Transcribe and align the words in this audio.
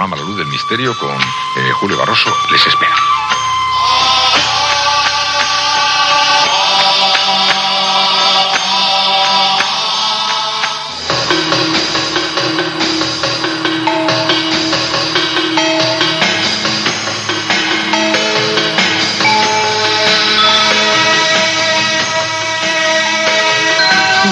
programa 0.00 0.16
La 0.16 0.22
Luz 0.22 0.38
del 0.38 0.46
Misterio 0.46 0.96
con 0.96 1.14
eh, 1.14 1.72
Julio 1.72 1.98
Barroso 1.98 2.34
les 2.50 2.66
espera. 2.66 2.94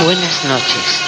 Buenas 0.03 0.45
noches. 0.47 1.08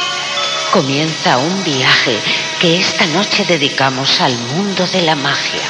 Comienza 0.73 1.37
un 1.37 1.65
viaje 1.65 2.17
que 2.61 2.79
esta 2.79 3.05
noche 3.09 3.45
dedicamos 3.45 4.21
al 4.21 4.39
mundo 4.39 4.87
de 4.87 5.03
la 5.03 5.17
magia. 5.17 5.67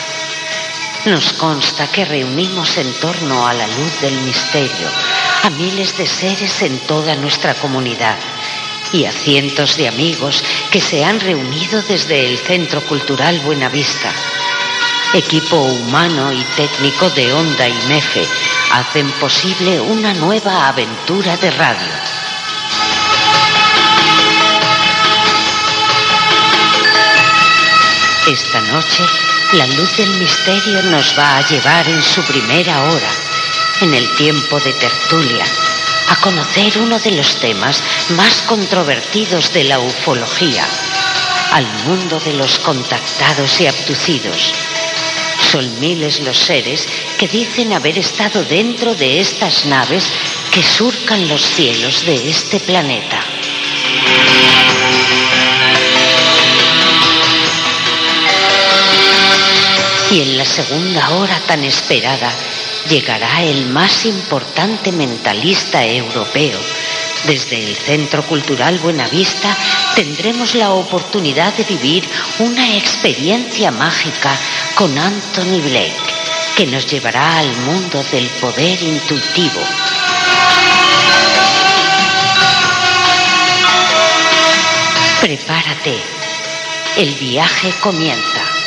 Nos 1.06 1.32
consta 1.32 1.86
que 1.86 2.04
reunimos 2.04 2.76
en 2.76 2.92
torno 3.00 3.46
a 3.46 3.54
la 3.54 3.66
luz 3.66 4.00
del 4.02 4.14
misterio 4.20 4.88
a 5.42 5.48
miles 5.48 5.96
de 5.96 6.06
seres 6.06 6.60
en 6.60 6.78
toda 6.80 7.16
nuestra 7.16 7.54
comunidad 7.54 8.18
y 8.92 9.06
a 9.06 9.12
cientos 9.12 9.78
de 9.78 9.88
amigos 9.88 10.45
que 10.70 10.82
se 10.82 11.02
han 11.02 11.18
reunido 11.18 11.80
desde 11.80 12.26
el 12.26 12.37
Centro 12.37 12.82
Cultural 12.82 13.40
Buenavista. 13.40 14.12
Equipo 15.14 15.56
humano 15.56 16.30
y 16.30 16.45
técnico 16.56 17.09
de 17.09 17.32
Onda 17.32 17.66
y 17.66 17.87
Mefe 17.88 18.26
hacen 18.73 19.10
posible 19.12 19.80
una 19.80 20.12
nueva 20.12 20.68
aventura 20.68 21.38
de 21.38 21.51
radio. 21.52 21.99
Esta 28.30 28.60
noche, 28.60 29.02
la 29.54 29.66
luz 29.66 29.96
del 29.96 30.09
misterio 30.10 30.80
nos 30.84 31.18
va 31.18 31.38
a 31.38 31.48
llevar 31.48 31.88
en 31.88 32.00
su 32.00 32.23
primera 32.23 32.84
hora, 32.84 33.10
en 33.80 33.92
el 33.92 34.09
tiempo 34.14 34.60
de 34.60 34.72
tertulia, 34.72 35.45
a 36.10 36.14
conocer 36.20 36.78
uno 36.78 37.00
de 37.00 37.10
los 37.10 37.40
temas 37.40 37.82
más 38.10 38.42
controvertidos 38.42 39.52
de 39.52 39.64
la 39.64 39.80
ufología, 39.80 40.64
al 41.50 41.66
mundo 41.84 42.20
de 42.20 42.34
los 42.34 42.60
contactados 42.60 43.60
y 43.60 43.66
abducidos. 43.66 44.54
Son 45.50 45.80
miles 45.80 46.20
los 46.20 46.38
seres 46.38 46.87
que 47.18 47.26
dicen 47.26 47.72
haber 47.72 47.98
estado 47.98 48.44
dentro 48.44 48.94
de 48.94 49.18
estas 49.18 49.66
naves 49.66 50.04
que 50.52 50.62
surcan 50.62 51.26
los 51.26 51.42
cielos 51.42 52.06
de 52.06 52.30
este 52.30 52.60
planeta. 52.60 53.24
Y 60.10 60.22
en 60.22 60.36
la 60.36 60.44
segunda 60.44 61.10
hora 61.10 61.40
tan 61.46 61.62
esperada 61.62 62.32
llegará 62.88 63.42
el 63.42 63.66
más 63.66 64.04
importante 64.06 64.91
mentalista 64.91 65.84
europeo. 65.86 66.58
Desde 67.26 67.62
el 67.62 67.76
Centro 67.76 68.25
Cultural 68.25 68.78
Buenavista 68.78 69.56
tendremos 69.94 70.56
la 70.56 70.72
oportunidad 70.72 71.54
de 71.54 71.62
vivir 71.62 72.08
una 72.41 72.76
experiencia 72.76 73.70
mágica 73.70 74.36
con 74.75 74.98
Anthony 74.98 75.60
Blake, 75.60 75.94
que 76.56 76.66
nos 76.66 76.86
llevará 76.86 77.38
al 77.38 77.54
mundo 77.58 78.03
del 78.10 78.26
poder 78.41 78.82
intuitivo. 78.82 79.60
Prepárate, 85.20 85.94
el 86.97 87.14
viaje 87.14 87.72
comienza. 87.81 88.59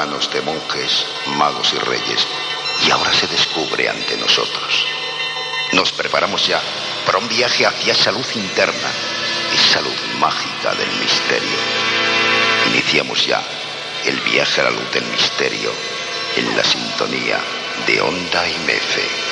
Manos 0.00 0.30
de 0.32 0.40
monjes, 0.40 1.04
magos 1.36 1.74
y 1.74 1.76
reyes 1.76 2.26
y 2.86 2.90
ahora 2.90 3.12
se 3.12 3.26
descubre 3.26 3.86
ante 3.86 4.16
nosotros. 4.16 4.86
Nos 5.72 5.92
preparamos 5.92 6.46
ya 6.46 6.58
para 7.04 7.18
un 7.18 7.28
viaje 7.28 7.66
hacia 7.66 7.92
esa 7.92 8.10
luz 8.10 8.34
interna, 8.34 8.88
esa 9.54 9.82
luz 9.82 10.00
mágica 10.18 10.74
del 10.74 10.90
misterio. 10.98 11.58
Iniciamos 12.68 13.26
ya 13.26 13.42
el 14.06 14.18
viaje 14.20 14.62
a 14.62 14.64
la 14.64 14.70
luz 14.70 14.90
del 14.90 15.04
misterio 15.04 15.70
en 16.34 16.56
la 16.56 16.64
sintonía 16.64 17.38
de 17.86 18.00
Onda 18.00 18.48
y 18.48 18.58
Mefe. 18.60 19.29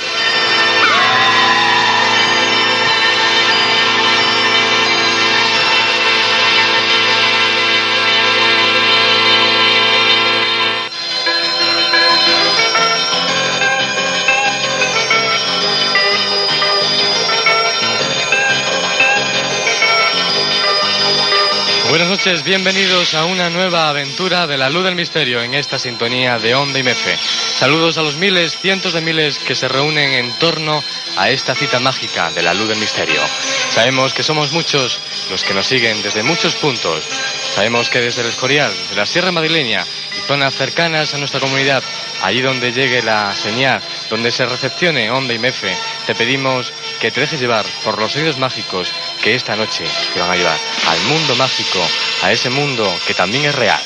Buenas 21.88 22.08
noches, 22.08 22.44
bienvenidos 22.44 23.14
a 23.14 23.24
una 23.24 23.48
nueva 23.48 23.88
aventura 23.88 24.46
de 24.46 24.58
la 24.58 24.68
luz 24.68 24.84
del 24.84 24.94
misterio 24.94 25.40
en 25.42 25.54
esta 25.54 25.78
sintonía 25.78 26.38
de 26.38 26.54
Onda 26.54 26.78
y 26.78 26.82
Mefe. 26.82 27.16
Saludos 27.16 27.96
a 27.96 28.02
los 28.02 28.16
miles, 28.16 28.58
cientos 28.58 28.92
de 28.92 29.00
miles 29.00 29.38
que 29.38 29.54
se 29.54 29.68
reúnen 29.68 30.12
en 30.12 30.30
torno 30.38 30.84
a 31.16 31.30
esta 31.30 31.54
cita 31.54 31.80
mágica 31.80 32.30
de 32.32 32.42
la 32.42 32.52
luz 32.52 32.68
del 32.68 32.78
misterio. 32.78 33.22
Sabemos 33.70 34.12
que 34.12 34.22
somos 34.22 34.52
muchos 34.52 35.00
los 35.30 35.42
que 35.42 35.54
nos 35.54 35.66
siguen 35.66 36.02
desde 36.02 36.22
muchos 36.22 36.56
puntos. 36.56 37.04
Sabemos 37.54 37.88
que 37.88 38.02
desde 38.02 38.20
el 38.20 38.28
Escorial, 38.28 38.72
de 38.90 38.96
la 38.96 39.06
Sierra 39.06 39.32
Madrileña 39.32 39.82
y 39.82 40.26
zonas 40.26 40.54
cercanas 40.54 41.14
a 41.14 41.18
nuestra 41.18 41.40
comunidad, 41.40 41.82
allí 42.22 42.42
donde 42.42 42.70
llegue 42.70 43.02
la 43.02 43.34
señal, 43.34 43.80
donde 44.10 44.30
se 44.30 44.44
recepcione 44.44 45.10
Onda 45.10 45.32
y 45.32 45.38
Mefe, 45.38 45.74
te 46.06 46.14
pedimos 46.14 46.70
que 47.00 47.10
te 47.10 47.22
dejes 47.22 47.40
llevar 47.40 47.64
por 47.82 47.98
los 47.98 48.12
sonidos 48.12 48.36
mágicos 48.36 48.92
que 49.22 49.34
esta 49.34 49.56
noche 49.56 49.84
te 50.12 50.20
van 50.20 50.30
a 50.30 50.36
llevar 50.36 50.58
al 50.86 51.00
mundo 51.02 51.34
mágico, 51.36 51.80
a 52.22 52.32
ese 52.32 52.50
mundo 52.50 52.92
que 53.06 53.14
también 53.14 53.44
es 53.44 53.54
real. 53.54 53.80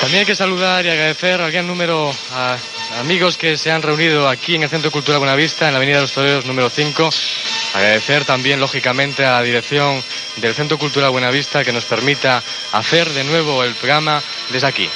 También 0.00 0.20
hay 0.20 0.26
que 0.26 0.34
saludar 0.34 0.84
y 0.86 0.88
agradecer 0.88 1.40
al 1.40 1.52
gran 1.52 1.66
número 1.66 2.12
a 2.32 2.56
amigos 2.98 3.36
que 3.36 3.56
se 3.56 3.70
han 3.70 3.82
reunido 3.82 4.28
aquí 4.28 4.54
en 4.54 4.62
el 4.62 4.70
Centro 4.70 4.90
Cultural 4.90 5.20
Buenavista, 5.20 5.66
en 5.66 5.74
la 5.74 5.76
Avenida 5.76 5.96
de 5.96 6.02
los 6.02 6.12
Toreros 6.12 6.46
número 6.46 6.70
5. 6.70 7.10
Agradecer 7.74 8.24
también, 8.24 8.58
lógicamente, 8.58 9.24
a 9.24 9.32
la 9.32 9.42
dirección 9.42 10.02
del 10.36 10.54
Centro 10.54 10.78
Cultural 10.78 11.10
Buenavista 11.10 11.64
que 11.64 11.72
nos 11.72 11.84
permita 11.84 12.42
hacer 12.72 13.10
de 13.10 13.24
nuevo 13.24 13.62
el 13.62 13.74
programa 13.74 14.22
desde 14.50 14.66
aquí. 14.66 14.90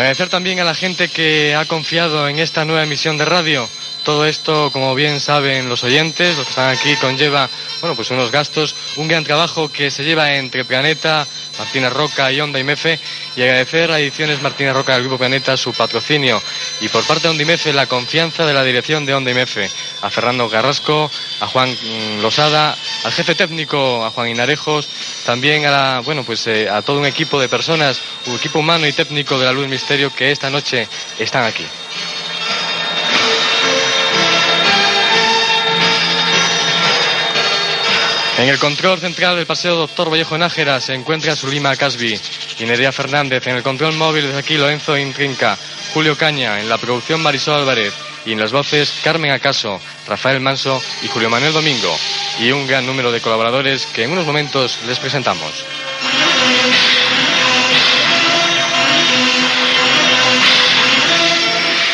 Agradecer 0.00 0.30
también 0.30 0.58
a 0.60 0.64
la 0.64 0.74
gente 0.74 1.08
que 1.08 1.54
ha 1.54 1.66
confiado 1.66 2.26
en 2.26 2.38
esta 2.38 2.64
nueva 2.64 2.82
emisión 2.82 3.18
de 3.18 3.26
radio. 3.26 3.68
Todo 4.04 4.26
esto, 4.26 4.70
como 4.72 4.94
bien 4.94 5.20
saben 5.20 5.68
los 5.68 5.84
oyentes, 5.84 6.36
los 6.36 6.46
que 6.46 6.50
están 6.50 6.70
aquí, 6.70 6.96
conlleva 6.96 7.48
bueno, 7.80 7.96
pues 7.96 8.10
unos 8.10 8.30
gastos, 8.30 8.74
un 8.96 9.08
gran 9.08 9.24
trabajo 9.24 9.70
que 9.72 9.90
se 9.90 10.04
lleva 10.04 10.34
entre 10.34 10.64
Planeta, 10.64 11.26
Martina 11.58 11.88
Roca 11.88 12.30
y 12.30 12.40
Onda 12.40 12.58
Imefe 12.58 12.98
y 13.36 13.42
agradecer 13.42 13.90
a 13.90 13.98
Ediciones 13.98 14.42
Martina 14.42 14.72
Roca 14.72 14.92
del 14.92 15.02
Grupo 15.02 15.18
Planeta 15.18 15.56
su 15.56 15.72
patrocinio 15.72 16.40
y 16.80 16.88
por 16.88 17.04
parte 17.04 17.24
de 17.24 17.28
Onda 17.30 17.42
Imefe 17.42 17.72
la 17.72 17.86
confianza 17.86 18.44
de 18.44 18.52
la 18.52 18.64
dirección 18.64 19.06
de 19.06 19.14
Onda 19.14 19.30
Imefe, 19.30 19.70
a 20.02 20.10
Fernando 20.10 20.48
Carrasco, 20.48 21.10
a 21.40 21.46
Juan 21.46 21.70
mm, 21.70 22.20
Losada, 22.20 22.76
al 23.04 23.12
jefe 23.12 23.34
técnico, 23.34 24.04
a 24.04 24.10
Juan 24.10 24.28
Inarejos, 24.28 24.88
también 25.24 25.64
a, 25.66 26.00
bueno, 26.00 26.22
pues, 26.24 26.46
eh, 26.46 26.68
a 26.68 26.82
todo 26.82 26.98
un 26.98 27.06
equipo 27.06 27.40
de 27.40 27.48
personas, 27.48 28.00
un 28.26 28.36
equipo 28.36 28.58
humano 28.58 28.86
y 28.86 28.92
técnico 28.92 29.38
de 29.38 29.46
la 29.46 29.52
Luz 29.52 29.68
Misterio 29.68 30.12
que 30.14 30.30
esta 30.30 30.50
noche 30.50 30.86
están 31.18 31.44
aquí. 31.44 31.64
En 38.40 38.48
el 38.48 38.58
control 38.58 38.98
central 38.98 39.36
del 39.36 39.44
Paseo 39.44 39.76
Doctor 39.76 40.10
Vallejo 40.10 40.38
Nájera 40.38 40.80
se 40.80 40.94
encuentra 40.94 41.36
Sulima 41.36 41.76
Casbi 41.76 42.18
y 42.58 42.90
Fernández. 42.90 43.46
En 43.46 43.56
el 43.56 43.62
control 43.62 43.92
móvil 43.96 44.24
desde 44.24 44.38
aquí 44.38 44.56
Lorenzo 44.56 44.96
Intrinca, 44.96 45.58
Julio 45.92 46.16
Caña. 46.16 46.58
En 46.58 46.66
la 46.66 46.78
producción 46.78 47.20
Marisol 47.20 47.56
Álvarez 47.56 47.92
y 48.24 48.32
en 48.32 48.40
las 48.40 48.50
voces 48.50 48.94
Carmen 49.04 49.30
Acaso, 49.30 49.78
Rafael 50.08 50.40
Manso 50.40 50.82
y 51.02 51.08
Julio 51.08 51.28
Manuel 51.28 51.52
Domingo. 51.52 51.94
Y 52.40 52.50
un 52.50 52.66
gran 52.66 52.86
número 52.86 53.12
de 53.12 53.20
colaboradores 53.20 53.84
que 53.84 54.04
en 54.04 54.12
unos 54.12 54.24
momentos 54.24 54.78
les 54.86 54.98
presentamos. 54.98 55.52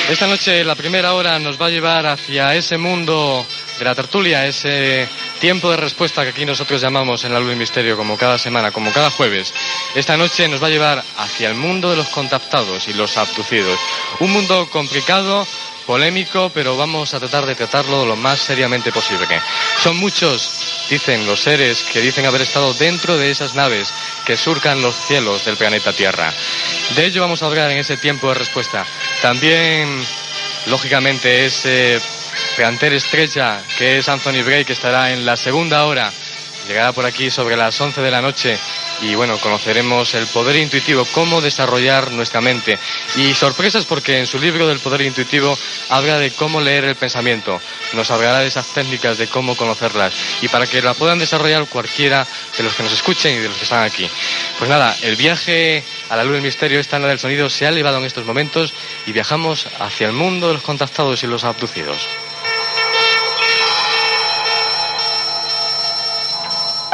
Esta 0.09 0.29
noche, 0.29 0.63
la 0.63 0.77
primera 0.77 1.15
hora, 1.15 1.41
nos 1.41 1.61
va 1.61 1.67
a 1.67 1.71
llevar 1.71 2.07
hacia 2.07 2.55
ese 2.55 2.79
mundo 2.79 3.45
de 3.77 3.85
la 3.85 3.97
tertulia, 3.97 4.47
ese 4.47 5.09
tiempo 5.41 5.71
de 5.71 5.77
respuesta 5.77 6.23
que 6.23 6.31
aquí 6.31 6.45
nosotros 6.45 6.81
llamamos 6.81 7.25
en 7.25 7.33
la 7.33 7.41
luz 7.41 7.51
del 7.51 7.59
misterio, 7.59 7.97
como 7.97 8.17
cada 8.17 8.39
semana, 8.39 8.73
como 8.73 8.93
cada 8.93 9.11
jueves. 9.11 9.53
Esta 9.95 10.17
noche 10.17 10.49
nos 10.49 10.63
va 10.63 10.67
a 10.67 10.71
llevar 10.71 11.05
hacia 11.19 11.49
el 11.49 11.55
mundo 11.55 11.91
de 11.91 11.97
los 11.97 12.09
contactados 12.09 12.89
y 12.89 12.95
los 12.95 13.17
abducidos. 13.17 13.79
Un 14.21 14.33
mundo 14.33 14.69
complicado, 14.71 15.47
polémico, 15.87 16.51
pero 16.53 16.77
vamos 16.77 17.15
a 17.15 17.21
tratar 17.21 17.47
de 17.47 17.55
tratarlo 17.55 18.05
lo 18.05 18.17
más 18.17 18.41
seriamente 18.41 18.93
posible. 18.93 19.41
Son 19.83 19.97
muchos, 19.97 20.87
dicen 20.91 21.27
los 21.27 21.41
seres, 21.41 21.85
que 21.93 22.01
dicen 22.01 22.27
haber 22.27 22.43
estado 22.43 22.75
dentro 22.75 23.17
de 23.17 23.31
esas 23.31 23.55
naves 23.55 23.93
que 24.25 24.37
surcan 24.37 24.83
los 24.83 24.97
cielos 25.07 25.45
del 25.45 25.57
planeta 25.57 25.93
Tierra. 25.93 26.33
De 26.95 27.07
ello 27.07 27.21
vamos 27.21 27.43
a 27.43 27.47
hablar 27.47 27.71
en 27.71 27.79
ese 27.79 27.97
tiempo 27.97 28.29
de 28.29 28.35
respuesta. 28.35 28.85
También, 29.23 30.05
lógicamente, 30.67 31.47
ese 31.47 32.01
peanter 32.57 32.95
estrella 32.95 33.63
que 33.77 33.99
es 33.99 34.09
Anthony 34.09 34.43
Bray, 34.43 34.65
que 34.65 34.73
estará 34.73 35.13
en 35.13 35.27
la 35.27 35.37
segunda 35.37 35.85
hora. 35.85 36.11
Llegará 36.67 36.93
por 36.93 37.05
aquí 37.05 37.31
sobre 37.31 37.57
las 37.57 37.81
11 37.81 38.01
de 38.01 38.11
la 38.11 38.23
noche 38.23 38.59
y 39.03 39.15
bueno, 39.15 39.39
conoceremos 39.39 40.15
el 40.15 40.27
poder 40.27 40.57
intuitivo, 40.57 41.07
cómo 41.13 41.41
desarrollar 41.41 42.11
nuestra 42.11 42.41
mente. 42.41 42.79
Y 43.17 43.35
sorpresas 43.35 43.85
porque 43.85 44.19
en 44.19 44.27
su 44.27 44.39
libro 44.39 44.67
del 44.67 44.81
poder 44.81 45.03
intuitivo 45.03 45.57
habla 45.91 46.19
de 46.19 46.33
cómo 46.33 46.61
leer 46.61 46.85
el 46.85 46.97
pensamiento. 46.97 47.61
Nos 47.93 48.11
hablará 48.11 48.41
de 48.41 48.49
esas 48.49 48.67
técnicas, 48.69 49.19
de 49.19 49.29
cómo 49.29 49.55
conocerlas. 49.55 50.15
Y 50.41 50.49
para 50.49 50.67
que 50.67 50.83
la 50.83 50.95
puedan 50.95 51.19
desarrollar 51.19 51.67
cualquiera 51.67 52.27
de 52.57 52.65
los 52.65 52.75
que 52.75 52.83
nos 52.83 52.93
escuchen 52.93 53.37
y 53.37 53.41
de 53.41 53.49
los 53.49 53.57
que 53.59 53.65
están 53.65 53.85
aquí. 53.85 54.09
Pues 54.59 54.71
nada, 54.71 54.97
el 55.03 55.17
viaje 55.17 55.85
a 56.09 56.17
la 56.17 56.25
luz 56.25 56.33
del 56.33 56.43
misterio, 56.43 56.81
esta 56.81 56.99
la 56.99 57.09
del 57.09 57.19
sonido, 57.19 57.51
se 57.51 57.67
ha 57.67 57.69
elevado 57.69 57.99
en 57.99 58.05
estos 58.05 58.25
momentos 58.25 58.73
y 59.07 59.13
viajamos 59.13 59.69
hacia 59.79 60.07
el 60.07 60.15
mundo 60.15 60.49
de 60.49 60.55
los 60.55 60.63
contactados 60.63 61.23
y 61.23 61.27
los 61.27 61.45
abducidos. 61.45 62.26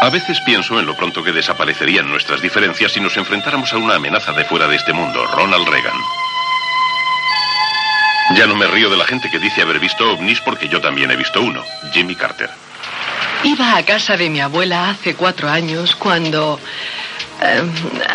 A 0.03 0.11
veces 0.11 0.41
pienso 0.41 0.81
en 0.81 0.87
lo 0.87 0.97
pronto 0.97 1.23
que 1.23 1.31
desaparecerían 1.31 2.11
nuestras 2.11 2.43
diferencias 2.43 2.91
si 2.91 2.99
nos 2.99 3.17
enfrentáramos 3.17 3.73
a 3.73 3.77
una 3.77 3.95
amenaza 3.95 4.33
de 4.33 4.45
fuera 4.45 4.67
de 4.67 4.75
este 4.75 4.93
mundo, 4.93 5.25
Ronald 5.29 5.69
Reagan. 5.69 5.95
Ya 8.35 8.49
no 8.49 8.57
me 8.57 8.67
río 8.67 8.91
de 8.91 8.97
la 8.97 9.05
gente 9.05 9.31
que 9.31 9.39
dice 9.39 9.63
haber 9.63 9.79
visto 9.79 10.13
ovnis 10.13 10.41
porque 10.41 10.69
yo 10.69 10.81
también 10.81 11.13
he 11.13 11.17
visto 11.17 11.41
uno, 11.41 11.63
Jimmy 11.93 12.17
Carter. 12.17 12.51
Iba 13.45 13.77
a 13.77 13.85
casa 13.85 14.17
de 14.17 14.29
mi 14.29 14.41
abuela 14.41 14.91
hace 14.91 15.15
cuatro 15.15 15.49
años 15.49 15.95
cuando 15.95 16.59
eh, 17.41 17.63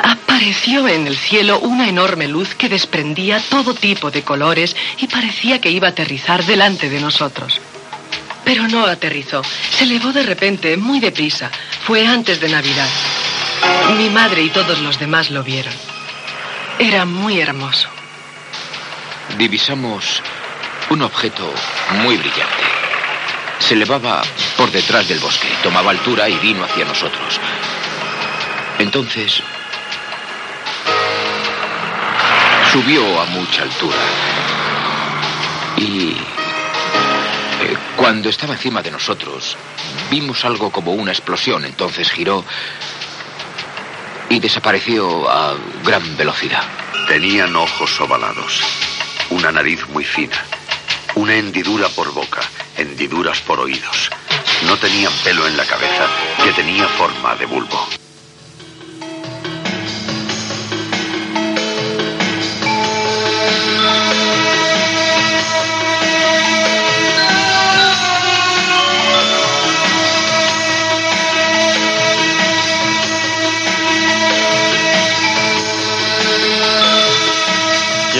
apareció 0.03 0.89
en 0.89 1.07
el 1.07 1.15
cielo 1.15 1.59
una 1.59 1.87
enorme 1.87 2.27
luz 2.27 2.53
que 2.53 2.67
desprendía 2.67 3.41
todo 3.49 3.73
tipo 3.73 4.11
de 4.11 4.23
colores 4.23 4.75
y 4.97 5.07
parecía 5.07 5.61
que 5.61 5.71
iba 5.71 5.87
a 5.87 5.91
aterrizar 5.91 6.43
delante 6.43 6.89
de 6.89 6.99
nosotros. 6.99 7.61
Pero 8.47 8.65
no 8.69 8.85
aterrizó. 8.85 9.41
Se 9.71 9.83
elevó 9.83 10.13
de 10.13 10.23
repente, 10.23 10.77
muy 10.77 11.01
deprisa. 11.01 11.51
Fue 11.85 12.07
antes 12.07 12.39
de 12.39 12.47
Navidad. 12.47 12.87
Mi 13.97 14.09
madre 14.09 14.41
y 14.41 14.49
todos 14.49 14.79
los 14.79 14.97
demás 14.97 15.31
lo 15.31 15.43
vieron. 15.43 15.73
Era 16.79 17.03
muy 17.03 17.41
hermoso. 17.41 17.89
Divisamos 19.37 20.23
un 20.89 21.01
objeto 21.01 21.53
muy 22.03 22.15
brillante. 22.15 22.63
Se 23.59 23.73
elevaba 23.73 24.21
por 24.55 24.71
detrás 24.71 25.09
del 25.09 25.19
bosque, 25.19 25.49
tomaba 25.61 25.91
altura 25.91 26.29
y 26.29 26.35
vino 26.35 26.63
hacia 26.63 26.85
nosotros. 26.85 27.41
Entonces 28.79 29.43
subió 32.71 33.21
a 33.21 33.25
mucha 33.25 33.63
altura 33.63 33.97
y 35.75 36.15
cuando 37.95 38.29
estaba 38.29 38.53
encima 38.53 38.81
de 38.81 38.91
nosotros, 38.91 39.57
vimos 40.09 40.45
algo 40.45 40.71
como 40.71 40.93
una 40.93 41.11
explosión, 41.11 41.65
entonces 41.65 42.11
giró 42.11 42.43
y 44.29 44.39
desapareció 44.39 45.29
a 45.29 45.55
gran 45.83 46.17
velocidad. 46.17 46.63
Tenían 47.07 47.55
ojos 47.55 47.99
ovalados, 48.01 48.61
una 49.29 49.51
nariz 49.51 49.87
muy 49.89 50.03
fina, 50.03 50.43
una 51.15 51.35
hendidura 51.35 51.89
por 51.89 52.13
boca, 52.13 52.41
hendiduras 52.75 53.39
por 53.41 53.59
oídos. 53.59 54.09
No 54.65 54.77
tenían 54.77 55.13
pelo 55.23 55.47
en 55.47 55.55
la 55.55 55.65
cabeza, 55.65 56.07
que 56.43 56.51
tenía 56.51 56.87
forma 56.87 57.35
de 57.35 57.45
bulbo. 57.45 58.06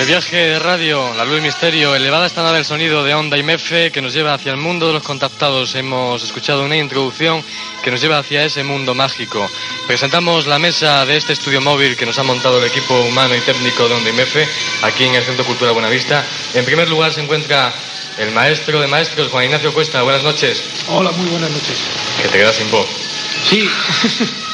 Viaje 0.08 0.38
de 0.38 0.60
radio, 0.60 1.14
la 1.16 1.26
luz 1.26 1.34
del 1.34 1.42
misterio, 1.42 1.94
elevada 1.94 2.28
esta 2.28 2.42
nave 2.42 2.56
del 2.56 2.66
sonido 2.66 3.04
de 3.04 3.14
Onda 3.14 3.38
y 3.38 3.44
Mefe 3.44 3.92
que 3.92 4.02
nos 4.02 4.14
lleva 4.14 4.34
hacia 4.34 4.52
el 4.52 4.58
mundo 4.58 4.88
de 4.88 4.94
los 4.94 5.04
contactados. 5.04 5.76
Hemos 5.76 6.24
escuchado 6.24 6.64
una 6.64 6.78
introducción 6.78 7.44
que 7.84 7.92
nos 7.92 8.00
lleva 8.00 8.20
hacia 8.20 8.46
ese 8.46 8.64
mundo 8.64 8.96
mágico. 8.96 9.46
Presentamos 9.86 10.48
la 10.48 10.60
mesa 10.60 11.06
de 11.06 11.18
este 11.18 11.34
estudio 11.34 11.60
móvil 11.60 11.98
que 11.98 12.06
nos 12.06 12.18
ha 12.20 12.24
montado 12.24 12.58
el 12.60 12.68
equipo 12.68 12.98
humano 13.02 13.36
y 13.36 13.42
técnico 13.42 13.90
de 13.90 13.96
Onda 13.96 14.10
y 14.10 14.14
Mefe 14.14 14.48
aquí 14.84 15.04
en 15.04 15.16
el 15.16 15.26
Centro 15.26 15.44
Cultura 15.44 15.72
Buenavista. 15.72 16.24
En 16.54 16.64
primer 16.64 16.88
lugar 16.88 17.12
se 17.12 17.22
encuentra 17.22 17.74
el 18.18 18.32
maestro 18.32 18.80
de 18.80 18.88
maestros, 18.88 19.30
Juan 19.30 19.44
Ignacio 19.44 19.74
Cuesta. 19.74 20.04
Buenas 20.04 20.24
noches. 20.24 20.64
Hola, 20.88 21.12
muy 21.12 21.30
buenas 21.30 21.52
noches. 21.52 21.78
Que 22.22 22.30
te 22.30 22.38
quedas 22.38 22.56
sin 22.56 22.72
voz. 22.72 22.88
Sí, 23.50 23.70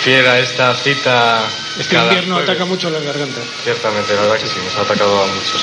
Fiera 0.00 0.38
esta 0.38 0.74
cita. 0.74 1.46
este 1.78 1.94
invierno 1.94 2.36
jueves. 2.36 2.50
ataca 2.50 2.64
mucho 2.64 2.88
las 2.88 3.02
gargantas. 3.02 3.44
Ciertamente, 3.62 4.14
la 4.14 4.22
verdad 4.22 4.38
que 4.38 4.46
sí, 4.46 4.58
nos 4.64 4.74
ha 4.76 4.80
atacado 4.80 5.22
a 5.22 5.26
muchos. 5.26 5.62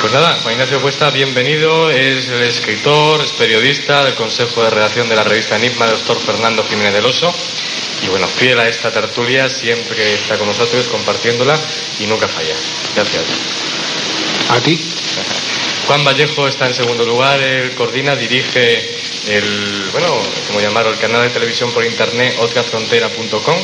Pues 0.00 0.12
nada, 0.14 0.38
Juan 0.42 0.54
Ignacio 0.54 0.80
Cuesta, 0.80 1.10
bienvenido. 1.10 1.90
Es 1.90 2.26
el 2.28 2.42
escritor, 2.42 3.20
es 3.20 3.32
periodista 3.32 4.02
del 4.02 4.14
Consejo 4.14 4.64
de 4.64 4.70
Redacción 4.70 5.10
de 5.10 5.16
la 5.16 5.24
revista 5.24 5.56
Enigma, 5.56 5.86
doctor 5.88 6.18
Fernando 6.18 6.64
Jiménez 6.64 6.94
del 6.94 7.04
Oso. 7.04 7.34
Y 8.02 8.08
bueno, 8.08 8.26
fiel 8.26 8.58
a 8.60 8.66
esta 8.66 8.90
tertulia, 8.90 9.50
siempre 9.50 10.14
está 10.14 10.38
con 10.38 10.46
nosotros 10.46 10.86
compartiéndola 10.86 11.58
y 12.00 12.06
nunca 12.06 12.28
falla. 12.28 12.54
Gracias. 12.94 13.24
¿A 14.50 14.60
ti? 14.60 14.80
Juan 15.86 16.02
Vallejo 16.02 16.48
está 16.48 16.66
en 16.66 16.74
segundo 16.74 17.04
lugar, 17.04 17.40
él 17.40 17.74
coordina, 17.74 18.16
dirige 18.16 19.05
el, 19.26 19.88
bueno, 19.92 20.08
como 20.46 20.60
llamarlo, 20.60 20.92
el 20.92 20.98
canal 20.98 21.22
de 21.22 21.30
televisión 21.30 21.70
por 21.72 21.84
internet 21.84 22.36
otrafrontera.com. 22.40 23.56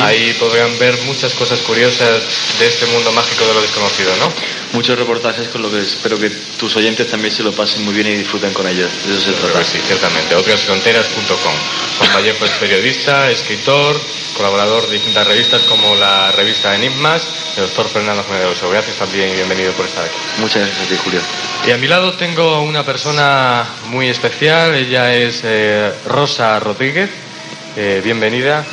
Ahí 0.00 0.32
podrán 0.34 0.78
ver 0.78 0.96
muchas 1.02 1.34
cosas 1.34 1.60
curiosas 1.60 2.22
de 2.58 2.66
este 2.66 2.86
mundo 2.86 3.12
mágico 3.12 3.46
de 3.46 3.54
lo 3.54 3.60
desconocido, 3.60 4.10
¿no? 4.18 4.32
muchos 4.74 4.98
reportajes 4.98 5.48
con 5.48 5.62
lo 5.62 5.70
que 5.70 5.80
espero 5.80 6.18
que 6.18 6.30
tus 6.58 6.74
oyentes 6.76 7.06
también 7.06 7.32
se 7.32 7.42
lo 7.42 7.52
pasen 7.52 7.84
muy 7.84 7.94
bien 7.94 8.08
y 8.08 8.16
disfruten 8.16 8.52
con 8.52 8.66
ellos. 8.66 8.90
Eso 9.08 9.20
se 9.20 9.32
trata. 9.32 9.64
sí, 9.64 9.78
ciertamente. 9.86 10.34
Otrasfronteras.com. 10.34 11.54
Juan 11.98 12.12
Vallejo 12.12 12.44
es 12.44 12.50
periodista, 12.52 13.30
escritor, 13.30 13.96
colaborador 14.36 14.86
de 14.88 14.94
distintas 14.94 15.26
revistas 15.26 15.62
como 15.62 15.94
la 15.94 16.32
revista 16.32 16.74
Enigmas, 16.74 17.54
el 17.56 17.62
doctor 17.64 17.88
Fernando 17.88 18.24
Generoso. 18.24 18.68
Gracias 18.68 18.96
también 18.96 19.30
y 19.30 19.34
bienvenido 19.34 19.72
por 19.72 19.86
estar 19.86 20.04
aquí. 20.04 20.16
Muchas 20.38 20.66
gracias 20.66 20.86
a 20.86 20.88
ti, 20.88 20.96
Julio. 20.96 21.20
Y 21.66 21.70
a 21.70 21.78
mi 21.78 21.86
lado 21.86 22.12
tengo 22.14 22.60
una 22.60 22.84
persona 22.84 23.64
muy 23.86 24.08
especial, 24.08 24.74
ella 24.74 24.93
es 24.94 25.40
eh, 25.44 25.92
Rosa 26.06 26.58
Rodríguez, 26.60 27.10
Eh, 27.76 28.00
bienvenida. 28.04 28.64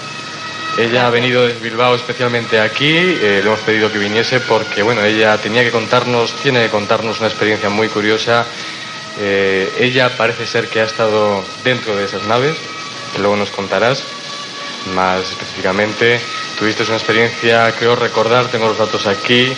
Ella 0.78 1.08
ha 1.08 1.10
venido 1.10 1.48
de 1.48 1.54
Bilbao 1.54 1.96
especialmente 1.96 2.60
aquí, 2.60 2.96
eh, 2.96 3.40
le 3.42 3.48
hemos 3.48 3.62
pedido 3.62 3.92
que 3.92 3.98
viniese 3.98 4.40
porque, 4.42 4.84
bueno, 4.84 5.04
ella 5.04 5.36
tenía 5.38 5.63
que 5.63 5.72
contarnos, 5.72 6.32
tiene 6.44 6.62
que 6.62 6.70
contarnos 6.70 7.18
una 7.18 7.28
experiencia 7.28 7.70
muy 7.70 7.88
curiosa. 7.88 8.46
Eh, 9.20 9.68
ella 9.80 10.16
parece 10.16 10.46
ser 10.46 10.68
que 10.68 10.82
ha 10.82 10.84
estado 10.84 11.44
dentro 11.63 11.96
de 11.96 12.06
esas 12.06 12.24
naves, 12.28 12.56
que 13.12 13.20
luego 13.20 13.36
nos 13.36 13.50
contarás 13.50 14.04
más 14.94 15.22
específicamente. 15.32 16.22
Tuviste 16.60 16.84
una 16.84 16.98
experiencia, 16.98 17.74
creo 17.80 17.96
recordar, 17.96 18.51
tengo 18.51 18.68
los 18.68 18.78
datos 18.78 19.08
aquí. 19.08 19.51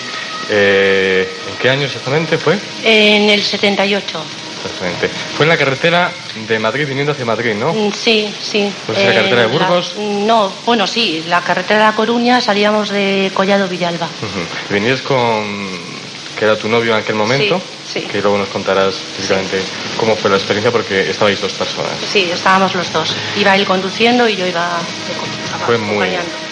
Eh, 0.49 1.27
¿En 1.51 1.57
qué 1.57 1.69
año 1.69 1.85
exactamente 1.85 2.37
fue? 2.37 2.57
En 2.85 3.29
el 3.29 3.43
78. 3.43 4.42
Exactamente. 4.63 5.09
Fue 5.35 5.45
en 5.45 5.49
la 5.49 5.57
carretera 5.57 6.11
de 6.47 6.59
Madrid 6.59 6.87
viniendo 6.87 7.11
hacia 7.11 7.25
Madrid, 7.25 7.53
¿no? 7.55 7.73
Mm, 7.73 7.91
Sí, 7.93 8.33
sí. 8.41 8.71
¿Pues 8.85 8.97
en 8.97 9.07
la 9.09 9.13
carretera 9.15 9.41
de 9.41 9.47
la- 9.47 9.53
Burgos? 9.53 9.95
no, 9.97 10.51
bueno, 10.65 10.87
sí, 10.87 11.23
la 11.27 11.41
carretera 11.41 11.79
de 11.81 11.85
La 11.87 11.95
Coruña 11.95 12.41
salíamos 12.41 12.89
de 12.89 13.31
Collado 13.33 13.67
Villalba. 13.67 14.05
Ujú. 14.05 14.73
Venías 14.73 15.01
con 15.01 15.93
que 16.37 16.45
era 16.45 16.57
tu 16.57 16.67
novio 16.67 16.93
en 16.93 16.99
aquel 17.01 17.15
momento, 17.15 17.61
Sí, 17.87 18.01
sí. 18.01 18.07
que 18.07 18.19
luego 18.21 18.37
nos 18.39 18.49
contarás 18.49 18.95
específicamente 18.95 19.61
cómo 19.97 20.15
fue 20.15 20.31
la 20.31 20.37
experiencia 20.37 20.71
porque 20.71 21.09
estabais 21.09 21.39
dos 21.39 21.51
personas. 21.53 21.91
Sí, 22.11 22.29
estábamos 22.33 22.73
los 22.73 22.91
dos. 22.91 23.13
Iba 23.37 23.55
él 23.55 23.65
conduciendo 23.65 24.27
y 24.27 24.35
yo 24.35 24.47
iba 24.47 24.79
de 24.79 25.65
Fue 25.65 25.77
muy, 25.77 26.09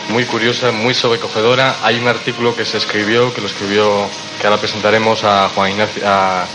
muy 0.09 0.25
curiosa, 0.25 0.71
muy 0.71 0.93
sobrecogedora. 0.93 1.77
Hay 1.83 1.97
un 1.97 2.07
artículo 2.07 2.55
que 2.55 2.63
se 2.63 2.77
escribió, 2.77 3.33
que 3.33 3.41
lo 3.41 3.47
escribió, 3.47 4.07
que 4.39 4.45
ahora 4.47 4.59
presentaremos 4.59 5.23
a 5.23 5.49
Juan 5.49 5.71
Ignacio. 5.71 6.03
A... 6.05 6.45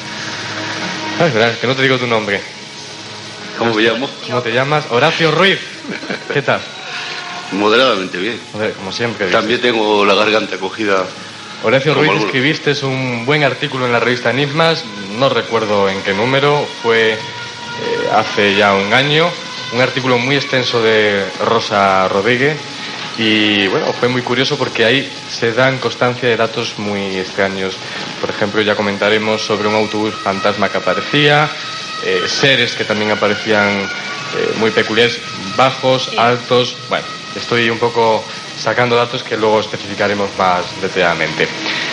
Ay, 1.19 1.31
verás, 1.31 1.57
que 1.57 1.67
no 1.67 1.75
te 1.75 1.83
digo 1.83 1.99
tu 1.99 2.07
nombre. 2.07 2.41
¿Cómo 3.59 3.73
me 3.73 3.83
llamo? 3.83 4.09
¿Cómo 4.27 4.43
te 4.43 4.53
llamas? 4.53 4.85
Horacio 4.91 5.31
Ruiz. 5.31 5.59
¿Qué 6.33 6.43
tal? 6.43 6.61
Moderadamente 7.53 8.19
bien. 8.19 8.39
Joder, 8.53 8.73
como 8.75 8.93
siempre. 8.93 9.27
dices. 9.27 9.41
También 9.41 9.61
tengo 9.61 10.05
la 10.05 10.15
garganta 10.15 10.59
cogida. 10.59 11.07
Horacio 11.65 11.95
Ruiz, 11.95 12.11
escribiste 12.23 12.73
un 12.85 13.25
buen 13.25 13.45
artículo 13.45 13.87
en 13.87 13.93
la 13.93 14.01
revista 14.01 14.31
Enigmas, 14.31 14.85
no 15.19 15.31
recuerdo 15.31 15.89
en 15.89 16.03
qué 16.03 16.13
número, 16.13 16.67
fue 16.83 17.13
eh, 17.13 17.19
hace 18.13 18.55
ya 18.55 18.75
un 18.75 18.93
año, 18.93 19.27
un 19.73 19.81
artículo 19.81 20.19
muy 20.19 20.37
extenso 20.37 20.83
de 20.83 21.25
Rosa 21.43 22.09
Rodríguez 22.09 22.59
y 23.19 23.67
bueno, 23.69 23.93
fue 23.95 24.09
muy 24.09 24.23
curioso 24.23 24.59
porque 24.59 24.85
ahí 24.85 25.11
se 25.31 25.53
dan 25.53 25.79
constancia 25.79 26.29
de 26.29 26.37
datos 26.37 26.79
muy 26.79 27.17
extraños. 27.17 27.77
Por 28.21 28.31
ejemplo, 28.31 28.61
ya 28.61 28.75
comentaremos 28.75 29.43
sobre 29.43 29.69
un 29.69 29.75
autobús 29.75 30.15
fantasma 30.15 30.69
que 30.69 30.79
aparecía, 30.79 31.49
eh, 32.05 32.23
seres 32.27 32.75
que 32.75 32.85
también 32.85 33.11
aparecían 33.11 33.81
eh, 33.81 34.55
muy 34.59 34.71
peculiares, 34.71 35.19
bajos, 35.57 36.11
altos, 36.19 36.77
bueno, 36.89 37.07
estoy 37.35 37.71
un 37.71 37.79
poco 37.79 38.23
sacando 38.59 38.97
datos 38.97 39.23
que 39.23 39.37
luego 39.37 39.61
especificaremos 39.61 40.31
más 40.39 40.65
detalladamente. 40.81 41.49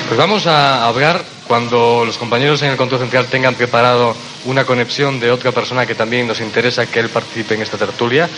Pues 0.07 0.17
vamos 0.17 0.47
a 0.47 0.85
hablar 0.85 1.23
cuando 1.47 2.03
los 2.05 2.17
compañeros 2.17 2.61
en 2.61 2.71
el 2.71 2.77
control 2.77 3.01
central 3.01 3.27
tengan 3.27 3.55
preparado 3.55 4.15
una 4.45 4.65
conexión 4.65 5.19
de 5.19 5.31
otra 5.31 5.51
persona 5.51 5.85
que 5.85 5.95
también 5.95 6.27
nos 6.27 6.41
interesa 6.41 6.85
que 6.85 6.99
él 6.99 7.09
participe 7.09 7.55
en 7.55 7.61
esta 7.61 7.77
tertulia, 7.77 8.29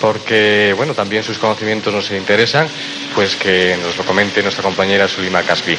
porque 0.00 0.74
bueno, 0.76 0.94
también 0.94 1.22
sus 1.22 1.38
conocimientos 1.38 1.92
nos 1.92 2.10
interesan, 2.10 2.68
pues 3.14 3.36
que 3.36 3.76
nos 3.82 3.96
lo 3.96 4.04
comente 4.04 4.42
nuestra 4.42 4.62
compañera 4.62 5.08
Sulima 5.08 5.42
Caspi. 5.42 5.76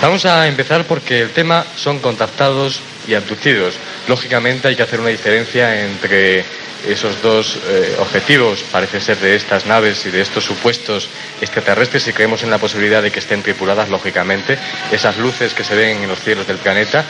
Vamos 0.00 0.24
a 0.24 0.46
empezar 0.46 0.84
porque 0.84 1.20
el 1.20 1.30
tema 1.30 1.64
son 1.76 1.98
contactados 1.98 2.80
y 3.06 3.14
abducidos. 3.14 3.74
Lógicamente 4.06 4.68
hay 4.68 4.76
que 4.76 4.82
hacer 4.82 5.00
una 5.00 5.10
diferencia 5.10 5.84
entre 5.84 6.44
esos 6.86 7.20
dos 7.22 7.58
eh, 7.66 7.96
objetivos, 7.98 8.64
parece 8.70 9.00
ser, 9.00 9.18
de 9.18 9.34
estas 9.34 9.66
naves 9.66 10.06
y 10.06 10.10
de 10.10 10.20
estos 10.20 10.44
supuestos 10.44 11.08
extraterrestres, 11.40 12.04
si 12.04 12.12
creemos 12.12 12.42
en 12.42 12.50
la 12.50 12.58
posibilidad 12.58 13.02
de 13.02 13.10
que 13.10 13.18
estén 13.18 13.42
tripuladas, 13.42 13.88
lógicamente, 13.88 14.56
esas 14.92 15.16
luces 15.16 15.54
que 15.54 15.64
se 15.64 15.74
ven 15.74 16.02
en 16.02 16.08
los 16.08 16.20
cielos 16.20 16.46
del 16.46 16.58
planeta. 16.58 17.04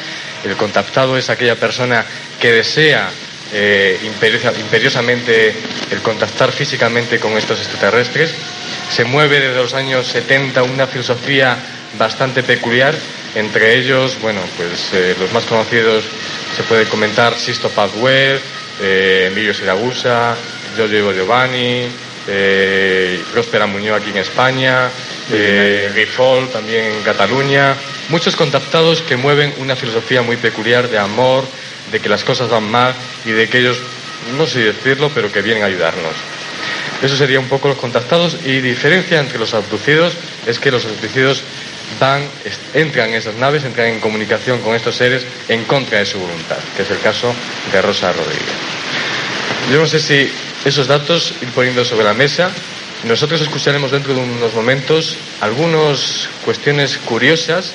El 0.45 0.57
contactado 0.57 1.19
es 1.19 1.29
aquella 1.29 1.57
persona 1.57 2.05
que 2.41 2.53
desea 2.53 3.11
eh, 3.53 3.99
imperiosa- 4.05 4.53
imperiosamente 4.59 5.55
el 5.91 6.01
contactar 6.03 6.53
físicamente 6.53 7.19
con 7.19 7.37
estos 7.39 7.59
extraterrestres. 7.61 8.31
Se 8.91 9.05
mueve 9.05 9.41
desde 9.41 9.57
los 9.57 9.75
años 9.75 10.07
70 10.07 10.63
una 10.63 10.87
filosofía 10.87 11.57
bastante 11.99 12.43
peculiar, 12.43 12.95
entre 13.35 13.77
ellos, 13.77 14.17
bueno, 14.21 14.41
pues 14.57 14.91
eh, 14.95 15.15
los 15.19 15.33
más 15.33 15.45
conocidos 15.45 16.05
se 16.57 16.63
puede 16.65 16.85
comentar 16.87 17.35
Sisto 17.39 17.69
Padwell, 17.71 18.41
eh, 18.81 19.29
Emilio 19.31 19.53
Siragusa, 19.55 20.35
Giorgio 20.77 21.13
Giovanni, 21.13 21.87
eh, 22.27 23.23
Próspera 23.33 23.67
Muñoz 23.67 24.01
aquí 24.01 24.11
en 24.11 24.19
España, 24.19 24.89
eh, 25.33 25.91
Riffol 25.95 26.49
también 26.51 26.85
en 26.85 27.03
Cataluña, 27.03 27.75
muchos 28.09 28.37
contactados 28.37 29.03
que 29.03 29.17
mueven 29.17 29.55
una 29.59 29.77
filosofía 29.77 30.23
muy 30.23 30.37
peculiar 30.37 30.89
de 30.89 30.99
amor, 30.99 31.45
de 31.91 32.01
que 32.01 32.09
las 32.09 32.25
cosas 32.25 32.49
van 32.49 32.71
mal 32.71 32.95
y 33.25 33.31
de 33.31 33.49
que 33.49 33.59
ellos, 33.59 33.79
no 34.37 34.47
sé 34.47 34.61
decirlo, 34.61 35.11
pero 35.15 35.33
que 35.33 35.43
vienen 35.43 35.63
a 35.63 35.67
ayudarnos. 35.67 36.15
Eso 37.03 37.17
sería 37.17 37.39
un 37.39 37.49
poco 37.49 37.69
los 37.69 37.79
contactados 37.79 38.39
y 38.45 38.61
diferencia 38.61 39.21
entre 39.21 39.39
los 39.39 39.55
abducidos 39.55 40.15
es 40.47 40.59
que 40.59 40.71
los 40.71 40.85
abducidos 40.85 41.43
van, 42.01 42.23
entran 42.75 43.11
en 43.11 43.15
esas 43.15 43.37
naves, 43.37 43.65
entran 43.65 43.89
en 43.89 44.01
comunicación 44.01 44.61
con 44.61 44.75
estos 44.75 44.97
seres 44.97 45.25
en 45.49 45.65
contra 45.65 45.99
de 45.99 46.07
su 46.07 46.19
voluntad, 46.19 46.59
que 46.77 46.83
es 46.83 46.91
el 46.91 46.99
caso 47.01 47.33
de 47.73 47.83
Rosa 47.83 48.13
Rodríguez. 48.13 48.43
Yo 49.71 49.79
no 49.79 49.87
sé 49.87 50.01
si 50.01 50.31
esos 50.65 50.87
datos 50.87 51.35
ir 51.41 51.49
poniendo 51.51 51.85
sobre 51.85 52.05
la 52.05 52.15
mesa. 52.15 52.51
Nosotros 53.05 53.41
escucharemos 53.41 53.93
dentro 53.93 54.13
de 54.13 54.21
unos 54.21 54.55
momentos 54.55 55.17
algunas 55.41 56.29
cuestiones 56.45 56.99
curiosas. 56.99 57.73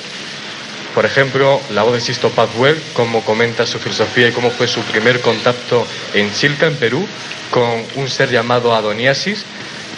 Por 0.94 1.04
ejemplo, 1.04 1.60
la 1.70 1.82
voz 1.82 1.94
de 1.94 2.00
Sisto 2.00 2.30
Padwell, 2.30 2.80
cómo 2.92 3.24
comenta 3.24 3.66
su 3.66 3.80
filosofía 3.80 4.28
y 4.28 4.32
cómo 4.32 4.50
fue 4.50 4.68
su 4.68 4.80
primer 4.82 5.20
contacto 5.20 5.86
en 6.14 6.32
Chilca, 6.32 6.66
en 6.66 6.76
Perú, 6.76 7.04
con 7.50 7.84
un 7.96 8.08
ser 8.08 8.30
llamado 8.30 8.74
Adoniasis. 8.74 9.44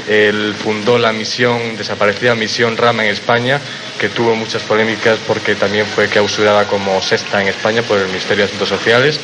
Él 0.09 0.55
fundó 0.57 0.99
la 0.99 1.13
misión, 1.13 1.77
desaparecida 1.77 2.35
misión 2.35 2.77
Rama 2.77 3.05
en 3.05 3.11
España, 3.11 3.61
que 3.99 4.09
tuvo 4.09 4.35
muchas 4.37 4.63
polémicas 4.63 5.19
porque 5.27 5.55
también 5.55 5.85
fue 5.85 6.09
clausurada 6.09 6.67
como 6.67 7.03
sexta 7.03 7.43
en 7.43 7.49
España 7.49 7.83
por 7.83 7.99
el 7.99 8.07
Ministerio 8.07 8.45
de 8.45 8.45
Asuntos 8.45 8.69
Sociales. 8.69 9.21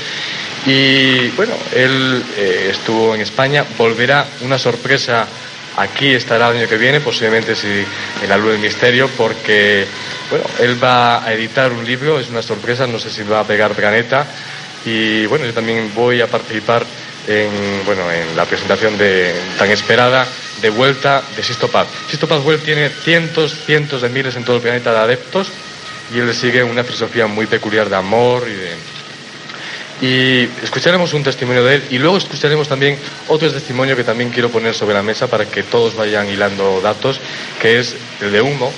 Y 0.67 1.29
bueno, 1.31 1.55
él 1.75 2.23
eh, 2.37 2.69
estuvo 2.71 3.15
en 3.15 3.21
España, 3.23 3.65
volverá 3.79 4.27
una 4.43 4.59
sorpresa. 4.59 5.27
Aquí 5.77 6.15
estará 6.15 6.51
el 6.51 6.59
año 6.59 6.69
que 6.69 6.77
viene, 6.77 7.01
posiblemente 7.01 7.55
si 7.55 7.85
en 8.23 8.29
la 8.29 8.37
luz 8.37 8.53
del 8.53 8.61
misterio, 8.61 9.09
porque 9.17 9.87
bueno, 10.31 10.45
él 10.61 10.83
va 10.83 11.25
a 11.25 11.33
editar 11.33 11.73
un 11.73 11.85
libro, 11.85 12.21
es 12.21 12.29
una 12.29 12.43
sorpresa, 12.43 12.87
no 12.87 12.99
sé 12.99 13.11
si 13.11 13.23
va 13.23 13.41
a 13.41 13.47
pegar 13.47 13.73
planeta. 13.73 14.27
Y 14.85 15.27
bueno, 15.27 15.47
yo 15.47 15.55
también 15.55 15.93
voy 15.95 16.21
a 16.21 16.27
participar 16.27 16.85
en, 17.27 17.51
bueno, 17.87 18.11
en 18.11 18.37
la 18.37 18.45
presentación 18.45 18.99
de, 18.99 19.33
tan 19.59 19.71
esperada 19.71 20.27
de 20.61 20.71
vuelta 20.71 21.23
de 21.37 21.43
Sisto 21.43 21.69
Paz. 21.69 21.89
Sisto 22.11 22.29
Paz 22.29 22.45
Well 22.45 22.61
tiene 22.61 22.89
cientos, 22.89 23.57
cientos 23.65 24.03
de 24.03 24.09
miles 24.09 24.37
en 24.37 24.45
todo 24.45 24.57
el 24.57 24.63
planeta 24.63 24.93
de 24.93 24.99
adeptos 24.99 25.51
y 26.15 26.19
él 26.19 26.35
sigue 26.35 26.63
una 26.63 26.85
filosofía 26.85 27.27
muy 27.27 27.47
peculiar 27.47 27.89
de 27.89 27.97
amor 27.97 28.47
y 28.47 28.55
de, 28.55 28.73
y 30.03 30.49
escucharemos 30.65 31.15
un 31.15 31.23
testimonio 31.23 31.63
de 31.63 31.77
él 31.77 31.85
y 31.91 31.99
luego 31.99 32.19
escucharemos 32.19 32.67
también 32.67 32.99
otro 33.29 33.51
testimonio 33.51 33.97
que 33.97 34.03
también 34.03 34.31
quiero 34.31 34.51
poner 34.51 34.75
sobre 34.75 34.95
la 34.95 35.03
mesa 35.03 35.29
para 35.29 35.47
que 35.47 35.63
todos 35.63 35.95
vayan 35.95 36.29
hilando 36.29 36.81
datos, 36.81 37.21
que 37.61 37.79
es 37.79 37.95
el 38.21 38.33
de 38.33 38.43
Humo, 38.43 38.73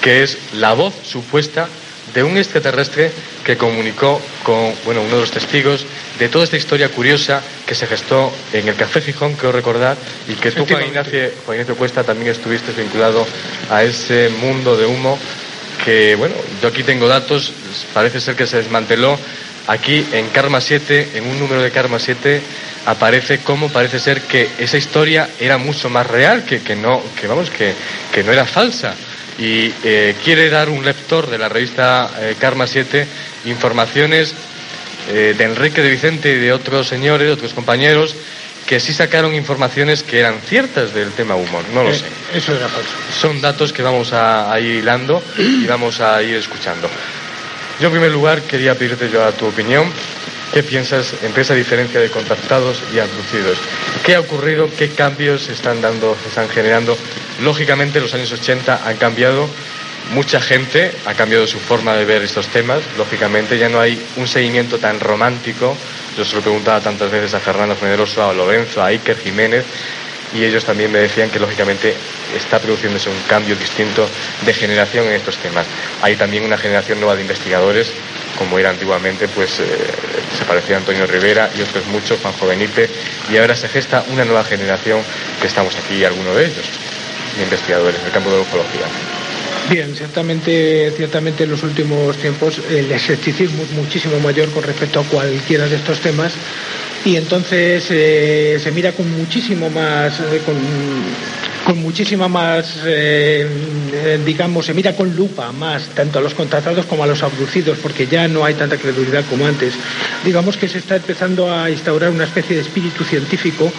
que 0.00 0.22
es 0.22 0.38
la 0.54 0.72
voz 0.74 0.94
supuesta 1.02 1.68
de 2.14 2.22
un 2.22 2.36
extraterrestre 2.36 3.10
que 3.44 3.56
comunicó 3.56 4.20
con 4.44 4.72
bueno, 4.84 5.02
uno 5.02 5.16
de 5.16 5.20
los 5.22 5.30
testigos 5.32 5.84
de 6.20 6.28
toda 6.28 6.44
esta 6.44 6.56
historia 6.56 6.90
curiosa 6.90 7.42
que 7.66 7.74
se 7.74 7.88
gestó 7.88 8.32
en 8.52 8.68
el 8.68 8.76
Café 8.76 9.00
Fijón, 9.00 9.34
creo 9.34 9.50
recordar, 9.50 9.96
y 10.28 10.34
que 10.34 10.52
tú, 10.52 10.64
Juan 10.64 10.84
Ignacio, 10.84 11.30
Juan 11.44 11.58
Ignacio 11.58 11.76
Cuesta, 11.76 12.04
también 12.04 12.30
estuviste 12.30 12.70
vinculado 12.72 13.26
a 13.68 13.82
ese 13.82 14.28
mundo 14.40 14.76
de 14.76 14.86
humo 14.86 15.18
que, 15.84 16.14
bueno, 16.14 16.34
yo 16.60 16.68
aquí 16.68 16.84
tengo 16.84 17.08
datos, 17.08 17.52
parece 17.92 18.20
ser 18.20 18.36
que 18.36 18.46
se 18.46 18.58
desmanteló. 18.58 19.18
Aquí 19.66 20.04
en 20.12 20.28
Karma 20.30 20.60
7, 20.60 21.10
en 21.14 21.26
un 21.26 21.38
número 21.38 21.62
de 21.62 21.70
Karma 21.70 21.98
7, 21.98 22.42
aparece 22.86 23.38
cómo 23.38 23.68
parece 23.68 24.00
ser 24.00 24.22
que 24.22 24.48
esa 24.58 24.76
historia 24.76 25.28
era 25.38 25.56
mucho 25.58 25.88
más 25.88 26.06
real, 26.06 26.44
que, 26.44 26.60
que 26.60 26.74
no, 26.74 27.00
que 27.20 27.26
vamos, 27.28 27.50
que, 27.50 27.72
que 28.12 28.24
no 28.24 28.32
era 28.32 28.44
falsa. 28.44 28.94
y 29.38 29.72
eh, 29.84 30.14
quiere 30.22 30.50
dar 30.50 30.68
un 30.68 30.84
lector 30.84 31.30
de 31.30 31.38
la 31.38 31.48
revista 31.48 32.10
eh, 32.20 32.34
Karma 32.38 32.66
7 32.66 33.06
informaciones 33.46 34.34
eh, 35.10 35.34
de 35.36 35.44
Enrique 35.44 35.80
de 35.82 35.90
Vicente 35.90 36.32
y 36.32 36.38
de 36.38 36.52
otros 36.52 36.86
señores, 36.88 37.26
de 37.26 37.32
otros 37.32 37.54
compañeros, 37.54 38.14
que 38.66 38.78
sí 38.78 38.92
sacaron 38.92 39.34
informaciones 39.34 40.02
que 40.02 40.20
eran 40.20 40.38
ciertas 40.46 40.94
del 40.94 41.10
tema 41.12 41.34
humor. 41.34 41.64
No 41.74 41.82
lo 41.82 41.92
sé. 41.92 42.04
Eso 42.34 42.54
era 42.54 42.68
falso. 42.68 42.90
Son 43.20 43.40
datos 43.40 43.72
que 43.72 43.82
vamos 43.82 44.12
a, 44.12 44.52
a 44.52 44.60
ir 44.60 44.76
hilando 44.76 45.22
y 45.36 45.66
vamos 45.66 46.00
a 46.00 46.22
ir 46.22 46.36
escuchando. 46.36 46.88
Yo, 47.80 47.86
en 47.86 47.92
primer 47.92 48.10
lugar, 48.12 48.42
quería 48.42 48.74
pedirte 48.74 49.10
yo 49.10 49.24
a 49.24 49.32
tu 49.32 49.46
opinión. 49.46 49.90
¿Qué 50.52 50.62
piensas 50.62 51.14
entre 51.22 51.42
esa 51.42 51.54
diferencia 51.54 51.98
de 51.98 52.10
contactados 52.10 52.82
y 52.94 52.98
abducidos? 52.98 53.56
¿Qué 54.04 54.14
ha 54.14 54.20
ocurrido? 54.20 54.68
¿Qué 54.76 54.90
cambios 54.90 55.44
se 55.44 55.52
están 55.52 55.80
dando, 55.80 56.14
se 56.22 56.28
están 56.28 56.48
generando? 56.50 56.96
Lógicamente, 57.42 58.00
los 58.00 58.12
años 58.12 58.30
80 58.32 58.86
han 58.86 58.96
cambiado. 58.98 59.48
Mucha 60.12 60.40
gente 60.40 60.92
ha 61.06 61.14
cambiado 61.14 61.46
su 61.46 61.58
forma 61.58 61.94
de 61.94 62.04
ver 62.04 62.22
estos 62.22 62.48
temas. 62.48 62.82
Lógicamente, 62.98 63.56
ya 63.56 63.70
no 63.70 63.80
hay 63.80 63.98
un 64.16 64.28
seguimiento 64.28 64.78
tan 64.78 65.00
romántico. 65.00 65.74
Yo 66.18 66.24
se 66.24 66.36
lo 66.36 66.42
preguntaba 66.42 66.80
tantas 66.80 67.10
veces 67.10 67.32
a 67.32 67.40
Fernando 67.40 67.74
Generoso, 67.74 68.22
a 68.22 68.34
Lorenzo, 68.34 68.82
a 68.82 68.88
Iker 68.88 69.16
Jiménez, 69.18 69.64
y 70.34 70.44
ellos 70.44 70.64
también 70.64 70.90
me 70.90 70.98
decían 70.98 71.30
que 71.30 71.38
lógicamente 71.38 71.94
está 72.36 72.58
produciéndose 72.58 73.10
un 73.10 73.20
cambio 73.28 73.56
distinto 73.56 74.08
de 74.44 74.54
generación 74.54 75.06
en 75.06 75.12
estos 75.12 75.36
temas. 75.36 75.66
Hay 76.00 76.16
también 76.16 76.44
una 76.44 76.56
generación 76.56 77.00
nueva 77.00 77.16
de 77.16 77.22
investigadores, 77.22 77.88
como 78.38 78.58
era 78.58 78.70
antiguamente, 78.70 79.28
pues 79.28 79.60
eh, 79.60 79.64
se 80.36 80.44
parecía 80.44 80.76
Antonio 80.76 81.06
Rivera 81.06 81.50
y 81.56 81.62
otros 81.62 81.86
muchos, 81.86 82.18
Juanjo 82.20 82.46
Benítez, 82.46 82.90
y 83.30 83.36
ahora 83.36 83.54
se 83.54 83.68
gesta 83.68 84.04
una 84.10 84.24
nueva 84.24 84.44
generación 84.44 85.00
que 85.40 85.46
estamos 85.46 85.76
aquí, 85.76 86.04
algunos 86.04 86.36
de 86.36 86.46
ellos, 86.46 86.66
de 87.36 87.42
investigadores 87.42 88.00
en 88.00 88.06
el 88.06 88.12
campo 88.12 88.30
de 88.30 88.36
la 88.36 88.42
ufología. 88.42 88.86
Bien, 89.70 89.94
ciertamente, 89.94 90.92
ciertamente 90.96 91.44
en 91.44 91.50
los 91.50 91.62
últimos 91.62 92.16
tiempos 92.16 92.60
el 92.68 92.90
escepticismo 92.90 93.62
es 93.62 93.70
muchísimo 93.70 94.18
mayor 94.18 94.50
con 94.50 94.64
respecto 94.64 95.00
a 95.00 95.04
cualquiera 95.04 95.68
de 95.68 95.76
estos 95.76 96.00
temas 96.00 96.32
y 97.04 97.16
entonces 97.16 97.84
eh, 97.90 98.60
se 98.62 98.70
mira 98.70 98.92
con 98.92 99.10
muchísimo 99.18 99.68
más, 99.70 100.20
eh, 100.20 100.40
con, 100.44 101.82
muchísima 101.82 102.28
más, 102.28 102.80
eh, 102.84 104.20
digamos, 104.24 104.66
se 104.66 104.74
mira 104.74 104.94
con 104.94 105.14
lupa 105.16 105.52
más 105.52 105.84
tanto 105.94 106.18
a 106.18 106.22
los 106.22 106.34
contratados 106.34 106.86
como 106.86 107.02
a 107.02 107.06
los 107.06 107.22
abducidos 107.22 107.78
porque 107.78 108.06
ya 108.06 108.28
no 108.28 108.44
hay 108.44 108.54
tanta 108.54 108.76
credulidad 108.76 109.24
como 109.28 109.46
antes. 109.46 109.74
Digamos 110.24 110.56
que 110.56 110.68
se 110.68 110.78
está 110.78 110.96
empezando 110.96 111.52
a 111.52 111.70
instaurar 111.70 112.10
una 112.10 112.24
especie 112.24 112.56
de 112.56 112.62
espíritu 112.62 113.04
científico 113.04 113.72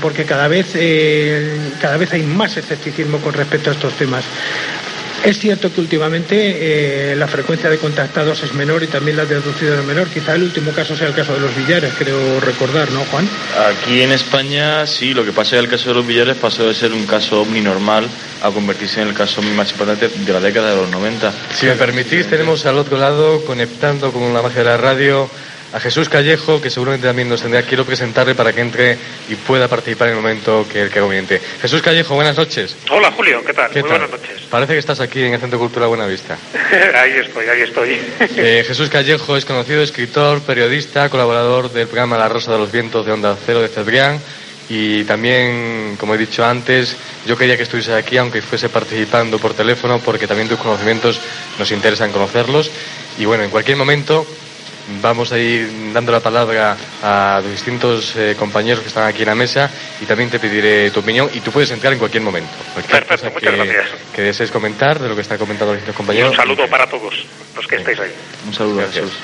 porque 0.00 0.24
cada 0.24 0.48
vez, 0.48 0.68
cada 1.80 1.96
vez 1.96 2.12
hay 2.12 2.22
más 2.22 2.56
escepticismo 2.56 3.18
con 3.18 3.34
respecto 3.34 3.70
a 3.70 3.72
estos 3.74 3.94
temas. 3.94 4.24
Es 5.24 5.38
cierto 5.38 5.72
que 5.72 5.80
últimamente 5.80 7.12
eh, 7.12 7.16
la 7.16 7.26
frecuencia 7.26 7.68
de 7.68 7.78
contactados 7.78 8.42
es 8.42 8.54
menor 8.54 8.82
y 8.82 8.86
también 8.86 9.16
la 9.16 9.24
de 9.24 9.36
abducidos 9.36 9.80
es 9.80 9.84
menor. 9.84 10.08
Quizá 10.08 10.34
el 10.34 10.44
último 10.44 10.70
caso 10.72 10.96
sea 10.96 11.08
el 11.08 11.14
caso 11.14 11.34
de 11.34 11.40
los 11.40 11.54
billares, 11.56 11.92
creo 11.98 12.40
recordar, 12.40 12.90
¿no, 12.92 13.00
Juan? 13.06 13.28
Aquí 13.68 14.00
en 14.00 14.12
España 14.12 14.86
sí, 14.86 15.12
lo 15.14 15.24
que 15.24 15.32
pasa 15.32 15.56
es 15.56 15.60
que 15.60 15.64
el 15.64 15.70
caso 15.70 15.88
de 15.90 15.94
los 15.96 16.06
billares 16.06 16.36
pasó 16.36 16.66
de 16.66 16.74
ser 16.74 16.92
un 16.92 17.06
caso 17.06 17.42
ovni 17.42 17.60
normal 17.60 18.08
a 18.42 18.50
convertirse 18.50 19.02
en 19.02 19.08
el 19.08 19.14
caso 19.14 19.42
más 19.42 19.70
importante 19.72 20.08
de 20.08 20.32
la 20.32 20.40
década 20.40 20.70
de 20.70 20.76
los 20.76 20.90
90. 20.90 21.32
Si 21.54 21.66
me 21.66 21.74
permitís, 21.74 22.26
tenemos 22.28 22.64
al 22.66 22.78
otro 22.78 22.96
lado, 22.96 23.44
conectando 23.44 24.12
con 24.12 24.32
la 24.32 24.42
magia 24.42 24.58
de 24.58 24.64
la 24.64 24.76
radio, 24.76 25.28
a 25.72 25.80
Jesús 25.80 26.08
Callejo, 26.08 26.60
que 26.60 26.70
seguramente 26.70 27.06
también 27.06 27.28
nos 27.28 27.42
tendrá. 27.42 27.62
Quiero 27.62 27.84
presentarle 27.84 28.34
para 28.34 28.52
que 28.52 28.60
entre 28.60 28.98
y 29.28 29.34
pueda 29.34 29.68
participar 29.68 30.08
en 30.08 30.16
el 30.16 30.20
momento 30.22 30.66
que 30.70 30.82
el 30.82 30.90
que 30.90 31.00
conveniente. 31.00 31.40
Jesús 31.60 31.82
Callejo, 31.82 32.14
buenas 32.14 32.36
noches. 32.36 32.76
Hola 32.90 33.12
Julio, 33.12 33.42
¿qué 33.44 33.52
tal? 33.52 33.70
¿Qué 33.70 33.80
Muy 33.80 33.90
tal? 33.90 34.00
buenas 34.00 34.20
noches. 34.20 34.42
Parece 34.48 34.72
que 34.72 34.78
estás 34.78 35.00
aquí 35.00 35.22
en 35.22 35.34
el 35.34 35.40
Centro 35.40 35.58
Cultural 35.58 35.88
Buenavista. 35.88 36.38
ahí 36.94 37.12
estoy, 37.12 37.46
ahí 37.46 37.62
estoy. 37.62 37.98
Eh, 38.40 38.64
Jesús 38.66 38.88
Callejo 38.88 39.36
es 39.36 39.44
conocido 39.44 39.82
escritor, 39.82 40.40
periodista, 40.42 41.08
colaborador 41.08 41.72
del 41.72 41.88
programa 41.88 42.16
La 42.16 42.28
Rosa 42.28 42.52
de 42.52 42.58
los 42.58 42.70
Vientos 42.70 43.04
de 43.04 43.12
Onda 43.12 43.36
Cero 43.44 43.60
de 43.60 43.68
Cebrián. 43.68 44.20
Y 44.70 45.04
también, 45.04 45.96
como 45.98 46.14
he 46.14 46.18
dicho 46.18 46.44
antes, 46.44 46.94
yo 47.26 47.36
quería 47.36 47.56
que 47.56 47.62
estuviese 47.62 47.94
aquí, 47.94 48.16
aunque 48.18 48.42
fuese 48.42 48.68
participando 48.68 49.38
por 49.38 49.54
teléfono, 49.54 49.98
porque 49.98 50.26
también 50.26 50.48
tus 50.48 50.58
conocimientos 50.58 51.20
nos 51.58 51.70
interesan 51.72 52.12
conocerlos. 52.12 52.70
Y 53.18 53.24
bueno, 53.24 53.44
en 53.44 53.50
cualquier 53.50 53.76
momento 53.76 54.26
vamos 55.02 55.32
a 55.32 55.38
ir 55.38 55.92
dando 55.92 56.12
la 56.12 56.20
palabra 56.20 56.76
a 57.02 57.40
los 57.42 57.50
distintos 57.52 58.14
eh, 58.16 58.34
compañeros 58.38 58.80
que 58.80 58.88
están 58.88 59.06
aquí 59.06 59.22
en 59.22 59.28
la 59.28 59.34
mesa 59.34 59.70
y 60.00 60.06
también 60.06 60.30
te 60.30 60.38
pediré 60.38 60.90
tu 60.90 61.00
opinión 61.00 61.28
y 61.34 61.40
tú 61.40 61.50
puedes 61.52 61.70
entrar 61.70 61.92
en 61.92 61.98
cualquier 61.98 62.22
momento. 62.22 62.50
Cualquier 62.74 63.04
Perfecto, 63.06 63.32
cosa 63.32 63.48
muchas 63.50 63.66
que, 63.66 63.72
gracias. 63.74 64.00
que 64.14 64.22
desees 64.22 64.50
comentar 64.50 64.98
de 64.98 65.08
lo 65.08 65.14
que 65.14 65.22
están 65.22 65.38
comentando 65.38 65.72
los 65.74 65.82
distintos 65.82 65.94
Y 65.94 65.96
compañeros. 65.98 66.30
un 66.30 66.36
saludo 66.36 66.66
para 66.68 66.86
todos 66.88 67.14
los 67.54 67.66
que 67.66 67.76
estáis 67.76 68.00
ahí. 68.00 68.12
Un 68.46 68.54
saludo 68.54 68.76
Gracias. 68.76 69.04
a 69.04 69.08
Jesús. 69.08 69.18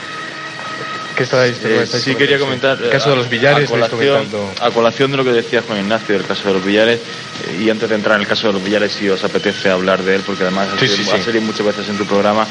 ¿Qué 1.17 1.23
estáis, 1.23 1.57
Eh, 1.65 1.83
estáis 1.85 2.03
sí, 2.03 2.15
quería 2.17 2.39
comentar. 2.39 2.81
El 2.83 2.91
caso 2.91 3.11
de 3.11 3.17
los 3.17 3.29
billares, 3.29 3.69
a 3.69 3.73
colación, 3.73 4.29
a 4.61 4.71
colación 4.71 5.11
de 5.13 5.17
lo 5.17 5.25
que 5.25 5.31
decía 5.33 5.63
Juan 5.63 5.79
Ignacio 5.81 6.17
del 6.19 6.27
caso 6.27 6.49
de 6.49 6.55
los 6.55 6.65
billares, 6.65 6.99
eh, 6.99 7.63
y 7.65 7.71
antes 7.71 7.89
de 7.89 7.95
entrar 7.95 8.17
en 8.17 8.23
el 8.23 8.27
caso 8.27 8.49
de 8.49 8.55
los 8.55 8.65
billares, 8.65 8.93
si 8.93 9.09
os 9.09 9.23
apetece 9.23 9.71
hablar 9.71 10.03
de 10.03 10.17
él, 10.17 10.23
porque 10.27 10.43
además 10.43 10.69
ha 10.75 10.79
Sí, 10.79 10.89
sido- 10.89 10.97
sí, 11.05 11.11
ha 11.13 11.17
sí. 11.19 11.23
salido 11.25 11.43
muchas 11.43 11.67
veces 11.67 11.89
en 11.89 11.99
tu 11.99 12.05
programa 12.05 12.47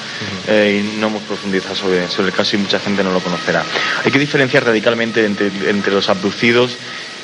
eh, 0.47 0.81
y 0.81 0.97
no 0.99 1.07
hemos 1.07 1.23
profundizado 1.23 1.75
sobre, 1.75 2.07
sobre 2.09 2.29
el 2.29 2.33
caso 2.33 2.55
y 2.55 2.59
mucha 2.59 2.79
gente 2.79 3.03
no 3.03 3.11
lo 3.11 3.19
conocerá. 3.19 3.63
Hay 4.05 4.11
que 4.11 4.19
diferenciar 4.19 4.63
radicalmente 4.65 5.25
entre, 5.25 5.47
entre 5.69 5.91
los 5.93 6.07
abducidos 6.09 6.77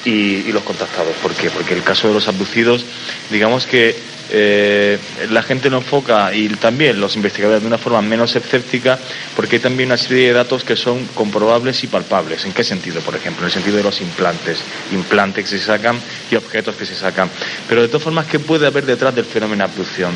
y, 0.03 0.09
y 0.47 0.51
los 0.51 0.63
contactados. 0.63 1.13
¿Por 1.21 1.33
qué? 1.33 1.49
Porque 1.49 1.73
el 1.73 1.83
caso 1.83 2.09
de 2.09 2.13
los 2.15 2.27
abducidos, 2.27 2.85
digamos 3.29 3.65
que 3.65 3.95
eh, 4.31 4.99
la 5.29 5.41
gente 5.41 5.69
lo 5.69 5.77
enfoca 5.77 6.33
y 6.33 6.49
también 6.49 6.99
los 6.99 7.15
investigadores 7.15 7.61
de 7.61 7.67
una 7.67 7.77
forma 7.77 8.01
menos 8.01 8.35
escéptica 8.35 8.99
porque 9.35 9.55
hay 9.55 9.61
también 9.61 9.89
una 9.89 9.97
serie 9.97 10.27
de 10.27 10.33
datos 10.33 10.63
que 10.63 10.75
son 10.75 11.05
comprobables 11.13 11.83
y 11.83 11.87
palpables. 11.87 12.45
¿En 12.45 12.53
qué 12.53 12.63
sentido, 12.63 13.01
por 13.01 13.15
ejemplo? 13.15 13.41
En 13.41 13.47
el 13.47 13.51
sentido 13.51 13.77
de 13.77 13.83
los 13.83 14.01
implantes, 14.01 14.59
implantes 14.91 15.49
que 15.49 15.57
se 15.57 15.65
sacan 15.65 15.99
y 16.29 16.35
objetos 16.35 16.75
que 16.75 16.85
se 16.85 16.95
sacan. 16.95 17.29
Pero 17.67 17.81
de 17.81 17.87
todas 17.87 18.03
formas, 18.03 18.27
¿qué 18.27 18.39
puede 18.39 18.67
haber 18.67 18.85
detrás 18.85 19.15
del 19.15 19.25
fenómeno 19.25 19.63
abducción? 19.63 20.13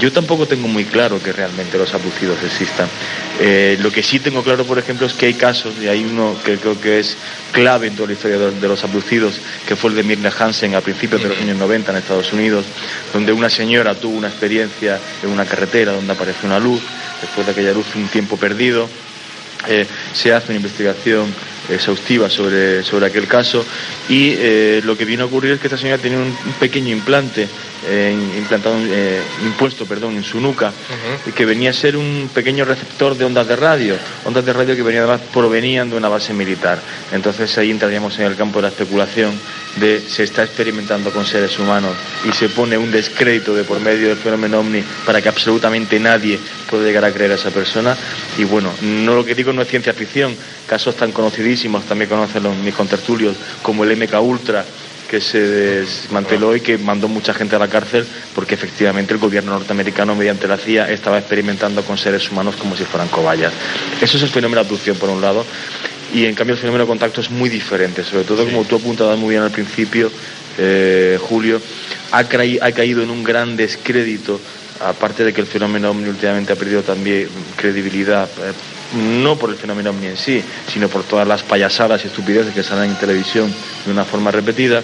Yo 0.00 0.12
tampoco 0.12 0.46
tengo 0.46 0.68
muy 0.68 0.84
claro 0.84 1.22
que 1.22 1.32
realmente 1.32 1.78
los 1.78 1.92
abducidos 1.94 2.42
existan. 2.42 2.88
Eh, 3.40 3.76
lo 3.80 3.90
que 3.90 4.02
sí 4.02 4.20
tengo 4.20 4.42
claro, 4.42 4.64
por 4.64 4.78
ejemplo, 4.78 5.06
es 5.06 5.14
que 5.14 5.26
hay 5.26 5.34
casos, 5.34 5.74
y 5.80 5.88
hay 5.88 6.04
uno 6.04 6.36
que 6.44 6.56
creo 6.56 6.80
que 6.80 7.00
es 7.00 7.16
clave 7.52 7.86
en 7.86 7.94
toda 7.94 8.08
la 8.08 8.14
historia 8.14 8.38
de, 8.38 8.68
los 8.68 8.84
abducidos, 8.84 9.40
que 9.66 9.76
fue 9.76 9.90
el 9.90 9.96
de 9.96 10.02
Mirna 10.02 10.32
Hansen 10.36 10.74
a 10.74 10.80
principios 10.80 11.22
de 11.22 11.28
los 11.28 11.38
años 11.38 11.56
90 11.56 11.90
en 11.90 11.98
Estados 11.98 12.32
Unidos, 12.32 12.66
donde 13.12 13.32
una 13.32 13.48
señora 13.48 13.94
tuvo 13.94 14.16
una 14.16 14.28
experiencia 14.28 14.98
en 15.22 15.30
una 15.30 15.44
carretera 15.44 15.92
donde 15.92 16.12
apareció 16.12 16.46
una 16.48 16.58
luz, 16.58 16.82
después 17.20 17.46
de 17.46 17.52
aquella 17.52 17.72
luz 17.72 17.86
un 17.94 18.08
tiempo 18.08 18.36
perdido, 18.36 18.88
eh, 19.68 19.86
se 20.12 20.32
hace 20.32 20.48
una 20.48 20.56
investigación 20.56 21.32
exhaustiva 21.68 22.30
sobre, 22.30 22.84
sobre 22.84 23.06
aquel 23.06 23.26
caso 23.26 23.64
y 24.08 24.34
eh, 24.36 24.80
lo 24.84 24.96
que 24.96 25.04
vino 25.04 25.24
a 25.24 25.26
ocurrir 25.26 25.52
es 25.52 25.60
que 25.60 25.66
esta 25.66 25.78
señora 25.78 25.98
tenía 26.00 26.18
un, 26.18 26.26
un 26.26 26.52
pequeño 26.60 26.94
implante 26.94 27.48
eh, 27.86 28.16
implantado, 28.36 28.76
eh, 28.80 29.22
impuesto 29.44 29.86
perdón, 29.86 30.16
en 30.16 30.24
su 30.24 30.40
nuca 30.40 30.72
que 31.34 31.44
venía 31.44 31.70
a 31.70 31.72
ser 31.72 31.96
un 31.96 32.30
pequeño 32.32 32.64
receptor 32.64 33.16
de 33.16 33.24
ondas 33.24 33.46
de 33.46 33.56
radio, 33.56 33.96
ondas 34.24 34.44
de 34.44 34.52
radio 34.52 34.76
que 34.76 34.82
venían 34.82 35.04
además 35.04 35.20
provenían 35.32 35.90
de 35.90 35.96
una 35.96 36.08
base 36.08 36.32
militar. 36.32 36.80
Entonces 37.12 37.56
ahí 37.58 37.70
entraríamos 37.70 38.18
en 38.18 38.26
el 38.26 38.36
campo 38.36 38.58
de 38.58 38.62
la 38.62 38.68
especulación 38.68 39.38
de 39.76 40.00
se 40.00 40.24
está 40.24 40.42
experimentando 40.42 41.10
con 41.10 41.26
seres 41.26 41.58
humanos 41.58 41.94
y 42.28 42.32
se 42.32 42.48
pone 42.48 42.78
un 42.78 42.90
descrédito 42.90 43.54
de 43.54 43.64
por 43.64 43.78
medio 43.80 44.08
del 44.08 44.16
fenómeno 44.16 44.60
ovni 44.60 44.82
para 45.04 45.20
que 45.20 45.28
absolutamente 45.28 46.00
nadie 46.00 46.38
pueda 46.68 46.84
llegar 46.84 47.04
a 47.04 47.12
creer 47.12 47.32
a 47.32 47.34
esa 47.34 47.50
persona. 47.50 47.96
Y 48.38 48.44
bueno, 48.44 48.70
no 48.82 49.14
lo 49.14 49.24
que 49.24 49.34
digo 49.34 49.52
no 49.52 49.62
es 49.62 49.68
ciencia 49.68 49.92
ficción, 49.92 50.34
casos 50.66 50.96
tan 50.96 51.12
conocidísimos, 51.12 51.84
también 51.84 52.08
conocen 52.08 52.42
los, 52.42 52.56
mis 52.56 52.74
contertulios, 52.74 53.36
como 53.62 53.84
el 53.84 53.96
MK 53.96 54.20
Ultra, 54.20 54.64
que 55.08 55.20
se 55.20 55.40
desmanteló 55.40 56.54
y 56.56 56.60
que 56.60 56.78
mandó 56.78 57.08
mucha 57.08 57.32
gente 57.32 57.56
a 57.56 57.58
la 57.58 57.68
cárcel 57.68 58.06
porque 58.34 58.54
efectivamente 58.54 59.14
el 59.14 59.20
gobierno 59.20 59.52
norteamericano 59.52 60.14
mediante 60.14 60.48
la 60.48 60.56
CIA 60.56 60.90
estaba 60.90 61.18
experimentando 61.18 61.82
con 61.84 61.96
seres 61.96 62.30
humanos 62.30 62.56
como 62.56 62.76
si 62.76 62.84
fueran 62.84 63.08
cobayas. 63.08 63.52
Eso 64.00 64.16
es 64.16 64.22
el 64.22 64.30
fenómeno 64.30 64.60
de 64.60 64.66
abducción 64.66 64.96
por 64.96 65.10
un 65.10 65.20
lado 65.20 65.44
y 66.12 66.24
en 66.26 66.34
cambio 66.34 66.54
el 66.54 66.60
fenómeno 66.60 66.84
de 66.84 66.88
contacto 66.88 67.20
es 67.20 67.30
muy 67.30 67.48
diferente, 67.48 68.04
sobre 68.04 68.24
todo 68.24 68.44
como 68.44 68.64
tú 68.64 68.76
apuntabas 68.76 69.18
muy 69.18 69.30
bien 69.30 69.42
al 69.42 69.50
principio, 69.50 70.10
eh, 70.58 71.18
Julio, 71.20 71.60
ha, 72.12 72.18
ha 72.18 72.72
caído 72.72 73.02
en 73.02 73.10
un 73.10 73.24
gran 73.24 73.56
descrédito, 73.56 74.40
aparte 74.80 75.24
de 75.24 75.32
que 75.32 75.40
el 75.40 75.46
fenómeno 75.46 75.90
ovni 75.90 76.08
últimamente 76.08 76.52
ha 76.52 76.56
perdido 76.56 76.82
también 76.82 77.28
credibilidad. 77.56 78.28
No 78.94 79.36
por 79.36 79.50
el 79.50 79.56
fenómeno 79.56 79.90
ovni 79.90 80.06
en 80.06 80.16
sí, 80.16 80.42
sino 80.72 80.88
por 80.88 81.02
todas 81.02 81.26
las 81.26 81.42
payasadas 81.42 82.04
y 82.04 82.08
estupideces 82.08 82.54
que 82.54 82.62
salen 82.62 82.90
en 82.90 82.96
televisión 82.96 83.52
de 83.84 83.92
una 83.92 84.04
forma 84.04 84.30
repetida. 84.30 84.82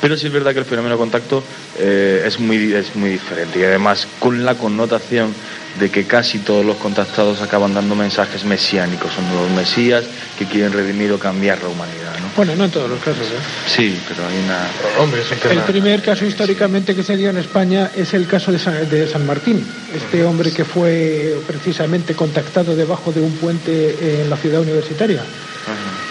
Pero 0.00 0.16
sí 0.16 0.26
es 0.26 0.32
verdad 0.32 0.52
que 0.52 0.60
el 0.60 0.64
fenómeno 0.64 0.96
contacto 0.96 1.42
eh, 1.78 2.22
es, 2.24 2.38
muy, 2.38 2.72
es 2.72 2.94
muy 2.94 3.10
diferente 3.10 3.58
y 3.58 3.64
además 3.64 4.06
con 4.18 4.44
la 4.44 4.54
connotación 4.54 5.34
de 5.78 5.90
que 5.90 6.04
casi 6.04 6.38
todos 6.40 6.64
los 6.64 6.76
contactados 6.76 7.40
acaban 7.40 7.74
dando 7.74 7.94
mensajes 7.94 8.44
mesiánicos, 8.44 9.12
son 9.12 9.24
los 9.34 9.50
mesías 9.50 10.04
que 10.38 10.44
quieren 10.46 10.72
redimir 10.72 11.12
o 11.12 11.18
cambiar 11.18 11.62
la 11.62 11.68
humanidad. 11.68 12.18
¿no? 12.20 12.28
Bueno, 12.36 12.56
no 12.56 12.64
en 12.64 12.70
todos 12.70 12.90
los 12.90 12.98
casos. 13.00 13.26
¿eh? 13.26 13.38
Sí, 13.66 14.00
pero 14.08 14.26
hay 14.26 14.38
una... 14.44 15.02
Hombre, 15.02 15.20
es 15.20 15.30
un 15.30 15.38
tema... 15.38 15.54
El 15.54 15.60
primer 15.62 16.02
caso 16.02 16.24
históricamente 16.24 16.94
que 16.94 17.02
se 17.02 17.16
dio 17.16 17.30
en 17.30 17.38
España 17.38 17.90
es 17.94 18.14
el 18.14 18.26
caso 18.26 18.50
de 18.50 18.58
San, 18.58 18.88
de 18.88 19.06
San 19.08 19.26
Martín, 19.26 19.64
este 19.94 20.24
hombre 20.24 20.52
que 20.52 20.64
fue 20.64 21.36
precisamente 21.46 22.14
contactado 22.14 22.74
debajo 22.74 23.12
de 23.12 23.20
un 23.20 23.32
puente 23.32 24.22
en 24.22 24.30
la 24.30 24.36
ciudad 24.36 24.60
universitaria 24.60 25.22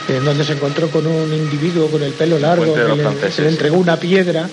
en 0.09 0.25
donde 0.25 0.43
se 0.43 0.53
encontró 0.53 0.89
con 0.89 1.05
un 1.05 1.33
individuo 1.33 1.87
con 1.89 2.03
el 2.03 2.13
pelo 2.13 2.39
largo, 2.39 2.73
que 2.73 2.83
le, 2.83 3.31
se 3.31 3.41
le 3.41 3.49
entregó 3.49 3.77
una 3.77 3.99
piedra 3.99 4.49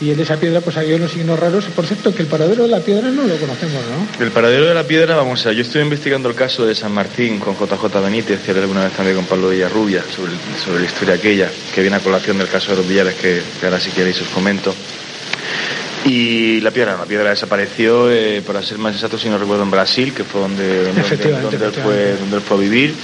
y 0.00 0.12
en 0.12 0.20
esa 0.20 0.36
piedra 0.36 0.60
pues 0.60 0.76
había 0.76 0.96
unos 0.96 1.10
signos 1.10 1.38
raros. 1.38 1.64
Por 1.74 1.84
cierto, 1.86 2.14
que 2.14 2.22
el 2.22 2.28
paradero 2.28 2.62
de 2.62 2.68
la 2.68 2.80
piedra 2.80 3.10
no 3.10 3.22
lo 3.22 3.36
conocemos, 3.36 3.82
¿no? 3.90 4.24
El 4.24 4.30
paradero 4.30 4.66
de 4.66 4.74
la 4.74 4.84
piedra, 4.84 5.16
vamos 5.16 5.44
a 5.46 5.52
yo 5.52 5.62
estoy 5.62 5.82
investigando 5.82 6.28
el 6.28 6.34
caso 6.34 6.64
de 6.64 6.74
San 6.74 6.92
Martín 6.92 7.38
con 7.38 7.54
JJ 7.54 8.00
Benítez 8.02 8.48
hablé 8.48 8.62
alguna 8.62 8.84
vez 8.84 8.92
también 8.92 9.16
con 9.16 9.26
Pablo 9.26 9.48
Villarrubia 9.48 10.02
sobre, 10.14 10.32
sobre 10.64 10.80
la 10.80 10.86
historia 10.86 11.14
aquella, 11.14 11.50
que 11.74 11.80
viene 11.80 11.96
a 11.96 12.00
colación 12.00 12.38
del 12.38 12.48
caso 12.48 12.70
de 12.70 12.76
los 12.78 12.88
billares, 12.88 13.14
que, 13.14 13.42
que 13.58 13.66
ahora 13.66 13.80
si 13.80 13.90
queréis 13.90 14.20
os 14.20 14.28
comento. 14.28 14.74
Y 16.04 16.60
la 16.60 16.70
piedra, 16.70 16.96
la 16.96 17.04
piedra 17.04 17.30
desapareció, 17.30 18.10
eh, 18.10 18.40
para 18.46 18.62
ser 18.62 18.78
más 18.78 18.94
exacto, 18.94 19.18
si 19.18 19.28
no 19.28 19.36
recuerdo, 19.36 19.64
en 19.64 19.70
Brasil, 19.70 20.14
que 20.14 20.22
fue 20.22 20.40
donde, 20.40 20.84
donde, 20.84 21.00
él, 21.00 21.72
fue, 21.72 22.16
donde 22.16 22.36
él 22.36 22.42
fue 22.42 22.56
a 22.56 22.60
vivir. 22.60 22.94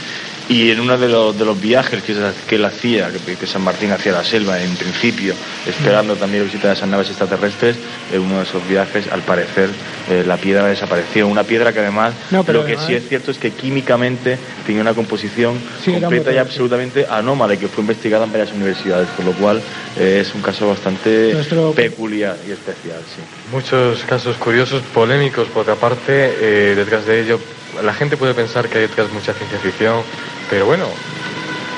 Y 0.49 0.71
en 0.71 0.81
uno 0.81 0.99
de 0.99 1.09
los, 1.09 1.39
de 1.39 1.45
los 1.45 1.59
viajes 1.59 2.03
que, 2.03 2.15
que 2.47 2.57
él 2.57 2.65
hacía, 2.65 3.11
que, 3.11 3.37
que 3.37 3.47
San 3.47 3.63
Martín 3.63 3.93
hacía 3.93 4.13
la 4.13 4.23
selva 4.25 4.61
en 4.61 4.77
principio, 4.77 5.35
esperando 5.67 6.17
también 6.17 6.43
la 6.43 6.47
visita 6.47 6.69
de 6.69 6.75
esas 6.75 6.89
naves 6.89 7.09
extraterrestres, 7.09 7.77
en 8.13 8.21
uno 8.21 8.39
de 8.39 8.43
esos 8.43 8.67
viajes, 8.69 9.07
al 9.11 9.23
parecer, 9.23 9.71
eh, 10.11 10.23
la 10.27 10.37
piedra 10.37 10.67
desapareció. 10.69 11.27
Una 11.29 11.45
piedra 11.45 11.73
que 11.73 11.79
además, 11.81 12.13
No, 12.31 12.45
pero 12.45 12.61
lo 12.61 12.67
que 12.67 12.73
además- 12.73 12.87
sí 12.87 12.95
es 12.95 13.09
cierto 13.09 13.31
es 13.31 13.39
que 13.39 13.53
químicamente 13.53 14.39
tenía 14.67 14.83
una 14.83 14.93
composición 14.95 15.59
Sí, 15.83 15.93
completa 15.93 16.31
y 16.33 16.37
absolutamente 16.37 17.07
anómala 17.09 17.55
y 17.55 17.59
que 17.59 17.69
fue 17.69 17.81
investigada 17.83 18.25
en 18.27 18.33
varias 18.33 18.53
universidades, 18.53 19.09
por 19.17 19.25
lo 19.25 19.33
cual 19.33 19.63
eh, 19.99 20.19
es 20.21 20.35
un 20.35 20.43
caso 20.43 20.69
bastante 20.69 21.33
Nuestro- 21.33 21.73
peculiar 21.73 22.37
y 22.47 22.51
especial, 22.53 22.99
sí. 23.15 23.23
Muchos 23.51 24.03
casos 24.05 24.37
curiosos, 24.37 24.83
polémicos 24.93 25.49
por 25.49 25.63
otra 25.63 25.77
parte, 25.77 26.35
eh, 26.41 26.75
detrás 26.77 27.07
de 27.07 27.21
ello 27.23 27.41
la 27.83 27.95
gente 27.95 28.17
puede 28.17 28.35
pensar 28.35 28.69
que 28.69 28.79
hay 28.79 28.83
detrás 28.83 29.13
mucha 29.13 29.33
ciencia 29.35 29.59
ficción, 29.59 30.03
pero 30.51 30.67
bueno, 30.67 30.87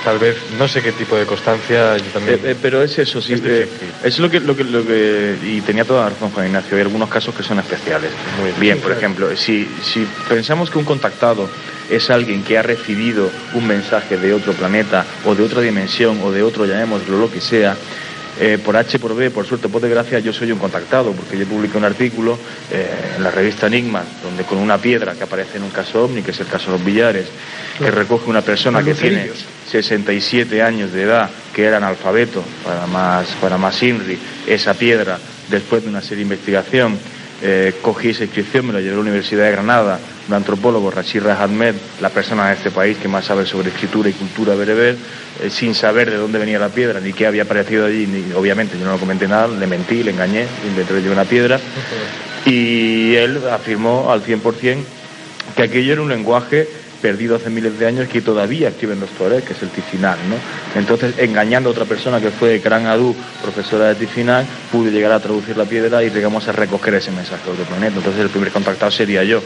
tal 0.07 0.21
vez 0.21 0.37
no 0.57 0.69
sé 0.69 0.83
qué 0.83 0.93
tipo 0.93 1.17
de 1.17 1.27
constancia 1.27 1.97
yo 1.97 2.05
también... 2.13 2.39
Eh, 2.45 2.51
eh, 2.53 2.57
pero 2.63 2.81
es 2.81 2.97
eso, 2.97 3.21
sí. 3.21 3.33
Es 3.33 3.41
eh, 3.41 3.61
difícil. 3.65 3.89
es 4.05 4.19
lo 4.21 4.31
que, 4.31 4.39
lo, 4.39 4.57
que, 4.57 4.63
lo 4.63 4.87
que. 4.87 5.37
Y 5.43 5.61
tenía 5.63 5.85
toda 5.85 6.05
la 6.05 6.11
razón 6.11 6.31
Juan 6.31 6.47
Ignacio. 6.47 6.77
Hay 6.77 6.83
algunos 6.83 7.09
casos 7.09 7.35
que 7.35 7.43
son 7.43 7.59
especiales. 7.59 8.13
Muy 8.41 8.53
bien. 8.61 8.79
por 8.79 8.93
ejemplo, 8.93 9.37
si, 9.37 9.69
si 9.83 10.07
pensamos 10.29 10.71
que 10.71 10.79
un 10.79 10.85
contactado 10.85 11.51
es 11.91 12.09
alguien 12.09 12.45
que 12.45 12.57
ha 12.57 12.63
recibido 12.63 13.31
un 13.55 13.67
mensaje 13.67 14.17
de 14.17 14.33
otro 14.33 14.53
planeta 14.53 15.05
o 15.25 15.35
de 15.35 15.43
otra 15.43 15.61
dimensión 15.61 16.21
o 16.23 16.31
de 16.31 16.45
otro, 16.45 16.67
llamémoslo 16.67 17.19
lo 17.19 17.31
que 17.31 17.41
sea, 17.41 17.77
eh, 18.39 18.59
por 18.63 18.77
H, 18.77 18.99
por 18.99 19.15
B, 19.15 19.31
por 19.31 19.47
suerte, 19.47 19.69
por 19.69 19.81
desgracia, 19.81 20.19
yo 20.19 20.33
soy 20.33 20.53
un 20.53 20.59
contactado, 20.59 21.13
porque 21.13 21.39
yo 21.39 21.47
publiqué 21.47 21.79
un 21.79 21.85
artículo 21.85 22.39
eh, 22.71 23.15
en 23.17 23.23
la 23.23 23.31
revista 23.31 23.67
Enigma, 23.67 24.03
donde 24.23 24.45
con 24.45 24.59
una 24.59 24.79
piedra 24.79 25.15
que 25.15 25.25
aparece 25.25 25.57
en 25.59 25.65
un 25.65 25.71
caso 25.71 26.05
ovni, 26.05 26.23
que 26.23 26.33
es 26.33 26.41
el 26.41 26.47
caso 26.47 26.73
de 26.73 26.79
los 26.79 26.85
billares, 26.85 27.27
que 27.79 27.91
recoge 27.91 28.29
una 28.29 28.43
persona 28.43 28.83
que 28.83 28.95
tiene 28.95 29.27
lucerillos. 29.27 29.45
67 29.71 30.63
años 30.63 30.93
de 30.93 31.03
edad, 31.03 31.31
que 31.55 31.65
era 31.65 31.79
analfabeto, 31.79 32.45
para 32.65 32.87
más, 32.87 33.29
para 33.41 33.59
más 33.59 33.83
INRI, 33.83 34.19
esa 34.47 34.75
piedra, 34.75 35.19
después 35.49 35.83
de 35.83 35.89
una 35.89 36.01
serie 36.01 36.19
de 36.19 36.23
investigación, 36.23 36.99
eh, 37.43 37.75
cogí 37.83 38.11
esa 38.11 38.25
inscripción, 38.25 38.67
me 38.67 38.73
la 38.73 38.81
llevé 38.81 38.93
a 38.93 38.97
la 38.97 39.03
Universidad 39.03 39.45
de 39.45 39.53
Granada, 39.53 40.01
un 40.29 40.35
antropólogo, 40.35 40.91
Rashid 40.91 41.27
Ahmed, 41.27 41.75
la 42.01 42.09
persona 42.09 42.49
de 42.49 42.55
este 42.55 42.71
país 42.71 42.97
que 42.97 43.09
más 43.09 43.27
sabe 43.27 43.45
sobre 43.47 43.69
escritura 43.69 44.09
y 44.09 44.13
cultura 44.13 44.55
bereber, 44.55 44.97
eh, 45.43 45.51
sin 45.51 45.75
saber 45.75 46.11
de 46.11 46.17
dónde 46.17 46.39
venía 46.39 46.59
la 46.59 46.71
piedra, 46.71 46.99
ni 47.01 47.13
qué 47.13 47.27
había 47.27 47.43
aparecido 47.43 47.87
allí, 47.87 48.07
ni, 48.07 48.33
obviamente 48.33 48.79
yo 48.79 48.85
no 48.85 48.95
le 48.95 48.99
comenté 48.99 49.29
nada, 49.29 49.49
le 49.49 49.67
mentí, 49.67 50.03
le 50.03 50.13
engañé, 50.13 50.47
inventé 50.67 51.03
que 51.03 51.11
una 51.11 51.25
piedra, 51.25 51.61
y 52.47 53.15
él 53.15 53.41
afirmó 53.51 54.11
al 54.11 54.23
100% 54.23 54.77
que 55.55 55.63
aquello 55.63 55.93
era 55.93 56.03
un 56.03 56.09
lenguaje 56.09 56.69
perdido 57.01 57.37
hace 57.37 57.51
miles 57.51 57.79
de 57.79 57.87
años 57.87 58.09
que 58.09 58.21
todavía 58.21 58.69
escriben 58.69 59.01
los 59.01 59.11
Torres, 59.11 59.45
que 59.45 59.53
es 59.53 59.63
el 59.63 59.71
Tifinag, 59.71 60.19
¿no? 60.29 60.37
Entonces, 60.79 61.15
engañando 61.19 61.69
a 61.69 61.73
otra 61.73 61.85
persona 61.85 62.21
que 62.21 62.31
fue 62.31 62.59
Gran 62.59 62.87
Adu, 62.87 63.15
profesora 63.43 63.89
de 63.89 63.95
Tifinag, 63.95 64.47
pude 64.73 64.91
llegar 64.91 65.13
a 65.13 65.21
traducir 65.21 65.57
la 65.57 65.65
piedra 65.65 66.03
y 66.03 66.11
llegamos 66.11 66.49
a 66.49 66.53
recoger 66.53 66.95
ese 66.95 67.11
mensaje 67.11 67.45
de 67.45 67.51
otro 67.53 67.65
planeta. 67.65 67.97
Entonces, 67.97 68.23
el 68.23 68.31
primer 68.31 68.51
contactado 68.51 68.91
sería 68.91 69.25
yo, 69.25 69.43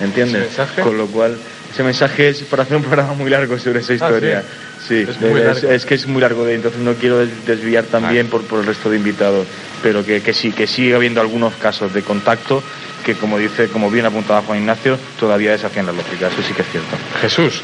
¿entiendes? 0.00 0.48
Con 0.82 0.98
lo 0.98 1.06
cual, 1.06 1.36
ese 1.72 1.82
mensaje 1.82 2.28
es 2.28 2.42
para 2.42 2.62
hacer 2.62 2.76
un 2.76 2.82
programa 2.82 3.12
muy 3.14 3.30
largo 3.30 3.58
sobre 3.58 3.80
esa 3.80 3.94
historia. 3.94 4.42
sí, 4.86 5.06
Es 5.08 5.20
muy 5.20 5.40
es, 5.40 5.46
largo. 5.46 5.70
es 5.70 5.84
que 5.86 5.94
es 5.94 6.06
muy 6.06 6.20
largo 6.20 6.44
de 6.44 6.54
entonces 6.54 6.80
no 6.80 6.94
quiero 6.94 7.18
des- 7.18 7.44
desviar 7.46 7.84
también 7.84 8.28
por, 8.28 8.42
por 8.44 8.60
el 8.60 8.66
resto 8.66 8.88
de 8.90 8.96
invitados, 8.96 9.46
pero 9.82 10.04
que, 10.04 10.22
que 10.22 10.32
sí, 10.32 10.52
que 10.52 10.66
sigue 10.66 10.94
habiendo 10.94 11.20
algunos 11.20 11.54
casos 11.54 11.92
de 11.92 12.02
contacto 12.02 12.62
que 13.04 13.14
como 13.14 13.38
dice, 13.38 13.68
como 13.68 13.90
bien 13.90 14.04
apuntaba 14.06 14.42
Juan 14.42 14.58
Ignacio, 14.60 14.98
todavía 15.18 15.52
desafían 15.52 15.86
la 15.86 15.92
lógica, 15.92 16.28
eso 16.28 16.42
sí 16.42 16.52
que 16.52 16.62
es 16.62 16.68
cierto. 16.68 16.96
Jesús, 17.20 17.62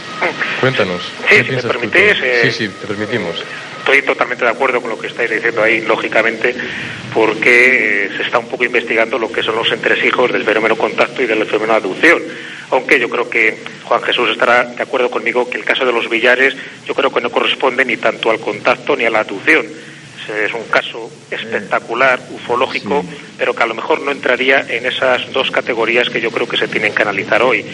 cuéntanos. 0.60 1.02
Sí, 1.28 1.36
¿qué 1.36 1.44
si 1.44 1.50
me 1.56 1.62
permitís, 1.62 2.22
eh, 2.22 2.40
Sí, 2.44 2.50
sí, 2.50 2.68
te 2.80 2.86
permitimos. 2.86 3.36
Estoy 3.84 4.00
totalmente 4.00 4.46
de 4.46 4.50
acuerdo 4.50 4.80
con 4.80 4.88
lo 4.88 4.98
que 4.98 5.08
estáis 5.08 5.28
diciendo 5.28 5.62
ahí, 5.62 5.82
lógicamente, 5.82 6.54
porque 7.12 8.06
eh, 8.06 8.10
se 8.16 8.22
está 8.22 8.38
un 8.38 8.48
poco 8.48 8.64
investigando 8.64 9.18
lo 9.18 9.30
que 9.30 9.42
son 9.42 9.56
los 9.56 9.70
entresijos 9.70 10.32
del 10.32 10.42
fenómeno 10.42 10.74
contacto 10.74 11.22
y 11.22 11.26
del 11.26 11.44
fenómeno 11.44 11.74
aducción. 11.74 12.22
Aunque 12.70 12.98
yo 12.98 13.10
creo 13.10 13.28
que 13.28 13.58
Juan 13.84 14.00
Jesús 14.00 14.30
estará 14.30 14.64
de 14.64 14.82
acuerdo 14.82 15.10
conmigo 15.10 15.50
que 15.50 15.58
el 15.58 15.66
caso 15.66 15.84
de 15.84 15.92
los 15.92 16.08
billares 16.08 16.56
yo 16.86 16.94
creo 16.94 17.12
que 17.12 17.20
no 17.20 17.30
corresponde 17.30 17.84
ni 17.84 17.98
tanto 17.98 18.30
al 18.30 18.40
contacto 18.40 18.96
ni 18.96 19.04
a 19.04 19.10
la 19.10 19.20
aducción. 19.20 19.66
Es 20.28 20.54
un 20.54 20.64
caso 20.64 21.10
espectacular, 21.30 22.20
ufológico, 22.30 23.04
pero 23.36 23.54
que 23.54 23.62
a 23.62 23.66
lo 23.66 23.74
mejor 23.74 24.00
no 24.00 24.10
entraría 24.10 24.64
en 24.68 24.86
esas 24.86 25.32
dos 25.32 25.50
categorías 25.50 26.08
que 26.08 26.20
yo 26.20 26.30
creo 26.30 26.48
que 26.48 26.56
se 26.56 26.68
tienen 26.68 26.94
que 26.94 27.02
analizar 27.02 27.42
hoy. 27.42 27.64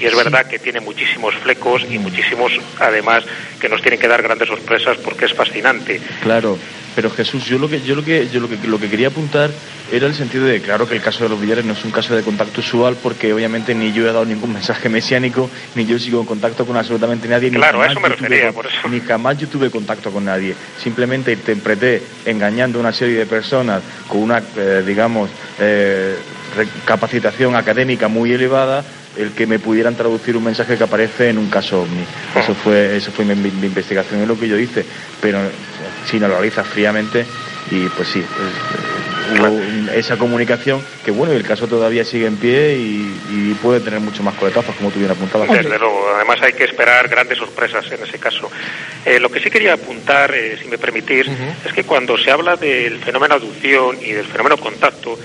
Y 0.00 0.04
es 0.04 0.16
verdad 0.16 0.46
que 0.46 0.58
tiene 0.58 0.80
muchísimos 0.80 1.34
flecos 1.36 1.84
y 1.90 1.98
muchísimos, 1.98 2.52
además, 2.78 3.24
que 3.60 3.68
nos 3.68 3.82
tienen 3.82 4.00
que 4.00 4.08
dar 4.08 4.22
grandes 4.22 4.48
sorpresas 4.48 4.96
porque 4.98 5.26
es 5.26 5.34
fascinante. 5.34 6.00
Claro, 6.22 6.58
pero 6.94 7.10
Jesús, 7.10 7.44
yo 7.46 7.58
lo 7.58 7.68
que 7.68 7.80
yo 7.82 7.94
lo 7.94 8.04
que 8.04 8.28
yo 8.28 8.40
lo 8.40 8.48
que 8.48 8.56
lo 8.66 8.78
que 8.78 8.88
quería 8.88 9.08
apuntar 9.08 9.50
era 9.92 10.06
el 10.06 10.14
sentido 10.14 10.44
de 10.44 10.60
claro 10.60 10.86
que 10.88 10.94
el 10.94 11.00
caso 11.02 11.24
de 11.24 11.30
los 11.30 11.40
billares 11.40 11.64
no 11.64 11.72
es 11.72 11.84
un 11.84 11.90
caso 11.90 12.14
de 12.14 12.22
contacto 12.22 12.60
usual 12.60 12.96
porque 13.02 13.32
obviamente 13.32 13.74
ni 13.74 13.92
yo 13.92 14.02
he 14.08 14.12
dado 14.12 14.24
ningún 14.24 14.52
mensaje 14.54 14.88
mesiánico, 14.88 15.48
ni 15.74 15.86
yo 15.86 15.98
sigo 15.98 16.20
en 16.20 16.26
contacto 16.26 16.66
con 16.66 16.76
absolutamente 16.76 17.28
nadie, 17.28 17.50
ni 17.50 17.56
Claro, 17.56 17.78
a 17.78 17.88
jamás 17.88 17.92
eso 17.92 18.00
me 18.00 18.08
refería, 18.08 18.46
con- 18.46 18.54
por 18.54 18.66
eso. 18.66 18.88
ni 18.88 19.00
jamás 19.00 19.38
yo 19.38 19.48
tuve 19.48 19.70
contacto 19.70 20.10
con 20.10 20.24
nadie. 20.24 20.54
Simplemente 20.82 21.32
interpreté 21.32 22.02
engañando 22.26 22.78
a 22.78 22.80
una 22.82 22.92
serie 22.92 23.16
de 23.18 23.26
personas 23.26 23.82
con 24.08 24.22
una 24.22 24.42
eh, 24.56 24.82
digamos 24.86 25.30
eh, 25.58 26.16
capacitación 26.84 27.54
académica 27.56 28.08
muy 28.08 28.32
elevada 28.32 28.84
el 29.20 29.32
que 29.32 29.46
me 29.46 29.58
pudieran 29.58 29.94
traducir 29.96 30.36
un 30.36 30.44
mensaje 30.44 30.76
que 30.76 30.84
aparece 30.84 31.28
en 31.30 31.38
un 31.38 31.48
caso 31.50 31.82
ovni. 31.82 32.04
Eso 32.36 32.54
fue, 32.54 32.96
eso 32.96 33.10
fue 33.12 33.24
mi, 33.24 33.34
mi- 33.34 33.50
mi 33.50 33.66
investigación, 33.66 34.20
es 34.22 34.28
lo 34.28 34.38
que 34.38 34.48
yo 34.48 34.58
hice, 34.58 34.84
pero 35.20 35.38
si 36.08 36.18
no 36.18 36.28
lo 36.28 36.34
analizas 36.36 36.66
fríamente 36.66 37.24
y 37.70 37.86
pues 37.88 38.08
sí, 38.08 38.24
pues, 38.36 39.40
hubo 39.40 39.92
esa 39.92 40.16
comunicación 40.16 40.82
que 41.04 41.10
bueno, 41.12 41.32
el 41.34 41.44
caso 41.44 41.68
todavía 41.68 42.04
sigue 42.04 42.26
en 42.26 42.36
pie 42.36 42.76
y, 42.78 43.20
y 43.30 43.54
puede 43.62 43.80
tener 43.80 44.00
mucho 44.00 44.22
más 44.22 44.34
coletazos, 44.34 44.74
como 44.76 44.90
tú 44.90 44.98
bien 44.98 45.10
apuntabas. 45.10 45.48
Desde 45.48 45.78
luego, 45.78 46.08
además 46.16 46.38
hay 46.42 46.52
que 46.54 46.64
esperar 46.64 47.08
grandes 47.08 47.38
sorpresas 47.38 47.84
en 47.92 48.02
ese 48.02 48.18
caso. 48.18 48.50
Eh, 49.04 49.20
lo 49.20 49.30
que 49.30 49.40
sí 49.40 49.50
quería 49.50 49.74
apuntar, 49.74 50.34
eh, 50.34 50.58
si 50.60 50.68
me 50.68 50.78
permitís, 50.78 51.26
es 51.64 51.72
que 51.72 51.84
cuando 51.84 52.16
se 52.18 52.30
habla 52.30 52.56
del 52.56 52.98
fenómeno 52.98 53.34
aducción 53.36 53.98
y 54.02 54.12
del 54.12 54.26
fenómeno 54.26 54.56
contacto, 54.56 55.16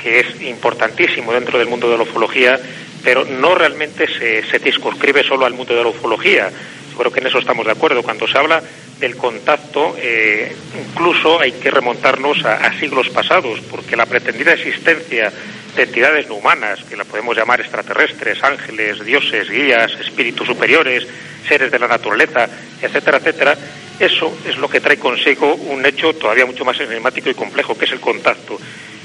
que 0.00 0.20
es 0.20 0.40
importantísimo 0.42 1.32
dentro 1.32 1.58
del 1.58 1.66
mundo 1.68 1.90
de 1.90 1.96
la 1.96 2.04
ufología, 2.04 2.58
pero 3.02 3.24
no 3.24 3.54
realmente 3.54 4.06
se, 4.06 4.42
se 4.44 4.58
circunscribe 4.58 5.24
solo 5.24 5.46
al 5.46 5.54
mundo 5.54 5.74
de 5.74 5.82
la 5.82 5.88
ufología. 5.88 6.50
Yo 6.90 6.98
creo 6.98 7.12
que 7.12 7.20
en 7.20 7.26
eso 7.26 7.38
estamos 7.38 7.64
de 7.64 7.72
acuerdo. 7.72 8.02
Cuando 8.02 8.26
se 8.26 8.36
habla 8.36 8.62
del 8.98 9.16
contacto, 9.16 9.96
eh, 9.98 10.54
incluso 10.78 11.40
hay 11.40 11.52
que 11.52 11.70
remontarnos 11.70 12.44
a, 12.44 12.56
a 12.56 12.78
siglos 12.78 13.08
pasados, 13.08 13.60
porque 13.70 13.96
la 13.96 14.06
pretendida 14.06 14.52
existencia 14.52 15.32
de 15.74 15.82
entidades 15.82 16.28
no 16.28 16.34
humanas, 16.34 16.84
que 16.84 16.96
la 16.96 17.04
podemos 17.04 17.36
llamar 17.36 17.60
extraterrestres, 17.60 18.42
ángeles, 18.42 19.04
dioses, 19.04 19.48
guías, 19.48 19.92
espíritus 20.00 20.46
superiores, 20.46 21.06
seres 21.46 21.70
de 21.70 21.78
la 21.78 21.88
naturaleza, 21.88 22.48
etcétera, 22.82 23.18
etcétera, 23.18 23.56
eso 23.98 24.34
es 24.46 24.56
lo 24.56 24.68
que 24.68 24.80
trae 24.80 24.98
consigo 24.98 25.54
un 25.54 25.84
hecho 25.84 26.14
todavía 26.14 26.46
mucho 26.46 26.64
más 26.64 26.80
enigmático 26.80 27.28
y 27.30 27.34
complejo, 27.34 27.76
que 27.76 27.84
es 27.84 27.92
el 27.92 28.00
contacto. 28.00 28.58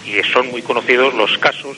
Y 0.06 0.22
son 0.24 0.48
muy 0.52 0.62
conocidos 0.62 1.14
los 1.14 1.38
casos, 1.38 1.78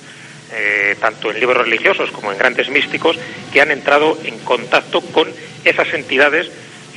eh, 0.52 0.96
tanto 1.00 1.32
en 1.32 1.40
libros 1.40 1.58
religiosos 1.58 2.12
como 2.12 2.32
en 2.32 2.38
grandes 2.38 2.70
místicos, 2.70 3.18
que 3.52 3.62
han 3.62 3.72
entrado 3.72 4.18
en 4.24 4.40
contacto 4.40 5.02
con 5.02 5.28
esas 5.64 5.94
entidades 5.94 6.50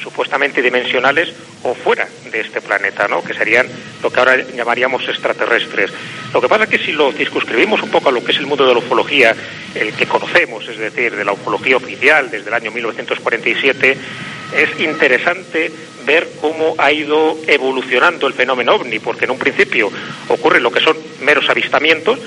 supuestamente 0.03 0.63
dimensionales 0.63 1.33
o 1.63 1.75
fuera 1.75 2.09
de 2.31 2.41
este 2.41 2.61
planeta, 2.61 3.07
¿no? 3.07 3.23
que 3.23 3.35
serían 3.35 3.67
lo 4.03 4.11
que 4.11 4.19
ahora 4.19 4.37
llamaríamos 4.37 5.07
extraterrestres. 5.09 5.93
Lo 6.33 6.41
que 6.41 6.49
pasa 6.49 6.65
es 6.65 6.71
que 6.71 6.79
si 6.79 6.93
lo 6.93 7.13
circunscribimos 7.13 7.83
un 7.83 7.91
poco 7.91 8.09
a 8.09 8.13
lo 8.13 8.25
que 8.25 8.33
es 8.33 8.39
el 8.39 8.47
mundo 8.47 8.67
de 8.67 8.73
la 8.73 8.79
ufología, 8.79 9.35
el 9.75 9.93
que 9.93 10.07
conocemos, 10.07 10.67
es 10.69 10.79
decir, 10.79 11.15
de 11.15 11.25
la 11.25 11.33
ufología 11.33 11.77
oficial 11.77 12.31
desde 12.31 12.49
el 12.49 12.55
año 12.55 12.71
1947, 12.71 13.97
es 14.57 14.81
interesante 14.81 15.71
ver 16.07 16.29
cómo 16.41 16.75
ha 16.79 16.91
ido 16.93 17.39
evolucionando 17.47 18.27
el 18.27 18.33
fenómeno 18.33 18.75
ovni, 18.75 18.99
porque 18.99 19.27
en 19.27 19.33
un 19.33 19.39
principio 19.39 19.91
ocurre 20.29 20.61
lo 20.61 20.71
que 20.71 20.81
son 20.81 20.97
meros 21.21 21.49
avistamientos, 21.49 22.19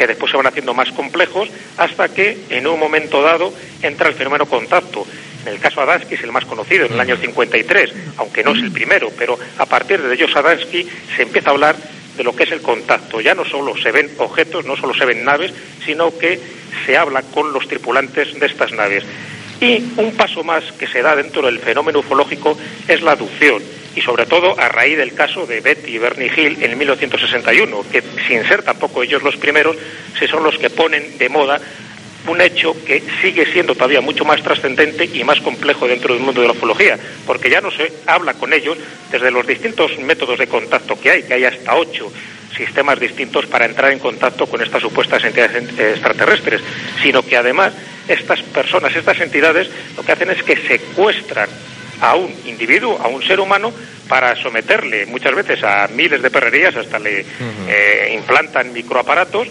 que 0.00 0.06
después 0.06 0.30
se 0.30 0.38
van 0.38 0.46
haciendo 0.46 0.72
más 0.72 0.90
complejos, 0.92 1.50
hasta 1.76 2.08
que 2.08 2.38
en 2.48 2.66
un 2.66 2.80
momento 2.80 3.20
dado 3.20 3.52
entra 3.82 4.08
el 4.08 4.14
fenómeno 4.14 4.46
contacto. 4.46 5.06
En 5.44 5.52
el 5.52 5.60
caso 5.60 5.82
Adansky 5.82 6.14
es 6.14 6.22
el 6.22 6.32
más 6.32 6.46
conocido, 6.46 6.86
en 6.86 6.94
el 6.94 7.00
año 7.00 7.18
53, 7.18 7.92
aunque 8.16 8.42
no 8.42 8.52
es 8.52 8.62
el 8.62 8.72
primero, 8.72 9.10
pero 9.18 9.38
a 9.58 9.66
partir 9.66 10.00
de 10.00 10.14
ellos 10.14 10.34
Adansky 10.34 10.88
se 11.14 11.22
empieza 11.22 11.50
a 11.50 11.52
hablar 11.52 11.76
de 12.16 12.24
lo 12.24 12.34
que 12.34 12.44
es 12.44 12.50
el 12.50 12.62
contacto. 12.62 13.20
Ya 13.20 13.34
no 13.34 13.44
solo 13.44 13.76
se 13.76 13.92
ven 13.92 14.10
objetos, 14.16 14.64
no 14.64 14.74
solo 14.74 14.94
se 14.94 15.04
ven 15.04 15.22
naves, 15.22 15.52
sino 15.84 16.16
que 16.16 16.40
se 16.86 16.96
habla 16.96 17.20
con 17.20 17.52
los 17.52 17.68
tripulantes 17.68 18.40
de 18.40 18.46
estas 18.46 18.72
naves. 18.72 19.04
Y 19.60 19.84
un 19.96 20.12
paso 20.16 20.42
más 20.42 20.64
que 20.72 20.86
se 20.86 21.02
da 21.02 21.14
dentro 21.14 21.42
del 21.42 21.58
fenómeno 21.58 21.98
ufológico 21.98 22.58
es 22.88 23.02
la 23.02 23.12
aducción, 23.12 23.62
y 23.94 24.00
sobre 24.00 24.24
todo 24.24 24.58
a 24.58 24.68
raíz 24.68 24.96
del 24.96 25.14
caso 25.14 25.46
de 25.46 25.60
Betty 25.60 25.92
y 25.92 25.98
Bernie 25.98 26.30
Hill 26.34 26.62
en 26.62 26.78
1961, 26.78 27.84
que 27.90 28.02
sin 28.26 28.42
ser 28.46 28.62
tampoco 28.62 29.02
ellos 29.02 29.22
los 29.22 29.36
primeros, 29.36 29.76
se 30.18 30.26
son 30.28 30.44
los 30.44 30.56
que 30.56 30.70
ponen 30.70 31.18
de 31.18 31.28
moda 31.28 31.60
un 32.26 32.40
hecho 32.40 32.74
que 32.84 33.02
sigue 33.22 33.46
siendo 33.46 33.74
todavía 33.74 34.00
mucho 34.00 34.24
más 34.24 34.42
trascendente 34.42 35.08
y 35.12 35.24
más 35.24 35.40
complejo 35.40 35.88
dentro 35.88 36.14
del 36.14 36.22
mundo 36.22 36.40
de 36.40 36.48
la 36.48 36.52
ufología, 36.52 36.98
porque 37.26 37.50
ya 37.50 37.60
no 37.60 37.70
se 37.70 37.92
habla 38.06 38.34
con 38.34 38.52
ellos 38.52 38.78
desde 39.10 39.30
los 39.30 39.46
distintos 39.46 39.98
métodos 39.98 40.38
de 40.38 40.46
contacto 40.46 40.98
que 41.00 41.10
hay, 41.10 41.22
que 41.22 41.34
hay 41.34 41.44
hasta 41.44 41.76
ocho 41.76 42.12
sistemas 42.56 42.98
distintos 42.98 43.46
para 43.46 43.66
entrar 43.66 43.92
en 43.92 43.98
contacto 43.98 44.46
con 44.46 44.62
estas 44.62 44.82
supuestas 44.82 45.24
entidades 45.24 45.78
extraterrestres, 45.78 46.60
sino 47.02 47.22
que 47.22 47.36
además 47.36 47.72
estas 48.08 48.42
personas, 48.42 48.94
estas 48.94 49.20
entidades, 49.20 49.70
lo 49.96 50.02
que 50.02 50.12
hacen 50.12 50.30
es 50.30 50.42
que 50.42 50.56
secuestran 50.56 51.48
a 52.00 52.16
un 52.16 52.34
individuo, 52.46 52.98
a 53.02 53.08
un 53.08 53.22
ser 53.22 53.40
humano, 53.40 53.72
para 54.08 54.34
someterle 54.34 55.06
muchas 55.06 55.34
veces 55.34 55.62
a 55.62 55.86
miles 55.88 56.20
de 56.22 56.30
perrerías, 56.30 56.74
hasta 56.74 56.98
le 56.98 57.24
eh, 57.68 58.12
implantan 58.14 58.72
microaparatos 58.72 59.48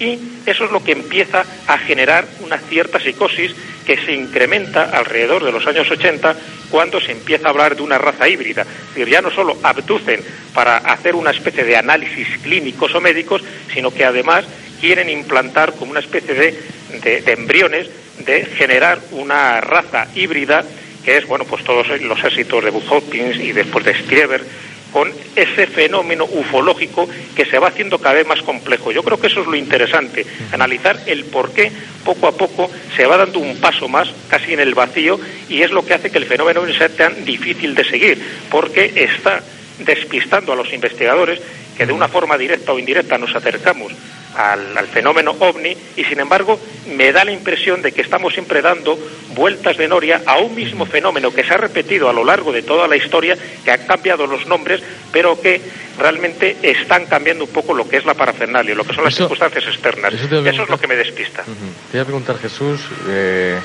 y 0.00 0.18
eso 0.46 0.64
es 0.64 0.72
lo 0.72 0.82
que 0.82 0.92
empieza 0.92 1.44
a 1.66 1.78
generar 1.78 2.26
una 2.40 2.58
cierta 2.58 2.98
psicosis 2.98 3.54
que 3.86 3.96
se 3.96 4.12
incrementa 4.12 4.84
alrededor 4.84 5.44
de 5.44 5.52
los 5.52 5.66
años 5.66 5.90
80 5.90 6.34
cuando 6.70 7.00
se 7.00 7.12
empieza 7.12 7.46
a 7.46 7.50
hablar 7.50 7.76
de 7.76 7.82
una 7.82 7.98
raza 7.98 8.28
híbrida. 8.28 8.62
Es 8.62 8.94
decir, 8.94 9.08
ya 9.08 9.20
no 9.20 9.30
solo 9.30 9.58
abducen 9.62 10.20
para 10.54 10.78
hacer 10.78 11.14
una 11.14 11.30
especie 11.30 11.64
de 11.64 11.76
análisis 11.76 12.26
clínicos 12.42 12.94
o 12.94 13.00
médicos, 13.00 13.42
sino 13.72 13.92
que 13.92 14.04
además 14.04 14.44
quieren 14.80 15.10
implantar 15.10 15.74
como 15.74 15.90
una 15.90 16.00
especie 16.00 16.34
de, 16.34 17.20
de 17.20 17.32
embriones 17.32 17.90
de 18.24 18.44
generar 18.46 18.98
una 19.12 19.60
raza 19.60 20.08
híbrida 20.14 20.64
que 21.04 21.16
es, 21.16 21.26
bueno, 21.26 21.44
pues 21.44 21.64
todos 21.64 21.88
los 22.02 22.24
éxitos 22.24 22.62
de 22.62 22.70
Buzz 22.70 22.84
y 23.14 23.52
después 23.52 23.84
de 23.84 23.94
Strieber, 23.94 24.42
con 24.92 25.12
ese 25.36 25.66
fenómeno 25.66 26.24
ufológico 26.24 27.08
que 27.34 27.44
se 27.46 27.58
va 27.58 27.68
haciendo 27.68 27.98
cada 27.98 28.16
vez 28.16 28.26
más 28.26 28.42
complejo. 28.42 28.92
Yo 28.92 29.02
creo 29.02 29.20
que 29.20 29.28
eso 29.28 29.40
es 29.40 29.46
lo 29.46 29.56
interesante, 29.56 30.26
analizar 30.52 30.98
el 31.06 31.24
por 31.24 31.52
qué 31.52 31.70
poco 32.04 32.26
a 32.26 32.32
poco 32.32 32.70
se 32.96 33.06
va 33.06 33.16
dando 33.16 33.38
un 33.38 33.60
paso 33.60 33.88
más, 33.88 34.12
casi 34.28 34.54
en 34.54 34.60
el 34.60 34.74
vacío, 34.74 35.20
y 35.48 35.62
es 35.62 35.70
lo 35.70 35.84
que 35.84 35.94
hace 35.94 36.10
que 36.10 36.18
el 36.18 36.26
fenómeno 36.26 36.66
sea 36.72 36.88
tan 36.88 37.24
difícil 37.24 37.74
de 37.74 37.84
seguir, 37.84 38.22
porque 38.50 38.92
está 38.96 39.42
despistando 39.84 40.52
a 40.52 40.56
los 40.56 40.72
investigadores 40.72 41.40
que 41.76 41.86
de 41.86 41.92
una 41.92 42.08
forma 42.08 42.36
directa 42.36 42.72
o 42.72 42.78
indirecta 42.78 43.18
nos 43.18 43.34
acercamos 43.34 43.92
al, 44.36 44.86
fenómeno 44.88 45.34
ovni 45.38 45.76
y 45.96 46.04
sin 46.04 46.20
embargo 46.20 46.60
me 46.94 47.12
da 47.12 47.24
la 47.24 47.32
impresión 47.32 47.82
de 47.82 47.92
que 47.92 48.02
estamos 48.02 48.32
siempre 48.32 48.62
dando 48.62 48.98
vueltas 49.34 49.76
de 49.76 49.88
noria 49.88 50.22
a 50.26 50.38
un 50.38 50.54
mismo 50.54 50.86
fenómeno 50.86 51.32
que 51.32 51.44
se 51.44 51.54
ha 51.54 51.56
repetido 51.56 52.08
a 52.08 52.12
lo 52.12 52.24
largo 52.24 52.52
de 52.52 52.62
toda 52.62 52.86
la 52.86 52.96
historia, 52.96 53.36
que 53.64 53.70
ha 53.70 53.86
cambiado 53.86 54.26
los 54.26 54.46
nombres, 54.46 54.82
pero 55.12 55.40
que 55.40 55.60
realmente 55.98 56.56
están 56.62 57.06
cambiando 57.06 57.44
un 57.44 57.50
poco 57.50 57.74
lo 57.74 57.88
que 57.88 57.96
es 57.96 58.04
la 58.04 58.14
parafernalia, 58.14 58.74
lo 58.74 58.84
que 58.84 58.94
son 58.94 59.04
las 59.04 59.14
circunstancias 59.14 59.64
externas. 59.64 60.12
Eso, 60.14 60.62
es 60.62 60.68
lo 60.68 60.78
que 60.78 60.86
me 60.86 60.96
despista. 60.96 61.44
Te 61.44 61.52
voy 61.92 62.00
a 62.00 62.04
preguntar, 62.04 62.38
Jesús, 62.38 62.80
eh, 63.08 63.58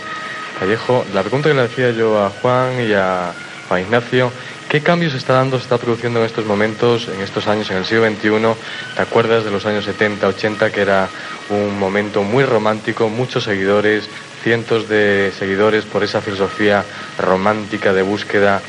Callejo, 0.60 1.06
la 1.14 1.22
pregunta 1.22 1.50
que 1.50 1.56
le 1.56 1.62
hacía 1.62 1.92
yo 1.92 2.18
a 2.20 2.30
Juan 2.30 2.82
y 2.82 2.94
a 2.94 3.34
Juan 3.68 3.82
Ignacio 3.82 4.32
¿Qué 4.76 4.82
cambios 4.82 5.14
está 5.14 5.36
dando, 5.36 5.56
se 5.56 5.64
está 5.64 5.78
produciendo 5.78 6.20
en 6.20 6.26
estos 6.26 6.46
momentos, 6.46 7.08
en 7.08 7.22
estos 7.22 7.48
años, 7.48 7.72
en 7.72 7.78
el 7.78 7.86
siglo 7.86 8.10
XXI? 8.10 8.62
¿Te 8.94 9.02
acuerdas 9.02 9.46
de 9.46 9.50
los 9.50 9.66
años 9.66 9.86
70, 9.86 10.28
80, 10.28 10.70
que 10.70 10.82
era 10.82 11.08
un 11.50 11.80
momento 11.80 12.24
muy 12.24 12.44
romántico, 12.44 13.08
muchos 13.08 13.46
seguidores, 13.46 14.10
cientos 14.44 14.90
de 14.90 15.32
seguidores 15.40 15.86
por 15.86 16.04
esa 16.04 16.20
filosofía 16.20 16.84
romántica 17.18 17.94
de 17.94 18.02
búsqueda 18.02 18.62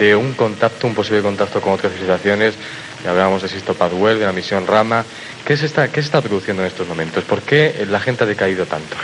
de 0.00 0.16
un 0.16 0.32
contacto, 0.32 0.88
un 0.88 0.96
posible 0.96 1.22
contacto 1.22 1.60
con 1.60 1.74
otras 1.74 1.92
civilizaciones? 1.92 2.54
hablábamos 3.08 3.42
de 3.42 3.48
Sisto 3.48 3.74
Padwell, 3.74 4.18
de 4.18 4.26
la 4.26 4.32
misión 4.32 4.66
Rama. 4.66 5.04
¿Qué 5.46 5.56
se, 5.56 5.66
está, 5.66 5.86
¿Qué 5.92 6.00
está 6.00 6.20
produciendo 6.20 6.64
en 6.64 6.70
estos 6.70 6.88
momentos? 6.88 7.22
¿Por 7.22 7.40
qué 7.40 7.86
la 7.88 8.00
gente 8.00 8.24
ha 8.24 8.26
decaído 8.26 8.66
tanto? 8.66 8.96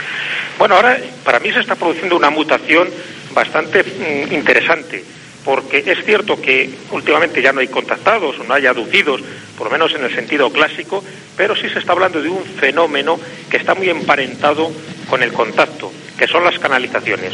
Bueno, 0.57 0.75
ahora 0.75 0.97
para 1.23 1.39
mí 1.39 1.53
se 1.53 1.61
está 1.61 1.75
produciendo 1.75 2.17
una 2.17 2.29
mutación 2.29 2.89
bastante 3.33 3.81
mm, 3.81 4.33
interesante 4.33 5.18
porque 5.45 5.83
es 5.85 6.03
cierto 6.05 6.41
que 6.41 6.69
últimamente 6.91 7.41
ya 7.41 7.53
no 7.53 7.61
hay 7.61 7.67
contactados 7.67 8.39
o 8.39 8.43
no 8.43 8.53
hay 8.53 8.65
aducidos, 8.65 9.21
por 9.57 9.67
lo 9.67 9.71
menos 9.71 9.93
en 9.93 10.03
el 10.03 10.13
sentido 10.13 10.51
clásico, 10.51 11.03
pero 11.37 11.55
sí 11.55 11.69
se 11.69 11.79
está 11.79 11.93
hablando 11.93 12.21
de 12.21 12.29
un 12.29 12.43
fenómeno 12.43 13.19
que 13.49 13.57
está 13.57 13.75
muy 13.75 13.89
emparentado 13.89 14.71
con 15.09 15.23
el 15.23 15.33
contacto, 15.33 15.91
que 16.17 16.27
son 16.27 16.43
las 16.43 16.59
canalizaciones. 16.59 17.33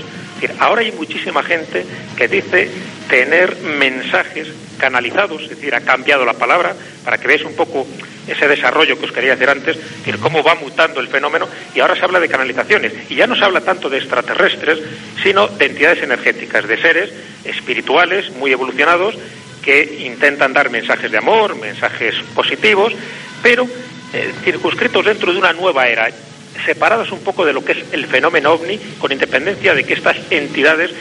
Ahora 0.59 0.81
hay 0.81 0.91
muchísima 0.91 1.43
gente 1.43 1.85
que 2.17 2.27
dice 2.27 2.69
tener 3.09 3.55
mensajes 3.57 4.47
canalizados, 4.77 5.43
es 5.43 5.49
decir, 5.49 5.73
ha 5.75 5.81
cambiado 5.81 6.25
la 6.25 6.33
palabra 6.33 6.75
para 7.03 7.17
que 7.17 7.27
veáis 7.27 7.43
un 7.43 7.55
poco 7.55 7.87
ese 8.27 8.47
desarrollo 8.47 8.97
que 8.97 9.05
os 9.05 9.11
quería 9.11 9.31
decir 9.31 9.49
antes, 9.49 9.77
es 9.77 9.97
decir, 9.99 10.19
cómo 10.19 10.43
va 10.43 10.55
mutando 10.55 10.99
el 10.99 11.07
fenómeno 11.07 11.47
y 11.73 11.79
ahora 11.79 11.95
se 11.95 12.03
habla 12.03 12.19
de 12.19 12.27
canalizaciones. 12.27 12.93
Y 13.09 13.15
ya 13.15 13.27
no 13.27 13.35
se 13.35 13.45
habla 13.45 13.61
tanto 13.61 13.89
de 13.89 13.97
extraterrestres, 13.97 14.79
sino 15.21 15.47
de 15.47 15.65
entidades 15.65 16.03
energéticas, 16.03 16.67
de 16.67 16.81
seres 16.81 17.13
espirituales 17.43 18.31
muy 18.31 18.51
evolucionados 18.51 19.15
que 19.63 20.05
intentan 20.05 20.53
dar 20.53 20.69
mensajes 20.69 21.11
de 21.11 21.17
amor, 21.17 21.55
mensajes 21.55 22.15
positivos, 22.35 22.93
pero 23.41 23.67
eh, 24.13 24.31
circunscritos 24.43 25.05
dentro 25.05 25.33
de 25.33 25.39
una 25.39 25.53
nueva 25.53 25.87
era, 25.87 26.09
separados 26.65 27.11
un 27.11 27.19
poco 27.19 27.45
de 27.45 27.53
lo 27.53 27.63
que 27.63 27.73
es 27.73 27.85
el 27.91 28.05
fenómeno 28.07 28.53
ovni, 28.53 28.77
con 28.99 29.11
independencia 29.11 29.73
de 29.73 29.83
que 29.83 29.93
estas 29.93 30.17
entidades 30.29 30.91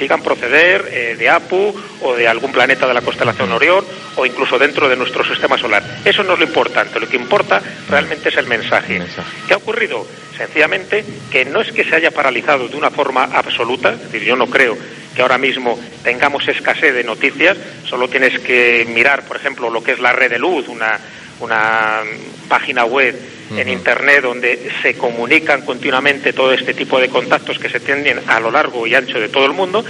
digan 0.00 0.22
proceder 0.22 0.88
eh, 0.90 1.16
de 1.16 1.28
Apu 1.28 1.74
o 2.00 2.14
de 2.16 2.26
algún 2.26 2.50
planeta 2.50 2.88
de 2.88 2.94
la 2.94 3.02
constelación 3.02 3.52
Orión 3.52 3.84
o 4.16 4.24
incluso 4.24 4.58
dentro 4.58 4.88
de 4.88 4.96
nuestro 4.96 5.22
sistema 5.24 5.58
solar. 5.58 5.82
Eso 6.04 6.24
no 6.24 6.32
es 6.32 6.38
lo 6.38 6.46
importante, 6.46 6.98
lo 6.98 7.08
que 7.08 7.16
importa 7.16 7.62
realmente 7.88 8.30
es 8.30 8.36
el 8.36 8.46
mensaje. 8.46 9.02
¿Qué 9.46 9.54
ha 9.54 9.58
ocurrido? 9.58 10.06
Sencillamente 10.36 11.04
que 11.30 11.44
no 11.44 11.60
es 11.60 11.70
que 11.70 11.84
se 11.84 11.94
haya 11.94 12.10
paralizado 12.10 12.66
de 12.68 12.76
una 12.76 12.90
forma 12.90 13.24
absoluta, 13.24 13.92
es 13.92 14.00
decir, 14.10 14.24
yo 14.24 14.36
no 14.36 14.46
creo 14.46 14.76
que 15.14 15.22
ahora 15.22 15.36
mismo 15.36 15.78
tengamos 16.02 16.48
escasez 16.48 16.94
de 16.94 17.04
noticias, 17.04 17.58
solo 17.84 18.08
tienes 18.08 18.38
que 18.38 18.86
mirar, 18.88 19.24
por 19.24 19.36
ejemplo, 19.36 19.68
lo 19.68 19.82
que 19.82 19.92
es 19.92 20.00
la 20.00 20.12
red 20.12 20.30
de 20.30 20.38
luz, 20.38 20.68
una, 20.68 20.98
una 21.40 22.00
página 22.48 22.84
web 22.86 23.14
en 23.56 23.68
Internet 23.68 24.22
donde 24.22 24.70
se 24.82 24.94
comunican 24.94 25.62
continuamente 25.62 26.32
todo 26.32 26.52
este 26.52 26.74
tipo 26.74 27.00
de 27.00 27.08
contactos 27.08 27.58
que 27.58 27.68
se 27.68 27.80
tienen 27.80 28.20
a 28.26 28.40
lo 28.40 28.50
largo 28.50 28.86
y 28.86 28.94
ancho 28.94 29.18
de 29.20 29.28
todo 29.28 29.46
el 29.46 29.52
mundo, 29.52 29.84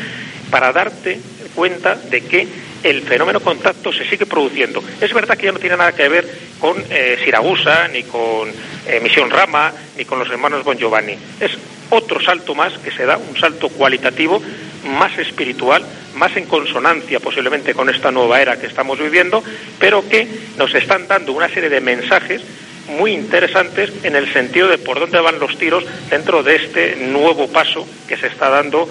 para 0.50 0.72
darte 0.72 1.20
cuenta 1.54 1.94
de 1.94 2.22
que 2.22 2.46
el 2.82 3.02
fenómeno 3.02 3.40
contacto 3.40 3.92
se 3.92 4.08
sigue 4.08 4.26
produciendo. 4.26 4.82
Es 5.00 5.12
verdad 5.12 5.36
que 5.36 5.46
ya 5.46 5.52
no 5.52 5.58
tiene 5.58 5.76
nada 5.76 5.92
que 5.92 6.08
ver 6.08 6.26
con 6.58 6.82
eh, 6.90 7.18
Siragusa, 7.22 7.88
ni 7.88 8.04
con 8.04 8.48
eh, 8.86 9.00
Misión 9.02 9.30
Rama, 9.30 9.72
ni 9.96 10.04
con 10.04 10.18
los 10.18 10.28
hermanos 10.30 10.64
Bon 10.64 10.78
Giovanni. 10.78 11.16
Es 11.40 11.52
otro 11.90 12.20
salto 12.20 12.54
más 12.54 12.78
que 12.78 12.90
se 12.90 13.04
da, 13.04 13.18
un 13.18 13.36
salto 13.38 13.68
cualitativo, 13.68 14.42
más 14.84 15.18
espiritual, 15.18 15.84
más 16.14 16.36
en 16.36 16.46
consonancia 16.46 17.20
posiblemente 17.20 17.74
con 17.74 17.90
esta 17.90 18.10
nueva 18.10 18.40
era 18.40 18.58
que 18.58 18.66
estamos 18.66 18.98
viviendo, 18.98 19.42
pero 19.78 20.08
que 20.08 20.26
nos 20.56 20.74
están 20.74 21.06
dando 21.06 21.32
una 21.32 21.48
serie 21.48 21.68
de 21.68 21.80
mensajes 21.80 22.42
muy 22.90 23.12
interesantes 23.12 23.92
en 24.02 24.16
el 24.16 24.32
sentido 24.32 24.68
de 24.68 24.78
por 24.78 25.00
dónde 25.00 25.20
van 25.20 25.38
los 25.38 25.56
tiros 25.56 25.84
dentro 26.10 26.42
de 26.42 26.56
este 26.56 26.96
nuevo 26.96 27.48
paso 27.48 27.86
que 28.06 28.16
se 28.16 28.26
está 28.26 28.48
dando, 28.48 28.88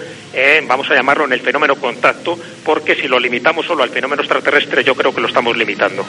vamos 0.66 0.90
a 0.90 0.94
llamarlo, 0.94 1.24
en 1.24 1.32
el 1.32 1.40
fenómeno 1.40 1.76
contacto, 1.76 2.38
porque 2.64 2.94
si 2.94 3.06
lo 3.08 3.18
limitamos 3.18 3.66
solo 3.66 3.82
al 3.82 3.90
fenómeno 3.90 4.22
extraterrestre, 4.22 4.82
yo 4.82 4.94
creo 4.94 5.14
que 5.14 5.20
lo 5.20 5.28
estamos 5.28 5.56
limitando. 5.56 6.04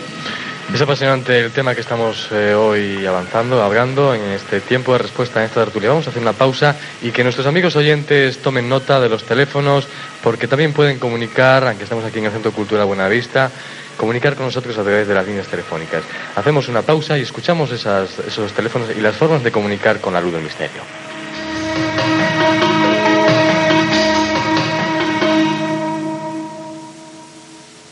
Es 0.73 0.82
apasionante 0.82 1.38
el 1.38 1.51
tema 1.51 1.75
que 1.75 1.82
estamos 1.82 2.30
eh, 2.32 2.54
hoy 2.54 3.06
avanzando, 3.06 3.62
hablando 3.62 4.15
en 4.15 4.21
este 4.21 4.62
tiempo 4.62 4.93
de 4.93 4.99
respuesta 4.99 5.41
en 5.41 5.47
esta 5.47 5.65
tertulia. 5.65 5.89
Vamos 5.89 6.08
a 6.08 6.12
hacer 6.12 6.21
una 6.21 6.32
pausa 6.32 6.77
y 7.01 7.12
que 7.12 7.23
nuestros 7.23 7.45
amigos 7.45 7.75
oyentes 7.75 8.38
tomen 8.38 8.69
nota 8.69 9.01
de 9.01 9.10
los 9.10 9.25
teléfonos, 9.25 9.89
porque 10.23 10.47
también 10.47 10.71
pueden 10.71 10.97
comunicar, 10.97 11.67
aunque 11.67 11.84
estamos 11.84 12.06
aquí 12.06 12.19
en 12.19 12.25
el 12.25 12.32
Centro 12.32 12.54
Cultural 12.54 12.86
Buenavista, 12.86 13.51
comunicar 13.97 14.36
con 14.36 14.45
nosotros 14.45 14.77
a 14.77 14.84
través 14.84 15.08
de 15.08 15.13
las 15.13 15.25
líneas 15.25 15.47
telefónicas. 15.47 16.04
Hacemos 16.36 16.67
una 16.67 16.82
pausa 16.82 17.17
y 17.17 17.21
escuchamos 17.21 17.71
esos 17.71 18.54
teléfonos 18.54 18.89
y 18.95 19.01
las 19.01 19.15
formas 19.15 19.43
de 19.43 19.51
comunicar 19.51 20.01
con 20.01 20.13
la 20.13 20.21
luz 20.21 20.34
del 20.34 20.43
misterio. 20.43 20.82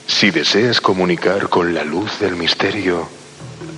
Si 0.07 0.31
deseas 0.31 0.81
comunicar 0.81 1.47
con 1.47 1.73
la 1.73 1.85
luz 1.85 2.19
del 2.19 2.35
misterio, 2.35 3.07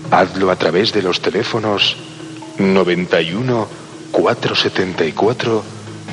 hazlo 0.09 0.49
a 0.49 0.55
través 0.55 0.91
de 0.91 1.03
los 1.03 1.21
teléfonos 1.21 1.97
91 2.57 3.67
474 4.11 5.63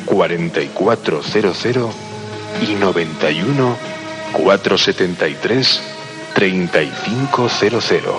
4400 0.05 1.95
y 2.61 2.75
91 2.75 3.77
473 4.33 5.98
3500. 6.35 8.15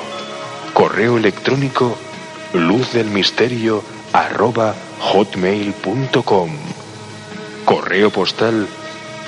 Correo 0.74 1.18
electrónico 1.18 1.98
luzdelmisterio 2.54 3.84
arroba 4.14 4.76
hotmail.com. 5.00 6.50
Correo 7.66 8.10
postal 8.10 8.68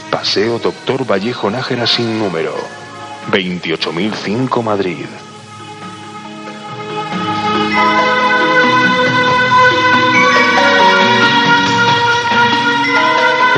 Paseo 0.10 0.60
Doctor 0.60 1.06
Vallejo 1.10 1.50
Nájera 1.50 1.88
sin 1.88 2.20
número. 2.20 2.54
28005 3.32 4.62
Madrid. 4.64 5.06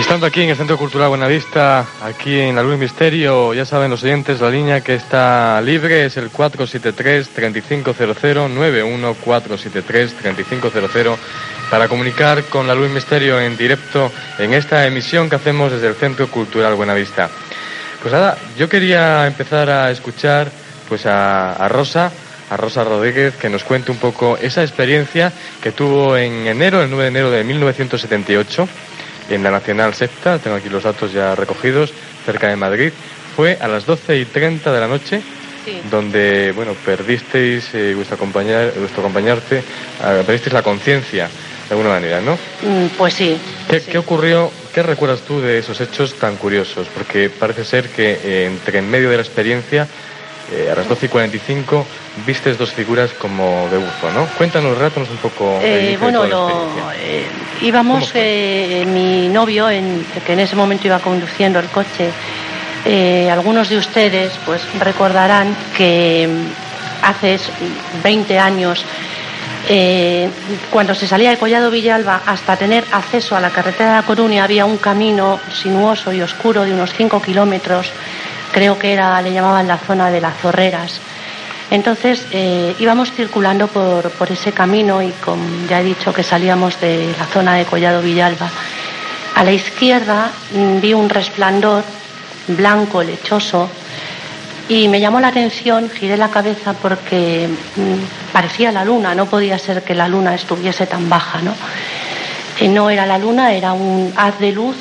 Estando 0.04 0.28
aquí 0.28 0.42
en 0.42 0.50
el 0.50 0.58
Centro 0.58 0.78
Cultural 0.78 1.08
Buenavista, 1.08 1.88
aquí 2.04 2.38
en 2.38 2.58
la 2.58 2.62
Luz 2.62 2.78
Misterio, 2.78 3.54
ya 3.54 3.64
saben 3.66 3.90
los 3.90 4.04
oyentes, 4.04 4.42
la 4.42 4.50
línea 4.50 4.82
que 4.82 4.96
está 4.96 5.62
libre 5.62 6.06
es 6.06 6.18
el 6.18 6.30
473-3500, 6.30 8.54
91473-3500, 8.54 11.16
para 11.72 11.88
comunicar 11.88 12.44
con 12.44 12.68
la 12.68 12.76
Luz 12.76 12.92
Misterio 12.92 13.40
en 13.40 13.56
directo 13.56 14.12
en 14.40 14.54
esta 14.54 14.86
emisión 14.86 15.30
que 15.30 15.38
hacemos 15.38 15.72
desde 15.72 15.88
el 15.88 15.96
Centro 15.96 16.28
Cultural 16.28 16.76
Buenavista. 16.76 17.30
Pues 18.02 18.14
nada, 18.14 18.38
yo 18.58 18.68
quería 18.68 19.26
empezar 19.26 19.70
a 19.70 19.90
escuchar 19.90 20.52
pues 20.90 21.06
a, 21.06 21.54
a 21.54 21.70
Rosa, 21.70 22.12
a 22.50 22.58
Rosa 22.58 22.84
Rodríguez, 22.84 23.36
que 23.36 23.50
nos 23.50 23.64
cuente 23.64 23.90
un 23.90 23.98
poco 23.98 24.38
esa 24.38 24.64
experiencia 24.64 25.32
que 25.62 25.72
tuvo 25.72 26.18
en 26.18 26.46
enero, 26.46 26.84
el 26.84 26.90
9 26.90 27.04
de 27.04 27.10
enero 27.10 27.32
de 27.32 27.46
1978 27.46 28.68
en 29.30 29.44
la 29.44 29.52
Nacional 29.52 29.94
Septa, 29.94 30.40
tengo 30.40 30.58
aquí 30.58 30.70
los 30.70 30.84
datos 30.84 31.12
ya 31.14 31.36
recogidos, 31.36 31.92
cerca 32.26 32.48
de 32.50 32.56
Madrid. 32.56 32.92
Fue 33.36 33.58
a 33.60 33.68
las 33.68 33.86
12 33.86 34.18
y 34.18 34.26
30 34.26 34.72
de 34.72 34.80
la 34.80 34.88
noche, 34.88 35.22
donde, 35.90 36.52
bueno, 36.52 36.74
perdisteis 36.86 37.74
eh, 37.74 37.94
vuestro, 37.96 38.16
acompañar, 38.16 38.74
vuestro 38.78 39.02
acompañarte, 39.02 39.64
ah, 40.04 40.22
perdisteis 40.26 40.54
la 40.54 40.62
conciencia, 40.62 41.28
de 41.70 41.76
alguna 41.76 41.90
manera, 41.90 42.20
¿no? 42.22 42.34
Mm, 42.62 42.88
Pues 42.98 43.14
sí. 43.14 43.38
¿Qué, 43.70 43.82
qué 43.82 43.98
ocurrió, 43.98 44.52
qué 44.74 44.84
recuerdas 44.84 45.22
tú 45.22 45.40
de 45.40 45.60
esos 45.60 45.80
hechos 45.80 46.16
tan 46.16 46.36
curiosos? 46.36 46.88
Porque 46.94 47.30
parece 47.30 47.64
ser 47.64 47.90
que 47.90 48.20
eh, 48.24 48.46
entre 48.46 48.80
en 48.80 48.90
medio 48.92 49.10
de 49.10 49.16
la 49.16 49.24
experiencia, 49.24 49.88
eh, 50.52 50.70
a 50.72 50.76
las 50.76 50.88
12 50.88 51.06
y 51.06 51.10
45, 51.10 51.88
vistes 52.26 52.58
dos 52.58 52.72
figuras 52.74 53.14
como 53.14 53.68
de 53.72 53.78
bufo, 53.78 54.12
¿no? 54.14 54.26
Cuéntanos, 54.38 54.78
rátanos 54.78 55.10
un 55.10 55.18
poco. 55.18 55.60
Eh, 55.62 55.98
bueno, 56.00 56.26
lo, 56.26 56.92
eh, 56.94 57.26
íbamos, 57.62 58.12
mi 58.88 59.30
novio, 59.30 59.70
en, 59.70 60.06
que 60.26 60.34
en 60.34 60.40
ese 60.42 60.56
momento 60.56 60.88
iba 60.88 61.00
conduciendo 61.00 61.60
el 61.60 61.68
coche, 61.68 62.12
algunos 63.32 63.70
de 63.70 63.78
ustedes 63.78 64.34
pues 64.46 64.62
recordarán 64.80 65.56
que 65.76 66.28
mm, 66.30 67.06
hace 67.06 67.36
s- 67.36 67.52
20 68.04 68.38
años, 68.38 68.84
cuando 70.70 70.94
se 70.94 71.08
salía 71.08 71.30
de 71.30 71.38
Collado 71.38 71.72
Villalba 71.72 72.22
hasta 72.26 72.58
tener 72.58 72.84
acceso 72.92 73.36
a 73.38 73.40
la 73.40 73.50
carretera 73.50 73.92
de 73.92 73.96
La 74.02 74.04
Coruña 74.06 74.44
había 74.44 74.66
un 74.66 74.78
camino 74.78 75.40
sinuoso 75.54 76.12
y 76.12 76.22
oscuro 76.22 76.64
de 76.66 76.74
unos 76.74 76.92
5 76.94 77.22
kilómetros, 77.22 77.90
creo 78.54 78.80
que 78.80 78.94
era, 78.94 79.22
le 79.22 79.34
llamaban 79.34 79.68
la 79.68 79.78
zona 79.78 80.10
de 80.10 80.22
las 80.22 80.38
zorreras. 80.38 81.02
Entonces 81.72 82.26
eh, 82.32 82.76
íbamos 82.80 83.12
circulando 83.12 83.68
por, 83.68 84.10
por 84.12 84.32
ese 84.32 84.52
camino 84.52 85.02
y 85.02 85.10
como 85.26 85.44
ya 85.68 85.82
he 85.82 85.84
dicho 85.84 86.14
que 86.14 86.24
salíamos 86.24 86.80
de 86.80 87.14
la 87.18 87.26
zona 87.26 87.56
de 87.56 87.66
Collado 87.66 88.02
Villalba. 88.02 88.50
A 89.36 89.44
la 89.44 89.52
izquierda 89.52 90.32
mm, 90.54 90.80
vi 90.80 90.94
un 90.94 91.10
resplandor 91.10 91.84
blanco, 92.48 93.02
lechoso, 93.02 93.70
y 94.70 94.88
me 94.88 95.00
llamó 95.00 95.20
la 95.20 95.30
atención, 95.30 95.90
giré 95.90 96.16
la 96.16 96.30
cabeza 96.30 96.74
porque 96.74 97.50
mm, 97.76 98.32
parecía 98.32 98.72
la 98.72 98.86
luna, 98.86 99.16
no 99.16 99.26
podía 99.26 99.58
ser 99.58 99.84
que 99.84 99.96
la 99.96 100.08
luna 100.08 100.36
estuviese 100.36 100.86
tan 100.86 101.10
baja, 101.10 101.42
¿no? 101.42 101.54
Eh, 102.60 102.68
no 102.68 102.90
era 102.90 103.06
la 103.06 103.18
luna, 103.18 103.52
era 103.52 103.74
un 103.74 104.14
haz 104.16 104.40
de 104.40 104.52
luz 104.52 104.76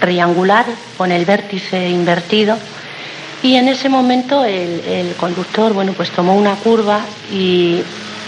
triangular 0.00 0.66
con 0.96 1.12
el 1.12 1.24
vértice 1.24 1.88
invertido. 1.88 2.56
Y 3.42 3.56
en 3.56 3.68
ese 3.68 3.88
momento 3.88 4.44
el, 4.44 5.14
conductor, 5.18 5.72
bueno, 5.72 5.92
pues 5.92 6.10
tomó 6.10 6.34
una 6.34 6.54
curva 6.56 7.00
y 7.32 7.82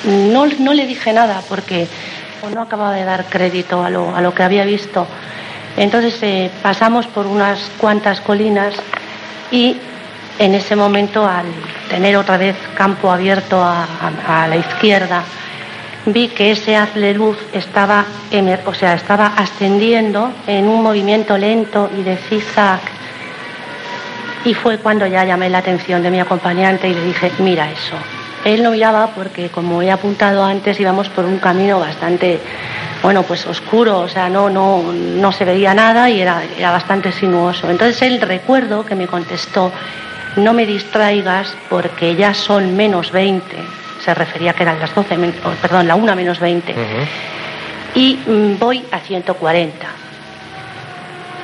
no, 0.04 0.46
no 0.46 0.74
le 0.74 0.86
dije 0.86 1.12
nada 1.12 1.42
porque 1.48 1.86
no 2.52 2.62
acababa 2.62 2.92
de 2.92 3.04
dar 3.04 3.24
crédito 3.26 3.82
a 3.82 3.90
lo, 3.90 4.14
a 4.14 4.20
lo 4.20 4.34
que 4.34 4.42
había 4.42 4.64
visto. 4.64 5.06
Entonces 5.76 6.16
eh, 6.22 6.50
pasamos 6.62 7.06
por 7.06 7.26
unas 7.26 7.70
cuantas 7.78 8.20
colinas 8.20 8.74
y 9.50 9.76
en 10.38 10.54
ese 10.54 10.74
momento, 10.74 11.24
al 11.24 11.46
tener 11.88 12.16
otra 12.16 12.36
vez 12.36 12.56
campo 12.76 13.10
abierto 13.10 13.62
a 13.62 14.46
la 14.48 14.56
izquierda, 14.56 15.22
vi 16.06 16.28
que 16.28 16.52
ese 16.52 16.76
haz 16.76 16.94
de 16.94 17.14
luz 17.14 17.38
estaba, 17.52 18.04
o 18.66 18.74
sea, 18.74 18.94
estaba 18.94 19.26
ascendiendo 19.36 20.32
en 20.46 20.68
un 20.68 20.82
movimiento 20.82 21.38
lento 21.38 21.90
y 21.96 22.02
de 22.02 22.16
zigzag. 22.16 22.80
Y 24.44 24.52
fue 24.52 24.78
cuando 24.78 25.06
ya 25.06 25.24
llamé 25.24 25.48
la 25.48 25.58
atención 25.58 26.02
de 26.02 26.10
mi 26.10 26.20
acompañante 26.20 26.88
y 26.88 26.94
le 26.94 27.04
dije, 27.06 27.32
mira 27.38 27.70
eso. 27.70 27.96
Él 28.44 28.62
no 28.62 28.72
miraba 28.72 29.06
porque, 29.14 29.48
como 29.48 29.80
he 29.80 29.90
apuntado 29.90 30.44
antes, 30.44 30.78
íbamos 30.78 31.08
por 31.08 31.24
un 31.24 31.38
camino 31.38 31.80
bastante, 31.80 32.38
bueno, 33.02 33.22
pues 33.22 33.46
oscuro, 33.46 34.00
o 34.00 34.08
sea, 34.08 34.28
no, 34.28 34.50
no, 34.50 34.82
no 34.92 35.32
se 35.32 35.46
veía 35.46 35.72
nada 35.72 36.10
y 36.10 36.20
era, 36.20 36.42
era 36.58 36.70
bastante 36.70 37.10
sinuoso. 37.10 37.70
Entonces 37.70 38.02
él 38.02 38.20
recuerdo 38.20 38.84
que 38.84 38.94
me 38.94 39.06
contestó, 39.06 39.72
no 40.36 40.52
me 40.52 40.66
distraigas 40.66 41.56
porque 41.70 42.16
ya 42.16 42.34
son 42.34 42.76
menos 42.76 43.12
20. 43.12 43.83
Se 44.04 44.14
refería 44.14 44.52
que 44.52 44.62
eran 44.64 44.78
las 44.78 44.94
12, 44.94 45.16
men- 45.16 45.34
oh, 45.44 45.50
perdón, 45.62 45.86
la 45.88 45.94
1 45.94 46.14
menos 46.16 46.38
20. 46.40 46.74
Y 47.94 48.18
mm, 48.26 48.58
voy 48.58 48.84
a 48.90 48.98
140. 49.00 49.86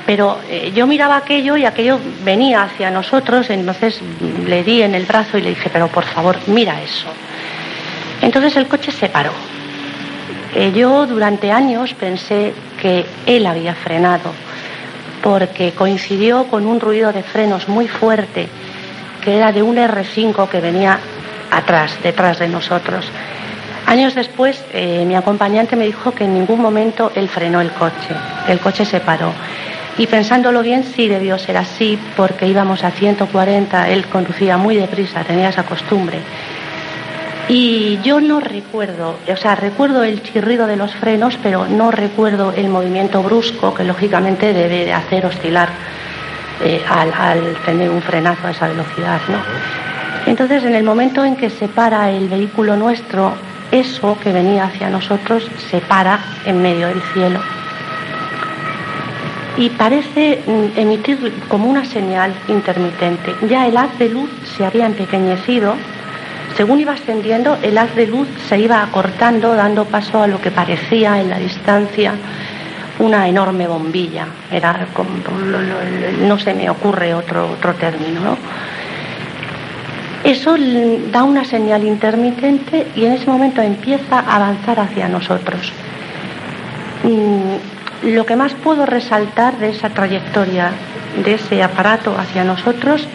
Pero 0.07 0.39
eh, 0.49 0.73
yo 0.75 0.87
miraba 0.87 1.17
aquello 1.17 1.57
y 1.57 1.65
aquello 1.65 1.99
venía 2.25 2.63
hacia 2.65 2.91
nosotros, 2.91 3.49
entonces 3.51 4.01
mm, 4.03 4.47
le 4.49 4.65
di 4.65 4.83
en 4.83 4.95
el 4.95 5.05
brazo 5.07 5.39
y 5.39 5.43
le 5.43 5.51
dije, 5.51 5.71
pero 5.73 5.89
por 5.89 6.05
favor, 6.05 6.37
mira 6.49 6.81
eso. 6.83 7.07
Entonces 8.21 8.57
el 8.57 8.67
coche 8.67 8.91
se 8.91 9.09
paró. 9.09 9.33
Eh, 10.55 10.73
yo 10.75 11.07
durante 11.07 11.53
años 11.53 11.95
pensé 11.95 12.53
que 12.81 13.07
él 13.27 13.47
había 13.47 13.75
frenado, 13.75 14.33
porque 15.23 15.73
coincidió 15.73 16.45
con 16.45 16.67
un 16.67 16.81
ruido 16.81 17.13
de 17.13 17.23
frenos 17.23 17.69
muy 17.69 17.87
fuerte, 17.87 18.49
que 19.23 19.37
era 19.37 19.53
de 19.53 19.63
un 19.63 19.77
R5 19.77 20.49
que 20.49 20.61
venía 20.61 20.99
atrás, 21.51 21.97
detrás 22.03 22.39
de 22.39 22.49
nosotros. 22.49 23.11
Años 23.87 24.15
después, 24.15 24.63
eh, 24.73 25.05
mi 25.05 25.17
acompañante 25.17 25.75
me 25.75 25.85
dijo 25.85 26.13
que 26.13 26.25
en 26.25 26.35
ningún 26.35 26.61
momento 26.61 27.11
él 27.15 27.29
frenó 27.29 27.61
el 27.61 27.71
coche, 27.73 28.15
el 28.49 28.61
coche 28.61 28.85
se 28.85 29.01
paró. 29.01 29.33
Y 29.99 30.07
pensándolo 30.07 30.63
bien, 30.63 30.85
sí 30.85 31.09
debió 31.09 31.39
ser 31.39 31.57
así, 31.57 31.99
porque 32.17 32.47
íbamos 32.47 32.85
a 32.85 32.91
140, 32.91 33.89
él 33.89 34.07
conducía 34.07 34.57
muy 34.57 34.77
deprisa, 34.77 35.25
tenía 35.25 35.49
esa 35.49 35.65
costumbre. 35.65 36.21
Y 37.49 37.99
yo 38.05 38.21
no 38.21 38.39
recuerdo, 38.39 39.19
o 39.29 39.37
sea, 39.37 39.57
recuerdo 39.57 40.05
el 40.05 40.23
chirrido 40.23 40.69
de 40.69 40.77
los 40.77 40.95
frenos, 40.95 41.37
pero 41.43 41.67
no 41.67 41.91
recuerdo 41.91 42.53
el 42.57 42.69
movimiento 42.69 43.25
brusco 43.25 43.75
que 43.75 43.83
lógicamente 43.83 44.53
debe 44.53 44.85
de 44.85 44.93
hacer 44.93 45.27
oscilar 45.27 45.69
eh, 46.63 46.81
al, 46.89 47.13
al 47.13 47.57
tener 47.67 47.91
un 47.91 48.03
frenazo 48.03 48.47
a 48.47 48.53
esa 48.53 48.69
velocidad, 48.69 49.21
¿no? 49.29 49.90
Entonces, 50.27 50.65
en 50.65 50.75
el 50.75 50.85
momento 50.85 51.25
en 51.25 51.37
que 51.37 51.51
se 51.51 51.69
para 51.69 52.11
el 52.11 52.29
vehículo 52.29 52.77
nuestro, 52.77 53.33
eso 53.73 54.19
que 54.23 54.33
venía 54.33 54.65
hacia 54.65 54.91
nosotros 54.91 55.49
se 55.71 55.81
para 55.81 56.19
en 56.45 56.61
medio 56.61 56.89
del 56.89 57.01
cielo 57.13 57.41
y 59.57 59.69
parece 59.69 60.43
mm, 60.47 60.79
emitir 60.79 61.33
como 61.49 61.69
una 61.69 61.85
señal 61.85 62.33
intermitente. 62.49 63.35
Ya 63.49 63.67
el 63.67 63.77
haz 63.77 63.99
de 63.99 64.09
luz 64.09 64.31
se 64.57 64.65
había 64.65 64.87
empequeñecido 64.87 65.75
según 66.57 66.81
iba 66.81 66.93
ascendiendo, 66.93 67.57
el 67.63 67.79
haz 67.79 67.95
de 67.95 68.07
luz 68.07 68.29
se 68.49 68.59
iba 68.59 68.83
acortando, 68.83 69.55
dando 69.55 69.85
paso 69.85 70.23
a 70.23 70.27
lo 70.27 70.41
que 70.41 70.51
parecía 70.51 71.21
en 71.21 71.31
la 71.31 71.39
distancia 71.39 72.15
una 72.99 73.29
enorme 73.29 73.67
bombilla. 73.67 74.27
Era 74.51 74.87
como, 74.93 75.11
no 76.21 76.39
se 76.39 76.53
me 76.53 76.69
ocurre 76.69 77.15
otro, 77.15 77.53
otro 77.53 77.73
término, 77.75 78.21
¿no? 78.21 78.37
Eso 80.25 80.57
da 81.13 81.23
una 81.25 81.45
señal 81.45 81.85
intermitente 81.85 82.87
y 82.95 83.07
en 83.07 83.13
ese 83.13 83.27
momento 83.27 83.63
empieza 83.63 84.21
a 84.21 84.37
avanzar 84.37 84.79
hacia 84.81 85.09
nosotros. 85.09 85.73
Mm, 87.03 88.11
lo 88.15 88.27
que 88.27 88.37
más 88.37 88.53
puedo 88.55 88.85
resaltar 88.85 89.57
de 89.59 89.71
esa 89.71 89.91
trayectoria, 89.91 90.73
de 91.25 91.35
ese 91.35 91.63
aparato 91.63 92.15
hacia 92.19 92.45
nosotros, 92.45 93.07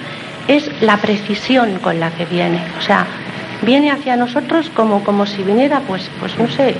es 0.47 0.69
la 0.81 0.97
precisión 0.97 1.79
con 1.79 1.99
la 1.99 2.09
que 2.11 2.25
viene. 2.25 2.61
O 2.79 2.81
sea, 2.81 3.05
viene 3.61 3.91
hacia 3.91 4.15
nosotros 4.15 4.71
como, 4.73 5.03
como 5.03 5.25
si 5.25 5.43
viniera, 5.43 5.81
pues, 5.81 6.09
pues 6.19 6.37
no 6.39 6.47
sé, 6.49 6.75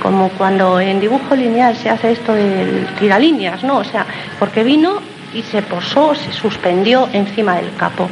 como 0.00 0.30
cuando 0.30 0.80
en 0.80 1.00
dibujo 1.00 1.34
lineal 1.36 1.76
se 1.76 1.90
hace 1.90 2.12
esto 2.12 2.32
de 2.32 2.86
tiralíneas, 2.98 3.62
¿no? 3.64 3.78
O 3.78 3.84
sea, 3.84 4.06
porque 4.38 4.64
vino 4.64 5.00
y 5.34 5.42
se 5.42 5.62
posó, 5.62 6.14
se 6.14 6.32
suspendió 6.32 7.08
encima 7.12 7.56
del 7.56 7.74
capo. 7.76 8.08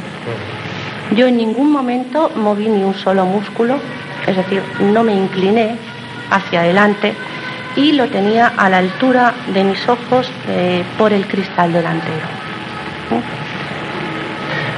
Yo 1.15 1.27
en 1.27 1.37
ningún 1.37 1.71
momento 1.71 2.31
moví 2.35 2.67
ni 2.67 2.83
un 2.83 2.93
solo 2.93 3.25
músculo, 3.25 3.79
es 4.25 4.35
decir, 4.35 4.61
no 4.79 5.03
me 5.03 5.13
incliné 5.13 5.75
hacia 6.29 6.61
adelante 6.61 7.13
y 7.75 7.93
lo 7.93 8.07
tenía 8.07 8.53
a 8.57 8.69
la 8.69 8.79
altura 8.79 9.33
de 9.53 9.63
mis 9.63 9.87
ojos 9.87 10.29
eh, 10.49 10.83
por 10.97 11.13
el 11.13 11.25
cristal 11.27 11.71
delantero. 11.71 12.27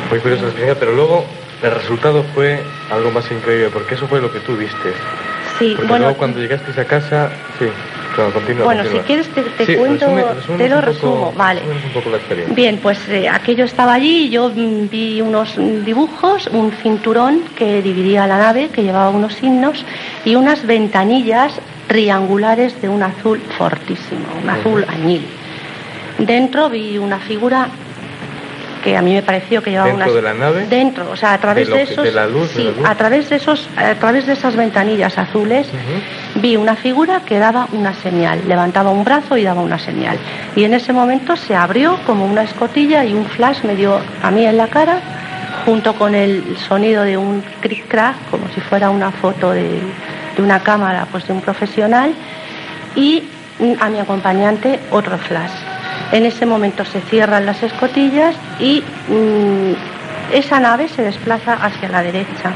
Muy 0.09 0.19
curiosa 0.19 0.45
experiencia, 0.45 0.80
pero 0.80 0.93
luego 0.93 1.25
el 1.63 1.71
resultado 1.71 2.23
fue 2.36 2.61
algo 2.91 3.11
más 3.11 3.30
increíble, 3.32 3.69
porque 3.69 3.95
eso 3.95 4.07
fue 4.07 4.21
lo 4.21 4.32
que 4.32 4.39
tú 4.39 4.55
viste. 4.55 4.93
Sí, 5.57 5.73
porque 5.75 5.88
bueno. 5.88 6.05
Luego 6.05 6.17
cuando 6.17 6.39
llegasteis 6.39 6.77
a 6.77 6.86
casa, 6.86 7.30
sí, 7.57 7.65
claro, 8.20 8.34
continúa. 8.34 8.65
Bueno, 8.65 8.82
continúa. 8.84 9.01
si 9.03 9.07
quieres 9.07 9.28
te, 9.30 9.41
te 9.43 9.65
Sí, 9.65 9.76
cuento, 9.76 10.05
resume- 10.07 10.57
te 10.57 10.70
lo 10.70 10.76
poco- 10.76 10.86
resumo, 10.88 11.34
vale. 11.38 11.59
resúmenos 11.61 11.86
un 11.86 11.91
poco 11.91 12.09
la 12.09 12.17
experiencia. 12.17 12.55
Bien, 12.55 12.80
pues 12.82 12.99
eh, 13.09 13.30
aquello 13.30 13.65
estaba 13.65 13.93
allí, 13.93 14.30
yo 14.30 14.49
mm, 14.49 14.89
vi 14.89 15.22
unos 15.22 15.55
dibujos, 15.86 16.47
un 16.47 16.72
cinturón 16.72 17.41
que 17.55 17.82
dividía 17.82 18.28
la 18.28 18.38
nave, 18.38 18.70
que 18.70 18.84
llevaba 18.84 19.09
unos 19.09 19.34
signos, 19.36 19.86
y 20.26 20.36
unas 20.36 20.65
ventanillas 20.65 21.53
triangulares 21.88 22.80
de 22.82 22.89
un 22.89 23.01
azul 23.03 23.39
fortísimo, 23.57 24.26
un 24.43 24.49
azul 24.49 24.86
añil. 24.88 25.26
Dentro 26.20 26.70
vi 26.70 26.97
una 26.97 27.17
figura 27.20 27.70
que 28.84 28.95
a 28.97 29.01
mí 29.01 29.13
me 29.13 29.21
pareció 29.21 29.61
que 29.61 29.71
llevaba 29.71 29.89
¿Dentro 29.89 30.05
unas 30.05 30.15
de 30.15 30.21
la 30.21 30.34
nave? 30.34 30.67
dentro, 30.67 31.09
o 31.11 31.15
sea, 31.15 31.34
a 31.34 31.38
través 31.39 31.67
¿De 31.67 31.73
lo 31.73 31.77
esos 31.80 32.03
de 32.03 32.11
la 32.11 32.25
luz, 32.27 32.49
de 32.49 32.55
sí, 32.55 32.63
la 32.63 32.71
luz? 32.71 32.86
a 32.86 32.95
través 32.95 33.30
de 33.30 33.36
esos 33.36 33.69
a 33.77 33.95
través 33.95 34.25
de 34.25 34.34
esas 34.34 34.55
ventanillas 34.55 35.17
azules 35.17 35.67
vi 36.36 36.55
una 36.55 36.75
figura 36.75 37.21
que 37.25 37.39
daba 37.39 37.67
una 37.71 37.93
señal, 37.93 38.41
levantaba 38.47 38.91
un 38.91 39.03
brazo 39.03 39.38
y 39.38 39.43
daba 39.43 39.61
una 39.61 39.80
señal. 39.80 40.17
Y 40.55 40.63
en 40.63 40.73
ese 40.73 40.93
momento 40.93 41.36
se 41.36 41.55
abrió 41.55 41.97
como 42.05 42.25
una 42.25 42.43
escotilla 42.43 43.03
y 43.03 43.13
un 43.13 43.25
flash 43.25 43.63
me 43.63 43.75
dio 43.75 43.99
a 44.21 44.32
mí 44.32 44.45
en 44.45 44.57
la 44.57 44.67
cara, 44.67 44.99
junto 45.65 45.93
con 45.95 46.15
el 46.15 46.55
sonido 46.67 47.03
de 47.03 47.17
un 47.17 47.43
cric 47.61 47.88
crack, 47.88 48.15
como 48.32 48.47
si 48.53 48.61
fuera 48.61 48.89
una 48.89 49.11
foto 49.11 49.51
de, 49.51 49.82
de 50.38 50.41
una 50.41 50.59
cámara, 50.61 51.07
pues 51.11 51.27
de 51.27 51.34
un 51.34 51.41
profesional, 51.41 52.13
y 52.95 53.23
a 53.82 53.89
mi 53.89 53.99
acompañante 53.99 54.80
otro 54.91 55.17
flash. 55.17 55.51
En 56.12 56.26
ese 56.26 56.45
momento 56.45 56.86
se 56.86 57.01
cierran 57.01 57.45
las 57.45 57.62
escotillas 57.62 58.36
y 58.60 58.84
mm, 59.07 60.34
esa 60.34 60.60
nave 60.60 60.88
se 60.88 61.03
desplaza 61.03 61.53
hacia 61.53 61.89
la 61.89 62.01
derecha 62.01 62.53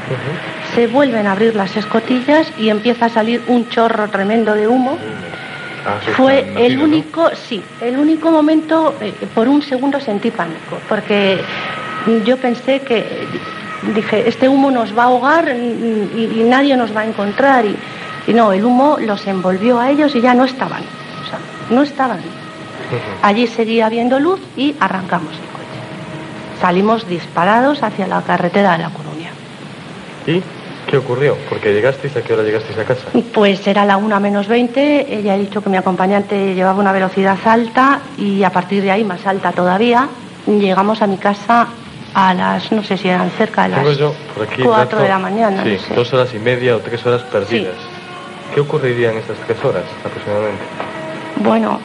se 0.74 0.88
vuelven 0.88 1.28
a 1.28 1.34
abrir 1.34 1.56
las 1.56 1.76
escotillas 1.76 2.51
y 2.58 2.70
empieza 2.70 3.06
a 3.06 3.10
salir 3.10 3.43
un 3.47 3.70
chorro 3.70 4.10
tremendo 4.10 4.54
de 4.54 4.68
humo. 4.68 4.97
Ah, 5.86 5.99
Fue 6.16 6.45
el 6.58 6.80
único, 6.82 7.30
sí, 7.36 7.62
el 7.82 7.97
único 7.97 8.32
momento, 8.32 8.95
eh, 9.01 9.14
por 9.36 9.47
un 9.47 9.62
segundo 9.62 9.99
sentí 9.99 10.32
pánico, 10.32 10.80
porque 10.88 11.41
yo 12.26 12.38
pensé 12.38 12.80
que, 12.80 13.28
dije, 13.93 14.28
este 14.28 14.47
humo 14.47 14.72
nos 14.72 14.97
va 14.97 15.04
a 15.04 15.06
ahogar 15.08 15.49
y, 15.49 16.39
y 16.39 16.43
nadie 16.47 16.78
nos 16.78 16.95
va 16.95 17.01
a 17.01 17.06
encontrar. 17.06 17.66
Y, 17.66 17.76
y 18.28 18.34
no, 18.34 18.54
el 18.54 18.64
humo 18.64 18.97
los 18.99 19.28
envolvió 19.28 19.80
a 19.80 19.91
ellos 19.91 20.16
y 20.16 20.22
ya 20.22 20.34
no 20.34 20.45
estaban, 20.45 20.82
o 20.82 21.30
sea, 21.30 21.39
no 21.70 21.84
estaban. 21.84 22.20
Allí 23.21 23.47
seguía 23.47 23.86
habiendo 23.88 24.19
luz 24.19 24.39
y 24.57 24.75
arrancamos 24.79 25.31
el 25.34 25.39
coche. 25.39 26.59
Salimos 26.61 27.07
disparados 27.07 27.84
hacia 27.84 28.07
la 28.07 28.21
carretera 28.21 28.73
de 28.73 28.84
La 28.84 28.89
Coruña. 28.89 29.31
¿Y 30.27 30.41
qué 30.89 30.97
ocurrió? 30.97 31.38
Porque 31.49 31.73
llegasteis, 31.73 32.15
¿a 32.15 32.21
qué 32.21 32.34
hora 32.34 32.43
llegasteis 32.43 32.77
a 32.77 32.84
casa? 32.86 33.03
Pues 33.34 33.65
era 33.67 33.86
la 33.86 33.97
una 33.97 34.19
menos 34.19 34.47
20, 34.47 35.13
ella 35.17 35.34
ha 35.34 35.38
dicho 35.38 35.61
que 35.61 35.69
mi 35.69 35.77
acompañante 35.77 36.53
llevaba 36.55 36.79
una 36.79 36.91
velocidad 36.91 37.38
alta 37.45 38.01
y 38.17 38.43
a 38.43 38.49
partir 38.51 38.84
de 38.84 38.91
ahí 38.91 39.03
más 39.03 39.25
alta 39.25 39.51
todavía. 39.51 40.07
Llegamos 40.45 41.01
a 41.01 41.07
mi 41.07 41.17
casa 41.17 41.67
a 42.13 42.34
las, 42.34 42.71
no 42.71 42.84
sé 42.84 42.95
si 42.97 43.07
eran 43.07 43.29
cerca 43.31 43.63
de 43.63 43.69
las 43.69 43.79
Tengo 43.79 43.91
yo 43.93 44.13
por 44.36 44.43
aquí 44.47 44.61
4 44.61 44.77
dato- 44.84 44.97
de 45.01 45.09
la 45.09 45.19
mañana. 45.19 45.63
Sí, 45.63 45.77
no 45.81 45.88
sé. 45.88 45.95
dos 45.95 46.13
horas 46.13 46.34
y 46.34 46.39
media 46.39 46.75
o 46.75 46.79
tres 46.79 47.03
horas 47.05 47.23
perdidas. 47.23 47.73
¿Qué 48.53 48.61
ocurriría 48.61 49.11
en 49.11 49.17
estas 49.17 49.38
tres 49.47 49.57
horas 49.65 49.84
aproximadamente? 50.05 50.61
Bueno, 51.38 51.79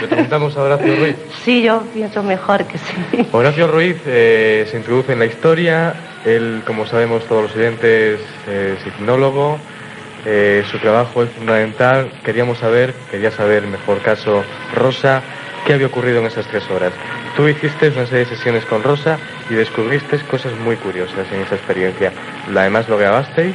Le 0.00 0.08
preguntamos 0.08 0.56
a 0.56 0.62
Horacio 0.62 0.96
Ruiz. 0.96 1.16
sí, 1.44 1.62
yo 1.62 1.82
pienso 1.94 2.22
mejor 2.22 2.64
que 2.64 2.78
sí. 2.78 3.26
Horacio 3.32 3.66
Ruiz 3.68 3.96
eh, 4.06 4.66
se 4.70 4.76
introduce 4.76 5.12
en 5.12 5.18
la 5.18 5.26
historia. 5.26 5.94
Él, 6.24 6.62
como 6.66 6.86
sabemos 6.86 7.24
todos 7.26 7.44
los 7.44 7.56
oyentes, 7.56 8.20
es 8.48 8.86
hipnólogo. 8.86 9.58
Eh, 10.24 10.64
su 10.70 10.78
trabajo 10.78 11.22
es 11.22 11.30
fundamental. 11.30 12.10
Queríamos 12.24 12.58
saber, 12.58 12.94
quería 13.10 13.30
saber, 13.30 13.64
mejor 13.66 14.02
caso, 14.02 14.42
Rosa, 14.74 15.22
qué 15.66 15.74
había 15.74 15.86
ocurrido 15.86 16.18
en 16.18 16.26
esas 16.26 16.46
tres 16.46 16.68
horas. 16.70 16.92
Tú 17.36 17.46
hiciste 17.46 17.88
una 17.90 18.06
serie 18.06 18.24
de 18.24 18.36
sesiones 18.36 18.64
con 18.64 18.82
Rosa 18.82 19.18
y 19.48 19.54
descubriste 19.54 20.18
cosas 20.20 20.52
muy 20.64 20.76
curiosas 20.76 21.26
en 21.32 21.42
esa 21.42 21.54
experiencia. 21.54 22.12
Además 22.48 22.88
lo 22.88 22.98
grabasteis, 22.98 23.54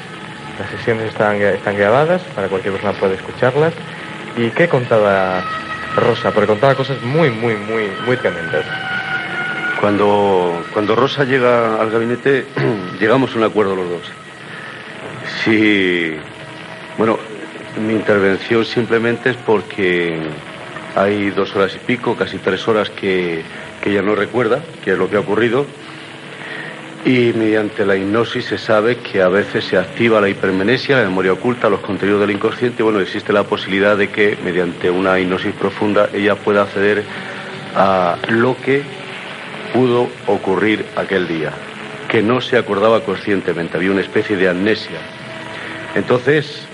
las 0.60 0.70
sesiones 0.70 1.10
están, 1.10 1.42
están 1.42 1.76
grabadas, 1.76 2.22
para 2.36 2.48
cualquier 2.48 2.74
persona 2.74 2.94
puede 2.98 3.16
escucharlas. 3.16 3.74
¿Y 4.38 4.50
qué 4.52 4.70
contaba 4.70 5.44
Rosa? 5.96 6.32
Porque 6.32 6.48
contaba 6.48 6.76
cosas 6.76 7.02
muy, 7.02 7.30
muy, 7.30 7.56
muy, 7.56 7.90
muy 8.06 8.18
tremendas. 8.18 8.66
Cuando, 9.80 10.64
cuando 10.74 10.96
Rosa 10.96 11.24
llega 11.24 11.82
al 11.82 11.90
gabinete, 11.90 12.46
llegamos 13.00 13.34
a 13.34 13.38
un 13.38 13.44
acuerdo 13.44 13.76
los 13.76 13.90
dos. 13.90 14.12
Sí, 15.44 16.14
bueno, 16.98 17.18
mi 17.80 17.94
intervención 17.94 18.64
simplemente 18.66 19.32
es 19.32 19.38
porque 19.38 20.20
hay 20.96 21.30
dos 21.32 21.56
horas 21.56 21.76
y 21.76 21.80
pico, 21.80 22.16
casi 22.16 22.38
tres 22.38 22.68
horas 22.68 22.90
que, 22.90 23.44
que 23.82 23.90
ella 23.92 24.02
no 24.02 24.16
recuerda, 24.16 24.62
que 24.84 24.92
es 24.92 24.98
lo 24.98 25.10
que 25.10 25.16
ha 25.16 25.22
ocurrido. 25.22 25.66
Y 27.04 27.34
mediante 27.34 27.84
la 27.84 27.96
hipnosis 27.96 28.46
se 28.46 28.58
sabe 28.60 28.98
que 28.98 29.24
a 29.24 29.28
veces 29.28 29.66
se 29.66 29.78
activa 29.78 30.22
la 30.22 30.30
hipermenesia, 30.30 30.98
la 30.98 31.04
memoria 31.04 31.34
oculta, 31.34 31.68
los 31.68 31.80
contenidos 31.80 32.22
del 32.22 32.32
inconsciente. 32.32 32.84
Bueno, 32.84 33.00
existe 33.00 33.34
la 33.34 33.44
posibilidad 33.44 33.98
de 33.98 34.10
que 34.10 34.38
mediante 34.44 34.90
una 34.90 35.20
hipnosis 35.20 35.54
profunda 35.54 36.10
ella 36.14 36.36
pueda 36.36 36.62
acceder 36.62 37.04
a 37.76 38.18
lo 38.30 38.56
que 38.62 38.84
pudo 39.74 40.10
ocurrir 40.28 40.86
aquel 40.96 41.28
día, 41.28 41.52
que 42.08 42.22
no 42.22 42.40
se 42.40 42.58
acordaba 42.58 43.04
conscientemente, 43.04 43.78
había 43.78 43.92
una 43.92 44.02
especie 44.02 44.38
de 44.38 44.50
amnesia. 44.50 45.00
Entonces, 45.96 46.68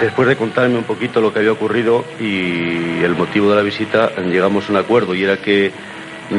después 0.00 0.28
de 0.28 0.36
contarme 0.36 0.76
un 0.78 0.84
poquito 0.84 1.20
lo 1.20 1.32
que 1.32 1.40
había 1.40 1.52
ocurrido 1.52 2.04
y 2.20 3.02
el 3.02 3.16
motivo 3.16 3.50
de 3.50 3.56
la 3.56 3.62
visita, 3.62 4.12
llegamos 4.16 4.68
a 4.68 4.72
un 4.72 4.78
acuerdo 4.78 5.14
y 5.14 5.24
era 5.24 5.38
que 5.38 5.72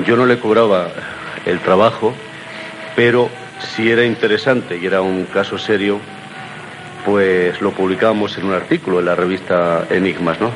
yo 0.05 0.15
no 0.15 0.25
le 0.25 0.39
cobraba 0.39 0.89
el 1.45 1.59
trabajo, 1.59 2.13
pero 2.97 3.29
si 3.59 3.91
era 3.91 4.03
interesante 4.03 4.75
y 4.75 4.87
era 4.87 5.01
un 5.01 5.25
caso 5.25 5.59
serio, 5.59 5.99
pues 7.05 7.61
lo 7.61 7.69
publicábamos 7.69 8.35
en 8.39 8.45
un 8.45 8.53
artículo 8.53 8.99
en 8.99 9.05
la 9.05 9.13
revista 9.13 9.85
Enigmas, 9.91 10.41
¿no? 10.41 10.51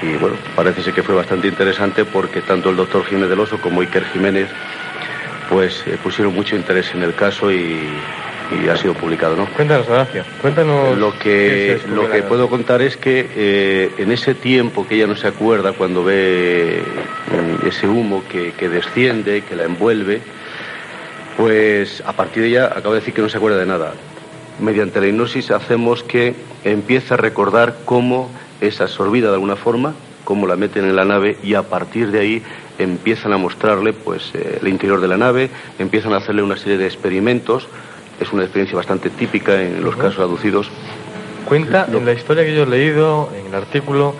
Y 0.00 0.16
bueno, 0.16 0.36
parece 0.54 0.80
ser 0.84 0.94
que 0.94 1.02
fue 1.02 1.16
bastante 1.16 1.48
interesante 1.48 2.04
porque 2.04 2.40
tanto 2.42 2.70
el 2.70 2.76
doctor 2.76 3.04
Jiménez 3.04 3.30
del 3.30 3.40
Oso 3.40 3.60
como 3.60 3.80
Iker 3.80 4.04
Jiménez 4.12 4.48
pues 5.50 5.82
eh, 5.88 5.98
pusieron 6.00 6.32
mucho 6.36 6.54
interés 6.54 6.94
en 6.94 7.02
el 7.02 7.16
caso 7.16 7.50
y, 7.50 7.80
y 8.62 8.68
ha 8.68 8.76
sido 8.76 8.94
publicado, 8.94 9.34
¿no? 9.34 9.46
Cuéntanos, 9.46 9.88
Horacio, 9.88 10.22
cuéntanos. 10.40 10.96
Lo 10.96 11.18
que, 11.18 11.80
lo 11.88 12.08
que 12.08 12.22
puedo 12.22 12.48
contar 12.48 12.80
es 12.80 12.96
que 12.96 13.28
eh, 13.34 13.90
en 13.98 14.12
ese 14.12 14.36
tiempo 14.36 14.86
que 14.86 14.94
ella 14.94 15.08
no 15.08 15.16
se 15.16 15.26
acuerda 15.26 15.72
cuando 15.72 16.04
ve 16.04 16.80
mm, 17.32 17.66
ese 17.66 17.88
humo 17.88 18.22
que, 18.28 18.52
que 18.52 18.68
desciende, 18.68 19.42
que 19.42 19.56
la 19.56 19.64
envuelve, 19.64 20.20
pues 21.36 22.02
a 22.06 22.12
partir 22.12 22.42
de 22.42 22.48
ella 22.50 22.66
acaba 22.66 22.94
de 22.94 23.00
decir 23.00 23.14
que 23.14 23.22
no 23.22 23.28
se 23.28 23.36
acuerda 23.36 23.58
de 23.58 23.66
nada. 23.66 23.94
Mediante 24.58 25.00
la 25.00 25.08
hipnosis 25.08 25.50
hacemos 25.50 26.02
que 26.02 26.34
empiece 26.64 27.14
a 27.14 27.16
recordar 27.16 27.76
cómo 27.84 28.30
es 28.60 28.80
absorbida 28.80 29.28
de 29.28 29.34
alguna 29.34 29.56
forma, 29.56 29.94
cómo 30.24 30.46
la 30.46 30.56
meten 30.56 30.84
en 30.84 30.96
la 30.96 31.04
nave 31.04 31.36
y 31.42 31.54
a 31.54 31.62
partir 31.62 32.10
de 32.10 32.20
ahí 32.20 32.42
empiezan 32.78 33.32
a 33.32 33.36
mostrarle 33.36 33.92
pues 33.92 34.30
eh, 34.34 34.58
el 34.60 34.68
interior 34.68 35.00
de 35.00 35.08
la 35.08 35.16
nave, 35.16 35.50
empiezan 35.78 36.14
a 36.14 36.18
hacerle 36.18 36.42
una 36.42 36.56
serie 36.56 36.78
de 36.78 36.86
experimentos 36.86 37.68
es 38.20 38.32
una 38.32 38.42
experiencia 38.42 38.76
bastante 38.76 39.10
típica 39.10 39.60
en 39.60 39.82
los 39.84 39.96
casos 39.96 40.18
aducidos. 40.20 40.70
Cuenta 41.44 41.86
en 41.92 42.04
la 42.04 42.12
historia 42.12 42.44
que 42.44 42.54
yo 42.54 42.64
he 42.64 42.66
leído, 42.66 43.30
en 43.38 43.46
el 43.46 43.54
artículo, 43.54 44.14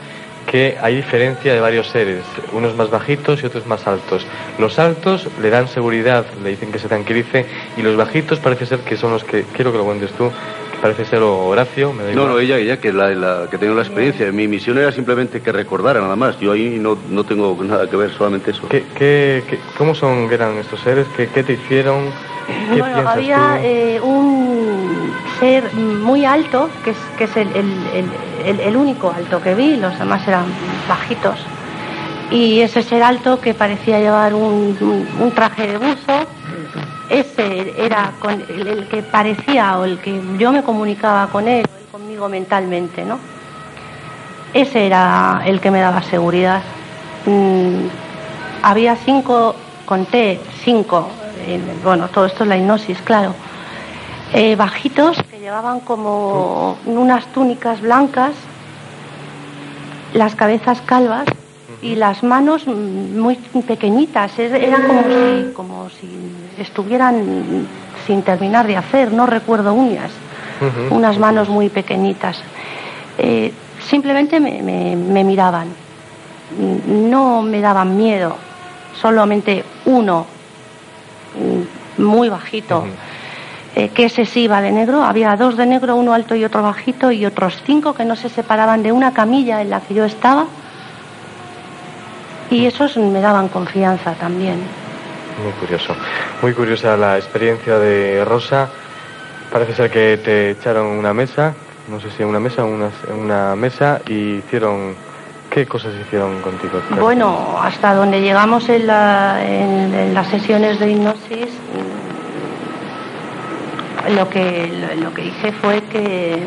que 0.46 0.76
hay 0.80 0.96
diferencia 0.96 1.52
de 1.52 1.60
varios 1.60 1.88
seres, 1.88 2.24
unos 2.52 2.74
más 2.76 2.88
bajitos 2.90 3.42
y 3.42 3.46
otros 3.46 3.66
más 3.66 3.86
altos. 3.86 4.26
Los 4.58 4.78
altos 4.78 5.28
le 5.42 5.50
dan 5.50 5.68
seguridad, 5.68 6.24
le 6.42 6.50
dicen 6.50 6.70
que 6.72 6.78
se 6.78 6.88
tranquilice, 6.88 7.46
y 7.76 7.82
los 7.82 7.96
bajitos 7.96 8.38
parece 8.38 8.64
ser 8.66 8.80
que 8.80 8.96
son 8.96 9.10
los 9.12 9.24
que, 9.24 9.42
quiero 9.54 9.72
que 9.72 9.78
lo 9.78 9.84
cuentes 9.84 10.12
tú, 10.12 10.30
que 10.72 10.78
parece 10.80 11.04
ser 11.04 11.20
Horacio. 11.22 11.92
Me 11.92 12.04
da 12.04 12.08
No, 12.10 12.22
igual. 12.22 12.28
no, 12.28 12.38
ella, 12.40 12.58
ella 12.58 12.78
que 12.80 12.92
la, 12.92 13.08
la- 13.10 13.48
que 13.50 13.58
tenía 13.58 13.74
la 13.74 13.82
experiencia. 13.82 14.30
Mi 14.32 14.46
misión 14.46 14.78
era 14.78 14.92
simplemente 14.92 15.40
que 15.42 15.50
recordara 15.52 16.00
nada 16.00 16.16
más. 16.16 16.38
Yo 16.38 16.52
ahí 16.52 16.78
no, 16.80 16.96
no 17.10 17.24
tengo 17.24 17.56
nada 17.64 17.88
que 17.90 17.96
ver, 17.96 18.10
solamente 18.12 18.52
eso. 18.52 18.68
¿Qué, 18.68 18.84
qué, 18.96 19.42
qué- 19.48 19.58
cómo 19.76 19.94
son, 19.94 20.32
eran 20.32 20.56
estos 20.58 20.80
seres? 20.80 21.06
¿Qué, 21.16 21.28
qué 21.28 21.42
te 21.42 21.54
hicieron? 21.54 22.04
¿Qué 22.46 22.78
Bueno, 22.78 22.94
piensas 22.94 23.16
había 23.16 23.36
tú? 23.60 23.60
eh, 23.64 24.00
un 24.00 25.12
ser 25.40 25.72
muy 25.74 26.24
alto, 26.24 26.68
que 26.84 26.90
es, 26.90 26.96
que 27.18 27.24
es 27.24 27.36
el, 27.36 27.48
el- 27.48 27.86
el- 27.94 28.10
el- 28.46 28.76
único 28.76 29.12
alto 29.12 29.40
que 29.42 29.54
vi, 29.54 29.76
los 29.76 29.98
demás 29.98 30.26
eran 30.26 30.44
bajitos. 30.88 31.38
Y 32.30 32.60
ese 32.60 32.82
ser 32.82 33.02
alto 33.02 33.40
que 33.40 33.54
parecía 33.54 34.00
llevar 34.00 34.34
un, 34.34 35.32
traje 35.34 35.66
de 35.68 35.78
buzo, 35.78 36.26
ese 37.08 37.74
era 37.78 38.12
el, 38.48 38.88
que 38.88 39.02
parecía 39.02 39.78
o 39.78 39.84
el 39.84 39.98
que 39.98 40.20
yo 40.38 40.52
me 40.52 40.62
comunicaba 40.62 41.28
con 41.28 41.46
él, 41.46 41.64
conmigo 41.92 42.28
mentalmente, 42.28 43.04
¿no? 43.04 43.18
Ese 44.52 44.86
era 44.86 45.42
el 45.44 45.60
que 45.60 45.70
me 45.70 45.80
daba 45.80 46.02
seguridad. 46.02 46.62
Mm, 47.26 47.86
había 48.62 48.96
cinco, 48.96 49.54
conté 49.84 50.40
cinco, 50.64 51.08
eh, 51.46 51.60
bueno, 51.84 52.08
todo 52.08 52.26
esto 52.26 52.42
es 52.42 52.48
la 52.48 52.56
hipnosis, 52.56 52.98
claro, 53.02 53.34
eh, 54.32 54.56
bajitos 54.56 55.16
llevaban 55.46 55.78
como 55.78 56.76
unas 56.86 57.24
túnicas 57.26 57.80
blancas, 57.80 58.32
las 60.12 60.34
cabezas 60.34 60.80
calvas 60.80 61.24
y 61.80 61.94
las 61.94 62.24
manos 62.24 62.66
muy 62.66 63.36
pequeñitas, 63.64 64.36
era 64.40 64.78
como 64.88 65.02
si, 65.04 65.52
como 65.54 65.88
si 65.90 66.08
estuvieran 66.58 67.68
sin 68.08 68.22
terminar 68.22 68.66
de 68.66 68.76
hacer, 68.76 69.12
no 69.12 69.24
recuerdo 69.26 69.72
uñas, 69.72 70.10
unas 70.90 71.16
manos 71.16 71.48
muy 71.48 71.68
pequeñitas. 71.68 72.40
Eh, 73.18 73.52
simplemente 73.88 74.40
me, 74.40 74.60
me- 74.64 74.96
me 74.96 75.22
miraban, 75.22 75.68
no 76.88 77.42
me 77.42 77.60
daban 77.60 77.96
miedo, 77.96 78.34
solamente 79.00 79.62
uno, 79.84 80.26
mm, 81.98 82.02
muy 82.02 82.28
bajito, 82.30 82.84
eh, 83.76 83.90
que 83.90 84.08
sí 84.08 84.40
iba 84.42 84.60
de 84.60 84.72
negro, 84.72 85.04
había 85.04 85.36
dos 85.36 85.56
de 85.56 85.66
negro, 85.66 85.94
uno 85.96 86.12
alto 86.14 86.34
y 86.34 86.44
otro 86.44 86.62
bajito, 86.62 87.12
y 87.12 87.24
otros 87.26 87.62
cinco 87.64 87.94
que 87.94 88.04
no 88.04 88.16
se 88.16 88.28
separaban 88.28 88.82
de 88.82 88.90
una 88.90 89.12
camilla 89.12 89.60
en 89.60 89.70
la 89.70 89.80
que 89.80 89.94
yo 89.94 90.04
estaba, 90.04 90.46
y 92.50 92.66
esos 92.66 92.96
me 92.96 93.20
daban 93.20 93.48
confianza 93.48 94.14
también. 94.14 94.58
Muy 95.42 95.52
curioso. 95.60 95.94
Muy 96.42 96.52
curiosa 96.54 96.96
la 96.96 97.16
experiencia 97.18 97.78
de 97.78 98.24
Rosa. 98.24 98.68
Parece 99.52 99.74
ser 99.74 99.90
que 99.90 100.16
te 100.18 100.50
echaron 100.52 100.86
una 100.86 101.12
mesa, 101.12 101.52
no 101.88 102.00
sé 102.00 102.10
si 102.10 102.22
una 102.24 102.40
mesa 102.40 102.64
o 102.64 102.68
una, 102.68 102.90
una 103.16 103.54
mesa, 103.56 104.00
y 104.08 104.36
hicieron... 104.38 104.94
¿Qué 105.50 105.64
cosas 105.64 105.94
hicieron 105.94 106.40
contigo? 106.42 106.80
Bueno, 107.00 107.56
hasta 107.62 107.94
donde 107.94 108.20
llegamos 108.20 108.68
en, 108.68 108.86
la- 108.86 109.38
en- 109.42 109.94
en 109.94 110.12
las 110.12 110.26
sesiones 110.26 110.78
de 110.80 110.90
hipnosis, 110.90 111.48
lo 114.10 114.28
que, 114.28 114.70
lo 115.02 115.12
que 115.12 115.26
hice 115.26 115.52
fue 115.52 115.82
que 115.82 116.38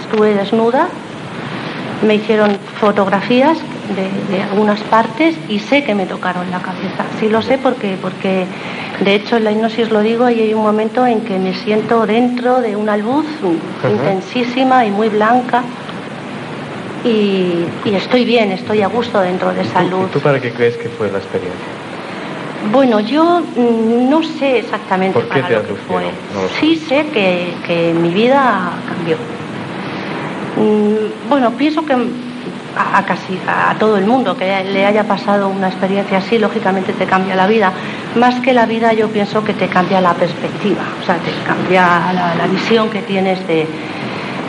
estuve 0.00 0.34
desnuda, 0.34 0.88
me 2.06 2.14
hicieron 2.16 2.56
fotografías 2.80 3.58
de, 3.94 4.36
de 4.36 4.42
algunas 4.42 4.80
partes 4.84 5.36
y 5.48 5.58
sé 5.58 5.84
que 5.84 5.94
me 5.94 6.06
tocaron 6.06 6.50
la 6.50 6.60
cabeza. 6.60 7.04
Sí 7.18 7.28
lo 7.28 7.42
sé 7.42 7.58
porque, 7.58 7.96
porque 8.00 8.46
de 9.00 9.14
hecho 9.14 9.36
en 9.36 9.44
la 9.44 9.52
hipnosis 9.52 9.90
lo 9.90 10.00
digo 10.00 10.28
y 10.28 10.40
hay 10.40 10.54
un 10.54 10.62
momento 10.62 11.06
en 11.06 11.22
que 11.22 11.38
me 11.38 11.54
siento 11.54 12.06
dentro 12.06 12.60
de 12.60 12.76
una 12.76 12.96
luz 12.96 13.26
intensísima 13.88 14.84
y 14.84 14.90
muy 14.90 15.08
blanca 15.08 15.62
y, 17.04 17.64
y 17.84 17.94
estoy 17.94 18.24
bien, 18.24 18.50
estoy 18.50 18.82
a 18.82 18.88
gusto 18.88 19.20
dentro 19.20 19.52
de 19.52 19.62
esa 19.62 19.82
luz. 19.82 20.10
¿Tú 20.10 20.20
para 20.20 20.40
qué 20.40 20.52
crees 20.52 20.76
que 20.76 20.88
fue 20.88 21.10
la 21.10 21.18
experiencia? 21.18 21.75
Bueno, 22.72 23.00
yo 23.00 23.40
mm, 23.40 24.08
no 24.10 24.22
sé 24.22 24.58
exactamente 24.58 25.18
¿Por 25.18 25.28
qué 25.28 25.40
para 25.40 25.48
te 25.48 25.54
lo 25.54 25.62
que 25.62 25.74
fue. 25.82 26.02
No 26.34 26.42
lo 26.42 26.48
sé. 26.48 26.54
Sí 26.60 26.76
sé 26.76 27.06
que, 27.12 27.54
que 27.66 27.92
mi 27.94 28.10
vida 28.10 28.70
cambió. 28.88 29.16
Mm, 30.56 31.28
Bueno, 31.28 31.50
pienso 31.52 31.84
que 31.84 31.92
a, 31.92 32.98
a 32.98 33.04
casi 33.04 33.38
a 33.46 33.74
todo 33.78 33.96
el 33.96 34.04
mundo 34.06 34.36
que 34.36 34.64
le 34.64 34.84
haya 34.84 35.04
pasado 35.04 35.48
una 35.48 35.68
experiencia 35.68 36.18
así, 36.18 36.38
lógicamente 36.38 36.92
te 36.92 37.06
cambia 37.06 37.34
la 37.34 37.46
vida. 37.46 37.72
Más 38.16 38.40
que 38.40 38.52
la 38.52 38.66
vida, 38.66 38.92
yo 38.92 39.08
pienso 39.08 39.44
que 39.44 39.52
te 39.54 39.68
cambia 39.68 40.00
la 40.00 40.14
perspectiva, 40.14 40.82
o 41.02 41.04
sea, 41.06 41.16
te 41.16 41.30
cambia 41.46 42.12
la, 42.12 42.34
la 42.34 42.46
visión 42.46 42.90
que 42.90 43.02
tienes 43.02 43.46
de, 43.46 43.66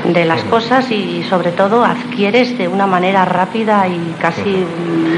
de 0.05 0.25
las 0.25 0.43
cosas 0.45 0.89
y 0.91 1.23
sobre 1.23 1.51
todo 1.51 1.83
adquieres 1.83 2.57
de 2.57 2.67
una 2.67 2.87
manera 2.87 3.25
rápida 3.25 3.87
y 3.87 4.15
casi 4.19 4.65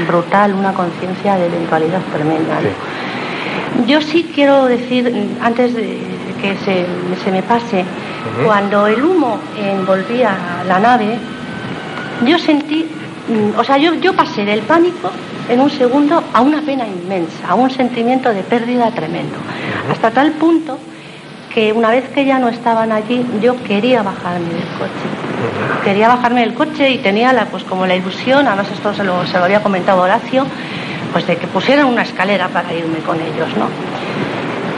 brutal 0.06 0.54
una 0.54 0.72
conciencia 0.72 1.36
de 1.36 1.46
eventualidad 1.46 2.00
tremenda. 2.12 2.60
¿no? 2.60 3.86
Yo 3.86 4.00
sí 4.00 4.30
quiero 4.34 4.66
decir, 4.66 5.36
antes 5.40 5.74
de 5.74 5.98
que 6.40 6.56
se, 6.64 6.86
se 7.22 7.30
me 7.30 7.42
pase, 7.42 7.84
cuando 8.44 8.86
el 8.86 9.02
humo 9.02 9.38
envolvía 9.56 10.36
la 10.66 10.78
nave, 10.78 11.18
yo 12.26 12.38
sentí, 12.38 12.86
mm, 13.28 13.58
o 13.58 13.64
sea, 13.64 13.76
yo, 13.76 13.94
yo 13.94 14.14
pasé 14.14 14.44
del 14.44 14.60
pánico 14.60 15.10
en 15.48 15.60
un 15.60 15.70
segundo 15.70 16.22
a 16.32 16.40
una 16.40 16.60
pena 16.62 16.86
inmensa, 16.86 17.48
a 17.48 17.54
un 17.54 17.70
sentimiento 17.70 18.32
de 18.32 18.42
pérdida 18.42 18.90
tremendo. 18.90 19.36
Hasta 19.90 20.10
tal 20.10 20.32
punto 20.32 20.78
que 21.52 21.72
una 21.72 21.90
vez 21.90 22.08
que 22.10 22.24
ya 22.24 22.38
no 22.38 22.48
estaban 22.48 22.92
allí, 22.92 23.26
yo 23.42 23.60
quería 23.64 24.02
bajarme 24.02 24.48
del 24.48 24.68
coche. 24.78 25.84
Quería 25.84 26.08
bajarme 26.08 26.40
del 26.42 26.54
coche 26.54 26.90
y 26.90 26.98
tenía 26.98 27.32
la, 27.32 27.46
pues 27.46 27.64
como 27.64 27.86
la 27.86 27.96
ilusión, 27.96 28.46
además 28.46 28.68
esto 28.72 28.94
se 28.94 29.04
lo, 29.04 29.26
se 29.26 29.38
lo 29.38 29.44
había 29.44 29.62
comentado 29.62 30.02
Horacio, 30.02 30.46
pues 31.12 31.26
de 31.26 31.36
que 31.36 31.46
pusieran 31.48 31.86
una 31.86 32.02
escalera 32.02 32.48
para 32.48 32.72
irme 32.72 32.98
con 32.98 33.16
ellos, 33.20 33.48
¿no? 33.56 33.66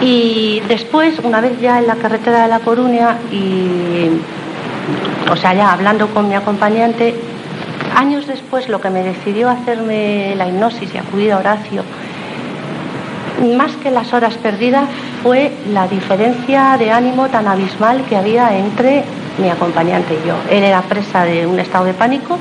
Y 0.05 0.61
después, 0.67 1.19
una 1.23 1.41
vez 1.41 1.61
ya 1.61 1.79
en 1.79 1.87
la 1.87 1.95
carretera 1.95 2.43
de 2.43 2.49
La 2.49 2.61
Coruña 2.61 3.19
y, 3.31 4.09
o 5.31 5.37
sea, 5.37 5.55
ya 5.55 5.73
hablando 5.73 6.09
con 6.09 6.29
mi 6.29 6.35
acompañante, 6.35 7.15
años 7.95 8.27
después 8.27 8.69
lo 8.69 8.81
que 8.81 8.91
me 8.91 9.03
decidió 9.03 9.51
hacerme 9.51 10.35
la 10.37 10.49
hipnosis 10.49 10.93
y 10.93 10.99
acudir 10.99 11.33
a 11.33 11.39
Horacio, 11.39 11.85
más 13.43 13.73
que 13.77 13.91
las 13.91 14.13
horas 14.13 14.35
perdidas, 14.35 14.85
fue 15.23 15.53
la 15.73 15.87
diferencia 15.89 16.77
de 16.79 16.91
ánimo 16.91 17.29
tan 17.29 17.47
abismal 17.49 18.05
que 18.09 18.17
había 18.17 18.57
entre 18.57 19.05
mi 19.39 19.49
acompañante 19.51 20.15
y 20.15 20.29
yo. 20.29 20.35
Él 20.51 20.63
era 20.65 20.83
presa 20.83 21.25
de 21.25 21.47
un 21.47 21.59
estado 21.61 21.85
de 21.87 21.95
pánico 21.95 22.39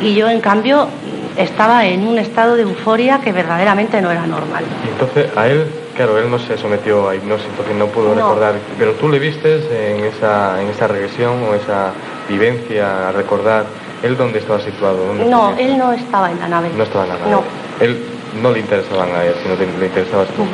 y 0.00 0.14
yo, 0.14 0.28
en 0.28 0.40
cambio, 0.40 0.88
estaba 1.36 1.84
en 1.86 2.06
un 2.06 2.18
estado 2.18 2.56
de 2.56 2.62
euforia 2.62 3.20
que 3.20 3.32
verdaderamente 3.32 4.00
no 4.00 4.10
era 4.10 4.26
normal. 4.26 4.64
Y 4.84 4.88
entonces 4.88 5.26
a 5.36 5.48
él, 5.48 5.66
claro, 5.96 6.18
él 6.18 6.30
no 6.30 6.38
se 6.38 6.56
sometió 6.56 7.08
a 7.08 7.14
hipnosis, 7.16 7.46
entonces 7.50 7.74
no 7.76 7.86
pudo 7.86 8.10
No. 8.14 8.14
recordar. 8.14 8.54
Pero 8.78 8.92
tú 8.92 9.08
le 9.08 9.18
vistes 9.18 9.64
en 9.70 10.04
esa, 10.04 10.60
en 10.62 10.68
esa 10.68 10.86
regresión 10.86 11.42
o 11.50 11.54
esa 11.54 11.92
vivencia 12.28 13.08
a 13.08 13.12
recordar, 13.12 13.64
¿él 14.02 14.16
dónde 14.16 14.38
estaba 14.38 14.60
situado? 14.60 15.04
¿Dónde 15.06 15.24
No, 15.24 15.54
él 15.58 15.76
no 15.76 15.92
estaba 15.92 16.30
en 16.30 16.38
la 16.38 16.48
nave. 16.48 16.70
No 16.76 16.84
estaba 16.84 17.04
en 17.04 17.10
la 17.10 17.18
nave. 17.18 17.30
No. 17.32 17.42
Él 17.80 17.98
no 18.40 18.52
le 18.52 18.60
interesaban 18.60 19.14
a 19.14 19.24
él, 19.24 19.34
sino 19.42 19.58
que 19.58 19.66
le 19.66 19.86
interesabas 19.86 20.28
tú. 20.28 20.46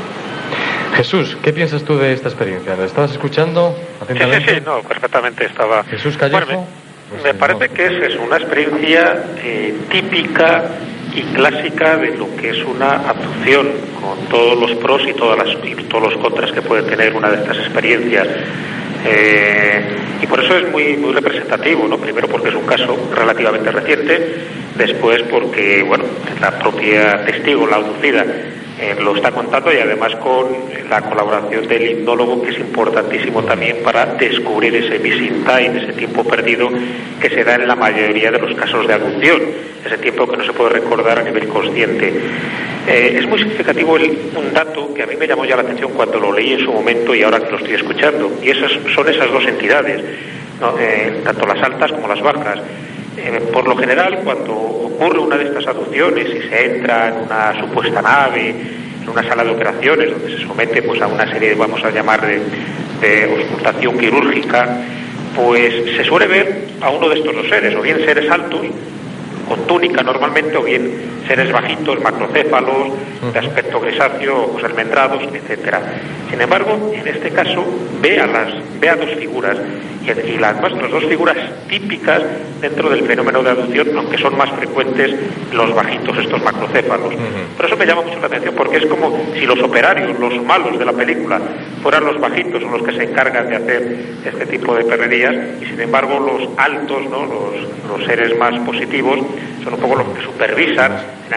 Jesús, 0.96 1.36
¿qué 1.42 1.52
piensas 1.52 1.82
tú 1.84 1.96
de 1.96 2.12
esta 2.12 2.28
experiencia? 2.28 2.76
¿La 2.76 2.84
estabas 2.84 3.12
escuchando 3.12 3.76
Sí, 4.08 4.14
sí, 4.18 4.54
sí, 4.54 4.60
no, 4.64 4.82
perfectamente 4.82 5.46
estaba. 5.46 5.84
Jesús 5.84 6.16
Callejo. 6.16 6.44
Bueno, 6.46 6.66
me, 7.16 7.32
me 7.32 7.34
parece 7.34 7.68
que 7.68 7.86
es, 7.86 8.12
es 8.12 8.16
una 8.16 8.36
experiencia 8.36 9.24
eh, 9.42 9.74
típica 9.90 10.64
y 11.14 11.22
clásica 11.34 11.96
de 11.96 12.16
lo 12.16 12.34
que 12.36 12.50
es 12.50 12.64
una 12.64 13.08
abducción, 13.08 13.68
con 14.00 14.26
todos 14.28 14.58
los 14.58 14.72
pros 14.78 15.02
y, 15.08 15.12
todas 15.12 15.38
las, 15.38 15.64
y 15.64 15.74
todos 15.84 16.12
los 16.12 16.22
contras 16.22 16.52
que 16.52 16.62
puede 16.62 16.82
tener 16.82 17.14
una 17.14 17.30
de 17.30 17.36
estas 17.36 17.58
experiencias. 17.58 18.28
Eh, 19.06 19.80
y 20.22 20.26
por 20.26 20.42
eso 20.42 20.56
es 20.56 20.70
muy, 20.70 20.96
muy 20.96 21.12
representativo, 21.12 21.86
¿no? 21.88 21.96
Primero 21.98 22.28
porque 22.28 22.48
es 22.48 22.54
un 22.54 22.66
caso 22.66 22.96
relativamente 23.14 23.70
reciente, 23.70 24.44
después 24.76 25.22
porque, 25.30 25.82
bueno, 25.82 26.04
la 26.40 26.58
propia 26.58 27.24
testigo, 27.24 27.66
la 27.66 27.76
abducida, 27.76 28.24
eh, 28.80 28.96
lo 28.98 29.14
está 29.14 29.30
contando 29.30 29.70
y 29.70 29.76
además 29.76 30.16
con 30.16 30.46
la 30.88 31.02
colaboración 31.02 31.68
del 31.68 31.90
hipnólogo 31.90 32.40
que 32.42 32.50
es 32.50 32.58
importantísimo 32.58 33.42
también 33.42 33.82
para 33.84 34.06
descubrir 34.14 34.74
ese 34.74 34.98
missing 34.98 35.44
time, 35.44 35.82
ese 35.82 35.92
tiempo 35.92 36.24
perdido 36.24 36.70
que 37.20 37.28
se 37.28 37.44
da 37.44 37.56
en 37.56 37.68
la 37.68 37.76
mayoría 37.76 38.30
de 38.30 38.38
los 38.38 38.54
casos 38.54 38.86
de 38.86 38.94
adopción, 38.94 39.42
ese 39.84 39.98
tiempo 39.98 40.26
que 40.26 40.38
no 40.38 40.44
se 40.44 40.54
puede 40.54 40.70
recordar 40.70 41.18
a 41.18 41.22
nivel 41.22 41.46
consciente. 41.48 42.10
Eh, 42.88 43.18
es 43.18 43.26
muy 43.26 43.38
significativo 43.38 43.96
un 43.96 44.54
dato 44.54 44.94
que 44.94 45.02
a 45.02 45.06
mí 45.06 45.14
me 45.14 45.26
llamó 45.26 45.44
ya 45.44 45.56
la 45.56 45.62
atención 45.62 45.92
cuando 45.92 46.18
lo 46.18 46.32
leí 46.32 46.54
en 46.54 46.60
su 46.60 46.72
momento 46.72 47.14
y 47.14 47.22
ahora 47.22 47.38
que 47.38 47.50
lo 47.50 47.58
estoy 47.58 47.74
escuchando, 47.74 48.32
y 48.42 48.48
esas 48.48 48.72
son 48.94 49.06
esas 49.10 49.30
dos 49.30 49.46
entidades, 49.46 50.02
eh, 50.80 51.20
tanto 51.22 51.46
las 51.46 51.62
altas 51.62 51.92
como 51.92 52.08
las 52.08 52.22
bajas. 52.22 52.60
por 53.52 53.68
lo 53.68 53.76
general, 53.76 54.20
cuando 54.24 54.79
ocurre 55.00 55.18
una 55.18 55.38
de 55.38 55.44
estas 55.44 55.66
adopciones 55.66 56.28
y 56.28 56.48
se 56.48 56.76
entra 56.76 57.08
en 57.08 57.24
una 57.24 57.58
supuesta 57.58 58.02
nave, 58.02 58.50
en 59.02 59.08
una 59.08 59.22
sala 59.22 59.44
de 59.44 59.50
operaciones 59.50 60.10
donde 60.10 60.36
se 60.36 60.46
somete 60.46 60.82
pues, 60.82 61.00
a 61.00 61.06
una 61.06 61.26
serie, 61.32 61.54
vamos 61.54 61.82
a 61.82 61.90
llamar, 61.90 62.20
de, 62.20 62.38
de 63.00 63.98
quirúrgica, 63.98 64.76
pues 65.34 65.96
se 65.96 66.04
suele 66.04 66.26
ver 66.26 66.68
a 66.82 66.90
uno 66.90 67.08
de 67.08 67.16
estos 67.16 67.34
dos 67.34 67.48
seres, 67.48 67.74
o 67.74 67.80
bien 67.80 67.96
seres 68.04 68.30
altos, 68.30 68.60
con 69.50 69.66
túnica 69.66 70.00
normalmente, 70.04 70.56
o 70.56 70.62
bien 70.62 71.24
seres 71.26 71.50
bajitos, 71.50 72.00
macrocéfalos, 72.00 72.92
de 73.32 73.38
aspecto 73.40 73.80
grisáceo, 73.80 74.46
pues 74.52 74.64
almendrados, 74.64 75.22
etcétera. 75.34 75.80
Sin 76.30 76.40
embargo, 76.40 76.92
en 76.94 77.08
este 77.08 77.30
caso 77.30 77.64
ve 78.00 78.20
a 78.20 78.28
las 78.28 78.48
ve 78.80 78.88
a 78.88 78.94
dos 78.94 79.10
figuras 79.18 79.56
y, 80.02 80.38
las, 80.38 80.60
las 80.60 80.90
dos 80.90 81.04
figuras 81.04 81.36
típicas 81.68 82.22
dentro 82.60 82.88
del 82.88 83.02
fenómeno 83.02 83.42
de 83.42 83.50
adopción, 83.50 83.88
aunque 83.96 84.18
son 84.18 84.36
más 84.36 84.50
frecuentes 84.50 85.14
los 85.52 85.74
bajitos, 85.74 86.16
estos 86.16 86.42
macrocéfalos. 86.42 87.14
Por 87.56 87.66
eso 87.66 87.76
me 87.76 87.86
llama 87.86 88.02
mucho 88.02 88.18
la 88.20 88.26
atención 88.26 88.54
porque 88.56 88.78
es 88.78 88.86
como 88.86 89.20
si 89.34 89.46
los 89.46 89.60
operarios, 89.60 90.18
los 90.18 90.42
malos 90.44 90.78
de 90.78 90.84
la 90.84 90.92
película, 90.92 91.40
fueran 91.82 92.04
los 92.04 92.18
bajitos 92.18 92.62
o 92.62 92.68
los 92.70 92.82
que 92.82 92.92
se 92.92 93.04
encargan 93.04 93.48
de 93.48 93.56
hacer 93.56 93.96
este 94.24 94.46
tipo 94.46 94.74
de 94.74 94.84
perrerías 94.84 95.34
y 95.60 95.66
sin 95.66 95.80
embargo 95.80 96.18
los 96.18 96.48
altos, 96.56 97.02
¿no? 97.10 97.26
los, 97.26 97.98
los 97.98 98.06
seres 98.06 98.36
más 98.38 98.58
positivos, 98.60 99.18
son 99.62 99.74
un 99.74 99.80
poco 99.80 99.96
los 99.96 100.08
que 100.08 100.22
supervisan, 100.22 100.92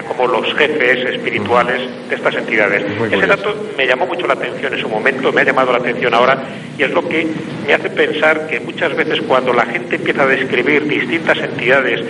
como 0.08 0.28
los 0.28 0.54
jefes 0.56 1.06
espirituales 1.16 1.82
de 2.10 2.16
estas 2.16 2.36
entidades. 2.36 2.84
Ese 3.12 3.28
dato 3.28 3.56
me 3.78 3.86
llamó 3.86 4.08
mucho 4.08 4.26
la 4.28 4.34
atención 4.34 4.74
en 4.74 4.80
su 4.80 4.90
momento, 4.90 5.32
me 5.32 5.42
ha 5.42 5.44
llamado 5.44 5.72
la 5.72 5.78
atención 5.78 6.14
ahora 6.14 6.44
y 6.78 6.84
es 6.84 6.92
lo 6.92 7.08
que 7.08 7.28
me 7.68 7.74
hace 7.74 7.90
pensar 7.90 8.48
que 8.48 8.60
muchas 8.60 8.96
veces 8.96 9.22
cuando 9.22 9.54
la 9.54 9.66
gente 9.66 9.96
empieza 9.96 10.24
a 10.24 10.28
describir 10.28 10.88
distintas 10.88 11.38
entidades 11.38 12.02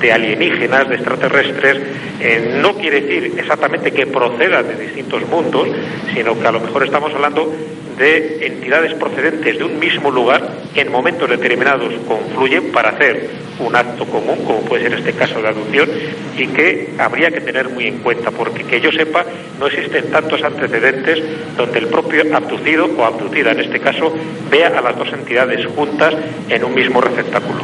de 0.00 0.12
alienígenas, 0.12 0.88
de 0.88 0.96
extraterrestres, 0.96 1.78
eh, 2.20 2.58
no 2.60 2.74
quiere 2.74 3.00
decir 3.00 3.34
exactamente 3.38 3.92
que 3.92 4.06
procedan 4.06 4.66
de 4.66 4.76
distintos 4.76 5.26
mundos, 5.28 5.68
sino 6.14 6.38
que 6.38 6.46
a 6.46 6.52
lo 6.52 6.60
mejor 6.60 6.84
estamos 6.84 7.12
hablando 7.14 7.52
de 7.98 8.46
entidades 8.46 8.94
procedentes 8.94 9.58
de 9.58 9.64
un 9.64 9.78
mismo 9.78 10.10
lugar 10.10 10.48
que 10.72 10.82
en 10.82 10.92
momentos 10.92 11.28
determinados 11.28 11.92
confluyen 12.06 12.70
para 12.70 12.90
hacer 12.90 13.28
un 13.58 13.74
acto 13.74 14.04
común, 14.04 14.44
como 14.44 14.60
puede 14.60 14.84
ser 14.84 14.94
este 14.94 15.12
caso 15.12 15.42
de 15.42 15.48
adopción, 15.48 15.88
y 16.36 16.46
que 16.46 16.94
habría 16.98 17.30
que 17.30 17.40
tener 17.40 17.68
muy 17.68 17.88
en 17.88 17.98
cuenta, 17.98 18.30
porque 18.30 18.62
que 18.62 18.80
yo 18.80 18.92
sepa, 18.92 19.24
no 19.58 19.66
existen 19.66 20.10
tantos 20.12 20.42
antecedentes 20.44 21.22
donde 21.56 21.80
el 21.80 21.88
propio 21.88 22.22
abducido 22.36 22.88
o 22.96 23.04
abducida 23.04 23.50
en 23.50 23.60
este 23.60 23.80
caso 23.80 24.12
vea 24.48 24.68
a 24.68 24.80
las 24.80 24.96
dos 24.96 25.12
entidades 25.12 25.66
juntas 25.66 26.14
en 26.48 26.64
un 26.64 26.74
mismo 26.74 27.00
receptáculo. 27.00 27.62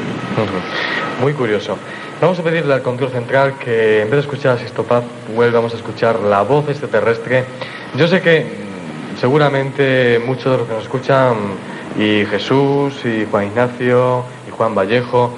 Muy 1.21 1.33
curioso. 1.33 1.79
Vamos 2.25 2.39
a 2.39 2.43
pedirle 2.43 2.73
al 2.73 2.81
control 2.81 3.11
central 3.11 3.59
que 3.59 4.01
en 4.01 4.09
vez 4.09 4.13
de 4.13 4.21
escuchar 4.21 4.57
a 4.57 4.59
Sistopaz, 4.59 5.05
vuelvamos 5.37 5.75
a 5.75 5.77
escuchar 5.77 6.21
la 6.21 6.41
voz 6.41 6.67
extraterrestre. 6.71 7.45
Yo 7.97 8.09
sé 8.09 8.23
que 8.23 8.47
seguramente 9.21 10.19
muchos 10.25 10.51
de 10.51 10.57
los 10.57 10.67
que 10.67 10.73
nos 10.73 10.85
escuchan, 10.85 11.37
y 11.99 12.25
Jesús, 12.25 13.05
y 13.05 13.27
Juan 13.31 13.49
Ignacio, 13.49 14.25
y 14.49 14.51
Juan 14.53 14.75
Vallejo, 14.75 15.35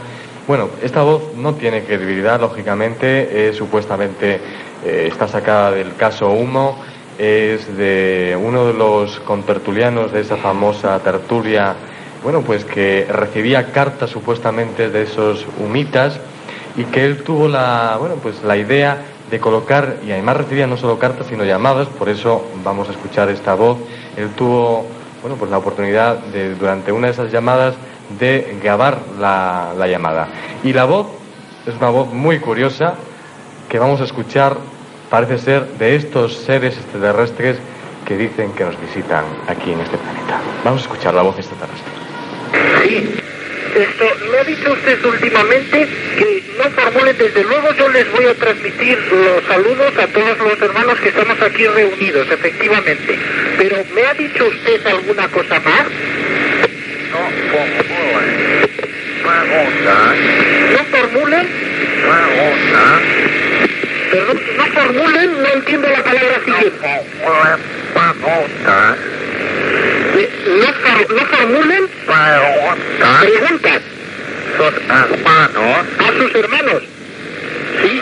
bueno, 0.46 0.68
esta 0.80 1.02
voz 1.02 1.34
no 1.34 1.54
tiene 1.54 1.82
credibilidad, 1.82 2.40
lógicamente, 2.40 3.48
es 3.48 3.56
supuestamente 3.56 4.38
eh, 4.84 5.08
está 5.10 5.26
sacada 5.26 5.72
del 5.72 5.96
caso 5.96 6.30
Humo, 6.30 6.80
es 7.18 7.76
de 7.76 8.38
uno 8.40 8.64
de 8.64 8.74
los 8.74 9.18
contertulianos 9.18 10.12
de 10.12 10.20
esa 10.20 10.36
famosa 10.36 10.96
tertulia, 11.00 11.74
bueno, 12.22 12.42
pues 12.42 12.64
que 12.64 13.08
recibía 13.10 13.72
cartas 13.72 14.08
supuestamente 14.08 14.88
de 14.88 15.02
esos 15.02 15.44
humitas 15.58 16.20
y 16.76 16.84
que 16.84 17.04
él 17.04 17.22
tuvo 17.22 17.48
la, 17.48 17.96
bueno, 17.98 18.16
pues 18.16 18.42
la 18.42 18.56
idea 18.56 18.98
de 19.30 19.40
colocar, 19.40 19.96
y 20.06 20.12
además 20.12 20.36
recibía 20.36 20.66
no 20.66 20.76
solo 20.76 20.98
cartas, 20.98 21.26
sino 21.28 21.44
llamadas, 21.44 21.88
por 21.88 22.08
eso 22.08 22.48
vamos 22.62 22.88
a 22.88 22.92
escuchar 22.92 23.28
esta 23.28 23.54
voz. 23.54 23.78
Él 24.16 24.30
tuvo, 24.30 24.86
bueno, 25.22 25.36
pues 25.36 25.50
la 25.50 25.58
oportunidad 25.58 26.18
de, 26.18 26.54
durante 26.54 26.92
una 26.92 27.08
de 27.08 27.12
esas 27.12 27.32
llamadas, 27.32 27.74
de 28.18 28.56
grabar 28.62 28.98
la, 29.18 29.72
la 29.76 29.88
llamada. 29.88 30.28
Y 30.62 30.72
la 30.72 30.84
voz 30.84 31.08
es 31.66 31.74
una 31.76 31.90
voz 31.90 32.12
muy 32.12 32.38
curiosa 32.38 32.94
que 33.68 33.78
vamos 33.78 34.00
a 34.00 34.04
escuchar, 34.04 34.56
parece 35.10 35.38
ser, 35.38 35.66
de 35.78 35.96
estos 35.96 36.34
seres 36.36 36.76
extraterrestres 36.76 37.58
que 38.06 38.16
dicen 38.16 38.52
que 38.52 38.64
nos 38.64 38.80
visitan 38.80 39.24
aquí 39.48 39.72
en 39.72 39.80
este 39.80 39.96
planeta. 39.98 40.40
Vamos 40.64 40.82
a 40.82 40.84
escuchar 40.84 41.14
la 41.14 41.22
voz 41.22 41.36
extraterrestre. 41.36 41.92
Sí. 42.84 43.22
Esto, 43.76 44.04
me 44.30 44.38
ha 44.38 44.44
dicho 44.44 44.72
usted 44.72 45.04
últimamente 45.04 45.86
que 46.16 46.35
no 46.56 46.70
formulen, 46.70 47.16
desde 47.18 47.44
luego 47.44 47.72
yo 47.74 47.88
les 47.88 48.10
voy 48.12 48.26
a 48.26 48.34
transmitir 48.34 48.98
los 49.12 49.44
saludos 49.44 49.92
a 49.98 50.06
todos 50.06 50.38
los 50.38 50.60
hermanos 50.62 50.98
que 51.00 51.08
estamos 51.08 51.40
aquí 51.40 51.66
reunidos, 51.66 52.30
efectivamente. 52.30 53.18
Pero 53.58 53.84
¿me 53.94 54.02
ha 54.06 54.14
dicho 54.14 54.46
usted 54.46 54.86
alguna 54.86 55.28
cosa 55.28 55.60
más? 55.60 55.86
No 57.12 57.18
formulen. 57.50 58.66
Preguntas. 59.22 60.16
¿No 60.72 60.84
formulen? 60.84 61.48
Preguntas. 62.02 63.00
Perdón, 64.10 64.40
no 64.56 64.64
formulen, 64.66 65.42
no 65.42 65.48
entiendo 65.48 65.88
la 65.88 66.02
palabra 66.02 66.40
siguiente. 66.44 67.00
No 67.22 67.32
formulen 67.32 67.76
preguntas. 67.96 68.98
No, 70.56 71.14
no 71.14 71.26
formulen 71.26 71.88
preguntas. 72.06 73.20
Preguntas. 73.20 73.95
Sus 74.56 74.74
hermanos. 74.88 75.86
A 75.98 76.12
sus 76.18 76.34
hermanos. 76.34 76.82
Sí. 77.82 78.00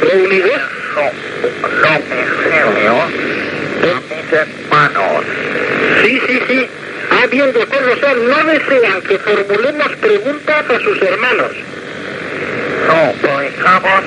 Reunidos. 0.00 0.60
Reunidos. 1.80 3.10
Hermanos. 4.32 5.24
Sí, 6.02 6.20
sí, 6.26 6.40
sí. 6.48 6.66
Ah, 7.10 7.26
bien, 7.30 7.52
de 7.52 7.62
acuerdo. 7.62 7.92
O 7.92 7.96
sea, 7.96 8.14
no 8.14 8.44
desean 8.50 9.02
que 9.02 9.18
formulemos 9.18 9.96
preguntas 9.96 10.64
a 10.70 10.80
sus 10.80 11.02
hermanos. 11.02 11.52
Suplicamos 12.86 14.04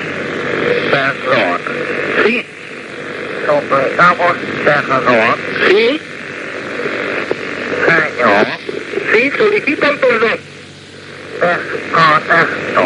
perdón. 0.90 1.60
Sí. 2.24 2.46
Suplicamos 3.46 4.36
perdón. 4.64 5.36
Sí. 5.68 6.00
Señor. 7.86 8.46
Sí, 9.12 9.30
solicitan 9.38 9.98
perdón. 9.98 10.55
Desconecto. 11.40 12.82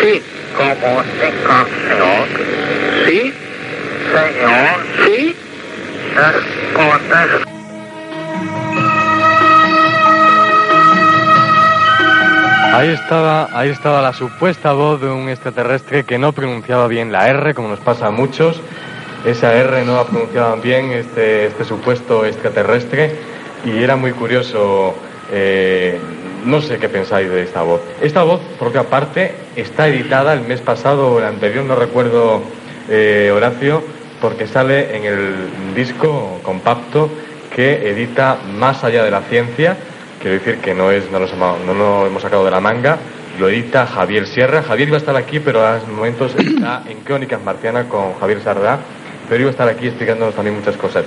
Sí. 0.00 0.22
Comunicación. 0.56 2.26
Sí. 3.06 3.32
Señor. 4.12 4.76
Sí. 5.06 5.36
Desconecto. 6.14 7.50
Ahí 12.72 12.88
estaba, 12.90 13.48
ahí 13.52 13.70
estaba 13.70 14.00
la 14.00 14.12
supuesta 14.12 14.72
voz 14.72 15.00
de 15.00 15.08
un 15.08 15.28
extraterrestre 15.28 16.04
que 16.04 16.18
no 16.18 16.32
pronunciaba 16.32 16.86
bien 16.86 17.10
la 17.10 17.28
R, 17.28 17.52
como 17.54 17.68
nos 17.68 17.80
pasa 17.80 18.06
a 18.06 18.10
muchos. 18.10 18.60
Esa 19.24 19.52
R 19.54 19.84
no 19.84 19.96
la 19.96 20.04
pronunciaban 20.04 20.60
bien 20.62 20.92
este, 20.92 21.46
este 21.46 21.64
supuesto 21.64 22.24
extraterrestre 22.24 23.16
y 23.64 23.82
era 23.82 23.96
muy 23.96 24.12
curioso. 24.12 24.94
eh, 25.32 25.98
no 26.44 26.60
sé 26.60 26.78
qué 26.78 26.88
pensáis 26.88 27.28
de 27.30 27.42
esta 27.42 27.62
voz. 27.62 27.80
Esta 28.00 28.22
voz, 28.22 28.40
por 28.58 28.68
otra 28.68 28.84
parte, 28.84 29.32
está 29.56 29.88
editada 29.88 30.32
el 30.32 30.40
mes 30.42 30.60
pasado 30.60 31.12
o 31.12 31.18
el 31.18 31.24
anterior, 31.24 31.64
no 31.64 31.74
recuerdo, 31.76 32.42
eh, 32.88 33.30
Horacio, 33.34 33.82
porque 34.20 34.46
sale 34.46 34.96
en 34.96 35.04
el 35.04 35.74
disco 35.74 36.40
compacto 36.42 37.10
que 37.54 37.88
edita 37.90 38.38
Más 38.58 38.84
allá 38.84 39.02
de 39.04 39.10
la 39.10 39.22
ciencia. 39.22 39.76
Quiero 40.20 40.38
decir 40.38 40.58
que 40.58 40.74
no, 40.74 40.90
es, 40.90 41.10
no, 41.10 41.18
lo, 41.18 41.26
hemos- 41.26 41.60
no 41.66 41.74
lo 41.74 42.06
hemos 42.06 42.22
sacado 42.22 42.44
de 42.44 42.50
la 42.50 42.60
manga, 42.60 42.98
lo 43.38 43.48
edita 43.48 43.86
Javier 43.86 44.26
Sierra. 44.26 44.62
Javier 44.62 44.88
iba 44.88 44.96
a 44.98 45.00
estar 45.00 45.16
aquí, 45.16 45.40
pero 45.40 45.66
a 45.66 45.80
momentos 45.90 46.34
está 46.36 46.82
en 46.88 46.98
Crónicas 47.00 47.42
Marcianas 47.42 47.86
con 47.86 48.14
Javier 48.20 48.42
Sardá, 48.42 48.78
pero 49.28 49.40
iba 49.40 49.48
a 49.48 49.52
estar 49.52 49.68
aquí 49.68 49.86
explicándonos 49.86 50.34
también 50.34 50.56
muchas 50.56 50.76
cosas. 50.76 51.04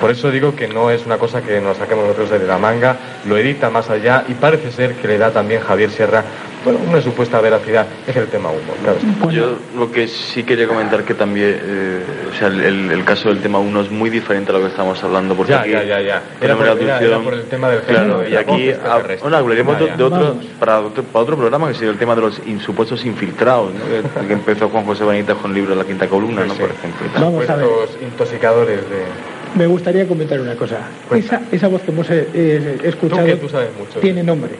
Por 0.00 0.10
eso 0.10 0.30
digo 0.30 0.54
que 0.54 0.68
no 0.68 0.90
es 0.90 1.06
una 1.06 1.18
cosa 1.18 1.42
que 1.42 1.60
nos 1.60 1.76
saquemos 1.78 2.04
nosotros 2.04 2.30
de 2.30 2.46
la 2.46 2.58
manga, 2.58 2.96
lo 3.26 3.36
edita 3.36 3.70
más 3.70 3.88
allá 3.90 4.24
y 4.28 4.34
parece 4.34 4.70
ser 4.70 4.94
que 4.96 5.08
le 5.08 5.18
da 5.18 5.30
también 5.30 5.60
Javier 5.62 5.90
Sierra 5.90 6.22
bueno, 6.64 6.80
una 6.88 7.00
supuesta 7.00 7.40
veracidad 7.40 7.86
es 8.08 8.16
el 8.16 8.26
tema 8.26 8.48
humo. 8.50 8.74
Claro. 8.82 9.30
Yo 9.30 9.56
lo 9.78 9.92
que 9.92 10.08
sí 10.08 10.42
quería 10.42 10.66
comentar 10.66 11.04
que 11.04 11.14
también, 11.14 11.60
eh, 11.62 12.02
o 12.28 12.36
sea, 12.36 12.48
el, 12.48 12.90
el 12.90 13.04
caso 13.04 13.28
del 13.28 13.38
tema 13.40 13.60
1 13.60 13.82
es 13.82 13.90
muy 13.92 14.10
diferente 14.10 14.50
a 14.50 14.54
lo 14.54 14.60
que 14.62 14.66
estamos 14.66 15.00
hablando, 15.04 15.36
porque 15.36 15.52
Ya, 15.52 15.60
aquí 15.60 15.70
ya, 15.70 15.84
ya, 15.84 16.00
ya. 16.00 16.22
Era 16.40 16.56
por- 16.56 16.66
era- 16.66 16.98
era 17.00 17.18
por 17.20 17.34
el 17.34 17.44
tema 17.44 17.70
del 17.70 17.82
claro, 17.82 18.00
género, 18.00 18.18
de 18.22 18.30
y 18.30 18.36
aquí 18.36 18.50
voz 18.50 18.60
extraterrestre. 18.74 19.22
bueno, 19.22 19.36
hablaremos 19.36 19.78
de, 19.78 19.96
de 19.96 20.02
otro, 20.02 20.36
para, 20.58 20.80
otro, 20.80 21.04
para 21.04 21.22
otro 21.22 21.36
programa 21.36 21.68
que 21.68 21.74
sería 21.74 21.90
el 21.92 21.98
tema 21.98 22.16
de 22.16 22.20
los 22.22 22.40
supuestos 22.64 23.04
infiltrados, 23.06 23.72
¿no? 23.72 23.80
que, 24.20 24.26
que 24.26 24.32
empezó 24.32 24.68
Juan 24.68 24.84
José 24.86 25.04
Benítez 25.04 25.36
con 25.36 25.52
el 25.52 25.54
libro 25.58 25.72
La 25.76 25.84
Quinta 25.84 26.08
Columna, 26.08 26.44
¿no? 26.46 26.54
por 26.54 26.68
ejemplo. 26.68 27.06
Vamos 27.14 27.48
a 27.48 27.54
ver. 27.54 27.68
Intoxicadores 28.02 28.80
de... 28.90 29.35
Me 29.56 29.66
gustaría 29.66 30.06
comentar 30.06 30.40
una 30.40 30.54
cosa. 30.54 30.78
Esa, 31.14 31.40
esa 31.50 31.68
voz 31.68 31.82
que 31.82 31.90
hemos 31.90 32.10
eh, 32.10 32.28
eh, 32.34 32.78
escuchado 32.84 33.22
Tú 33.22 33.26
que 33.26 33.36
tú 33.36 33.48
sabes 33.48 33.68
mucho. 33.78 34.00
tiene 34.00 34.22
nombre. 34.22 34.52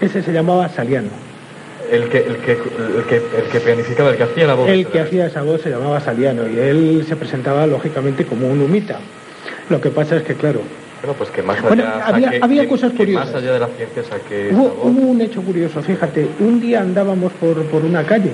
Ese 0.00 0.22
se 0.22 0.32
llamaba 0.32 0.68
Saliano. 0.70 1.08
El 1.92 2.08
que, 2.08 2.18
el, 2.18 2.36
que, 2.38 2.52
el, 2.52 3.04
que, 3.06 3.16
el 3.16 3.44
que 3.52 3.60
planificaba, 3.60 4.10
el 4.10 4.16
que 4.16 4.22
hacía 4.22 4.46
la 4.46 4.54
voz. 4.54 4.68
El 4.68 4.86
que 4.86 5.00
hacía 5.00 5.26
esa 5.26 5.42
voz 5.42 5.60
se 5.60 5.68
llamaba 5.70 6.00
Saliano 6.00 6.42
y 6.48 6.58
él 6.58 7.04
se 7.06 7.16
presentaba 7.16 7.66
lógicamente 7.66 8.24
como 8.24 8.48
un 8.48 8.62
humita. 8.62 8.98
Lo 9.68 9.80
que 9.80 9.90
pasa 9.90 10.16
es 10.16 10.22
que, 10.22 10.34
claro, 10.34 10.60
Bueno, 11.02 11.14
pues 11.18 11.28
que 11.30 11.42
más 11.42 11.58
allá, 11.58 11.68
Bueno, 11.68 11.84
había- 12.02 12.28
saque- 12.30 12.38
había 12.42 12.62
que- 12.62 12.68
cosas 12.68 12.92
que 12.92 12.96
curiosas. 12.96 13.26
Más 13.26 13.34
allá 13.42 13.52
de 13.52 13.58
la 13.60 13.68
ciencia 13.68 14.02
saque 14.04 14.48
esa 14.48 14.56
hubo, 14.58 14.88
hubo 14.88 15.00
un 15.10 15.20
hecho 15.20 15.42
curioso, 15.42 15.82
fíjate, 15.82 16.26
un 16.40 16.60
día 16.62 16.80
andábamos 16.80 17.30
por, 17.34 17.62
por 17.66 17.84
una 17.84 18.04
calle 18.04 18.30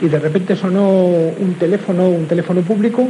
y 0.00 0.08
de 0.08 0.18
repente 0.18 0.56
sonó 0.56 0.88
un 0.88 1.54
teléfono, 1.58 2.08
un 2.08 2.26
teléfono 2.26 2.62
público 2.62 3.06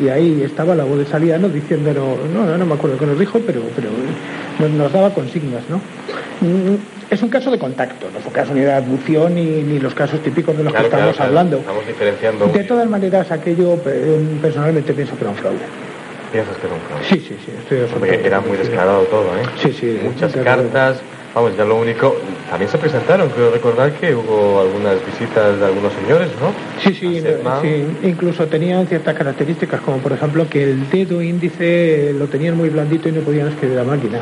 y 0.00 0.08
ahí 0.08 0.42
estaba 0.42 0.74
la 0.74 0.84
voz 0.84 0.98
de 0.98 1.06
Saliano 1.06 1.48
diciéndonos, 1.48 2.18
no, 2.34 2.44
no, 2.44 2.58
no 2.58 2.66
me 2.66 2.74
acuerdo 2.74 2.98
qué 2.98 3.06
nos 3.06 3.18
dijo, 3.18 3.40
pero, 3.46 3.62
pero 3.74 3.88
nos, 4.58 4.70
nos 4.70 4.92
daba 4.92 5.10
consignas, 5.14 5.62
¿no? 5.68 5.76
Mm, 6.40 6.76
Es 7.10 7.22
un 7.22 7.28
caso 7.28 7.50
de 7.50 7.58
contacto, 7.58 8.08
no 8.12 8.18
es 8.18 8.26
un 8.26 8.32
caso 8.32 8.52
ni 8.52 8.60
de 8.60 8.72
abducción 8.72 9.34
ni, 9.34 9.62
ni 9.62 9.78
los 9.78 9.94
casos 9.94 10.20
típicos 10.22 10.56
de 10.56 10.64
los 10.64 10.72
Claro, 10.72 10.88
que 10.88 10.94
estamos 10.94 11.16
claro, 11.16 11.28
hablando. 11.28 11.56
Estamos 11.58 11.86
diferenciando. 11.86 12.46
De 12.48 12.64
todas 12.64 12.88
maneras, 12.88 13.30
aquello 13.30 13.78
eh, 13.86 14.18
personalmente 14.42 14.92
pienso 14.92 15.14
que 15.16 15.20
era 15.22 15.30
un 15.30 15.36
fraude. 15.36 15.58
Piensas 16.32 16.56
que 16.56 16.66
era 16.66 16.74
un 16.74 16.80
fraude. 16.82 17.04
Sí, 17.04 17.20
sí, 17.20 17.36
sí, 17.44 17.52
estoy 17.58 17.98
Porque 17.98 18.20
era 18.24 18.40
muy 18.40 18.56
descarado 18.56 19.02
todo, 19.04 19.26
¿eh? 19.36 19.42
Sí, 19.62 19.72
sí. 19.72 20.00
Muchas 20.02 20.32
cartas. 20.36 21.00
Vamos, 21.36 21.54
ya 21.54 21.66
lo 21.66 21.76
único. 21.76 22.16
También 22.48 22.70
se 22.70 22.78
presentaron, 22.78 23.28
creo 23.28 23.50
recordar 23.50 23.92
que 23.92 24.14
hubo 24.14 24.58
algunas 24.58 25.04
visitas 25.04 25.60
de 25.60 25.66
algunos 25.66 25.92
señores, 25.92 26.30
¿no? 26.40 26.50
Sí, 26.82 26.94
sí, 26.94 27.20
Sedman. 27.20 27.60
sí, 27.60 27.84
incluso 28.04 28.46
tenían 28.46 28.86
ciertas 28.86 29.14
características, 29.14 29.82
como 29.82 29.98
por 29.98 30.12
ejemplo 30.14 30.48
que 30.48 30.62
el 30.62 30.88
dedo 30.88 31.20
índice 31.20 32.14
lo 32.18 32.26
tenían 32.28 32.56
muy 32.56 32.70
blandito 32.70 33.10
y 33.10 33.12
no 33.12 33.20
podían 33.20 33.48
escribir 33.48 33.76
la 33.76 33.84
máquina. 33.84 34.18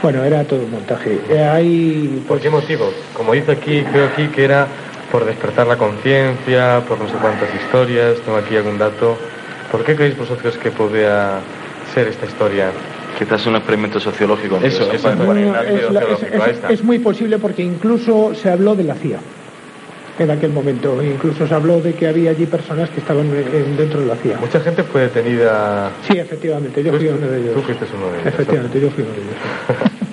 Bueno, 0.00 0.22
era 0.22 0.44
todo 0.44 0.60
un 0.60 0.70
montaje. 0.70 1.18
Eh, 1.28 1.42
hay, 1.42 2.22
¿Por 2.28 2.38
qué 2.38 2.50
motivo? 2.50 2.88
Como 3.14 3.32
dice 3.32 3.50
aquí, 3.50 3.82
creo 3.90 4.04
aquí 4.06 4.28
que 4.28 4.44
era 4.44 4.68
por 5.10 5.24
despertar 5.24 5.66
la 5.66 5.76
conciencia, 5.76 6.84
por 6.86 7.00
no 7.00 7.08
sé 7.08 7.16
cuántas 7.16 7.52
historias. 7.52 8.20
Tengo 8.20 8.38
aquí 8.38 8.56
algún 8.56 8.78
dato. 8.78 9.18
¿Por 9.72 9.82
qué 9.84 9.96
creéis 9.96 10.16
vosotros 10.16 10.56
que 10.58 10.70
podría 10.70 11.40
ser 11.92 12.06
esta 12.06 12.26
historia? 12.26 12.70
Quizás 13.18 13.46
un 13.46 13.56
experimento 13.56 14.00
sociológico. 14.00 14.58
Eso, 14.62 14.90
es, 14.92 15.02
la- 15.04 15.12
es- 15.12 15.82
sociológico, 15.82 16.42
ahí 16.42 16.50
es- 16.50 16.56
está. 16.56 16.68
es 16.72 16.82
muy 16.82 16.98
posible 16.98 17.38
porque 17.38 17.62
incluso 17.62 18.34
se 18.34 18.50
habló 18.50 18.74
de 18.74 18.84
la 18.84 18.94
CIA 18.94 19.18
en 20.18 20.30
aquel 20.30 20.50
momento. 20.52 21.02
Incluso 21.02 21.46
se 21.46 21.54
habló 21.54 21.80
de 21.80 21.94
que 21.94 22.06
había 22.08 22.30
allí 22.30 22.46
personas 22.46 22.90
que 22.90 23.00
estaban 23.00 23.26
en- 23.26 23.76
dentro 23.76 24.00
de 24.00 24.06
la 24.06 24.16
CIA. 24.16 24.38
Mucha 24.38 24.60
gente 24.60 24.82
fue 24.84 25.02
detenida. 25.02 25.90
Sí, 26.08 26.18
efectivamente, 26.18 26.82
yo 26.82 26.92
fui 26.92 27.08
uno 27.08 27.26
de 27.26 27.40
ellos. 27.40 27.54
Tú 27.54 27.62
fuiste 27.62 27.84
uno 27.96 28.06
de 28.12 28.12
ellos. 28.20 28.26
Efectivamente, 28.26 28.80
yo 28.80 28.90
fui 28.90 29.02
uno 29.04 29.12
de 29.12 29.20
ellos. 29.20 29.92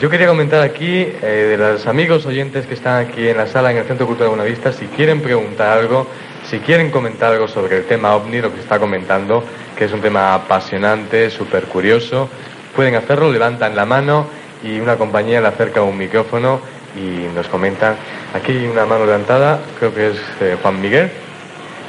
Yo 0.00 0.10
quería 0.10 0.26
comentar 0.26 0.60
aquí, 0.60 1.06
eh, 1.22 1.46
de 1.50 1.56
los 1.56 1.86
amigos 1.86 2.26
oyentes 2.26 2.66
que 2.66 2.74
están 2.74 3.06
aquí 3.06 3.26
en 3.26 3.38
la 3.38 3.46
sala 3.46 3.70
en 3.70 3.78
el 3.78 3.84
Centro 3.84 4.06
Cultural 4.06 4.30
Buenavista, 4.30 4.70
si 4.72 4.84
quieren 4.86 5.22
preguntar 5.22 5.78
algo, 5.78 6.06
si 6.44 6.58
quieren 6.60 6.90
comentar 6.90 7.32
algo 7.32 7.48
sobre 7.48 7.78
el 7.78 7.84
tema 7.84 8.14
OVNI, 8.14 8.40
lo 8.42 8.50
que 8.50 8.56
se 8.56 8.62
está 8.62 8.78
comentando, 8.78 9.44
que 9.76 9.84
es 9.86 9.92
un 9.92 10.00
tema 10.00 10.34
apasionante, 10.34 11.30
súper 11.30 11.64
curioso, 11.64 12.28
pueden 12.76 12.94
hacerlo, 12.94 13.30
levantan 13.32 13.74
la 13.74 13.84
mano 13.86 14.26
y 14.62 14.78
una 14.80 14.96
compañía 14.96 15.40
le 15.40 15.48
acerca 15.48 15.82
un 15.82 15.96
micrófono 15.96 16.60
y 16.96 17.26
nos 17.34 17.48
comentan. 17.48 17.96
Aquí 18.34 18.52
hay 18.52 18.66
una 18.66 18.86
mano 18.86 19.04
levantada, 19.06 19.58
creo 19.78 19.94
que 19.94 20.10
es 20.10 20.16
eh, 20.40 20.56
Juan 20.62 20.80
Miguel, 20.80 21.10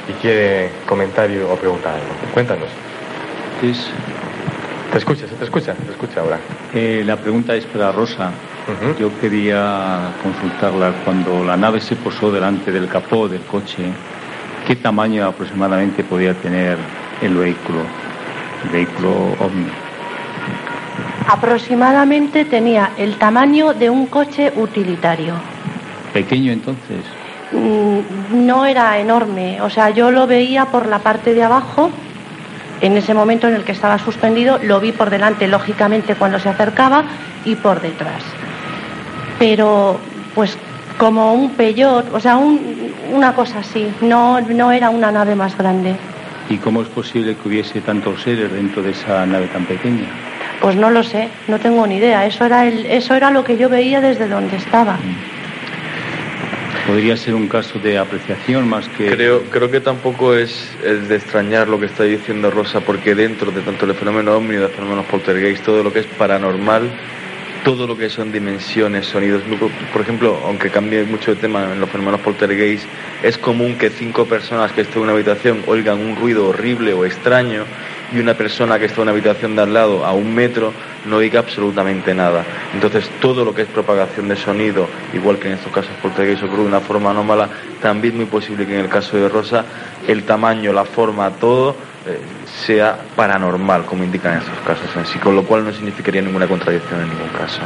y 0.08 0.12
quiere 0.14 0.70
comentar 0.86 1.30
y- 1.30 1.38
o 1.38 1.54
preguntar 1.56 1.94
algo. 1.94 2.32
Cuéntanos. 2.32 2.68
Te 4.92 4.98
escucha, 4.98 5.26
se 5.26 5.34
te 5.34 5.44
escucha, 5.44 5.74
te 5.74 5.90
escucha 5.92 6.20
ahora. 6.20 6.38
Eh, 6.74 7.02
la 7.04 7.16
pregunta 7.16 7.54
es 7.54 7.64
para 7.66 7.92
Rosa. 7.92 8.30
Yo 8.98 9.10
quería 9.20 10.12
consultarla 10.22 10.92
cuando 11.04 11.44
la 11.44 11.56
nave 11.56 11.80
se 11.80 11.96
posó 11.96 12.32
delante 12.32 12.72
del 12.72 12.88
capó 12.88 13.28
del 13.28 13.42
coche, 13.42 13.84
¿qué 14.66 14.76
tamaño 14.76 15.24
aproximadamente 15.24 16.02
podía 16.02 16.34
tener 16.34 16.76
el 17.22 17.34
vehículo, 17.34 17.80
el 18.64 18.70
vehículo 18.70 19.10
ovni? 19.38 19.66
Aproximadamente 21.28 22.44
tenía 22.44 22.90
el 22.98 23.16
tamaño 23.16 23.74
de 23.74 23.90
un 23.90 24.06
coche 24.06 24.52
utilitario. 24.56 25.34
Pequeño 26.12 26.52
entonces. 26.52 27.04
Mm, 27.52 28.46
No 28.46 28.66
era 28.66 28.98
enorme, 28.98 29.60
o 29.62 29.70
sea, 29.70 29.90
yo 29.90 30.10
lo 30.10 30.26
veía 30.26 30.66
por 30.66 30.86
la 30.86 30.98
parte 30.98 31.32
de 31.32 31.44
abajo, 31.44 31.90
en 32.80 32.96
ese 32.96 33.14
momento 33.14 33.48
en 33.48 33.54
el 33.54 33.64
que 33.64 33.72
estaba 33.72 33.98
suspendido, 33.98 34.58
lo 34.62 34.80
vi 34.80 34.92
por 34.92 35.10
delante, 35.10 35.46
lógicamente, 35.46 36.14
cuando 36.16 36.38
se 36.38 36.48
acercaba, 36.48 37.04
y 37.44 37.54
por 37.54 37.80
detrás. 37.80 38.22
Pero, 39.38 39.98
pues, 40.34 40.58
como 40.98 41.34
un 41.34 41.50
peyot, 41.50 42.12
o 42.14 42.20
sea, 42.20 42.36
un- 42.36 42.92
una 43.12 43.34
cosa 43.34 43.58
así, 43.60 43.86
no, 44.00 44.40
no 44.40 44.72
era 44.72 44.90
una 44.90 45.10
nave 45.12 45.34
más 45.34 45.56
grande. 45.56 45.94
¿Y 46.48 46.58
cómo 46.58 46.82
es 46.82 46.88
posible 46.88 47.34
que 47.36 47.48
hubiese 47.48 47.80
tantos 47.80 48.22
seres 48.22 48.52
dentro 48.52 48.82
de 48.82 48.90
esa 48.92 49.26
nave 49.26 49.46
tan 49.48 49.64
pequeña? 49.64 50.06
Pues 50.60 50.76
no 50.76 50.90
lo 50.90 51.02
sé, 51.02 51.28
no 51.48 51.58
tengo 51.58 51.86
ni 51.86 51.96
idea, 51.96 52.24
eso 52.24 52.44
era, 52.44 52.66
el, 52.66 52.86
eso 52.86 53.14
era 53.14 53.30
lo 53.30 53.44
que 53.44 53.56
yo 53.56 53.68
veía 53.68 54.00
desde 54.00 54.28
donde 54.28 54.56
estaba. 54.56 54.96
Podría 56.86 57.16
ser 57.16 57.34
un 57.34 57.48
caso 57.48 57.80
de 57.80 57.98
apreciación 57.98 58.68
más 58.68 58.88
que... 58.90 59.10
Creo, 59.10 59.42
creo 59.50 59.68
que 59.70 59.80
tampoco 59.80 60.34
es, 60.36 60.70
es 60.84 61.08
de 61.08 61.16
extrañar 61.16 61.66
lo 61.68 61.80
que 61.80 61.86
está 61.86 62.04
diciendo 62.04 62.48
Rosa, 62.50 62.80
porque 62.80 63.16
dentro 63.16 63.50
de 63.50 63.60
tanto 63.62 63.86
el 63.86 63.94
fenómeno 63.94 64.36
ovni, 64.36 64.54
de 64.54 64.68
fenómenos 64.68 65.04
poltergeist, 65.06 65.64
todo 65.64 65.82
lo 65.82 65.92
que 65.92 66.00
es 66.00 66.06
paranormal, 66.06 66.88
todo 67.64 67.86
lo 67.86 67.96
que 67.96 68.08
son 68.10 68.30
dimensiones, 68.32 69.06
sonidos, 69.06 69.42
por- 69.92 70.00
ejemplo, 70.02 70.38
aunque 70.44 70.70
cambie 70.70 71.04
mucho 71.04 71.34
de 71.34 71.40
tema 71.40 71.72
en 71.72 71.80
los 71.80 71.90
fenómenos 71.90 72.20
poltergeist, 72.20 72.86
es 73.22 73.38
común 73.38 73.76
que 73.76 73.90
cinco 73.90 74.24
personas 74.26 74.72
que 74.72 74.82
estén 74.82 74.98
en 74.98 75.02
una 75.04 75.12
habitación 75.12 75.62
oigan 75.66 75.98
un 75.98 76.16
ruido 76.16 76.48
horrible 76.48 76.92
o 76.92 77.04
extraño 77.04 77.64
y 78.12 78.18
una 78.20 78.34
persona 78.34 78.78
que 78.78 78.84
está 78.84 78.98
en 78.98 79.02
una 79.02 79.12
habitación 79.12 79.56
de 79.56 79.62
al 79.62 79.74
lado 79.74 80.04
a 80.04 80.12
un 80.12 80.32
metro 80.34 80.72
no 81.06 81.16
oiga 81.16 81.40
absolutamente 81.40 82.14
nada. 82.14 82.44
Entonces 82.72 83.10
todo 83.20 83.44
lo 83.44 83.52
que 83.54 83.62
es 83.62 83.68
propagación 83.68 84.28
de 84.28 84.36
sonido, 84.36 84.88
igual 85.12 85.38
que 85.38 85.48
en 85.48 85.54
estos 85.54 85.72
casos 85.72 85.90
poltergeist 86.02 86.44
ocurre 86.44 86.62
de 86.62 86.68
una 86.68 86.80
forma 86.80 87.10
anómala, 87.10 87.48
también 87.82 88.14
es 88.14 88.18
muy 88.18 88.26
posible 88.26 88.64
que 88.66 88.74
en 88.74 88.80
el 88.84 88.88
caso 88.88 89.16
de 89.16 89.28
Rosa 89.28 89.64
el 90.06 90.22
tamaño, 90.22 90.72
la 90.72 90.84
forma, 90.84 91.30
todo 91.30 91.74
eh, 92.06 92.18
sea 92.64 92.98
paranormal, 93.16 93.84
como 93.84 94.04
indican 94.04 94.34
en 94.34 94.38
estos 94.38 94.58
casos 94.60 94.88
en 94.96 95.06
sí, 95.06 95.18
con 95.18 95.34
lo 95.34 95.42
cual 95.44 95.64
no 95.64 95.72
significaría 95.72 96.22
ninguna 96.22 96.46
contradicción 96.46 97.00
en 97.02 97.08
ningún 97.08 97.28
caso. 97.30 97.60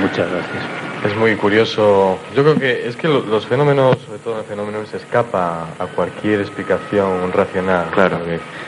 Muchas 0.00 0.28
gracias. 0.30 0.64
Es 1.06 1.16
muy 1.16 1.36
curioso. 1.36 2.18
Yo 2.34 2.42
creo 2.42 2.56
que 2.58 2.88
es 2.88 2.96
que 2.96 3.08
lo- 3.08 3.20
los 3.26 3.46
fenómenos, 3.46 3.98
sobre 4.06 4.18
todo 4.18 4.38
el 4.40 4.44
fenómeno, 4.46 4.84
se 4.86 4.96
escapa 4.96 5.68
a 5.78 5.86
cualquier 5.86 6.40
explicación 6.40 7.30
racional. 7.32 7.86
Claro. 7.92 8.20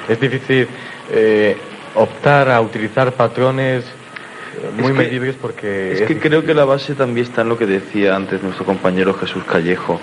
Es 0.08 0.20
difícil 0.20 0.68
eh, 1.10 1.56
optar 1.94 2.50
a 2.50 2.60
utilizar 2.60 3.12
patrones 3.12 3.84
eh, 3.84 4.70
muy 4.76 4.86
Es 4.86 4.92
que- 4.92 4.98
medibles 4.98 5.36
porque 5.40 5.92
Es 5.92 6.02
que 6.02 6.18
creo 6.18 6.44
que 6.44 6.52
la 6.54 6.64
base 6.64 6.94
también 6.94 7.26
está 7.26 7.40
en 7.42 7.48
lo 7.48 7.56
que 7.58 7.66
decía 7.66 8.14
antes 8.14 8.42
nuestro 8.42 8.64
compañero 8.66 9.14
Jesús 9.14 9.42
Callejo, 9.44 10.00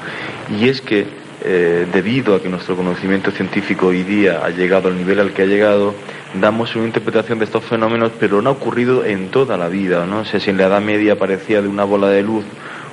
y 0.50 0.70
es 0.70 0.82
que 0.82 1.06
eh, 1.46 1.86
debido 1.92 2.36
a 2.36 2.42
que 2.42 2.48
nuestro 2.50 2.76
conocimiento 2.76 3.30
científico 3.32 3.88
hoy 3.88 4.04
día 4.04 4.42
ha 4.46 4.50
llegado 4.50 4.88
al 4.88 4.96
nivel 4.98 5.20
al 5.20 5.32
que 5.34 5.42
ha 5.42 5.46
llegado, 5.46 5.94
damos 6.40 6.76
una 6.76 6.86
interpretación 6.86 7.40
de 7.40 7.46
estos 7.46 7.64
fenómenos, 7.66 8.12
pero 8.20 8.42
no 8.42 8.50
ha 8.50 8.54
ocurrido 8.54 9.04
en 9.04 9.30
toda 9.30 9.58
la 9.58 9.68
vida, 9.68 10.06
¿no? 10.06 10.20
O 10.20 10.26
sea, 10.26 10.40
si 10.40 10.50
en 10.50 10.58
la 10.58 10.68
Edad 10.68 10.82
Media 10.82 11.14
aparecía 11.14 11.62
de 11.62 11.68
una 11.68 11.84
bola 11.84 12.08
de 12.10 12.24
luz 12.24 12.46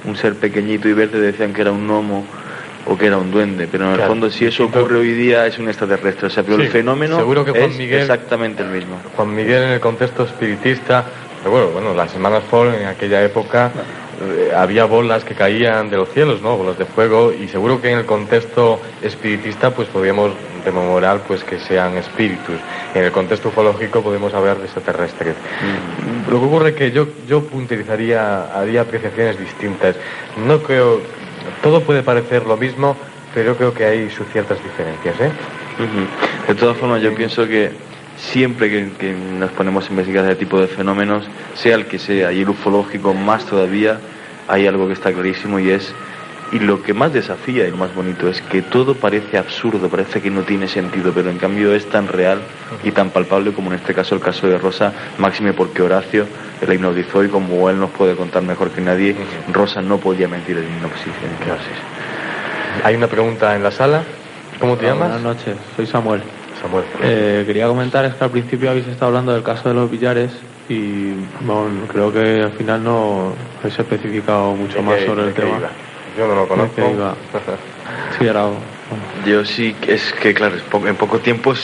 un 0.04 0.16
ser 0.16 0.34
pequeñito 0.34 0.88
y 0.88 0.94
verde, 0.94 1.20
decían 1.20 1.52
que 1.52 1.60
era 1.60 1.70
un 1.72 1.86
gnomo 1.86 2.24
o 2.86 2.96
que 2.96 3.06
era 3.06 3.18
un 3.18 3.30
duende, 3.30 3.68
pero 3.70 3.84
en 3.84 3.90
el 3.92 4.06
fondo 4.06 4.30
si 4.30 4.46
eso 4.46 4.64
ocurre 4.64 4.96
hoy 4.98 5.12
día 5.12 5.46
es 5.46 5.58
un 5.58 5.68
extraterrestre, 5.68 6.26
o 6.28 6.30
sea, 6.30 6.42
pero 6.42 6.56
Sí, 6.56 6.62
el 6.62 6.68
fenómeno 6.70 7.18
seguro 7.18 7.44
que 7.44 7.50
Juan 7.52 7.64
es 7.70 7.76
Miguel- 7.76 8.00
exactamente 8.00 8.62
el 8.62 8.70
mismo. 8.70 8.96
Juan 9.14 9.34
Miguel 9.34 9.62
en 9.64 9.68
el 9.70 9.80
contexto 9.80 10.24
espiritista, 10.24 11.04
pero 11.42 11.50
bueno, 11.52 11.68
bueno, 11.68 11.94
las 11.94 12.10
semanas 12.10 12.42
Fall 12.50 12.74
en 12.74 12.86
aquella 12.86 13.22
época 13.22 13.70
había 14.56 14.84
bolas 14.84 15.24
que 15.24 15.34
caían 15.34 15.90
de 15.90 15.96
los 15.96 16.10
cielos, 16.10 16.42
¿no? 16.42 16.56
Bolas 16.56 16.78
de 16.78 16.84
fuego 16.84 17.32
y 17.32 17.48
seguro 17.48 17.80
que 17.80 17.90
en 17.90 17.98
el 17.98 18.06
contexto 18.06 18.80
espiritista 19.02 19.70
pues 19.74 19.88
podríamos 19.88 20.32
moral, 20.70 21.22
pues 21.26 21.42
que 21.42 21.58
sean 21.58 21.96
espíritus. 21.96 22.56
En 22.94 23.04
el 23.04 23.12
contexto 23.12 23.48
ufológico 23.48 24.02
podemos 24.02 24.34
hablar 24.34 24.58
de 24.58 24.64
extraterrestres. 24.64 25.34
Lo 26.28 26.38
que 26.38 26.46
ocurre 26.46 26.68
es 26.70 26.74
que 26.76 26.90
yo, 26.90 27.08
yo 27.26 27.42
puntualizaría, 27.42 28.52
haría 28.54 28.82
apreciaciones 28.82 29.38
distintas. 29.38 29.96
No 30.46 30.62
creo, 30.62 31.00
todo 31.62 31.80
puede 31.80 32.02
parecer 32.02 32.46
lo 32.46 32.56
mismo, 32.56 32.96
pero 33.34 33.56
creo 33.56 33.72
que 33.72 33.84
hay 33.84 34.10
sus 34.10 34.26
ciertas 34.28 34.62
diferencias, 34.62 35.18
¿eh? 35.20 35.30
De 36.46 36.54
todas 36.54 36.76
formas, 36.76 37.00
yo 37.00 37.14
pienso 37.14 37.46
que 37.46 37.70
siempre 38.16 38.70
que, 38.70 38.90
que 38.98 39.12
nos 39.12 39.50
ponemos 39.52 39.86
a 39.86 39.90
investigar 39.90 40.24
ese 40.24 40.36
tipo 40.36 40.60
de 40.60 40.66
fenómenos, 40.66 41.24
sea 41.54 41.74
el 41.76 41.86
que 41.86 41.98
sea, 41.98 42.32
y 42.32 42.42
el 42.42 42.48
ufológico 42.48 43.14
más 43.14 43.46
todavía, 43.46 43.98
hay 44.48 44.66
algo 44.66 44.86
que 44.86 44.94
está 44.94 45.12
clarísimo 45.12 45.58
y 45.58 45.70
es, 45.70 45.94
y 46.52 46.58
lo 46.58 46.82
que 46.82 46.92
más 46.92 47.12
desafía 47.12 47.66
y 47.66 47.70
lo 47.70 47.76
más 47.76 47.94
bonito 47.94 48.28
es 48.28 48.42
que 48.42 48.62
todo 48.62 48.94
parece 48.94 49.38
absurdo, 49.38 49.88
parece 49.88 50.20
que 50.20 50.30
no 50.30 50.42
tiene 50.42 50.66
sentido, 50.66 51.12
pero 51.14 51.30
en 51.30 51.38
cambio 51.38 51.72
es 51.74 51.88
tan 51.88 52.08
real 52.08 52.40
y 52.82 52.90
tan 52.90 53.10
palpable 53.10 53.52
como 53.52 53.70
en 53.70 53.78
este 53.78 53.94
caso 53.94 54.16
el 54.16 54.20
caso 54.20 54.48
de 54.48 54.58
Rosa, 54.58 54.92
máxime 55.18 55.52
porque 55.52 55.82
Horacio 55.82 56.26
la 56.66 56.74
hipnotizó 56.74 57.22
y 57.24 57.28
como 57.28 57.70
él 57.70 57.78
nos 57.78 57.90
puede 57.90 58.16
contar 58.16 58.42
mejor 58.42 58.70
que 58.70 58.80
nadie, 58.80 59.14
Rosa 59.52 59.80
no 59.80 59.98
podía 59.98 60.26
mentir 60.26 60.58
en 60.58 60.64
hipnosis. 60.64 61.12
Hay 62.84 62.96
una 62.96 63.06
pregunta 63.06 63.54
en 63.54 63.62
la 63.62 63.70
sala. 63.70 64.02
¿Cómo 64.58 64.76
te 64.76 64.86
Hola, 64.86 64.94
llamas? 64.94 65.08
Buenas 65.08 65.36
noches, 65.36 65.56
soy 65.76 65.86
Samuel. 65.86 66.22
Samuel. 66.60 66.84
Eh, 67.02 67.44
quería 67.46 67.66
comentar 67.66 68.04
es 68.04 68.14
que 68.14 68.24
al 68.24 68.30
principio 68.30 68.70
habéis 68.70 68.86
estado 68.86 69.06
hablando 69.08 69.32
del 69.32 69.42
caso 69.42 69.68
de 69.68 69.74
los 69.74 69.90
billares 69.90 70.30
y 70.68 71.12
bueno, 71.40 71.86
creo 71.88 72.12
que 72.12 72.42
al 72.42 72.52
final 72.52 72.84
no 72.84 73.34
habéis 73.60 73.78
especificado 73.78 74.54
mucho 74.54 74.76
¿De 74.76 74.82
más 74.82 75.00
sobre 75.00 75.24
el 75.24 75.34
tema. 75.34 75.58
iba? 75.58 75.70
Yo 76.16 76.26
no 76.26 76.34
lo 76.34 76.42
¿De 76.42 76.48
conozco. 76.48 76.82
Sí, 78.18 78.26
era... 78.26 78.46
Yo 79.26 79.44
sí, 79.44 79.74
es 79.86 80.12
que 80.12 80.34
claro, 80.34 80.56
es 80.56 80.62
en 80.86 80.96
poco 80.96 81.18
tiempo 81.18 81.52
es... 81.52 81.60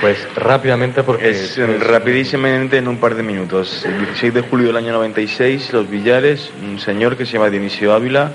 Pues 0.00 0.26
rápidamente 0.34 1.02
porque... 1.02 1.30
Es 1.30 1.58
eh, 1.58 1.78
rapidísimamente 1.78 2.78
en 2.78 2.88
un 2.88 2.98
par 2.98 3.14
de 3.14 3.22
minutos. 3.22 3.84
El 3.84 3.98
16 3.98 4.34
de 4.34 4.40
julio 4.42 4.68
del 4.68 4.76
año 4.76 4.92
96, 4.92 5.72
Los 5.72 5.88
Villares, 5.88 6.50
un 6.62 6.78
señor 6.78 7.16
que 7.16 7.26
se 7.26 7.34
llama 7.34 7.50
Dionisio 7.50 7.92
Ávila, 7.92 8.32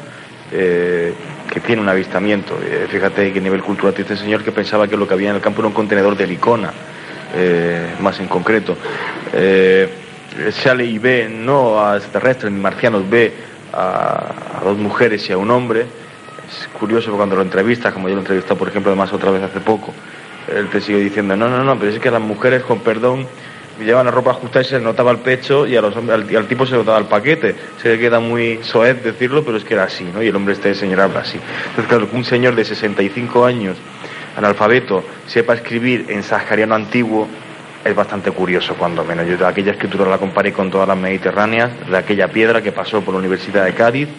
eh, 0.52 1.14
que 1.52 1.60
tiene 1.60 1.82
un 1.82 1.90
avistamiento. 1.90 2.58
Eh, 2.64 2.88
fíjate 2.90 3.32
qué 3.34 3.42
nivel 3.42 3.62
cultural 3.64 3.94
tiene 3.94 4.12
este 4.12 4.24
señor 4.24 4.44
que 4.44 4.52
pensaba 4.52 4.88
que 4.88 4.98
lo 4.98 5.08
que 5.08 5.14
había 5.14 5.30
en 5.30 5.36
el 5.36 5.42
campo 5.42 5.62
era 5.62 5.68
un 5.68 5.74
contenedor 5.74 6.16
de 6.16 6.28
licona, 6.28 6.72
eh, 7.36 7.96
más 8.00 8.20
en 8.20 8.28
concreto. 8.28 8.78
Eh, 9.34 9.90
sale 10.52 10.86
y 10.86 10.98
ve, 10.98 11.30
no 11.30 11.84
a 11.84 11.98
extraterrestres 11.98 12.52
ni 12.52 12.60
marcianos, 12.60 13.10
ve 13.10 13.34
a, 13.74 14.60
a 14.60 14.64
dos 14.64 14.78
mujeres 14.78 15.28
y 15.30 15.34
a 15.34 15.38
un 15.38 15.50
hombre. 15.52 15.86
Es 16.48 16.68
curioso 16.80 17.12
cuando 17.14 17.36
lo 17.36 17.42
entrevistas, 17.42 17.94
como 17.94 18.08
yo 18.08 18.16
lo 18.16 18.22
he 18.22 18.24
entrevistado, 18.24 18.58
por 18.58 18.70
ejemplo, 18.70 18.92
además 18.92 19.12
otra 19.12 19.32
vez 19.32 19.44
hace 19.44 19.60
poco, 19.60 19.94
él 20.54 20.70
te 20.70 20.80
sigue 20.80 21.00
diciendo, 21.00 21.36
no, 21.36 21.50
no, 21.50 21.64
no, 21.64 21.78
pero 21.78 21.92
es 21.92 22.00
que 22.00 22.10
las 22.10 22.22
mujeres, 22.22 22.64
con 22.64 22.80
perdón, 22.80 23.28
llevan 23.80 24.06
la 24.06 24.12
ropa 24.12 24.32
ajustada 24.32 24.62
y 24.62 24.66
se 24.66 24.80
notaba 24.80 25.12
el 25.12 25.18
pecho 25.20 25.66
y, 25.68 25.76
a 25.76 25.82
los, 25.82 25.96
al, 25.96 26.36
al 26.36 26.48
tipo 26.48 26.66
se 26.66 26.76
notaba 26.76 26.98
el 26.98 27.06
paquete. 27.06 27.56
Se 27.82 27.90
le 27.90 28.00
queda 28.00 28.20
muy 28.20 28.60
soez 28.64 29.04
decirlo, 29.04 29.44
pero 29.44 29.58
es 29.58 29.64
que 29.64 29.74
era 29.74 29.84
así, 29.84 30.06
¿no? 30.06 30.22
Y 30.22 30.28
el 30.28 30.36
hombre 30.36 30.54
este 30.54 30.74
señor 30.76 31.02
habla 31.02 31.22
así. 31.22 31.40
Entonces, 31.70 31.86
claro, 31.88 32.10
que 32.10 32.16
un 32.16 32.26
señor 32.26 32.56
de 32.56 32.66
65 32.66 33.46
años, 33.46 33.78
analfabeto, 34.36 35.04
sepa 35.28 35.56
escribir 35.56 36.06
en 36.10 36.24
sahariano 36.24 36.76
antiguo, 36.76 37.28
es 37.84 37.96
bastante 37.96 38.32
curioso, 38.32 38.76
cuando 38.76 39.04
menos. 39.04 39.28
Yo 39.28 39.46
aquella 39.48 39.72
escritura 39.72 40.10
la 40.10 40.18
comparé 40.18 40.52
con 40.52 40.70
todas 40.70 40.88
las 40.88 40.98
mediterráneas, 40.98 41.72
de 41.90 41.98
aquella 41.98 42.28
piedra 42.28 42.62
que 42.62 42.72
pasó 42.72 43.02
por 43.02 43.14
la 43.14 43.20
Universidad 43.20 43.66
de 43.66 43.74
Cádiz, 43.74 44.10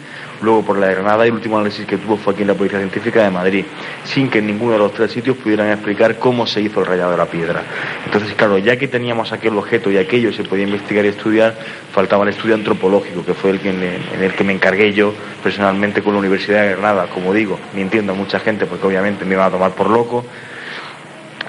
luego 0.43 0.62
por 0.62 0.78
la 0.78 0.89
Granada 0.89 1.24
y 1.24 1.28
el 1.28 1.34
último 1.34 1.59
análisis 1.59 1.86
que 1.86 1.97
tuvo 1.97 2.16
fue 2.16 2.32
aquí 2.32 2.43
en 2.43 2.49
la 2.49 2.55
Policía 2.55 2.78
Científica 2.78 3.22
de 3.22 3.30
Madrid, 3.30 3.64
sin 4.05 4.28
que 4.28 4.39
en 4.39 4.47
ninguno 4.47 4.72
de 4.72 4.78
los 4.78 4.93
tres 4.93 5.12
sitios 5.12 5.36
pudieran 5.36 5.70
explicar 5.70 6.16
cómo 6.18 6.47
se 6.47 6.61
hizo 6.61 6.80
el 6.80 6.86
rayado 6.86 7.12
de 7.12 7.16
la 7.16 7.26
piedra. 7.26 7.62
Entonces, 8.05 8.34
claro, 8.34 8.59
ya 8.59 8.76
que 8.76 8.89
teníamos 8.89 9.32
aquel 9.32 9.57
objeto 9.57 9.91
y 9.91 9.99
aquello 9.99 10.32
se 10.32 10.45
podía 10.45 10.64
investigar 10.64 11.05
y 11.05 11.09
estudiar, 11.09 11.57
faltaba 11.93 12.24
el 12.24 12.30
estudio 12.30 12.55
antropológico, 12.55 13.24
que 13.24 13.34
fue 13.34 13.51
el 13.51 13.61
que, 13.61 13.70
en 13.70 14.22
el 14.22 14.32
que 14.34 14.45
me 14.45 14.53
encargué 14.53 14.93
yo 14.93 15.12
personalmente 15.43 16.03
con 16.03 16.12
la 16.12 16.20
Universidad 16.20 16.62
de 16.62 16.70
Granada, 16.70 17.07
como 17.07 17.32
digo, 17.32 17.59
mintiendo 17.74 18.12
a 18.12 18.16
mucha 18.16 18.39
gente 18.41 18.66
porque 18.66 18.86
obviamente 18.86 19.24
me 19.24 19.34
iban 19.34 19.47
a 19.47 19.51
tomar 19.51 19.72
por 19.72 19.91
loco, 19.91 20.24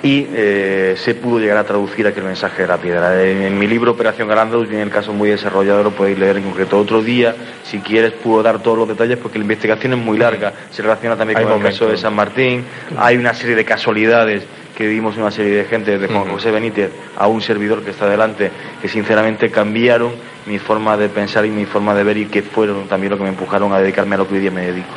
y 0.03 0.27
eh, 0.33 0.95
se 0.97 1.15
pudo 1.15 1.39
llegar 1.39 1.57
a 1.57 1.63
traducir 1.63 2.07
aquel 2.07 2.23
mensaje 2.23 2.61
de 2.63 2.67
la 2.67 2.77
piedra. 2.77 3.23
En, 3.23 3.41
en 3.41 3.57
mi 3.57 3.67
libro 3.67 3.91
Operación 3.91 4.27
Galandros 4.27 4.67
viene 4.67 4.83
el 4.83 4.89
caso 4.89 5.13
muy 5.13 5.29
desarrollado, 5.29 5.83
lo 5.83 5.91
podéis 5.91 6.17
leer 6.17 6.37
en 6.37 6.43
concreto 6.43 6.79
otro 6.79 7.01
día. 7.01 7.35
Si 7.63 7.79
quieres 7.79 8.13
puedo 8.13 8.41
dar 8.43 8.59
todos 8.59 8.77
los 8.77 8.87
detalles 8.87 9.17
porque 9.17 9.37
la 9.37 9.43
investigación 9.43 9.93
es 9.93 9.99
muy 9.99 10.17
larga, 10.17 10.53
se 10.71 10.81
relaciona 10.81 11.15
también 11.15 11.39
Hay 11.39 11.45
con 11.45 11.57
el 11.57 11.63
caso 11.63 11.87
de. 11.87 11.97
San 11.97 12.15
Martín, 12.15 12.63
hay 12.97 13.17
una 13.17 13.33
serie 13.33 13.55
de 13.55 13.65
casualidades 13.65 14.43
que 14.79 14.87
vimos 14.87 15.17
una 15.17 15.29
serie 15.29 15.57
de 15.57 15.65
gente, 15.65 15.97
desde 15.97 16.13
Juan 16.13 16.31
José 16.31 16.51
Benítez 16.51 16.89
a 17.17 17.27
un 17.27 17.41
servidor 17.41 17.83
que 17.83 17.89
está 17.89 18.07
delante, 18.07 18.49
que 18.81 18.87
sinceramente 18.87 19.51
cambiaron 19.51 20.13
mi 20.45 20.57
forma 20.57 20.95
de 20.95 21.09
pensar 21.09 21.45
y 21.45 21.49
mi 21.49 21.65
forma 21.65 21.93
de 21.93 22.05
ver 22.05 22.15
y 22.15 22.25
que 22.27 22.41
fueron 22.41 22.87
también 22.87 23.11
lo 23.11 23.17
que 23.17 23.23
me 23.23 23.29
empujaron 23.29 23.73
a 23.73 23.79
dedicarme 23.79 24.15
a 24.15 24.19
lo 24.19 24.27
que 24.27 24.35
hoy 24.35 24.39
día 24.39 24.51
me 24.51 24.67
dedico. 24.67 24.87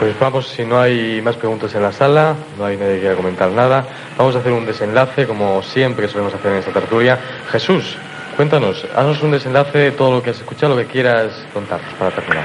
Pues 0.00 0.18
vamos, 0.18 0.48
si 0.48 0.64
no 0.64 0.80
hay 0.80 1.20
más 1.20 1.36
preguntas 1.36 1.74
en 1.74 1.82
la 1.82 1.92
sala, 1.92 2.34
no 2.56 2.64
hay 2.64 2.78
nadie 2.78 2.94
que 2.94 3.00
quiera 3.00 3.16
comentar 3.16 3.50
nada, 3.50 3.84
vamos 4.16 4.34
a 4.34 4.38
hacer 4.38 4.50
un 4.50 4.64
desenlace, 4.64 5.26
como 5.26 5.62
siempre 5.62 6.08
solemos 6.08 6.32
hacer 6.32 6.52
en 6.52 6.58
esta 6.60 6.72
tertulia. 6.72 7.18
Jesús, 7.52 7.98
cuéntanos, 8.34 8.86
haznos 8.96 9.22
un 9.22 9.32
desenlace 9.32 9.76
de 9.76 9.90
todo 9.90 10.12
lo 10.12 10.22
que 10.22 10.30
has 10.30 10.38
escuchado, 10.38 10.74
lo 10.74 10.80
que 10.80 10.86
quieras 10.86 11.46
contarnos 11.52 11.92
para 11.98 12.12
terminar. 12.12 12.44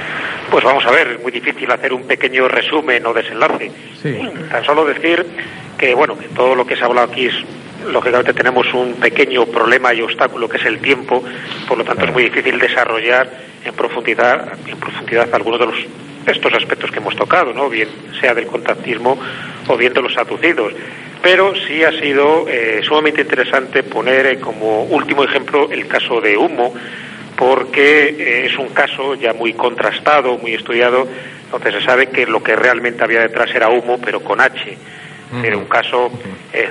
Pues 0.50 0.62
vamos 0.64 0.84
a 0.84 0.90
ver, 0.90 1.12
es 1.12 1.22
muy 1.22 1.32
difícil 1.32 1.72
hacer 1.72 1.94
un 1.94 2.02
pequeño 2.02 2.46
resumen 2.46 3.06
o 3.06 3.14
desenlace. 3.14 3.72
Sí. 4.02 4.18
Tan 4.50 4.62
solo 4.62 4.84
decir 4.84 5.24
que, 5.78 5.94
bueno, 5.94 6.18
que 6.18 6.28
todo 6.28 6.54
lo 6.54 6.66
que 6.66 6.76
se 6.76 6.82
ha 6.82 6.86
hablado 6.88 7.10
aquí 7.10 7.28
es, 7.28 7.36
lógicamente 7.90 8.34
tenemos 8.34 8.66
un 8.74 8.96
pequeño 8.96 9.46
problema 9.46 9.94
y 9.94 10.02
obstáculo 10.02 10.46
que 10.46 10.58
es 10.58 10.66
el 10.66 10.78
tiempo, 10.80 11.24
por 11.66 11.78
lo 11.78 11.84
tanto 11.84 12.04
es 12.04 12.12
muy 12.12 12.24
difícil 12.24 12.58
desarrollar 12.58 13.30
en 13.64 13.72
profundidad, 13.72 14.58
en 14.66 14.78
profundidad 14.78 15.34
algunos 15.34 15.58
de 15.58 15.66
los 15.66 15.76
estos 16.26 16.52
aspectos 16.54 16.90
que 16.90 16.98
hemos 16.98 17.16
tocado, 17.16 17.52
¿no? 17.52 17.68
Bien 17.68 17.88
sea 18.20 18.34
del 18.34 18.46
contactismo 18.46 19.18
o 19.68 19.76
bien 19.76 19.92
de 19.92 20.02
los 20.02 20.16
aducidos. 20.16 20.72
Pero 21.22 21.54
sí 21.54 21.82
ha 21.82 21.92
sido 21.92 22.46
eh, 22.48 22.80
sumamente 22.82 23.22
interesante 23.22 23.82
poner 23.82 24.26
eh, 24.26 24.38
como 24.38 24.84
último 24.84 25.24
ejemplo 25.24 25.68
el 25.70 25.86
caso 25.86 26.20
de 26.20 26.36
Humo, 26.36 26.74
porque 27.36 28.08
eh, 28.08 28.46
es 28.46 28.58
un 28.58 28.68
caso 28.68 29.14
ya 29.14 29.32
muy 29.32 29.52
contrastado, 29.52 30.38
muy 30.38 30.54
estudiado, 30.54 31.06
donde 31.50 31.72
se 31.72 31.80
sabe 31.82 32.08
que 32.08 32.26
lo 32.26 32.42
que 32.42 32.56
realmente 32.56 33.04
había 33.04 33.20
detrás 33.20 33.54
era 33.54 33.68
humo, 33.68 33.98
pero 33.98 34.20
con 34.20 34.40
H. 34.40 34.76
Era 35.42 35.56
un 35.56 35.64
caso 35.64 36.10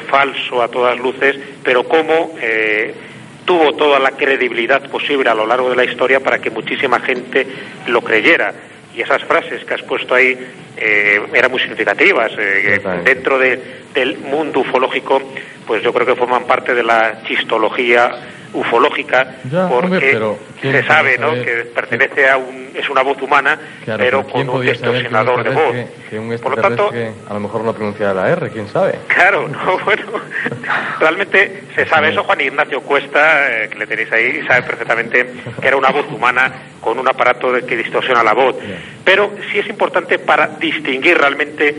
falso 0.08 0.62
a 0.62 0.70
todas 0.70 0.98
luces, 0.98 1.38
pero 1.62 1.84
cómo 1.84 2.32
eh, 2.42 2.94
tuvo 3.46 3.74
toda 3.74 4.00
la 4.00 4.12
credibilidad 4.12 4.90
posible 4.90 5.30
a 5.30 5.36
lo 5.36 5.46
largo 5.46 5.70
de 5.70 5.76
la 5.76 5.86
historia 5.86 6.20
para 6.20 6.40
que 6.40 6.50
muchísima 6.50 7.00
gente 7.00 7.48
lo 7.88 8.02
creyera. 8.02 8.54
Y 8.96 9.02
esas 9.02 9.24
frases 9.26 9.64
que 9.66 9.74
has 9.74 9.82
puesto 9.84 10.16
ahí 10.16 10.38
eh, 10.78 11.22
eran 11.34 11.52
muy 11.52 11.60
significativas. 11.60 12.32
eh, 12.38 12.80
dentro 13.04 13.38
de- 13.38 13.60
del 13.94 14.18
mundo 14.20 14.60
ufológico, 14.62 15.22
pues 15.66 15.82
yo 15.84 15.94
creo 15.94 16.06
que 16.06 16.16
forman 16.16 16.46
parte 16.46 16.74
de 16.74 16.84
la 16.84 17.22
chistología 17.28 18.12
ufológica, 18.56 19.36
Ya, 19.52 19.68
porque 19.68 19.86
hombre, 19.86 20.10
pero 20.12 20.38
¿quién 20.60 20.74
se 20.74 20.84
sabe 20.84 21.18
¿no? 21.18 21.30
saber? 21.30 21.46
que 21.46 21.52
pertenece 21.72 22.30
a 22.30 22.38
un, 22.38 22.70
es 22.74 22.90
una 22.90 23.02
voz 23.04 23.22
humana, 23.22 23.58
Claro, 23.84 24.04
pero 24.04 24.24
¿quién 24.26 24.48
con 24.48 24.58
un 24.58 24.66
distorsionador 24.66 25.44
de 25.44 25.50
voz. 25.52 25.76
Que 26.10 26.20
un 26.20 26.38
Por 26.40 26.56
lo 26.56 26.62
tanto, 26.62 26.92
a 27.30 27.34
lo 27.34 27.40
mejor 27.40 27.64
no 27.64 27.74
pronuncia 27.74 28.14
la 28.14 28.30
R, 28.30 28.50
quién 28.50 28.68
sabe. 28.70 28.96
Claro, 29.08 29.48
no, 29.50 29.78
bueno, 29.86 30.04
realmente 31.00 31.64
se 31.76 31.86
sabe 31.88 32.10
eso. 32.10 32.24
Juan 32.24 32.42
Ignacio 32.42 32.82
Cuesta, 32.82 33.64
eh, 33.64 33.70
que 33.70 33.78
le 33.80 33.88
tenéis 33.88 34.12
ahí, 34.12 34.44
sabe 34.48 34.64
perfectamente 34.64 35.26
que 35.62 35.68
era 35.68 35.78
una 35.78 35.90
voz 35.92 36.06
humana 36.12 36.52
con 36.82 37.00
un 37.00 37.08
aparato 37.08 37.52
de- 37.52 37.66
que 37.66 37.76
distorsiona 37.78 38.24
la 38.24 38.34
voz. 38.34 38.56
Pero 39.04 39.32
sí 39.52 39.60
es 39.60 39.68
importante 39.68 40.20
para 40.20 40.48
distinguir 40.48 41.18
realmente 41.18 41.76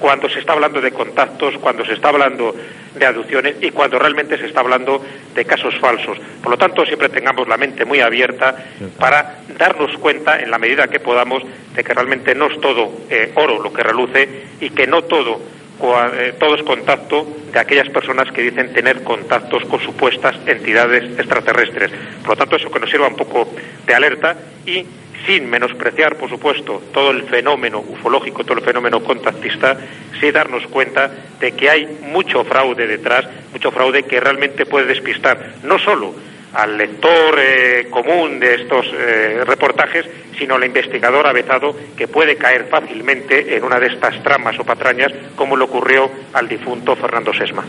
cuando 0.00 0.28
se 0.28 0.40
está 0.40 0.54
hablando 0.54 0.80
de 0.80 0.90
contactos, 0.90 1.58
cuando 1.58 1.84
se 1.84 1.92
está 1.92 2.08
hablando 2.08 2.54
de 2.94 3.06
aducciones 3.06 3.56
y 3.60 3.70
cuando 3.70 3.98
realmente 3.98 4.36
se 4.38 4.46
está 4.46 4.60
hablando 4.60 5.04
de 5.34 5.44
casos 5.44 5.78
falsos. 5.78 6.18
Por 6.42 6.52
lo 6.52 6.58
tanto, 6.58 6.84
siempre 6.84 7.08
tengamos 7.08 7.46
la 7.46 7.56
mente 7.56 7.84
muy 7.84 8.00
abierta 8.00 8.56
para 8.98 9.42
darnos 9.56 9.96
cuenta, 9.98 10.40
en 10.40 10.50
la 10.50 10.58
medida 10.58 10.88
que 10.88 10.98
podamos, 10.98 11.42
de 11.74 11.84
que 11.84 11.94
realmente 11.94 12.34
no 12.34 12.46
es 12.46 12.60
todo 12.60 12.90
eh, 13.10 13.32
oro 13.36 13.62
lo 13.62 13.72
que 13.72 13.82
reluce 13.82 14.46
y 14.60 14.70
que 14.70 14.86
no 14.86 15.02
todo 15.02 15.40
eh, 15.82 16.34
todo 16.38 16.56
es 16.56 16.62
contacto 16.62 17.26
de 17.52 17.58
aquellas 17.58 17.88
personas 17.88 18.30
que 18.32 18.42
dicen 18.42 18.72
tener 18.74 19.02
contactos 19.02 19.64
con 19.64 19.80
supuestas 19.80 20.36
entidades 20.46 21.18
extraterrestres. 21.18 21.90
Por 22.20 22.30
lo 22.30 22.36
tanto, 22.36 22.56
eso 22.56 22.70
que 22.70 22.80
nos 22.80 22.90
sirva 22.90 23.08
un 23.08 23.16
poco 23.16 23.48
de 23.86 23.94
alerta 23.94 24.36
y 24.66 24.84
sin 25.26 25.48
menospreciar, 25.48 26.16
por 26.16 26.28
supuesto, 26.28 26.82
todo 26.92 27.10
el 27.10 27.24
fenómeno 27.24 27.80
ufológico, 27.80 28.44
todo 28.44 28.58
el 28.58 28.64
fenómeno 28.64 29.02
contactista, 29.02 29.76
sí 30.20 30.30
darnos 30.30 30.66
cuenta 30.66 31.10
de 31.38 31.52
que 31.52 31.70
hay 31.70 31.98
mucho 32.02 32.44
fraude 32.44 32.86
detrás, 32.86 33.26
mucho 33.52 33.70
fraude 33.70 34.04
que 34.04 34.20
realmente 34.20 34.66
puede 34.66 34.86
despistar 34.86 35.54
no 35.62 35.78
solo 35.78 36.14
al 36.54 36.76
lector 36.76 37.38
eh, 37.38 37.86
común 37.90 38.40
de 38.40 38.54
estos 38.56 38.86
eh, 38.92 39.42
reportajes, 39.46 40.06
sino 40.36 40.56
al 40.56 40.64
investigador 40.64 41.26
avezado 41.26 41.76
que 41.96 42.08
puede 42.08 42.36
caer 42.36 42.66
fácilmente 42.68 43.56
en 43.56 43.62
una 43.62 43.78
de 43.78 43.86
estas 43.86 44.20
tramas 44.22 44.58
o 44.58 44.64
patrañas, 44.64 45.12
como 45.36 45.56
le 45.56 45.64
ocurrió 45.64 46.10
al 46.32 46.48
difunto 46.48 46.96
Fernando 46.96 47.32
Sesma. 47.32 47.64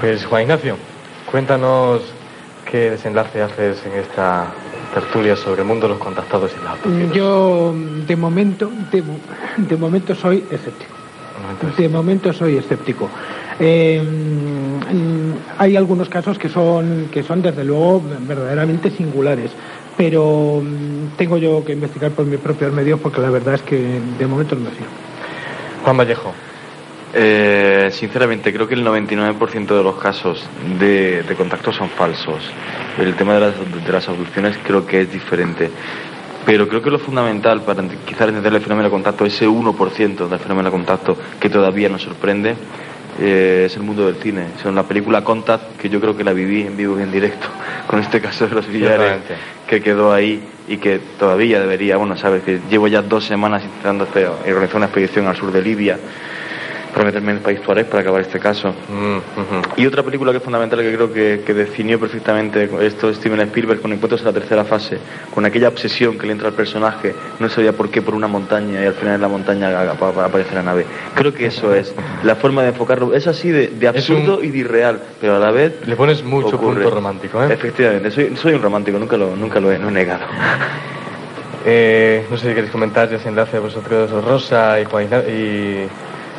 Pues 0.00 0.24
Juan 0.24 0.42
Ignacio, 0.42 0.76
cuéntanos 1.30 2.02
qué 2.70 2.90
desenlace 2.90 3.42
haces 3.42 3.84
en 3.86 3.94
esta 3.94 4.52
tertulia 4.92 5.36
sobre 5.36 5.62
el 5.62 5.68
mundo 5.68 5.86
de 5.86 5.94
los 5.94 6.02
contactados 6.02 6.52
y 6.52 6.64
la 6.64 7.12
Yo, 7.12 7.74
de 8.06 8.16
momento, 8.16 8.70
de, 8.90 9.02
de 9.56 9.76
momento 9.76 10.14
soy 10.14 10.44
escéptico. 10.50 10.92
De 11.76 11.88
momento 11.88 12.32
soy 12.32 12.56
escéptico. 12.56 13.08
Eh, 13.60 14.02
hay 15.58 15.76
algunos 15.76 16.08
casos 16.08 16.38
que 16.38 16.48
son, 16.48 17.08
que 17.12 17.22
son 17.22 17.42
desde 17.42 17.64
luego 17.64 18.02
verdaderamente 18.20 18.90
singulares, 18.90 19.50
pero 19.96 20.60
mm, 20.62 21.16
tengo 21.16 21.38
yo 21.38 21.64
que 21.64 21.72
investigar 21.72 22.10
por 22.12 22.26
mis 22.26 22.40
propios 22.40 22.72
medios 22.72 22.98
porque 23.00 23.20
la 23.20 23.30
verdad 23.30 23.54
es 23.54 23.62
que 23.62 24.00
de 24.18 24.26
momento 24.26 24.54
no 24.54 24.62
me 24.62 24.70
fío. 24.70 24.86
Juan 25.84 25.96
Vallejo. 25.96 26.32
Eh, 27.16 27.90
sinceramente, 27.92 28.52
creo 28.52 28.66
que 28.66 28.74
el 28.74 28.84
99% 28.84 29.66
de 29.66 29.82
los 29.84 29.96
casos 29.96 30.44
de, 30.80 31.22
de 31.22 31.34
contactos 31.36 31.76
son 31.76 31.88
falsos. 31.88 32.42
El 32.98 33.14
tema 33.14 33.34
de 33.34 33.40
las, 33.40 33.54
de 33.86 33.92
las 33.92 34.08
abducciones 34.08 34.58
creo 34.64 34.84
que 34.84 35.02
es 35.02 35.12
diferente. 35.12 35.70
Pero 36.44 36.68
creo 36.68 36.82
que 36.82 36.90
lo 36.90 36.98
fundamental 36.98 37.62
para 37.62 37.82
quizás 38.04 38.28
entender 38.28 38.52
el 38.52 38.60
fenómeno 38.60 38.88
de 38.88 38.90
contacto, 38.90 39.24
ese 39.24 39.48
1% 39.48 40.28
del 40.28 40.38
fenómeno 40.38 40.68
de 40.68 40.72
contacto 40.72 41.16
que 41.40 41.48
todavía 41.48 41.88
nos 41.88 42.02
sorprende, 42.02 42.56
eh, 43.20 43.64
es 43.66 43.76
el 43.76 43.82
mundo 43.82 44.06
del 44.06 44.16
cine. 44.16 44.48
Son 44.60 44.74
la 44.74 44.82
película 44.82 45.22
Contact, 45.22 45.76
que 45.78 45.88
yo 45.88 46.00
creo 46.00 46.16
que 46.16 46.24
la 46.24 46.32
viví 46.32 46.62
en 46.62 46.76
vivo 46.76 46.98
y 46.98 47.02
en 47.02 47.12
directo, 47.12 47.46
con 47.86 48.00
este 48.00 48.20
caso 48.20 48.48
de 48.48 48.56
los 48.56 48.66
billares 48.66 49.20
que 49.68 49.80
quedó 49.80 50.12
ahí 50.12 50.42
y 50.66 50.78
que 50.78 50.98
todavía 51.18 51.60
debería, 51.60 51.96
bueno, 51.96 52.16
sabes 52.16 52.42
que 52.42 52.60
llevo 52.68 52.88
ya 52.88 53.02
dos 53.02 53.24
semanas 53.24 53.62
intentando 53.64 54.04
hacer, 54.04 54.26
organizar 54.26 54.76
una 54.76 54.86
expedición 54.86 55.26
al 55.28 55.36
sur 55.36 55.52
de 55.52 55.62
Libia 55.62 55.98
para 56.94 57.06
meterme 57.06 57.32
en 57.32 57.38
el 57.38 57.42
país 57.42 57.60
Tuareg 57.60 57.86
para 57.86 58.02
acabar 58.02 58.20
este 58.22 58.38
caso. 58.38 58.70
Mm, 58.88 59.18
Y 59.80 59.86
otra 59.86 60.02
película 60.04 60.30
que 60.30 60.38
es 60.38 60.44
fundamental 60.44 60.78
que 60.80 60.94
creo 60.94 61.12
que, 61.12 61.42
que 61.44 61.52
definió 61.52 61.98
perfectamente 61.98 62.70
esto 62.82 63.08
de 63.08 63.14
Steven 63.14 63.40
Spielberg 63.40 63.80
con 63.80 63.92
Encuentros 63.92 64.20
en 64.20 64.26
la 64.28 64.32
tercera 64.32 64.64
fase, 64.64 64.98
con 65.34 65.44
aquella 65.44 65.68
obsesión 65.68 66.16
que 66.16 66.26
le 66.26 66.32
entra 66.32 66.48
al 66.48 66.54
personaje, 66.54 67.12
no 67.40 67.48
sabía 67.48 67.72
por 67.72 67.90
qué 67.90 68.00
por 68.00 68.14
una 68.14 68.28
montaña 68.28 68.80
y 68.82 68.86
al 68.86 68.94
final 68.94 69.16
en 69.16 69.20
la 69.20 69.28
montaña 69.28 69.90
aparece 69.90 70.54
la 70.54 70.62
nave. 70.62 70.86
Creo 71.14 71.34
que 71.34 71.46
eso 71.46 71.74
es 71.74 71.92
la 72.22 72.36
forma 72.36 72.62
de 72.62 72.68
enfocarlo. 72.68 73.12
Es 73.14 73.26
así 73.26 73.50
de, 73.50 73.68
de 73.68 73.88
absurdo 73.88 74.42
y 74.42 74.50
de 74.50 74.58
irreal, 74.58 75.00
pero 75.20 75.36
a 75.36 75.38
la 75.40 75.50
vez... 75.50 75.86
Le 75.86 75.96
pones 75.96 76.22
mucho 76.22 76.56
ocurre. 76.56 76.82
punto 76.82 76.90
romántico, 76.90 77.42
¿eh? 77.42 77.52
Efectivamente, 77.52 78.10
soy, 78.12 78.36
soy 78.36 78.54
un 78.54 78.62
romántico, 78.62 78.98
nunca 78.98 79.16
lo, 79.16 79.34
nunca 79.34 79.58
lo 79.58 79.72
he, 79.72 79.78
no 79.78 79.88
he 79.88 79.92
negado. 79.92 80.24
Eh, 81.66 82.26
no 82.30 82.36
sé 82.36 82.48
si 82.48 82.54
queréis 82.54 82.70
comentar 82.70 83.08
ya 83.08 83.16
ese 83.16 83.28
enlace 83.30 83.58
vosotros, 83.58 84.10
Rosa 84.24 84.78
y 84.80 84.84
Juan 84.84 85.08
y 85.28 85.86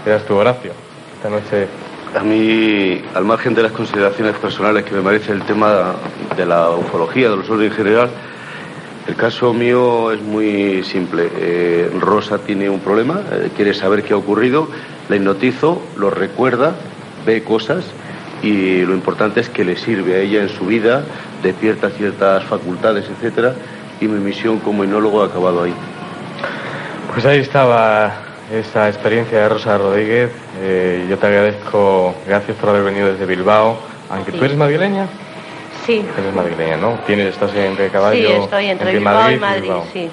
eras 0.05 0.23
tu 0.25 0.35
Horacio, 0.35 0.71
esta 1.15 1.29
noche. 1.29 1.67
A 2.15 2.23
mí, 2.23 3.01
al 3.13 3.25
margen 3.25 3.53
de 3.55 3.63
las 3.63 3.71
consideraciones 3.71 4.35
personales 4.35 4.85
que 4.85 4.93
me 4.93 5.01
merece 5.01 5.33
el 5.33 5.41
tema 5.41 5.95
de 6.37 6.45
la 6.45 6.69
ufología, 6.69 7.29
de 7.29 7.35
los 7.35 7.49
ovnis 7.49 7.71
en 7.71 7.75
general, 7.75 8.09
el 9.07 9.15
caso 9.15 9.53
mío 9.53 10.11
es 10.11 10.21
muy 10.21 10.83
simple. 10.83 11.29
Eh, 11.37 11.91
Rosa 11.99 12.37
tiene 12.37 12.69
un 12.69 12.79
problema, 12.79 13.21
eh, 13.31 13.49
quiere 13.55 13.73
saber 13.73 14.03
qué 14.03 14.13
ha 14.13 14.17
ocurrido, 14.17 14.69
la 15.09 15.15
hipnotizo, 15.15 15.81
lo 15.97 16.09
recuerda, 16.09 16.75
ve 17.25 17.43
cosas 17.43 17.83
y 18.41 18.81
lo 18.81 18.93
importante 18.93 19.41
es 19.41 19.49
que 19.49 19.65
le 19.65 19.75
sirve 19.75 20.15
a 20.15 20.19
ella 20.19 20.41
en 20.41 20.49
su 20.49 20.65
vida, 20.65 21.03
despierta 21.43 21.89
ciertas 21.89 22.43
facultades, 22.45 23.05
etcétera, 23.09 23.53
y 23.99 24.07
mi 24.07 24.19
misión 24.19 24.59
como 24.59 24.83
hipnólogo 24.83 25.21
ha 25.21 25.27
acabado 25.27 25.63
ahí. 25.63 25.73
Pues 27.13 27.25
ahí 27.25 27.39
estaba 27.39 28.24
esa 28.51 28.89
experiencia 28.89 29.41
de 29.41 29.49
Rosa 29.49 29.77
Rodríguez. 29.77 30.31
Eh, 30.61 31.05
yo 31.09 31.17
te 31.17 31.27
agradezco, 31.27 32.15
gracias 32.27 32.57
por 32.57 32.69
haber 32.69 32.83
venido 32.83 33.11
desde 33.11 33.25
Bilbao. 33.25 33.77
Aunque 34.09 34.31
tú 34.31 34.43
eres 34.45 34.57
madrileña. 34.57 35.07
Sí. 35.85 36.05
Eres 36.17 36.33
madrileña, 36.33 36.77
¿no? 36.77 36.99
Tienes, 37.05 37.27
estás 37.27 37.53
entre 37.55 37.89
caballo. 37.89 38.27
Sí, 38.27 38.33
estoy 38.33 38.65
entre 38.67 38.93
Bilbao 38.93 39.31
y 39.31 39.37
Madrid, 39.37 39.71
sí. 39.93 40.09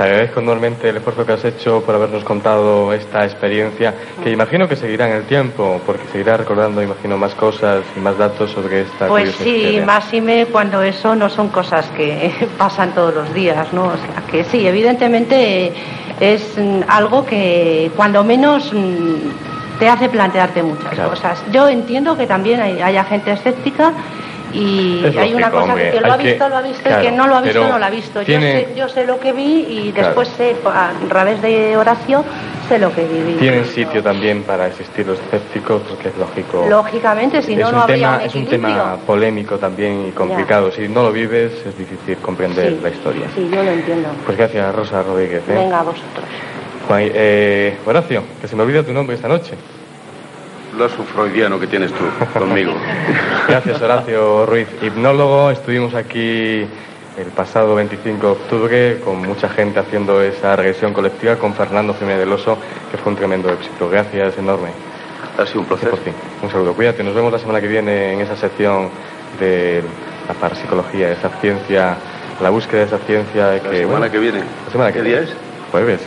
Te 0.00 0.06
agradezco 0.06 0.40
enormemente 0.40 0.88
el 0.88 0.96
esfuerzo 0.96 1.26
que 1.26 1.32
has 1.34 1.44
hecho 1.44 1.82
por 1.82 1.94
habernos 1.94 2.24
contado 2.24 2.90
esta 2.94 3.22
experiencia, 3.22 3.92
que 4.24 4.30
imagino 4.30 4.66
que 4.66 4.74
seguirá 4.74 5.06
en 5.10 5.16
el 5.16 5.24
tiempo, 5.24 5.78
porque 5.84 6.04
seguirá 6.10 6.38
recordando, 6.38 6.82
imagino, 6.82 7.18
más 7.18 7.34
cosas 7.34 7.84
y 7.94 8.00
más 8.00 8.16
datos 8.16 8.50
sobre 8.50 8.80
esta 8.80 9.08
Pues 9.08 9.32
sí, 9.32 9.56
historia. 9.56 9.84
máxime 9.84 10.46
cuando 10.50 10.80
eso 10.82 11.14
no 11.14 11.28
son 11.28 11.48
cosas 11.48 11.84
que 11.98 12.32
pasan 12.56 12.94
todos 12.94 13.14
los 13.14 13.34
días, 13.34 13.74
¿no? 13.74 13.88
O 13.88 13.96
sea, 13.98 14.22
que 14.30 14.42
sí, 14.44 14.66
evidentemente 14.66 15.70
es 16.18 16.56
mm, 16.56 16.80
algo 16.88 17.26
que 17.26 17.90
cuando 17.94 18.24
menos 18.24 18.72
mm, 18.72 19.78
te 19.78 19.86
hace 19.86 20.08
plantearte 20.08 20.62
muchas 20.62 20.94
Claro. 20.94 21.10
cosas. 21.10 21.44
Yo 21.52 21.68
entiendo 21.68 22.16
que 22.16 22.26
también 22.26 22.58
hay, 22.62 22.80
haya 22.80 23.04
gente 23.04 23.32
escéptica 23.32 23.92
y 24.52 25.04
Es 25.04 25.16
hay 25.16 25.34
una 25.34 25.50
cosa 25.50 25.64
hombre, 25.64 25.90
que 25.90 26.00
lo 26.00 26.06
ha 26.10 26.14
hay 26.14 26.18
que- 26.20 26.28
visto, 26.30 26.48
lo 26.48 26.56
ha 26.56 26.62
visto 26.62 26.82
claro, 26.82 26.98
y 26.98 27.02
quien 27.02 27.16
no 27.16 27.26
lo 27.26 27.34
ha 27.36 27.40
visto, 27.40 27.68
no 27.68 27.78
lo 27.78 27.84
ha 27.84 27.90
visto. 27.90 28.20
tiene- 28.22 28.52
Yo, 28.52 28.68
sé, 28.68 28.74
yo 28.76 28.88
sé 28.88 29.06
lo 29.06 29.20
que 29.20 29.32
vi 29.32 29.66
y 29.68 29.92
Claro. 29.92 30.08
después 30.08 30.28
sé, 30.28 30.56
a 30.66 30.90
través 31.08 31.40
de 31.42 31.76
Horacio, 31.76 32.24
sé 32.68 32.78
lo 32.78 32.92
que 32.94 33.04
viví. 33.04 33.34
Tienen 33.38 33.64
sitio 33.64 34.02
también 34.02 34.42
para 34.42 34.66
existir 34.66 35.06
los 35.06 35.18
escépticos, 35.20 35.82
porque 35.88 36.08
es 36.08 36.16
lógico. 36.18 36.66
Lógicamente, 36.68 37.42
si 37.42 37.52
es 37.54 37.58
no, 37.60 37.68
un 37.68 37.74
no 37.74 37.80
habría 37.82 37.96
tema, 37.96 38.16
un 38.16 38.20
es 38.22 38.34
un 38.34 38.46
tema 38.46 38.96
polémico 39.06 39.56
también 39.58 40.06
y 40.08 40.10
complicado. 40.12 40.70
Si 40.72 40.88
no 40.88 41.02
lo 41.02 41.12
vives, 41.12 41.52
es 41.66 41.76
difícil 41.78 42.16
comprender 42.18 42.70
Sí. 42.72 42.78
la 42.82 42.88
historia. 42.88 43.26
Sí, 43.34 43.48
yo 43.52 43.62
lo 43.62 43.70
entiendo. 43.70 44.08
Pues 44.26 44.36
gracias, 44.36 44.74
Rosa 44.74 45.02
Rodríguez. 45.02 45.42
¿eh? 45.48 45.52
Venga, 45.54 45.80
a 45.80 45.82
vosotros. 45.84 46.24
Juan- 46.88 47.02
eh, 47.14 47.76
Horacio, 47.86 48.22
que 48.40 48.48
se 48.48 48.56
me 48.56 48.62
olvida 48.62 48.82
tu 48.82 48.92
nombre 48.92 49.14
esta 49.14 49.28
noche. 49.28 49.52
Lo 50.76 50.88
freudiano 50.88 51.58
que 51.58 51.66
tienes 51.66 51.92
tú 51.92 52.04
conmigo. 52.38 52.72
Gracias, 53.48 53.82
Horacio 53.82 54.46
Ruiz, 54.46 54.68
hipnólogo. 54.82 55.50
Estuvimos 55.50 55.94
aquí 55.94 56.64
el 57.18 57.26
pasado 57.34 57.74
25 57.74 58.26
de 58.26 58.32
octubre 58.32 59.00
con 59.04 59.18
mucha 59.20 59.48
gente 59.48 59.80
haciendo 59.80 60.22
esa 60.22 60.54
regresión 60.56 60.92
colectiva 60.92 61.36
con 61.36 61.54
Fernando 61.54 61.94
Jiménez 61.94 62.20
del 62.20 62.32
Oso, 62.32 62.56
que 62.90 62.96
fue 62.98 63.12
un 63.12 63.18
tremendo 63.18 63.50
éxito. 63.52 63.90
Gracias 63.90 64.38
enorme. 64.38 64.68
Ha 65.38 65.44
sido 65.46 65.60
un 65.60 65.66
placer. 65.66 65.90
Por 65.90 65.98
fin. 66.00 66.14
Un 66.42 66.50
saludo. 66.50 66.72
Cuídate. 66.72 67.02
Nos 67.02 67.14
vemos 67.14 67.32
la 67.32 67.38
semana 67.38 67.60
que 67.60 67.68
viene 67.68 68.14
en 68.14 68.20
esa 68.20 68.36
sección 68.36 68.88
de 69.38 69.82
la 70.28 70.34
parapsicología, 70.34 71.10
esa 71.10 71.30
ciencia, 71.40 71.96
la 72.40 72.50
búsqueda 72.50 72.80
de 72.80 72.86
esa 72.86 72.98
ciencia. 72.98 73.60
Que, 73.60 73.68
La 73.68 73.74
semana 73.74 73.98
bueno, 73.98 74.12
que 74.12 74.18
viene. 74.18 74.38
La 74.66 74.72
semana 74.72 74.92
que 74.92 74.98
¿Qué 74.98 75.04
viene. 75.04 75.20
día 75.22 75.30
es? 75.30 75.36
Jueves. 75.72 76.00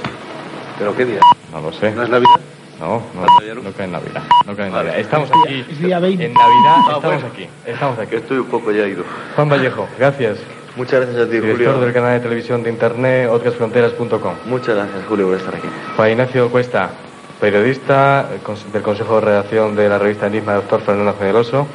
¿Pero 0.79 0.95
qué 0.95 1.05
día? 1.05 1.19
No 1.51 1.61
lo 1.61 1.73
sé. 1.73 1.91
¿No 1.91 2.03
es 2.03 2.09
Navidad? 2.09 2.39
No, 2.79 3.01
no, 3.13 3.21
no 3.61 3.71
cae 3.71 3.85
en 3.85 3.91
Navidad. 3.91 4.23
No 4.45 4.55
cae 4.55 4.67
en 4.67 4.73
Navidad. 4.73 4.99
Estamos 4.99 5.29
aquí. 5.31 5.65
Es 5.69 5.79
día 5.79 5.99
20. 5.99 6.25
En 6.25 6.33
Navidad 6.33 6.75
Ah, 6.75 6.93
estamos 6.95 7.23
aquí. 7.23 7.47
Estamos 7.65 7.99
aquí. 7.99 8.15
Estoy 8.15 8.37
un 8.39 8.47
poco 8.47 8.71
ya 8.71 8.85
ido. 8.87 9.03
Juan 9.35 9.49
Vallejo, 9.49 9.87
gracias. 9.97 10.39
Muchas 10.75 11.01
gracias 11.01 11.21
a 11.21 11.25
ti, 11.29 11.35
Director 11.39 11.65
Julio. 11.67 11.81
del 11.81 11.93
canal 11.93 12.13
de 12.13 12.19
televisión 12.21 12.63
de 12.63 12.71
internet 12.71 13.29
otrasfronteras.com. 13.29 14.33
Muchas 14.45 14.75
gracias, 14.75 15.05
Julio, 15.07 15.27
por 15.27 15.37
estar 15.37 15.55
aquí. 15.55 15.67
Juan 15.95 16.09
Ignacio 16.11 16.49
Cuesta, 16.49 16.89
periodista 17.39 18.27
eh, 18.33 18.39
del 18.73 18.81
Consejo 18.81 19.15
de 19.15 19.21
Redacción 19.21 19.75
de 19.75 19.87
la 19.87 19.99
revista 19.99 20.25
Enigma, 20.27 20.55
doctor 20.55 20.81
Fernando 20.81 21.13
Generoso. 21.17 21.67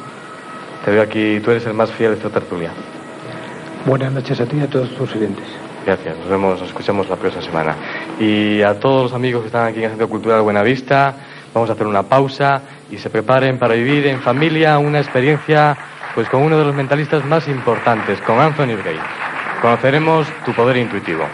Te 0.83 0.91
veo 0.91 1.01
aquí, 1.01 1.39
tú 1.39 1.51
eres 1.51 1.65
el 1.65 1.73
más 1.75 1.89
fiel 1.91 2.11
de 2.11 2.17
esta 2.17 2.29
tertulia. 2.29 2.71
Buenas 3.85 4.11
noches 4.11 4.39
a 4.41 4.45
ti 4.45 4.57
y 4.57 4.61
a 4.61 4.67
todos 4.69 4.89
tus 4.95 5.15
oyentes. 5.15 5.45
Gracias, 5.85 6.17
nos 6.17 6.29
vemos, 6.29 6.59
nos 6.59 6.69
escuchamos 6.69 7.09
la 7.09 7.15
próxima 7.15 7.43
semana. 7.43 7.75
Y 8.19 8.61
a 8.61 8.79
todos 8.79 9.03
los 9.03 9.13
amigos 9.13 9.41
que 9.41 9.47
están 9.47 9.67
aquí 9.67 9.79
en 9.79 9.85
el 9.85 9.89
Centro 9.91 10.09
Cultural 10.09 10.41
Buenavista, 10.41 11.15
vamos 11.53 11.69
a 11.69 11.73
hacer 11.73 11.87
una 11.87 12.03
pausa 12.03 12.61
y 12.91 12.97
se 12.97 13.09
preparen 13.09 13.57
para 13.57 13.73
vivir 13.75 14.07
en 14.07 14.19
familia 14.21 14.77
una 14.77 14.99
experiencia 14.99 15.77
pues 16.13 16.27
con 16.29 16.41
uno 16.41 16.57
de 16.57 16.65
los 16.65 16.75
mentalistas 16.75 17.23
más 17.25 17.47
importantes, 17.47 18.19
con 18.21 18.39
Anthony 18.39 18.75
Bray. 18.81 18.99
Conoceremos 19.61 20.27
tu 20.45 20.53
poder 20.53 20.77
intuitivo. 20.77 21.25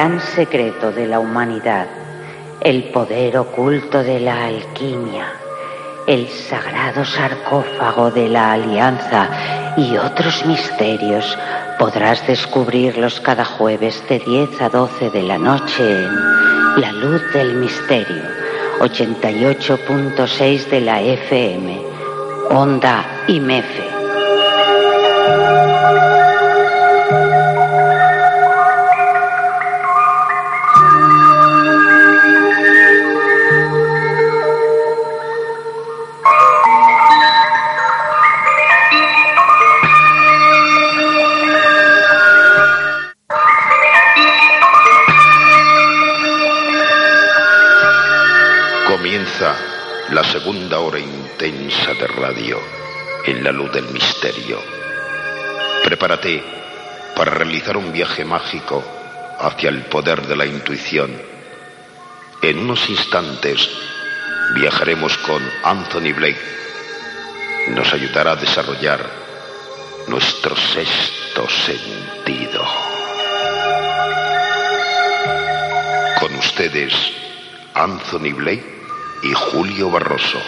Gran 0.00 0.18
secreto 0.34 0.92
de 0.92 1.06
la 1.06 1.20
humanidad, 1.20 1.86
el 2.62 2.84
poder 2.84 3.36
oculto 3.36 4.02
de 4.02 4.18
la 4.18 4.46
alquimia, 4.46 5.26
el 6.06 6.26
sagrado 6.26 7.04
sarcófago 7.04 8.10
de 8.10 8.30
la 8.30 8.52
alianza 8.52 9.28
y 9.76 9.98
otros 9.98 10.46
misterios 10.46 11.36
podrás 11.78 12.26
descubrirlos 12.26 13.20
cada 13.20 13.44
jueves 13.44 14.02
de 14.08 14.20
10 14.20 14.62
a 14.62 14.70
12 14.70 15.10
de 15.10 15.22
la 15.22 15.36
noche 15.36 15.82
en 15.82 16.80
La 16.80 16.92
luz 16.92 17.20
del 17.34 17.56
misterio, 17.56 18.22
88.6 18.78 20.70
de 20.70 20.80
la 20.80 21.02
FM, 21.02 21.78
Onda 22.48 23.04
y 23.28 23.38
Mefe. 23.38 23.99
La 50.20 50.32
segunda 50.32 50.80
hora 50.80 50.98
intensa 50.98 51.94
de 51.94 52.06
radio 52.06 52.60
en 53.24 53.42
la 53.42 53.52
luz 53.52 53.72
del 53.72 53.86
misterio. 53.88 54.62
Prepárate 55.82 56.44
para 57.16 57.30
realizar 57.30 57.78
un 57.78 57.90
viaje 57.90 58.22
mágico 58.22 58.84
hacia 59.38 59.70
el 59.70 59.86
poder 59.86 60.26
de 60.26 60.36
la 60.36 60.44
intuición. 60.44 61.10
En 62.42 62.58
unos 62.58 62.86
instantes 62.90 63.70
viajaremos 64.56 65.16
con 65.16 65.42
Anthony 65.62 66.12
Blake. 66.14 66.42
Nos 67.68 67.90
ayudará 67.94 68.32
a 68.32 68.36
desarrollar 68.36 69.00
nuestro 70.06 70.54
sexto 70.54 71.48
sentido. 71.48 72.62
Con 76.20 76.34
ustedes, 76.34 76.92
Anthony 77.72 78.34
Blake 78.34 78.79
y 79.22 79.32
Julio 79.32 79.90
Barroso. 79.90 80.40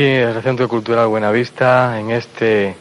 Aquí 0.00 0.06
el 0.06 0.42
Centro 0.42 0.66
Cultural 0.66 1.08
Buenavista 1.08 2.00
en 2.00 2.10
este 2.10 2.74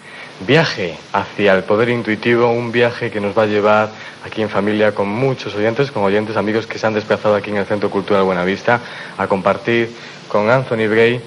viaje 0.47 0.95
hacia 1.11 1.53
el 1.53 1.63
poder 1.63 1.89
intuitivo, 1.89 2.49
un 2.49 2.71
viaje 2.71 3.11
que 3.11 3.19
nos 3.19 3.37
va 3.37 3.43
a 3.43 3.45
llevar 3.45 3.89
aquí 4.25 4.41
en 4.41 4.47
familia 4.47 4.95
con 4.95 5.09
muchos 5.09 5.53
oyentes, 5.53 5.91
con 5.91 6.03
oyentes 6.03 6.37
amigos 6.37 6.65
que 6.65 6.79
se 6.79 6.87
han 6.87 6.93
desplazado 6.93 7.35
aquí 7.35 7.49
en 7.49 7.57
el 7.57 7.65
Centro 7.65 7.89
Cultural 7.89 8.23
Buenavista 8.23 8.79
a 9.17 9.27
compartir 9.27 9.91
con 10.29 10.49
Anthony 10.49 10.87
Bray, 10.87 11.19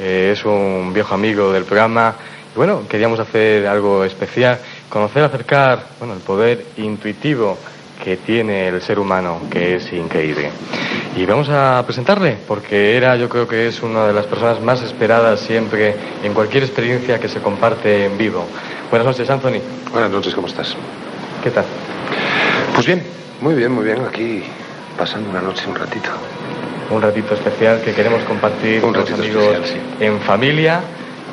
eh, 0.00 0.30
es 0.32 0.44
un 0.44 0.92
viejo 0.92 1.14
amigo 1.14 1.52
del 1.52 1.64
programa. 1.64 2.16
Y 2.52 2.56
bueno, 2.56 2.82
queríamos 2.88 3.20
hacer 3.20 3.68
algo 3.68 4.04
especial, 4.04 4.58
conocer, 4.88 5.22
acercar, 5.22 5.80
bueno, 6.00 6.14
el 6.14 6.20
poder 6.20 6.66
intuitivo 6.78 7.56
que 8.02 8.16
tiene 8.16 8.66
el 8.66 8.82
ser 8.82 8.98
humano, 8.98 9.42
que 9.48 9.76
es 9.76 9.92
increíble. 9.92 10.50
Y 11.16 11.24
vamos 11.24 11.48
a 11.48 11.82
presentarle, 11.86 12.36
porque 12.46 12.94
era, 12.94 13.16
yo 13.16 13.30
creo 13.30 13.48
que 13.48 13.68
es 13.68 13.82
una 13.82 14.06
de 14.06 14.12
las 14.12 14.26
personas 14.26 14.60
más 14.60 14.82
esperadas 14.82 15.40
siempre 15.40 15.96
en 16.22 16.34
cualquier 16.34 16.62
experiencia 16.62 17.18
que 17.18 17.26
se 17.26 17.40
comparte 17.40 18.04
en 18.04 18.18
vivo. 18.18 18.44
Buenas 18.90 19.06
noches, 19.06 19.30
Anthony. 19.30 19.62
Buenas 19.90 20.10
noches, 20.10 20.34
¿cómo 20.34 20.46
estás? 20.46 20.76
¿Qué 21.42 21.50
tal? 21.50 21.64
Pues 22.74 22.86
bien, 22.86 23.02
muy 23.40 23.54
bien, 23.54 23.72
muy 23.72 23.86
bien. 23.86 24.02
Aquí 24.06 24.42
pasando 24.98 25.30
una 25.30 25.40
noche 25.40 25.64
un 25.66 25.76
ratito. 25.76 26.10
Un 26.90 27.00
ratito 27.00 27.32
especial 27.32 27.80
que 27.80 27.94
queremos 27.94 28.22
compartir 28.24 28.84
Un 28.84 28.92
con 28.92 29.00
los 29.00 29.10
amigos 29.10 29.54
especial, 29.54 29.80
en 30.00 30.20
familia. 30.20 30.82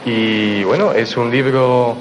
Y 0.06 0.64
bueno, 0.64 0.94
es 0.94 1.18
un 1.18 1.30
libro, 1.30 1.98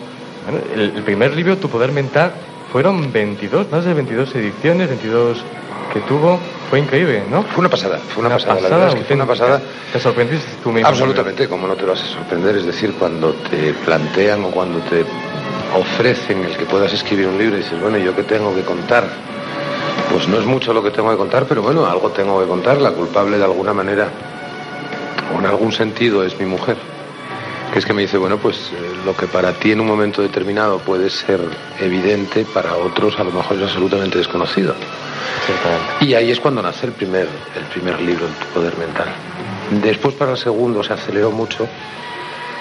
bueno, 0.48 0.64
el 0.76 1.02
primer 1.02 1.34
libro, 1.34 1.56
Tu 1.56 1.68
Poder 1.68 1.90
Mental, 1.90 2.32
fueron 2.70 3.12
22, 3.12 3.72
más 3.72 3.84
de 3.84 3.92
22 3.92 4.36
ediciones, 4.36 4.88
22 4.88 5.42
que 5.92 6.00
tuvo. 6.02 6.38
Fue 6.72 6.78
increíble, 6.78 7.22
¿no? 7.30 7.42
Fue 7.42 7.58
una 7.58 7.68
pasada, 7.68 7.98
fue 7.98 8.24
una, 8.24 8.34
pasada. 8.34 8.54
La 8.54 8.70
verdad 8.70 8.88
es 8.88 8.94
que 8.94 9.04
fue 9.04 9.14
una 9.14 9.26
pasada. 9.26 9.60
Te 9.92 10.00
sorprendiste 10.00 10.52
tú 10.62 10.72
mismo. 10.72 10.88
Absolutamente, 10.88 11.46
como 11.46 11.68
no 11.68 11.76
te 11.76 11.84
vas 11.84 12.02
a 12.02 12.06
sorprender. 12.06 12.56
Es 12.56 12.64
decir, 12.64 12.94
cuando 12.98 13.34
te 13.34 13.74
plantean 13.74 14.42
o 14.46 14.50
cuando 14.50 14.78
te 14.78 15.04
ofrecen 15.78 16.42
el 16.42 16.56
que 16.56 16.64
puedas 16.64 16.90
escribir 16.94 17.26
un 17.26 17.36
libro 17.36 17.56
y 17.56 17.58
dices, 17.58 17.78
bueno, 17.78 17.98
¿y 17.98 18.04
¿yo 18.04 18.16
qué 18.16 18.22
tengo 18.22 18.54
que 18.54 18.62
contar? 18.62 19.04
Pues 20.10 20.26
no 20.28 20.38
es 20.38 20.46
mucho 20.46 20.72
lo 20.72 20.82
que 20.82 20.90
tengo 20.90 21.10
que 21.10 21.18
contar, 21.18 21.44
pero 21.44 21.60
bueno, 21.60 21.84
algo 21.84 22.08
tengo 22.08 22.40
que 22.40 22.46
contar. 22.46 22.80
La 22.80 22.92
culpable 22.92 23.36
de 23.36 23.44
alguna 23.44 23.74
manera 23.74 24.08
o 25.36 25.40
en 25.40 25.44
algún 25.44 25.72
sentido 25.72 26.24
es 26.24 26.40
mi 26.40 26.46
mujer. 26.46 26.78
Que 27.70 27.80
es 27.80 27.84
que 27.84 27.92
me 27.92 28.00
dice, 28.00 28.16
bueno, 28.16 28.38
pues 28.38 28.56
eh, 28.72 28.94
lo 29.04 29.14
que 29.14 29.26
para 29.26 29.52
ti 29.52 29.72
en 29.72 29.80
un 29.80 29.86
momento 29.86 30.22
determinado 30.22 30.78
puede 30.78 31.10
ser 31.10 31.38
evidente, 31.78 32.46
para 32.46 32.76
otros 32.76 33.20
a 33.20 33.24
lo 33.24 33.30
mejor 33.30 33.58
es 33.58 33.64
absolutamente 33.64 34.16
desconocido. 34.16 34.74
Y 36.00 36.14
ahí 36.14 36.30
es 36.30 36.40
cuando 36.40 36.62
nace 36.62 36.86
el 36.86 36.92
primer, 36.92 37.28
el 37.56 37.64
primer 37.72 38.00
libro, 38.00 38.26
El 38.26 38.46
Poder 38.54 38.76
Mental. 38.76 39.08
Después 39.82 40.14
para 40.14 40.32
el 40.32 40.36
segundo 40.36 40.82
se 40.82 40.92
aceleró 40.92 41.30
mucho 41.30 41.66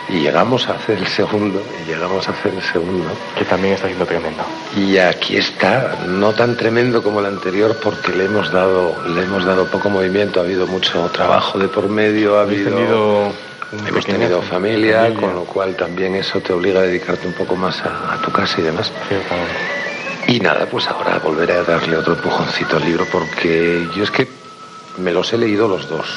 y 0.10 0.20
llegamos 0.20 0.68
a 0.68 0.74
hacer 0.74 0.98
el 0.98 1.08
segundo, 1.08 1.62
y 1.84 1.90
llegamos 1.90 2.28
a 2.28 2.32
hacer 2.32 2.54
el 2.54 2.62
segundo. 2.62 3.10
Que 3.38 3.46
también 3.46 3.76
está 3.76 3.88
siendo 3.88 4.06
tremendo. 4.06 4.44
Y 4.76 4.98
aquí 4.98 5.38
está, 5.38 6.00
no 6.08 6.34
tan 6.34 6.58
tremendo 6.58 7.02
como 7.02 7.20
el 7.20 7.28
anterior 7.28 7.78
porque 7.82 8.12
le 8.12 8.26
hemos 8.26 8.52
dado, 8.52 8.96
le 9.08 9.24
hemos 9.24 9.46
dado 9.46 9.68
poco 9.68 9.90
movimiento, 9.90 10.40
ha 10.40 10.44
habido 10.44 10.68
mucho 10.68 11.10
trabajo 11.14 11.58
de 11.60 11.68
por 11.68 11.88
medio, 11.90 12.38
ha 12.40 12.42
habido... 12.42 12.76
tenido 12.76 13.52
Hemos 13.88 14.06
tenido 14.06 14.42
familia, 14.42 15.04
familia. 15.04 15.22
con 15.22 15.34
lo 15.34 15.46
cual 15.46 15.78
también 15.78 16.14
eso 16.16 16.42
te 16.42 16.52
obliga 16.52 16.82
a 16.82 16.84
dedicarte 16.84 17.26
un 17.26 17.34
poco 17.34 17.56
más 17.56 17.82
a, 17.86 18.16
a 18.16 18.22
tu 18.22 18.30
casa 18.30 18.60
y 18.60 18.64
demás. 18.64 18.92
Y 20.32 20.40
nada, 20.40 20.66
pues 20.66 20.88
ahora 20.88 21.20
volveré 21.20 21.54
a 21.58 21.64
darle 21.64 21.98
otro 21.98 22.14
empujoncito 22.14 22.78
al 22.78 22.86
libro 22.86 23.06
porque 23.12 23.86
yo 23.96 24.04
es 24.04 24.12
que 24.12 24.28
me 24.98 25.12
los 25.12 25.32
he 25.34 25.38
leído 25.38 25.68
los 25.68 25.90
dos. 25.90 26.08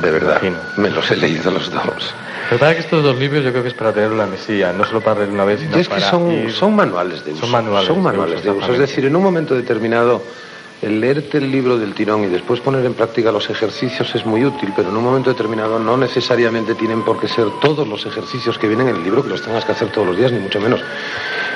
De 0.00 0.10
verdad, 0.10 0.40
me 0.76 0.88
los 0.90 1.10
he 1.10 1.16
leído 1.16 1.50
los 1.50 1.70
dos. 1.70 2.14
Pero 2.48 2.58
para 2.60 2.74
que 2.74 2.80
estos 2.80 3.02
dos 3.02 3.16
libros 3.18 3.42
yo 3.44 3.50
creo 3.50 3.62
que 3.62 3.68
es 3.70 3.74
para 3.74 3.92
tenerlo 3.92 4.14
en 4.14 4.18
la 4.20 4.26
mesilla, 4.26 4.72
no 4.72 4.84
solo 4.84 5.00
para 5.00 5.20
leer 5.20 5.30
una 5.32 5.44
vez, 5.44 5.60
sino 5.60 5.76
Y 5.76 5.80
es 5.80 5.88
que 5.88 5.94
para 5.96 6.10
son, 6.10 6.30
ir- 6.30 6.50
son 6.52 6.74
manuales 6.76 7.24
de 7.24 7.32
uso. 7.32 7.40
Son 7.42 7.50
manuales 7.50 7.88
de 7.88 7.94
manuales 7.94 8.40
uso, 8.40 8.44
de 8.52 8.58
uso. 8.58 8.72
Es 8.72 8.78
decir, 8.78 9.04
en 9.06 9.16
un 9.16 9.22
momento 9.22 9.54
determinado, 9.54 10.22
el 10.82 11.00
leerte 11.00 11.38
el 11.38 11.50
libro 11.50 11.78
del 11.78 11.94
tirón 11.94 12.24
y 12.24 12.28
después 12.28 12.60
poner 12.60 12.84
en 12.86 12.94
práctica 12.94 13.30
los 13.32 13.48
ejercicios 13.50 14.14
es 14.14 14.24
muy 14.26 14.44
útil, 14.44 14.72
pero 14.74 14.88
en 14.90 14.96
un 14.96 15.04
momento 15.04 15.30
determinado 15.30 15.78
no 15.78 15.96
necesariamente 15.96 16.74
tienen 16.74 17.02
por 17.04 17.20
qué 17.20 17.28
ser 17.28 17.46
todos 17.60 17.86
los 17.86 18.04
ejercicios 18.06 18.58
que 18.58 18.66
vienen 18.68 18.88
en 18.88 18.96
el 18.96 19.02
libro 19.04 19.22
que 19.22 19.28
los 19.30 19.42
tengas 19.42 19.64
que 19.64 19.72
hacer 19.72 19.88
todos 19.92 20.06
los 20.06 20.16
días, 20.16 20.32
ni 20.32 20.38
mucho 20.40 20.60
menos. 20.60 20.80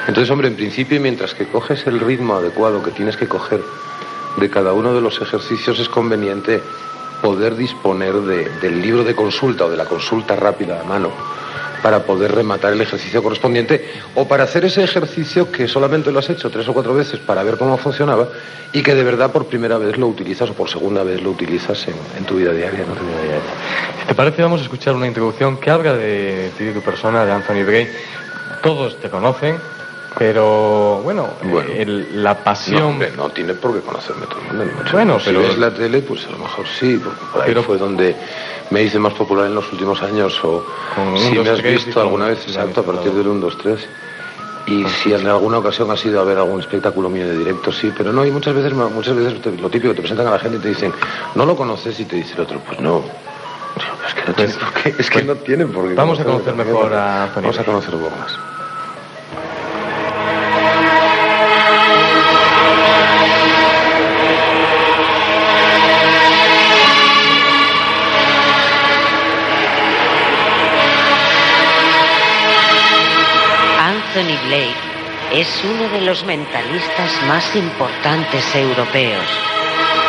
Entonces, 0.09 0.31
hombre, 0.31 0.49
en 0.49 0.57
principio, 0.57 1.01
mientras 1.01 1.35
que 1.35 1.47
coges 1.47 1.87
el 1.87 1.99
ritmo 2.01 2.37
adecuado 2.37 2.83
que 2.83 2.91
tienes 2.93 3.17
que 3.17 3.27
coger 3.27 3.61
de 4.37 4.51
cada 4.51 4.73
uno 4.73 4.95
de 4.95 5.01
los 5.01 5.21
ejercicios, 5.21 5.79
es 5.79 5.89
conveniente 5.89 6.63
poder 7.23 7.57
disponer 7.57 8.15
de- 8.15 8.49
del 8.61 8.81
libro 8.83 9.03
de 9.03 9.15
consulta 9.15 9.65
o 9.65 9.71
de 9.71 9.77
la 9.77 9.87
consulta 9.87 10.37
rápida 10.37 10.81
a 10.81 10.85
mano 10.85 11.11
para 11.83 12.05
poder 12.05 12.33
rematar 12.35 12.73
el 12.73 12.81
ejercicio 12.81 13.23
correspondiente 13.23 13.89
o 14.15 14.27
para 14.27 14.45
hacer 14.45 14.65
ese 14.65 14.83
ejercicio 14.83 15.51
que 15.53 15.69
solamente 15.69 16.11
lo 16.11 16.19
has 16.19 16.29
hecho 16.31 16.51
tres 16.51 16.69
o 16.69 16.73
cuatro 16.75 16.95
veces 16.95 17.21
para 17.21 17.43
ver 17.43 17.57
cómo 17.59 17.77
funcionaba 17.79 18.29
y 18.73 18.83
que 18.83 18.95
de 18.95 19.05
verdad 19.05 19.31
por 19.31 19.47
primera 19.47 19.79
vez 19.79 19.97
lo 19.97 20.07
utilizas 20.09 20.51
o 20.51 20.55
por 20.55 20.69
segunda 20.69 21.03
vez 21.05 21.23
lo 21.23 21.31
utilizas 21.31 21.87
en, 22.19 22.25
tu 22.25 22.37
vida 22.37 22.53
diaria. 22.53 22.85
Si 24.01 24.07
te 24.09 24.15
parece, 24.15 24.43
vamos 24.43 24.61
a 24.61 24.65
escuchar 24.65 24.95
una 24.95 25.07
introducción 25.07 25.59
que 25.59 25.71
habla 25.71 25.95
de 25.95 26.51
ti, 26.59 26.65
de 26.65 26.73
tu 26.73 26.81
persona, 26.83 27.25
de 27.25 27.33
Anthony 27.33 27.65
Bray. 27.65 27.89
Todos 28.63 28.97
te 29.01 29.09
conocen, 29.09 29.57
pero 30.19 31.01
bueno, 31.03 31.29
la 32.15 32.43
pasión. 32.43 32.99
No, 32.99 33.25
no 33.25 33.31
tiene 33.31 33.55
por 33.55 33.75
qué 33.75 33.81
conocerme 33.81 34.27
todo 34.27 34.41
el 34.41 34.57
mundo. 34.57 34.83
Bueno, 34.91 35.19
pero. 35.23 35.43
Si 35.43 35.49
ves 35.49 35.59
la 35.59 35.75
tele, 35.75 36.01
pues 36.01 36.27
a 36.27 36.31
lo 36.31 36.39
mejor 36.39 36.67
sí, 36.67 36.99
porque 37.03 37.21
por 37.33 37.43
ahí 37.43 37.55
fue 37.55 37.77
donde 37.77 38.17
me 38.71 38.83
hice 38.83 38.99
más 38.99 39.13
popular 39.13 39.47
en 39.47 39.55
los 39.55 39.71
últimos 39.73 40.03
años. 40.03 40.39
O 40.43 40.65
si 41.17 41.39
me 41.39 41.51
has 41.51 41.63
visto 41.63 42.01
alguna 42.01 42.29
vez, 42.29 42.47
exacto, 42.47 42.81
a 42.81 42.85
partir 42.85 43.13
del 43.13 43.29
1, 43.29 43.41
2, 43.41 43.59
3. 43.59 43.89
Y 44.69 44.85
si 44.89 45.13
en 45.13 45.27
alguna 45.29 45.59
ocasión 45.59 45.91
has 45.91 46.05
ido 46.05 46.21
a 46.21 46.25
ver 46.25 46.39
algún 46.39 46.61
espectáculo 46.61 47.09
mío 47.09 47.29
de 47.29 47.37
directo, 47.37 47.71
sí, 47.71 47.93
pero 47.97 48.13
no, 48.13 48.25
y 48.25 48.33
muchas 48.33 48.55
veces, 48.55 48.73
muchas 48.73 49.15
veces 49.15 49.61
lo 49.61 49.71
típico, 49.71 49.95
te 49.95 50.01
presentan 50.01 50.27
a 50.27 50.33
la 50.33 50.39
gente 50.41 50.57
y 50.57 50.61
te 50.61 50.69
dicen, 50.69 50.93
no 51.37 51.47
lo 51.47 51.55
conoces, 51.55 52.01
y 52.01 52.05
te 52.05 52.17
dice 52.17 52.35
el 52.35 52.41
otro, 52.41 52.61
pues 52.67 52.81
no. 52.81 53.05
Es 54.09 54.15
que 54.15 54.25
no, 54.27 54.35
tiene 54.35 54.55
por 54.55 54.73
qué, 54.73 54.95
es 54.99 55.11
que 55.11 55.23
no 55.23 55.35
tienen 55.37 55.73
por 55.73 55.87
qué. 55.87 55.95
Vamos 55.95 56.19
a 56.19 56.25
conocer 56.25 56.55
mejor 56.55 56.95
a 56.95 57.31
Vamos 57.35 57.59
a 57.59 57.65
conocer 57.65 57.95
un 57.95 58.01
poco 58.01 58.17
más. 58.17 58.56
Anthony 74.17 74.49
Blake 74.49 74.75
es 75.31 75.63
uno 75.63 75.91
de 75.91 76.01
los 76.01 76.25
mentalistas 76.25 77.23
más 77.29 77.55
importantes 77.55 78.55
europeos. 78.55 79.27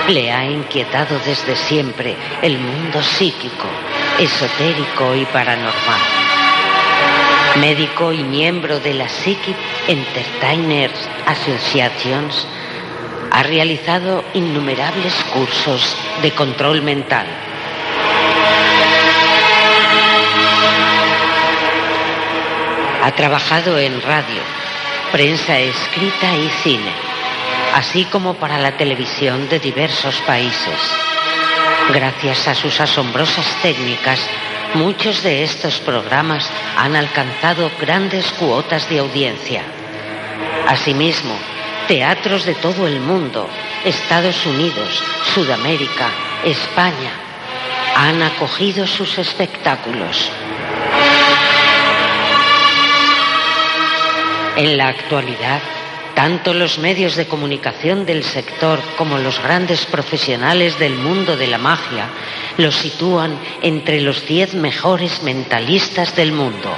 Le 0.08 0.32
ha 0.32 0.46
inquietado 0.46 1.20
desde 1.26 1.58
siempre 1.58 2.16
el 2.42 2.58
mundo 2.58 3.04
psíquico, 3.04 3.68
esotérico 4.18 5.14
y 5.14 5.26
paranormal. 5.26 6.00
Médico 7.60 8.14
y 8.14 8.24
miembro 8.24 8.80
de 8.80 8.94
la 8.94 9.10
Psychic 9.10 9.58
Entertainers 9.90 11.10
Associations, 11.26 12.48
ha 13.30 13.44
realizado 13.44 14.24
innumerables 14.34 15.14
cursos 15.34 15.98
de 16.22 16.32
control 16.32 16.82
mental 16.82 17.28
Ha 23.04 23.12
trabajado 23.12 23.78
en 23.80 24.02
radio, 24.02 24.42
prensa 25.12 25.58
escrita 25.60 26.36
y 26.36 26.50
cine, 26.64 26.92
así 27.76 28.06
como 28.06 28.34
para 28.36 28.58
la 28.58 28.76
televisión 28.78 29.48
de 29.50 29.60
diversos 29.60 30.16
países. 30.22 30.80
Gracias 31.94 32.48
a 32.48 32.56
sus 32.56 32.82
asombrosas 32.82 33.46
técnicas, 33.62 34.20
muchos 34.74 35.24
de 35.24 35.44
estos 35.44 35.80
programas 35.80 36.50
han 36.78 36.96
alcanzado 36.96 37.72
grandes 37.80 38.32
cuotas 38.34 38.90
de 38.90 39.00
audiencia. 39.00 39.64
Asimismo, 40.68 41.34
teatros 41.88 42.46
de 42.46 42.56
todo 42.56 42.88
el 42.88 43.00
mundo, 43.00 43.48
Estados 43.86 44.46
Unidos, 44.46 45.02
Sudamérica, 45.34 46.10
España, 46.44 47.12
han 47.96 48.22
acogido 48.22 48.86
sus 48.86 49.18
espectáculos. 49.18 50.30
En 54.58 54.76
la 54.76 54.88
actualidad, 54.88 55.62
tanto 56.16 56.52
los 56.52 56.80
medios 56.80 57.16
de 57.16 57.28
comunicación 57.28 58.08
del 58.08 58.24
sector 58.24 58.80
como 58.98 59.20
los 59.20 59.40
grandes 59.40 59.86
profesionales 59.86 60.80
del 60.80 60.96
mundo 60.96 61.38
de 61.38 61.46
la 61.46 61.60
magia 61.60 62.10
lo 62.58 62.72
sitúan 62.72 63.38
entre 63.62 64.02
los 64.02 64.26
diez 64.26 64.56
mejores 64.56 65.22
mentalistas 65.22 66.16
del 66.16 66.32
mundo. 66.32 66.76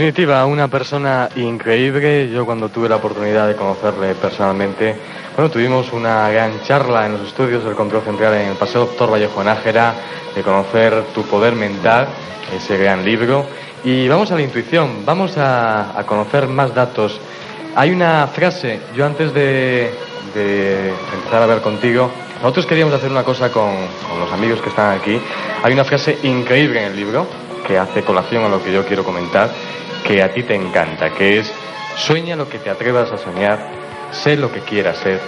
Definitiva, 0.00 0.46
una 0.46 0.66
persona 0.68 1.28
increíble. 1.36 2.30
Yo 2.30 2.46
cuando 2.46 2.70
tuve 2.70 2.88
la 2.88 2.96
oportunidad 2.96 3.46
de 3.46 3.54
conocerle 3.54 4.14
personalmente, 4.14 4.96
bueno, 5.36 5.50
tuvimos 5.50 5.92
una 5.92 6.30
gran 6.30 6.62
charla 6.62 7.04
en 7.04 7.12
los 7.12 7.28
estudios 7.28 7.62
del 7.62 7.74
Control 7.74 8.02
Central 8.04 8.32
en 8.32 8.48
el 8.48 8.56
Paseo 8.56 8.86
Doctor 8.86 9.12
Vallejo 9.12 9.44
Nájera, 9.44 9.92
de 10.34 10.42
conocer 10.42 11.04
tu 11.14 11.24
poder 11.24 11.52
mental, 11.54 12.08
ese 12.56 12.78
gran 12.78 13.04
libro. 13.04 13.44
Y 13.84 14.08
vamos 14.08 14.32
a 14.32 14.36
la 14.36 14.40
intuición, 14.40 15.04
vamos 15.04 15.34
a, 15.36 16.02
conocer 16.06 16.48
más 16.48 16.74
datos. 16.74 17.20
Hay 17.76 17.90
una 17.90 18.26
frase, 18.28 18.80
yo 18.96 19.04
antes 19.04 19.34
de, 19.34 19.92
empezar 21.14 21.42
a 21.42 21.46
ver 21.46 21.60
contigo, 21.60 22.10
nosotros 22.40 22.64
queríamos 22.64 22.94
hacer 22.94 23.10
una 23.10 23.22
cosa 23.22 23.52
con, 23.52 23.70
con 24.08 24.18
los 24.18 24.32
amigos 24.32 24.62
que 24.62 24.70
están 24.70 24.98
aquí. 24.98 25.20
Hay 25.62 25.74
una 25.74 25.84
frase 25.84 26.16
increíble 26.22 26.86
en 26.86 26.92
el 26.92 26.96
libro 26.96 27.39
que 27.70 27.78
hace 27.78 28.02
colación 28.02 28.42
a 28.42 28.48
lo 28.48 28.60
que 28.64 28.72
yo 28.72 28.84
quiero 28.84 29.04
comentar 29.04 29.48
que 30.04 30.24
a 30.24 30.34
ti 30.34 30.42
te 30.42 30.56
encanta, 30.56 31.10
que 31.10 31.38
es 31.38 31.52
sueña 31.96 32.34
lo 32.34 32.48
que 32.48 32.58
te 32.58 32.68
atrevas 32.68 33.12
a 33.12 33.16
soñar, 33.16 33.60
sé 34.10 34.36
lo 34.36 34.50
que 34.50 34.58
quieras 34.58 34.98
ser, 34.98 35.20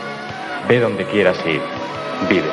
ve 0.68 0.80
donde 0.80 1.04
quieras 1.04 1.38
ir, 1.46 1.60
vive. 2.28 2.50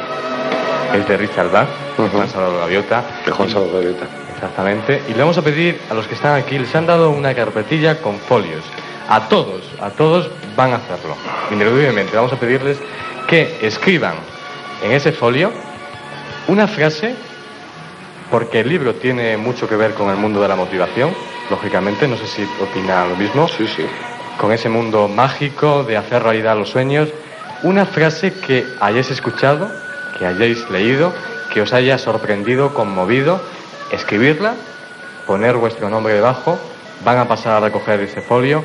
Es 0.93 1.07
de 1.07 1.17
Richard 1.17 1.49
Bach, 1.49 1.67
Juan 1.97 2.29
Salvador 2.29 2.59
Gaviota. 2.59 3.03
De 3.25 3.31
Juan 3.31 3.49
Salvador 3.49 3.81
Gaviota. 3.81 4.05
Exactamente. 4.35 5.01
Y 5.09 5.13
le 5.13 5.19
vamos 5.21 5.39
a 5.39 5.41
pedir 5.41 5.81
a 5.89 5.95
los 5.95 6.05
que 6.05 6.13
están 6.13 6.35
aquí, 6.39 6.59
les 6.59 6.75
han 6.75 6.85
dado 6.85 7.09
una 7.09 7.33
carpetilla 7.33 7.99
con 7.99 8.19
folios. 8.19 8.63
A 9.09 9.27
todos, 9.27 9.63
a 9.81 9.89
todos 9.89 10.29
van 10.55 10.73
a 10.73 10.75
hacerlo. 10.75 11.15
Indudablemente, 11.49 12.15
vamos 12.15 12.31
a 12.31 12.35
pedirles 12.35 12.77
que 13.27 13.57
escriban 13.63 14.13
en 14.83 14.91
ese 14.91 15.13
folio 15.13 15.51
una 16.47 16.67
frase, 16.67 17.15
porque 18.29 18.61
el 18.61 18.69
libro 18.69 18.95
tiene 18.95 19.37
mucho 19.37 19.67
que 19.67 19.75
ver 19.75 19.93
con 19.93 20.09
el 20.09 20.17
mundo 20.17 20.41
de 20.41 20.47
la 20.47 20.55
motivación, 20.55 21.13
lógicamente, 21.49 22.07
no 22.07 22.17
sé 22.17 22.27
si 22.27 22.43
opina 22.61 23.05
lo 23.05 23.15
mismo. 23.15 23.47
Sí, 23.47 23.67
sí. 23.67 23.85
Con 24.39 24.51
ese 24.51 24.69
mundo 24.69 25.07
mágico 25.07 25.83
de 25.83 25.97
hacer 25.97 26.23
realidad 26.23 26.57
los 26.57 26.69
sueños, 26.69 27.09
una 27.63 27.85
frase 27.85 28.33
que 28.33 28.65
hayáis 28.79 29.11
escuchado, 29.11 29.69
que 30.17 30.25
hayáis 30.25 30.69
leído, 30.69 31.13
que 31.53 31.61
os 31.61 31.73
haya 31.73 31.97
sorprendido, 31.97 32.73
conmovido, 32.73 33.41
escribirla, 33.91 34.53
poner 35.25 35.57
vuestro 35.57 35.89
nombre 35.89 36.13
debajo, 36.13 36.57
van 37.03 37.17
a 37.17 37.27
pasar 37.27 37.57
a 37.57 37.65
recoger 37.65 37.99
ese 38.01 38.21
folio. 38.21 38.63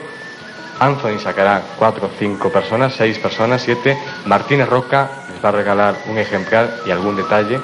Anthony 0.78 1.18
sacará 1.18 1.62
cuatro, 1.78 2.10
cinco 2.18 2.50
personas, 2.50 2.94
seis 2.94 3.18
personas, 3.18 3.62
siete. 3.62 3.96
Martínez 4.26 4.68
Roca 4.68 5.08
les 5.32 5.42
va 5.42 5.48
a 5.48 5.52
regalar 5.52 5.94
un 6.08 6.18
ejemplar 6.18 6.68
y 6.84 6.90
algún 6.90 7.16
detalle 7.16 7.60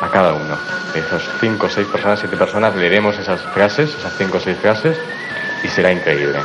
a 0.00 0.08
cada 0.08 0.32
uno. 0.32 0.56
De 0.94 1.00
esos 1.00 1.22
cinco, 1.40 1.68
seis 1.68 1.86
personas, 1.86 2.20
siete 2.20 2.36
personas, 2.36 2.74
leeremos 2.74 3.18
esas 3.18 3.40
frases, 3.52 3.94
esas 3.94 4.12
cinco 4.16 4.38
o 4.38 4.40
seis 4.40 4.56
frases, 4.58 4.98
y 5.62 5.68
será 5.68 5.92
increíble. 5.92 6.38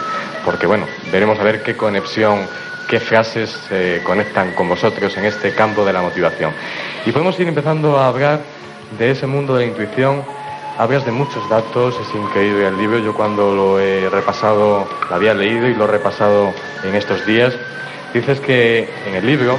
Porque 0.43 0.67
bueno, 0.67 0.87
veremos 1.11 1.39
a 1.39 1.43
ver 1.43 1.63
qué 1.63 1.75
conexión, 1.75 2.47
qué 2.87 2.99
frases 2.99 3.49
se 3.69 4.01
conectan 4.03 4.53
con 4.53 4.67
vosotros 4.67 5.15
en 5.17 5.25
este 5.25 5.53
campo 5.53 5.85
de 5.85 5.93
la 5.93 6.01
motivación. 6.01 6.51
Y 7.05 7.11
podemos 7.11 7.39
ir 7.39 7.47
empezando 7.47 7.97
a 7.97 8.07
hablar 8.07 8.41
de 8.97 9.11
ese 9.11 9.27
mundo 9.27 9.55
de 9.55 9.65
la 9.65 9.71
intuición. 9.71 10.23
Hablas 10.77 11.05
de 11.05 11.11
muchos 11.11 11.47
datos, 11.49 11.95
es 11.99 12.15
increíble 12.15 12.67
el 12.67 12.77
libro. 12.77 12.99
Yo 12.99 13.13
cuando 13.13 13.53
lo 13.53 13.79
he 13.79 14.09
repasado, 14.09 14.87
lo 15.09 15.15
había 15.15 15.33
leído 15.33 15.67
y 15.67 15.75
lo 15.75 15.85
he 15.85 15.87
repasado 15.87 16.51
en 16.83 16.95
estos 16.95 17.25
días. 17.25 17.53
Dices 18.13 18.39
que 18.39 18.89
en 19.07 19.15
el 19.15 19.25
libro 19.25 19.57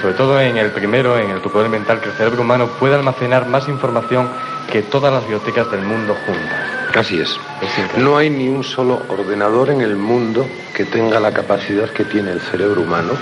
sobre 0.00 0.14
todo 0.14 0.40
en 0.40 0.56
el 0.56 0.70
primero, 0.70 1.18
en 1.18 1.30
el 1.30 1.40
tu 1.40 1.50
poder 1.50 1.68
mental, 1.68 2.00
que 2.00 2.08
el 2.08 2.14
cerebro 2.14 2.42
humano 2.42 2.68
puede 2.78 2.94
almacenar 2.94 3.46
más 3.46 3.68
información 3.68 4.28
que 4.70 4.82
todas 4.82 5.12
las 5.12 5.22
bibliotecas 5.22 5.70
del 5.70 5.82
mundo 5.82 6.16
juntas. 6.26 6.74
Así 6.94 7.20
es. 7.20 7.38
no 7.96 8.16
hay 8.16 8.30
ni 8.30 8.48
un 8.48 8.62
solo 8.62 9.02
ordenador 9.08 9.70
en 9.70 9.80
el 9.80 9.96
mundo 9.96 10.46
que 10.74 10.84
tenga 10.84 11.18
la 11.18 11.32
capacidad 11.32 11.90
que 11.90 12.04
tiene 12.04 12.30
el 12.30 12.40
cerebro 12.40 12.82
humano 12.82 13.12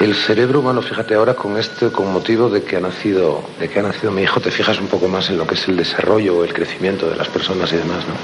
El 0.00 0.14
cerebro 0.14 0.60
humano, 0.60 0.82
fíjate 0.82 1.14
ahora 1.14 1.34
con 1.34 1.56
esto, 1.56 1.92
con 1.92 2.12
motivo 2.12 2.48
de 2.50 2.62
que 2.62 2.76
ha 2.76 2.80
nacido, 2.80 3.42
de 3.58 3.68
que 3.68 3.78
ha 3.78 3.82
nacido 3.82 4.10
mi 4.10 4.22
hijo, 4.22 4.40
te 4.40 4.50
fijas 4.50 4.78
un 4.80 4.88
poco 4.88 5.08
más 5.08 5.30
en 5.30 5.38
lo 5.38 5.46
que 5.46 5.54
es 5.54 5.68
el 5.68 5.76
desarrollo 5.76 6.38
o 6.38 6.44
el 6.44 6.52
crecimiento 6.52 7.08
de 7.08 7.16
las 7.16 7.28
personas 7.28 7.72
y 7.72 7.76
demás, 7.76 8.04
¿no? 8.08 8.14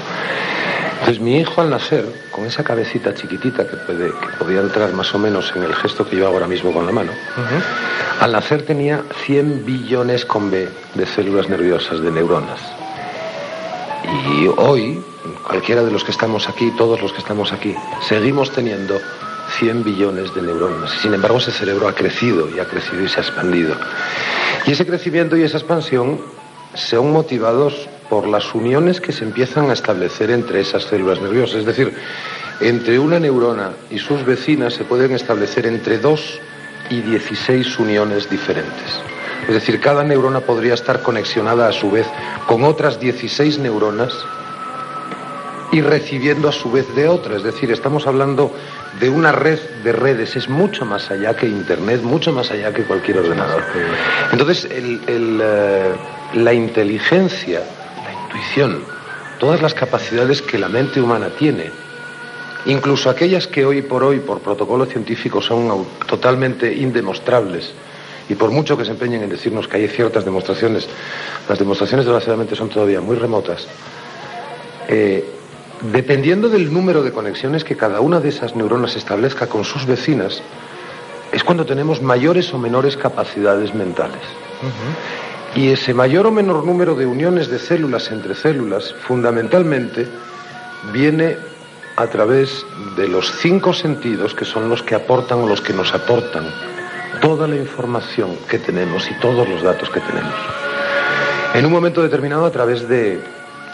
Entonces 0.99 1.19
mi 1.19 1.39
hijo 1.39 1.61
al 1.61 1.71
nacer, 1.71 2.05
con 2.29 2.45
esa 2.45 2.63
cabecita 2.63 3.15
chiquitita 3.15 3.65
que, 3.67 3.75
puede, 3.77 4.09
que 4.11 4.27
podía 4.37 4.59
entrar 4.59 4.93
más 4.93 5.15
o 5.15 5.17
menos 5.17 5.51
en 5.55 5.63
el 5.63 5.73
gesto 5.73 6.07
que 6.07 6.15
yo 6.15 6.27
hago 6.27 6.35
ahora 6.35 6.47
mismo 6.47 6.71
con 6.71 6.85
la 6.85 6.91
mano, 6.91 7.11
al 8.19 8.31
nacer 8.31 8.63
tenía 8.63 9.01
100 9.25 9.65
billones 9.65 10.25
con 10.25 10.51
B 10.51 10.69
de 10.93 11.05
células 11.07 11.49
nerviosas, 11.49 12.01
de 12.01 12.11
neuronas. 12.11 12.59
Y 14.03 14.47
hoy, 14.57 15.01
cualquiera 15.47 15.83
de 15.83 15.89
los 15.89 16.03
que 16.03 16.11
estamos 16.11 16.47
aquí, 16.47 16.71
todos 16.77 17.01
los 17.01 17.11
que 17.13 17.19
estamos 17.19 17.51
aquí, 17.51 17.75
seguimos 18.07 18.51
teniendo 18.51 18.99
100 19.59 19.83
billones 19.83 20.33
de 20.33 20.41
neuronas. 20.41 20.91
Sin 21.01 21.13
embargo, 21.13 21.37
ese 21.37 21.51
cerebro 21.51 21.87
ha 21.87 21.95
crecido 21.95 22.49
y 22.49 22.59
ha 22.59 22.65
crecido 22.65 23.03
y 23.03 23.07
se 23.07 23.19
ha 23.19 23.23
expandido. 23.23 23.75
Y 24.65 24.71
ese 24.71 24.85
crecimiento 24.85 25.35
y 25.35 25.43
esa 25.43 25.57
expansión 25.57 26.19
son 26.73 27.11
motivados 27.11 27.87
por 28.09 28.27
las 28.27 28.53
uniones 28.53 29.01
que 29.01 29.11
se 29.11 29.23
empiezan 29.23 29.69
a 29.69 29.73
establecer 29.73 30.31
entre 30.31 30.61
esas 30.61 30.83
células 30.83 31.21
nerviosas. 31.21 31.61
Es 31.61 31.65
decir, 31.65 31.93
entre 32.59 32.99
una 32.99 33.19
neurona 33.19 33.71
y 33.89 33.99
sus 33.99 34.25
vecinas 34.25 34.73
se 34.73 34.83
pueden 34.83 35.13
establecer 35.13 35.65
entre 35.65 35.97
2 35.97 36.39
y 36.89 37.01
16 37.01 37.79
uniones 37.79 38.29
diferentes. 38.29 38.99
Es 39.47 39.53
decir, 39.53 39.79
cada 39.79 40.03
neurona 40.03 40.41
podría 40.41 40.75
estar 40.75 41.01
conexionada 41.01 41.67
a 41.67 41.71
su 41.71 41.89
vez 41.89 42.05
con 42.47 42.63
otras 42.63 42.99
16 42.99 43.59
neuronas 43.59 44.13
y 45.71 45.81
recibiendo 45.81 46.49
a 46.49 46.51
su 46.51 46.71
vez 46.71 46.93
de 46.95 47.07
otras. 47.07 47.37
Es 47.37 47.43
decir, 47.43 47.71
estamos 47.71 48.05
hablando 48.05 48.53
de 48.99 49.09
una 49.09 49.31
red 49.31 49.59
de 49.83 49.91
redes, 49.93 50.35
es 50.35 50.49
mucho 50.49 50.85
más 50.85 51.09
allá 51.11 51.35
que 51.35 51.47
Internet, 51.47 52.01
mucho 52.01 52.31
más 52.33 52.51
allá 52.51 52.73
que 52.73 52.83
cualquier 52.83 53.19
ordenador. 53.19 53.63
Entonces, 54.31 54.65
el- 54.65 55.01
el, 55.07 55.39
eh, 55.41 55.91
la 56.35 56.53
inteligencia, 56.53 57.61
la 58.03 58.13
intuición, 58.25 58.83
todas 59.39 59.61
las 59.61 59.73
capacidades 59.73 60.41
que 60.41 60.57
la 60.59 60.67
mente 60.69 61.01
humana 61.01 61.29
tiene, 61.29 61.71
incluso 62.65 63.09
aquellas 63.09 63.47
que 63.47 63.65
hoy 63.65 63.81
por 63.81 64.03
hoy, 64.03 64.19
por 64.19 64.39
protocolo 64.41 64.85
científico, 64.85 65.41
son 65.41 65.85
totalmente 66.07 66.71
indemostrables, 66.73 67.71
y 68.29 68.35
por 68.35 68.51
mucho 68.51 68.77
que 68.77 68.85
se 68.85 68.91
empeñen 68.91 69.23
en 69.23 69.29
decirnos 69.29 69.67
que 69.67 69.77
hay 69.77 69.87
ciertas 69.87 70.23
demostraciones, 70.23 70.87
las 71.49 71.57
demostraciones 71.57 72.05
desgraciadamente 72.05 72.55
son 72.55 72.69
todavía 72.69 73.01
muy 73.01 73.15
remotas, 73.15 73.67
eh, 74.87 75.25
dependiendo 75.81 76.49
del 76.49 76.71
número 76.71 77.03
de 77.03 77.11
conexiones 77.11 77.63
que 77.63 77.75
cada 77.75 78.01
una 78.01 78.19
de 78.19 78.29
esas 78.29 78.55
neuronas 78.55 78.95
establezca 78.95 79.47
con 79.47 79.63
sus 79.63 79.85
vecinas, 79.85 80.41
es 81.31 81.43
cuando 81.43 81.65
tenemos 81.65 82.01
mayores 82.01 82.53
o 82.53 82.57
menores 82.57 82.97
capacidades 82.97 83.73
mentales. 83.73 84.21
Y 85.55 85.69
ese 85.69 85.93
mayor 85.93 86.27
o 86.27 86.31
menor 86.31 86.65
número 86.65 86.95
de 86.95 87.05
uniones 87.05 87.49
de 87.49 87.59
células 87.59 88.11
entre 88.11 88.35
células, 88.35 88.93
fundamentalmente, 89.07 90.07
viene 90.93 91.37
a 91.97 92.07
través 92.07 92.65
de 92.95 93.07
los 93.07 93.31
cinco 93.39 93.73
sentidos 93.73 94.33
que 94.33 94.45
son 94.45 94.69
los 94.69 94.81
que 94.81 94.95
aportan 94.95 95.39
o 95.39 95.47
los 95.47 95.61
que 95.61 95.73
nos 95.73 95.93
aportan 95.93 96.45
toda 97.21 97.47
la 97.47 97.55
información 97.55 98.37
que 98.49 98.59
tenemos 98.59 99.09
y 99.09 99.13
todos 99.19 99.47
los 99.47 99.61
datos 99.61 99.89
que 99.89 99.99
tenemos. 99.99 100.33
En 101.53 101.65
un 101.65 101.71
momento 101.71 102.01
determinado, 102.01 102.45
a 102.45 102.51
través 102.51 102.87
de, 102.87 103.19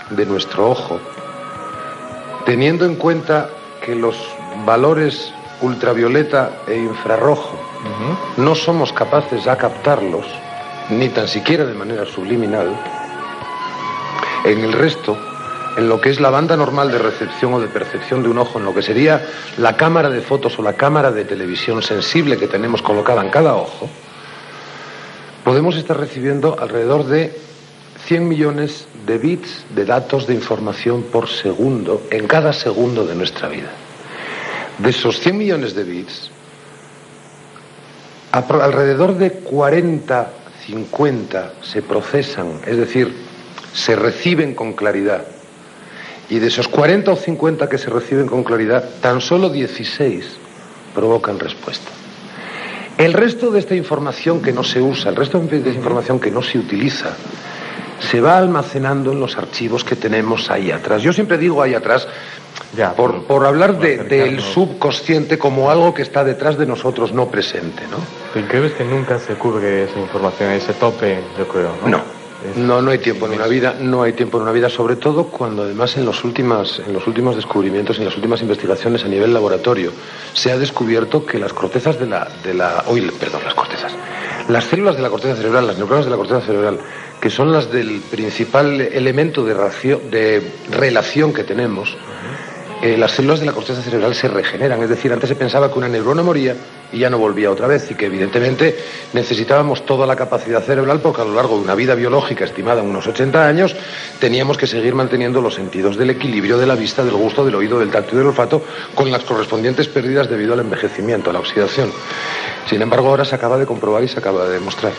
de 0.10 0.26
nuestro 0.26 0.70
ojo, 0.72 1.00
teniendo 2.48 2.86
en 2.86 2.96
cuenta 2.96 3.50
que 3.84 3.94
los 3.94 4.16
valores 4.66 5.34
ultravioleta 5.60 6.62
e 6.66 6.78
infrarrojo 6.78 7.60
no 8.38 8.56
somos 8.56 8.94
capaces 8.94 9.44
ya 9.44 9.58
captarlos, 9.58 10.26
ni 10.90 11.10
tan 11.10 11.28
siquiera 11.28 11.66
de 11.66 11.74
manera 11.74 12.06
subliminal, 12.06 12.74
en 14.46 14.60
el 14.62 14.72
resto, 14.72 15.18
en 15.76 15.90
lo 15.90 16.00
que 16.00 16.10
es 16.10 16.22
la 16.22 16.30
banda 16.30 16.56
normal 16.56 16.90
de 16.90 17.00
recepción 17.00 17.54
o 17.54 17.60
de 17.60 17.68
percepción 17.68 18.24
de 18.24 18.30
un 18.30 18.38
ojo, 18.38 18.60
en 18.60 18.66
lo 18.66 18.74
que 18.74 18.82
sería 18.82 19.28
la 19.58 19.76
cámara 19.76 20.10
de 20.10 20.22
fotos 20.22 20.58
o 20.58 20.62
la 20.62 20.72
cámara 20.72 21.12
de 21.12 21.26
televisión 21.26 21.84
sensible 21.84 22.38
que 22.38 22.48
tenemos 22.48 22.82
colocada 22.82 23.22
en 23.22 23.30
cada 23.30 23.56
ojo, 23.56 23.90
podemos 25.44 25.76
estar 25.76 25.98
recibiendo 25.98 26.56
alrededor 26.58 27.04
de 27.08 27.47
100 28.08 28.26
millones 28.26 28.88
de 29.06 29.18
bits 29.18 29.66
de 29.76 29.84
datos 29.84 30.28
de 30.28 30.34
información 30.34 31.04
por 31.12 31.28
segundo 31.28 32.08
en 32.10 32.26
cada 32.26 32.54
segundo 32.54 33.06
de 33.06 33.16
nuestra 33.16 33.50
vida. 33.50 33.70
De 34.78 34.92
esos 34.92 35.20
100 35.20 35.38
millones 35.38 35.76
de 35.76 35.84
bits, 35.84 36.32
alrededor 38.32 39.18
de 39.18 39.32
40, 39.32 40.32
50 40.68 41.54
se 41.62 41.82
procesan, 41.82 42.62
es 42.66 42.78
decir, 42.78 43.14
se 43.74 43.98
reciben 43.98 44.56
con 44.56 44.72
claridad. 44.72 45.26
Y 46.30 46.40
de 46.40 46.48
esos 46.48 46.70
40 46.70 47.12
o 47.12 47.16
50 47.18 47.68
que 47.68 47.78
se 47.78 47.90
reciben 47.90 48.28
con 48.28 48.46
claridad, 48.46 48.88
tan 49.02 49.20
solo 49.20 49.50
16 49.50 50.26
provocan 50.96 51.40
respuesta. 51.40 51.92
El 52.98 53.12
resto 53.12 53.52
de 53.52 53.60
esta 53.60 53.76
información 53.76 54.42
que 54.42 54.54
no 54.54 54.64
se 54.64 54.82
usa, 54.82 55.10
el 55.10 55.18
resto 55.18 55.40
de 55.42 55.58
esta 55.58 55.70
información 55.72 56.22
que 56.22 56.32
no 56.32 56.42
se 56.42 56.58
utiliza, 56.58 57.18
se 58.00 58.22
va 58.22 58.38
almacenando 58.38 59.12
en 59.12 59.20
los 59.20 59.38
archivos 59.38 59.84
que 59.84 59.96
tenemos 59.96 60.50
ahí 60.50 60.72
atrás. 60.72 61.02
Yo 61.02 61.14
siempre 61.14 61.38
digo 61.38 61.62
ahí 61.62 61.74
atrás, 61.74 62.08
por, 62.96 63.24
por 63.24 63.46
hablar 63.46 63.80
de- 63.80 63.98
del 63.98 64.42
subconsciente 64.42 65.38
como 65.38 65.70
algo 65.72 65.94
que 65.94 66.02
está 66.02 66.24
detrás 66.24 66.58
de 66.58 66.66
nosotros, 66.66 67.12
no 67.14 67.28
presente, 67.30 67.84
¿no? 67.90 67.98
Pero 68.34 68.48
crees 68.48 68.74
que 68.74 68.84
nunca 68.84 69.20
se 69.20 69.34
cubre 69.36 69.84
esa 69.86 70.00
información, 70.00 70.52
ese 70.52 70.74
tope, 70.74 71.20
yo 71.38 71.48
creo, 71.48 71.72
¿no? 71.84 71.90
No. 71.90 72.18
No, 72.56 72.84
no 72.84 72.92
hay 72.92 73.00
tiempo 73.00 73.26
en 73.26 73.34
una 73.34 73.48
vida, 73.48 73.76
no 73.80 74.04
hay 74.04 74.14
tiempo 74.14 74.38
en 74.38 74.44
una 74.44 74.52
vida, 74.52 74.70
sobre 74.70 74.96
todo 74.96 75.26
cuando 75.26 75.64
además 75.64 75.98
en 75.98 76.06
los 76.06 76.24
últimas, 76.24 76.80
en 76.86 76.94
los 76.94 77.08
últimos 77.08 77.36
descubrimientos, 77.36 77.98
en 77.98 78.06
las 78.06 78.16
últimas 78.16 78.42
investigaciones 78.42 79.04
a 79.04 79.08
nivel 79.08 79.34
laboratorio, 79.34 79.92
se 80.34 80.52
ha 80.52 80.58
descubierto 80.58 81.26
que 81.26 81.40
las 81.40 81.52
cortezas 81.52 82.00
de 82.00 82.06
la, 82.06 82.28
de 82.44 82.54
la, 82.54 82.84
uy, 82.90 83.10
perdón, 83.20 83.42
las 83.44 83.56
cortezas, 83.56 83.92
las 84.50 84.66
células 84.66 84.96
de 84.96 85.02
la 85.02 85.10
corteza 85.10 85.36
cerebral, 85.36 85.66
las 85.66 85.78
neuronas 85.80 86.06
de 86.06 86.12
la 86.12 86.18
corteza 86.18 86.42
cerebral, 86.42 86.80
que 87.22 87.30
son 87.30 87.52
las 87.52 87.72
del 87.72 88.02
principal 88.12 88.80
elemento 88.82 89.44
de, 89.44 89.54
racio- 89.54 90.00
de 90.10 90.42
relación 90.72 91.34
que 91.34 91.44
tenemos, 91.44 91.96
eh, 92.84 92.96
las 92.96 93.14
células 93.14 93.40
de 93.40 93.48
la 93.48 93.54
corteza 93.54 93.82
cerebral 93.82 94.14
se 94.14 94.28
regeneran. 94.28 94.82
Es 94.84 94.90
decir, 94.90 95.12
antes 95.12 95.28
se 95.28 95.36
pensaba 95.36 95.72
que 95.74 95.80
una 95.80 95.88
neurona 95.90 96.22
moría 96.22 96.56
y 96.94 97.00
ya 97.00 97.10
no 97.10 97.18
volvía 97.18 97.50
otra 97.50 97.66
vez 97.66 97.90
y 97.90 97.96
que 97.96 98.06
evidentemente 98.06 98.78
necesitábamos 99.14 99.84
toda 99.84 100.06
la 100.06 100.16
capacidad 100.16 100.62
cerebral 100.62 101.00
porque 101.02 101.22
a 101.24 101.26
lo 101.26 101.34
largo 101.34 101.56
de 101.58 101.64
una 101.64 101.74
vida 101.74 101.96
biológica 101.96 102.46
estimada 102.46 102.82
en 102.84 102.88
unos 102.90 103.08
80 103.08 103.48
años 103.48 103.76
teníamos 104.20 104.60
que 104.60 104.68
seguir 104.68 104.94
manteniendo 104.94 105.42
los 105.42 105.56
sentidos 105.56 105.98
del 105.98 106.12
equilibrio, 106.12 106.60
de 106.60 106.68
la 106.68 106.76
vista, 106.76 107.04
del 107.04 107.16
gusto, 107.16 107.44
del 107.44 107.56
oído, 107.56 107.80
del 107.80 107.90
tacto 107.90 108.14
y 108.14 108.20
del 108.20 108.28
olfato 108.28 108.62
con 108.94 109.10
las 109.12 109.24
correspondientes 109.24 109.88
pérdidas 109.88 110.30
debido 110.30 110.54
al 110.54 110.60
envejecimiento, 110.60 111.32
a 111.32 111.34
la 111.34 111.40
oxidación. 111.40 111.90
Sin 112.70 112.80
embargo, 112.84 113.10
ahora 113.10 113.26
se 113.26 113.34
acaba 113.34 113.58
de 113.58 113.66
comprobar 113.66 114.04
y 114.04 114.08
se 114.08 114.20
acaba 114.20 114.46
de 114.46 114.52
demostrar 114.54 114.92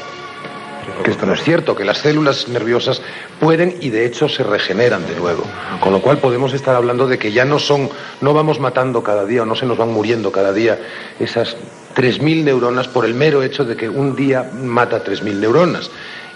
que 1.02 1.10
esto 1.10 1.27
no 1.27 1.35
es 1.35 1.43
cierto, 1.43 1.74
que 1.74 1.85
las 1.85 1.98
células 1.98 2.48
nerviosas 2.48 3.02
pueden 3.40 3.77
y 3.81 3.90
de 3.90 4.06
hecho 4.06 4.28
se 4.28 4.43
regeneran 4.43 5.06
de 5.06 5.16
nuevo. 5.16 5.44
Con 5.81 5.93
lo 5.93 6.01
cual 6.01 6.19
podemos 6.19 6.52
estar 6.52 6.74
hablando 6.74 7.06
de 7.06 7.19
que 7.19 7.32
ya 7.32 7.44
no 7.44 7.59
son, 7.59 7.89
no 8.20 8.35
vamos 8.35 8.60
matando 8.60 9.02
cada 9.02 9.24
día 9.24 9.43
o 9.43 9.47
no 9.47 9.55
se 9.55 9.66
nos 9.66 9.78
van 9.78 9.93
muriendo 9.93 10.32
cada 10.32 10.52
día 10.52 10.78
esas 11.19 11.56
3.000 11.97 12.44
neuronas 12.44 12.89
por 12.89 13.05
el 13.05 13.15
mero 13.15 13.43
hecho 13.43 13.65
de 13.65 13.77
que 13.77 13.89
un 13.89 14.15
día 14.15 14.51
mata 14.55 15.02
3.000 15.05 15.35
neuronas. 15.35 15.90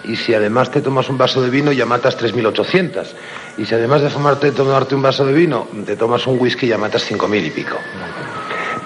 Y 0.05 0.17
si 0.17 0.35
además 0.35 0.71
te 0.71 0.81
tomas 0.81 1.09
un 1.09 1.17
vaso 1.17 1.41
de 1.41 1.51
vino 1.51 1.71
ya 1.71 1.87
matas 1.87 2.19
3.800. 2.19 3.07
Y 3.59 3.67
si 3.67 3.75
además 3.75 4.03
de 4.03 4.11
fumarte, 4.11 4.51
tomarte 4.51 4.95
un 4.95 5.03
vaso 5.03 5.25
de 5.25 5.33
vino, 5.33 5.69
te 5.87 5.97
tomas 5.97 6.27
un 6.27 6.41
whisky 6.41 6.67
ya 6.67 6.79
matas 6.79 7.09
5.000 7.09 7.47
y 7.47 7.51
pico. 7.51 7.77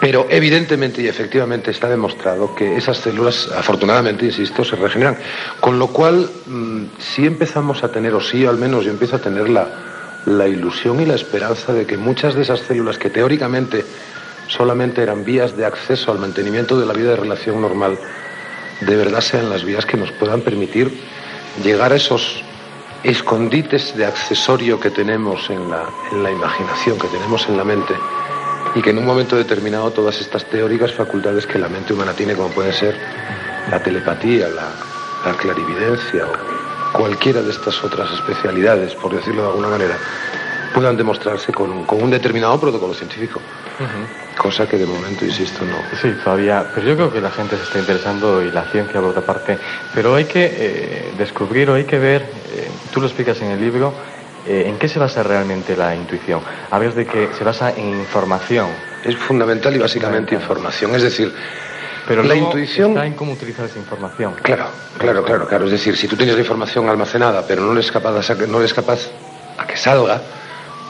Pero 0.00 0.26
evidentemente 0.28 1.00
y 1.00 1.08
efectivamente 1.08 1.70
está 1.70 1.88
demostrado 1.88 2.54
que 2.54 2.76
esas 2.76 2.98
células, 2.98 3.50
afortunadamente, 3.56 4.26
insisto, 4.26 4.64
se 4.64 4.76
regeneran. 4.76 5.16
Con 5.60 5.78
lo 5.78 5.88
cual, 5.88 6.28
mm, 6.46 6.84
si 6.98 7.26
empezamos 7.26 7.82
a 7.82 7.88
tener, 7.88 8.14
o 8.14 8.20
sí, 8.20 8.44
al 8.44 8.58
menos 8.58 8.84
yo 8.84 8.90
empiezo 8.90 9.16
a 9.16 9.20
tener 9.20 9.48
la, 9.48 9.68
la 10.26 10.48
ilusión 10.48 11.00
y 11.00 11.06
la 11.06 11.14
esperanza 11.14 11.72
de 11.72 11.86
que 11.86 11.96
muchas 11.96 12.34
de 12.34 12.42
esas 12.42 12.60
células 12.60 12.98
que 12.98 13.10
teóricamente 13.10 13.84
solamente 14.48 15.02
eran 15.02 15.24
vías 15.24 15.56
de 15.56 15.64
acceso 15.64 16.12
al 16.12 16.18
mantenimiento 16.18 16.78
de 16.78 16.86
la 16.86 16.92
vida 16.92 17.10
de 17.10 17.16
relación 17.16 17.60
normal, 17.60 17.98
de 18.80 18.96
verdad 18.96 19.20
sean 19.20 19.48
las 19.48 19.64
vías 19.64 19.86
que 19.86 19.96
nos 19.96 20.12
puedan 20.12 20.42
permitir 20.42 20.92
llegar 21.62 21.92
a 21.92 21.96
esos 21.96 22.42
escondites 23.02 23.96
de 23.96 24.04
accesorio 24.04 24.80
que 24.80 24.90
tenemos 24.90 25.48
en 25.48 25.70
la, 25.70 25.88
en 26.12 26.22
la 26.22 26.30
imaginación, 26.30 26.98
que 26.98 27.08
tenemos 27.08 27.48
en 27.48 27.56
la 27.56 27.64
mente, 27.64 27.94
y 28.74 28.82
que 28.82 28.90
en 28.90 28.98
un 28.98 29.06
momento 29.06 29.36
determinado 29.36 29.90
todas 29.90 30.20
estas 30.20 30.44
teóricas 30.44 30.92
facultades 30.92 31.46
que 31.46 31.58
la 31.58 31.68
mente 31.68 31.92
humana 31.92 32.12
tiene, 32.12 32.34
como 32.34 32.50
pueden 32.50 32.72
ser 32.72 32.94
la 33.70 33.82
telepatía, 33.82 34.48
la, 34.48 34.68
la 35.24 35.36
clarividencia 35.36 36.26
o 36.26 36.98
cualquiera 36.98 37.42
de 37.42 37.50
estas 37.50 37.82
otras 37.84 38.10
especialidades, 38.12 38.94
por 38.94 39.14
decirlo 39.14 39.42
de 39.42 39.48
alguna 39.48 39.68
manera, 39.68 39.96
puedan 40.74 40.96
demostrarse 40.96 41.52
con, 41.52 41.84
con 41.84 42.02
un 42.02 42.10
determinado 42.10 42.60
protocolo 42.60 42.92
científico. 42.92 43.40
Cosa 44.36 44.68
que 44.68 44.76
de 44.76 44.86
momento, 44.86 45.24
insisto, 45.24 45.64
no. 45.64 45.76
Sí, 46.00 46.12
todavía. 46.22 46.70
Pero 46.74 46.86
yo 46.86 46.96
creo 46.96 47.12
que 47.12 47.20
la 47.20 47.30
gente 47.30 47.56
se 47.56 47.62
está 47.62 47.78
interesando 47.78 48.42
y 48.42 48.50
la 48.50 48.64
ciencia, 48.64 49.00
por 49.00 49.10
otra 49.10 49.22
parte. 49.22 49.58
Pero 49.94 50.14
hay 50.14 50.26
que 50.26 50.44
eh, 50.44 51.12
descubrir 51.16 51.70
o 51.70 51.74
hay 51.74 51.84
que 51.84 51.98
ver, 51.98 52.22
eh, 52.22 52.68
tú 52.92 53.00
lo 53.00 53.06
explicas 53.06 53.40
en 53.40 53.52
el 53.52 53.60
libro, 53.60 53.94
eh, 54.46 54.64
¿en 54.66 54.78
qué 54.78 54.88
se 54.88 54.98
basa 54.98 55.22
realmente 55.22 55.76
la 55.76 55.94
intuición? 55.94 56.40
Hablas 56.70 56.94
de 56.94 57.06
que 57.06 57.30
se 57.36 57.44
basa 57.44 57.70
en 57.70 57.88
información. 57.90 58.68
Es 59.04 59.16
fundamental 59.16 59.74
y 59.74 59.78
básicamente 59.78 60.34
información. 60.34 60.94
Es 60.94 61.02
decir, 61.02 61.32
Pero 62.06 62.22
la 62.22 62.34
intuición. 62.34 62.90
está 62.92 63.06
en 63.06 63.14
cómo 63.14 63.32
utilizar 63.32 63.66
esa 63.66 63.78
información. 63.78 64.34
Claro, 64.42 64.66
claro, 64.98 65.24
claro, 65.24 65.46
claro. 65.48 65.64
Es 65.66 65.72
decir, 65.72 65.96
si 65.96 66.06
tú 66.08 66.16
tienes 66.16 66.34
la 66.34 66.40
información 66.40 66.88
almacenada, 66.88 67.46
pero 67.46 67.62
no 67.62 67.72
eres 67.72 67.90
capaz 67.90 68.12
de 68.12 68.22
sacar- 68.22 68.48
no 68.48 68.58
eres 68.58 68.72
capaz 68.74 69.10
a 69.58 69.66
que 69.66 69.76
salga, 69.76 70.22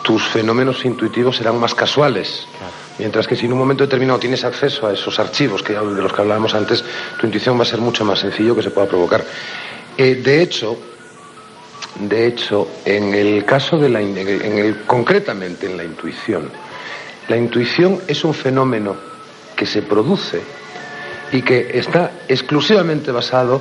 tus 0.02 0.22
fenómenos 0.28 0.84
intuitivos 0.84 1.36
serán 1.36 1.58
más 1.58 1.74
casuales. 1.74 2.46
Mientras 2.98 3.26
que 3.26 3.36
si 3.36 3.44
en 3.46 3.52
un 3.52 3.58
momento 3.58 3.84
determinado 3.84 4.18
tienes 4.18 4.44
acceso 4.44 4.86
a 4.86 4.92
esos 4.92 5.18
archivos 5.18 5.62
que, 5.62 5.72
de 5.74 6.02
los 6.02 6.12
que 6.12 6.20
hablábamos 6.22 6.54
antes, 6.54 6.82
tu 7.18 7.26
intuición 7.26 7.58
va 7.58 7.62
a 7.62 7.66
ser 7.66 7.80
mucho 7.80 8.04
más 8.04 8.20
sencillo 8.20 8.54
que 8.56 8.62
se 8.62 8.70
pueda 8.70 8.86
provocar. 8.86 9.24
Eh, 9.98 10.14
de 10.16 10.42
hecho, 10.42 10.78
de 12.00 12.26
hecho, 12.26 12.68
en 12.84 13.14
el 13.14 13.44
caso 13.44 13.78
de 13.78 13.88
la, 13.88 14.00
en 14.00 14.16
el- 14.18 14.82
concretamente 14.86 15.66
en 15.66 15.76
la 15.76 15.84
intuición, 15.84 16.50
la 17.28 17.36
intuición 17.36 18.00
es 18.06 18.24
un 18.24 18.34
fenómeno 18.34 18.94
que 19.56 19.66
se 19.66 19.82
produce 19.82 20.40
y 21.32 21.42
que 21.42 21.70
está 21.78 22.12
exclusivamente 22.28 23.10
basado 23.10 23.60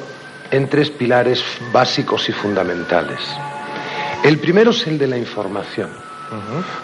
en 0.51 0.69
tres 0.69 0.89
pilares 0.91 1.43
básicos 1.71 2.29
y 2.29 2.31
fundamentales. 2.31 3.19
El 4.23 4.37
primero 4.39 4.71
es 4.71 4.85
el 4.87 4.97
de 4.97 5.07
la 5.07 5.17
información. 5.17 5.89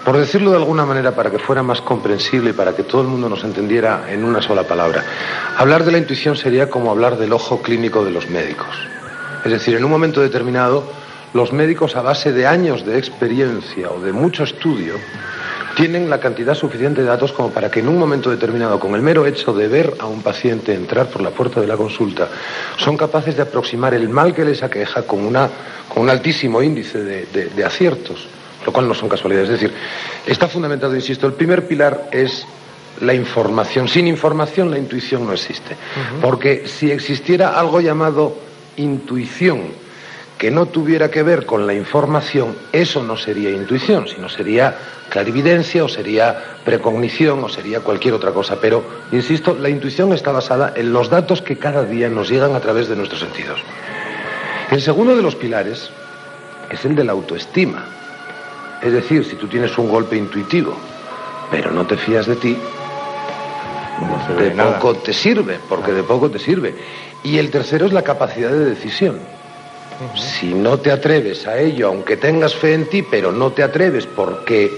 Por 0.05 0.17
decirlo 0.17 0.51
de 0.51 0.57
alguna 0.57 0.85
manera 0.85 1.13
para 1.15 1.29
que 1.31 1.39
fuera 1.39 1.61
más 1.63 1.81
comprensible 1.81 2.51
y 2.51 2.53
para 2.53 2.75
que 2.75 2.83
todo 2.83 3.01
el 3.01 3.07
mundo 3.07 3.27
nos 3.27 3.43
entendiera 3.43 4.05
en 4.09 4.23
una 4.23 4.41
sola 4.41 4.63
palabra, 4.63 5.03
hablar 5.57 5.83
de 5.83 5.91
la 5.91 5.97
intuición 5.97 6.37
sería 6.37 6.69
como 6.69 6.91
hablar 6.91 7.17
del 7.17 7.33
ojo 7.33 7.61
clínico 7.61 8.05
de 8.05 8.11
los 8.11 8.29
médicos. 8.29 8.67
Es 9.43 9.51
decir, 9.51 9.75
en 9.75 9.83
un 9.83 9.89
momento 9.89 10.21
determinado, 10.21 10.83
los 11.33 11.53
médicos 11.53 11.95
a 11.95 12.01
base 12.01 12.31
de 12.33 12.45
años 12.47 12.85
de 12.85 12.97
experiencia 12.97 13.89
o 13.91 13.99
de 14.01 14.11
mucho 14.11 14.43
estudio 14.43 14.95
tienen 15.75 16.09
la 16.09 16.19
cantidad 16.19 16.53
suficiente 16.53 17.01
de 17.01 17.07
datos 17.07 17.31
como 17.31 17.49
para 17.51 17.71
que 17.71 17.79
en 17.79 17.87
un 17.87 17.97
momento 17.97 18.29
determinado, 18.29 18.77
con 18.79 18.93
el 18.93 19.01
mero 19.01 19.25
hecho 19.25 19.53
de 19.53 19.69
ver 19.69 19.93
a 19.99 20.05
un 20.05 20.21
paciente 20.21 20.73
entrar 20.73 21.07
por 21.07 21.21
la 21.21 21.29
puerta 21.29 21.61
de 21.61 21.67
la 21.67 21.77
consulta, 21.77 22.27
son 22.77 22.97
capaces 22.97 23.37
de 23.37 23.43
aproximar 23.43 23.93
el 23.93 24.09
mal 24.09 24.33
que 24.35 24.43
les 24.43 24.61
aqueja 24.63 25.03
con, 25.03 25.25
una, 25.25 25.49
con 25.87 26.03
un 26.03 26.09
altísimo 26.09 26.61
índice 26.61 27.01
de, 27.01 27.25
de- 27.27 27.45
de 27.45 27.63
aciertos, 27.63 28.27
lo 28.65 28.73
cual 28.73 28.85
no 28.89 28.93
son 28.93 29.07
casualidades. 29.07 29.49
Es 29.49 29.61
decir, 29.61 29.73
está 30.27 30.49
fundamentado, 30.49 30.93
insisto, 30.93 31.25
el 31.25 31.33
primer 31.33 31.65
pilar 31.65 32.09
es 32.11 32.45
la 32.99 33.13
información. 33.13 33.87
Sin 33.87 34.07
información 34.07 34.69
la 34.69 34.77
intuición 34.77 35.25
no 35.25 35.31
existe. 35.31 35.77
Porque 36.21 36.67
si 36.67 36.91
existiera 36.91 37.57
algo 37.57 37.79
llamado 37.79 38.35
intuición, 38.75 39.61
que 40.41 40.49
no 40.49 40.65
tuviera 40.65 41.11
que 41.11 41.21
ver 41.21 41.45
con 41.45 41.67
la 41.67 41.75
información, 41.75 42.55
eso 42.71 43.03
no 43.03 43.15
sería 43.15 43.51
intuición, 43.51 44.07
sino 44.07 44.27
sería 44.27 44.75
clarividencia 45.07 45.83
o 45.83 45.87
sería 45.87 46.57
precognición 46.65 47.43
o 47.43 47.47
sería 47.47 47.81
cualquier 47.81 48.15
otra 48.15 48.31
cosa. 48.31 48.59
Pero, 48.59 48.83
insisto, 49.11 49.53
la 49.53 49.69
intuición 49.69 50.13
está 50.13 50.31
basada 50.31 50.73
en 50.75 50.93
los 50.93 51.11
datos 51.11 51.43
que 51.43 51.59
cada 51.59 51.83
día 51.83 52.09
nos 52.09 52.27
llegan 52.27 52.55
a 52.55 52.59
través 52.59 52.89
de 52.89 52.95
nuestros 52.95 53.21
sentidos. 53.21 53.61
El 54.71 54.81
segundo 54.81 55.15
de 55.15 55.21
los 55.21 55.35
pilares 55.35 55.91
es 56.71 56.85
el 56.85 56.95
de 56.95 57.03
la 57.03 57.11
autoestima. 57.11 57.85
Es 58.81 58.93
decir, 58.93 59.23
si 59.23 59.35
tú 59.35 59.45
tienes 59.45 59.77
un 59.77 59.89
golpe 59.89 60.17
intuitivo, 60.17 60.75
pero 61.51 61.69
no 61.69 61.85
te 61.85 61.97
fías 61.97 62.25
de 62.25 62.35
ti, 62.37 62.57
de 64.27 64.43
de 64.49 64.55
nada. 64.55 64.79
poco 64.79 64.95
te 64.95 65.13
sirve, 65.13 65.59
porque 65.69 65.91
de 65.91 66.01
poco 66.01 66.31
te 66.31 66.39
sirve. 66.39 66.73
Y 67.23 67.37
el 67.37 67.51
tercero 67.51 67.85
es 67.85 67.93
la 67.93 68.01
capacidad 68.01 68.49
de 68.49 68.65
decisión. 68.65 69.19
Si 70.15 70.53
no 70.53 70.77
te 70.79 70.91
atreves 70.91 71.47
a 71.47 71.59
ello, 71.59 71.87
aunque 71.87 72.17
tengas 72.17 72.55
fe 72.55 72.73
en 72.73 72.89
ti, 72.89 73.01
pero 73.03 73.31
no 73.31 73.51
te 73.51 73.63
atreves 73.63 74.07
porque 74.07 74.71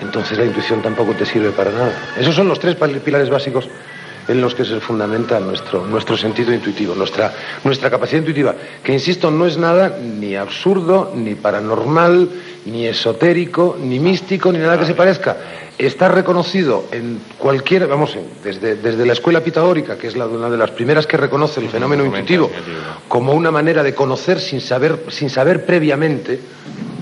entonces 0.00 0.38
la 0.38 0.44
intuición 0.44 0.82
tampoco 0.82 1.12
te 1.14 1.26
sirve 1.26 1.50
para 1.50 1.70
nada. 1.70 1.92
Esos 2.18 2.34
son 2.34 2.48
los 2.48 2.58
tres 2.58 2.76
pilares 2.76 3.30
básicos 3.30 3.68
en 4.28 4.40
los 4.40 4.54
que 4.54 4.64
se 4.64 4.80
fundamenta 4.80 5.38
nuestro, 5.40 5.86
nuestro 5.86 6.16
sentido 6.16 6.52
intuitivo, 6.52 6.94
nuestra, 6.94 7.32
nuestra 7.64 7.90
capacidad 7.90 8.20
intuitiva, 8.20 8.54
que 8.82 8.92
insisto, 8.92 9.30
no 9.30 9.46
es 9.46 9.56
nada 9.56 9.98
ni 10.00 10.34
absurdo, 10.34 11.12
ni 11.14 11.34
paranormal, 11.34 12.28
ni 12.66 12.86
esotérico, 12.86 13.76
ni 13.80 14.00
místico, 14.00 14.52
ni 14.52 14.58
nada 14.58 14.78
que 14.78 14.86
se 14.86 14.94
parezca. 14.94 15.36
Está 15.78 16.08
reconocido 16.08 16.86
en 16.90 17.20
cualquier, 17.38 17.86
vamos, 17.86 18.16
desde, 18.42 18.76
desde 18.76 19.06
la 19.06 19.12
escuela 19.12 19.44
pitagórica, 19.44 19.96
que 19.96 20.08
es 20.08 20.16
la, 20.16 20.26
una 20.26 20.50
de 20.50 20.56
las 20.56 20.70
primeras 20.70 21.06
que 21.06 21.16
reconoce 21.16 21.60
el 21.60 21.68
fenómeno 21.68 22.04
intuitivo, 22.04 22.50
como 23.08 23.32
una 23.32 23.50
manera 23.50 23.82
de 23.82 23.94
conocer 23.94 24.40
sin 24.40 24.60
saber, 24.60 25.04
sin 25.10 25.30
saber 25.30 25.64
previamente, 25.64 26.40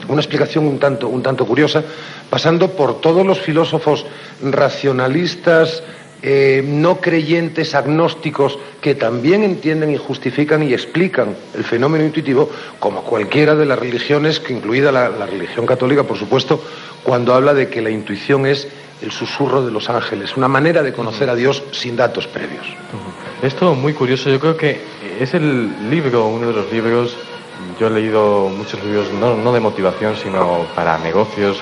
una 0.09 0.20
explicación 0.20 0.66
un 0.66 0.78
tanto, 0.78 1.09
un 1.09 1.22
tanto 1.22 1.46
curiosa, 1.46 1.82
pasando 2.28 2.72
por 2.72 3.01
todos 3.01 3.24
los 3.24 3.40
filósofos 3.40 4.05
racionalistas, 4.42 5.82
eh, 6.26 6.64
no 6.66 7.02
creyentes, 7.02 7.74
agnósticos, 7.74 8.59
que 8.80 8.94
también 8.94 9.42
entienden 9.42 9.90
y 9.90 9.98
justifican 9.98 10.62
y 10.62 10.72
explican 10.72 11.36
el 11.55 11.64
fenómeno 11.64 12.02
intuitivo, 12.02 12.51
como 12.80 13.02
cualquiera 13.02 13.55
de 13.55 13.66
las 13.66 13.78
religiones, 13.78 14.40
que 14.40 14.55
incluida 14.55 14.90
la, 14.90 15.10
la 15.10 15.26
religión 15.26 15.66
católica, 15.66 16.05
por 16.05 16.16
supuesto, 16.16 16.64
cuando 17.02 17.34
habla 17.34 17.52
de 17.52 17.68
que 17.68 17.82
la 17.82 17.90
intuición 17.90 18.46
es 18.46 18.68
el 19.02 19.12
susurro 19.12 19.64
de 19.64 19.70
los 19.70 19.90
ángeles, 19.90 20.34
una 20.36 20.48
manera 20.48 20.82
de 20.82 20.94
conocer 20.94 21.28
a 21.28 21.34
Dios 21.34 21.62
sin 21.72 21.94
datos 21.94 22.26
previos. 22.26 22.66
Esto 23.42 23.74
muy 23.74 23.92
curioso, 23.92 24.30
yo 24.30 24.40
creo 24.40 24.56
que 24.56 24.80
es 25.20 25.34
el 25.34 25.90
libro, 25.90 26.26
uno 26.26 26.46
de 26.46 26.55
los 26.55 26.72
libros, 26.72 27.14
yo 27.78 27.88
he 27.88 27.90
leído 27.90 28.48
muchos 28.48 28.82
libros, 28.82 29.12
no, 29.12 29.36
no 29.36 29.52
de 29.52 29.60
motivación, 29.60 30.16
sino 30.16 30.66
para 30.74 30.96
negocios, 30.98 31.59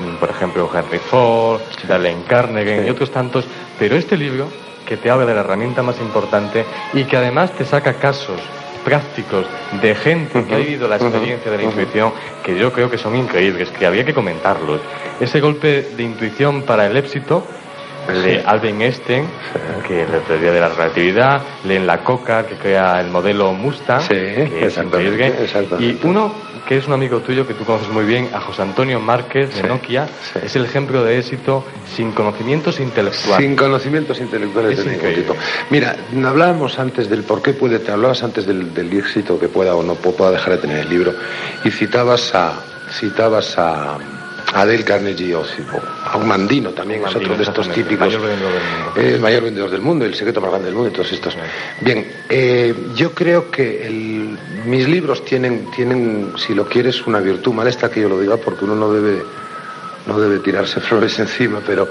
mm, 0.00 0.16
por 0.16 0.28
ejemplo 0.28 0.70
Henry 0.72 0.98
Ford, 0.98 1.62
Dalen 1.88 2.22
Carnegie 2.24 2.86
y 2.86 2.90
otros 2.90 3.10
tantos, 3.10 3.46
pero 3.78 3.96
este 3.96 4.16
libro 4.16 4.48
que 4.86 4.96
te 4.96 5.10
habla 5.10 5.26
de 5.26 5.34
la 5.34 5.40
herramienta 5.40 5.82
más 5.82 6.00
importante 6.00 6.64
y 6.94 7.04
que 7.04 7.16
además 7.16 7.52
te 7.52 7.64
saca 7.64 7.94
casos 7.94 8.40
prácticos 8.84 9.44
de 9.82 9.96
gente 9.96 10.44
que 10.44 10.54
ha 10.54 10.58
vivido 10.58 10.86
la 10.86 10.96
experiencia 10.96 11.50
de 11.50 11.56
la 11.56 11.64
intuición 11.64 12.12
que 12.44 12.56
yo 12.56 12.72
creo 12.72 12.88
que 12.88 12.98
son 12.98 13.16
increíbles, 13.16 13.68
que 13.70 13.84
había 13.84 14.04
que 14.04 14.14
comentarlos. 14.14 14.80
Ese 15.18 15.40
golpe 15.40 15.82
de 15.96 16.02
intuición 16.04 16.62
para 16.62 16.86
el 16.86 16.96
éxito 16.96 17.44
de 18.06 18.42
Albert 18.46 18.80
Einstein, 18.80 19.24
que 19.86 20.06
la 20.06 20.18
teoría 20.20 20.52
de 20.52 20.60
la 20.60 20.68
relatividad, 20.68 21.42
leen 21.64 21.86
la 21.86 21.98
coca, 21.98 22.46
que 22.46 22.54
crea 22.56 23.00
el 23.00 23.08
modelo 23.10 23.52
Mustang, 23.52 24.02
que 24.08 24.66
es 24.66 24.76
increíble. 24.86 25.34
Y 25.80 25.98
uno 26.06 26.32
que 26.66 26.76
es 26.78 26.86
un 26.88 26.94
amigo 26.94 27.20
tuyo 27.20 27.46
que 27.46 27.54
tú 27.54 27.64
conoces 27.64 27.88
muy 27.90 28.04
bien, 28.04 28.28
a 28.34 28.40
José 28.40 28.62
Antonio 28.62 28.98
Márquez 28.98 29.54
de 29.54 29.62
Sí, 29.62 29.68
Nokia, 29.68 30.08
es 30.42 30.56
el 30.56 30.64
ejemplo 30.64 31.04
de 31.04 31.16
éxito 31.18 31.64
sin 31.94 32.10
conocimientos 32.10 32.80
intelectuales. 32.80 33.46
Sin 33.46 33.54
conocimientos 33.54 34.20
intelectuales 34.20 34.76
Es 34.80 34.84
de 34.84 34.90
ningún 34.90 35.14
tipo. 35.14 35.36
Mira, 35.70 35.94
hablábamos 36.26 36.80
antes 36.80 37.08
del 37.08 37.22
por 37.22 37.40
qué 37.40 37.52
puede, 37.52 37.78
te 37.78 37.92
hablabas 37.92 38.24
antes 38.24 38.46
del, 38.46 38.74
del 38.74 38.92
éxito 38.98 39.38
que 39.38 39.46
pueda 39.46 39.76
o 39.76 39.84
no 39.84 39.94
pu- 39.94 40.12
pueda 40.16 40.32
dejar 40.32 40.54
de 40.54 40.58
tener 40.58 40.78
el 40.78 40.88
libro 40.90 41.14
y 41.64 41.70
citabas 41.70 42.34
a 42.34 42.54
citabas 42.90 43.56
a 43.58 43.98
a 44.56 44.64
Dale 44.64 44.84
Carnegie 44.84 45.34
o 45.34 45.40
o 45.40 45.82
a 46.04 46.16
un 46.16 46.26
Mandino 46.28 46.70
también 46.70 47.02
es 47.06 47.14
otro 47.14 47.36
de 47.36 47.42
estos 47.42 47.68
típicos 47.70 48.06
mayor 48.06 48.22
vendedor 48.22 48.52
del 48.52 48.62
mundo. 48.62 49.00
el 49.14 49.20
mayor 49.20 49.42
vendedor 49.42 49.70
del 49.70 49.80
mundo, 49.82 50.04
el 50.06 50.14
secreto 50.14 50.40
más 50.40 50.50
grande 50.50 50.66
del 50.66 50.74
mundo 50.74 50.90
y 50.90 50.92
todos 50.92 51.12
estos. 51.12 51.36
Bien, 51.80 52.06
eh, 52.28 52.74
yo 52.94 53.12
creo 53.12 53.50
que 53.50 53.86
el- 53.86 54.38
mis 54.64 54.88
libros 54.88 55.24
tienen, 55.24 55.70
tienen, 55.70 56.32
si 56.38 56.54
lo 56.54 56.66
quieres, 56.66 57.06
una 57.06 57.20
virtud. 57.20 57.52
Mal 57.52 57.66
está 57.68 57.90
que 57.90 58.00
yo 58.00 58.08
lo 58.08 58.18
diga 58.18 58.36
porque 58.38 58.64
uno 58.64 58.74
no 58.74 58.92
debe, 58.92 59.22
no 60.06 60.18
debe 60.18 60.38
tirarse 60.38 60.80
flores 60.88 61.18
encima, 61.18 61.60
pero 61.66 61.88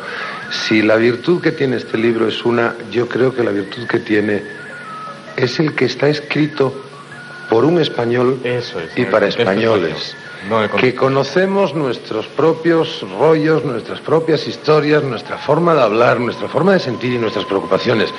si 0.50 0.82
la 0.82 0.96
virtud 0.96 1.42
que 1.42 1.52
tiene 1.52 1.78
este 1.78 1.98
libro 1.98 2.28
es 2.28 2.44
una, 2.46 2.76
yo 2.92 3.08
creo 3.08 3.34
que 3.36 3.44
la 3.44 3.52
virtud 3.52 3.86
que 3.88 4.00
tiene 4.00 4.42
es 5.36 5.60
el 5.60 5.76
que 5.76 5.86
está 5.86 6.08
escrito 6.08 6.74
por 7.50 7.64
un 7.66 7.80
español 7.80 8.40
y 8.96 9.06
para 9.06 9.28
el 9.28 9.34
españoles 9.38 9.92
español, 9.92 10.16
no 10.50 10.70
que 10.78 10.94
conocemos 10.94 11.74
nuestros 11.74 12.28
propios 12.28 13.04
rollos, 13.18 13.66
nuestras 13.66 14.00
propias 14.00 14.48
historias, 14.48 15.04
nuestra 15.04 15.38
forma 15.38 15.74
de 15.74 15.82
hablar, 15.82 16.20
nuestra 16.20 16.48
forma 16.48 16.74
de 16.74 16.80
sentir 16.80 17.14
y 17.14 17.18
nuestras 17.18 17.46
preocupaciones. 17.46 18.14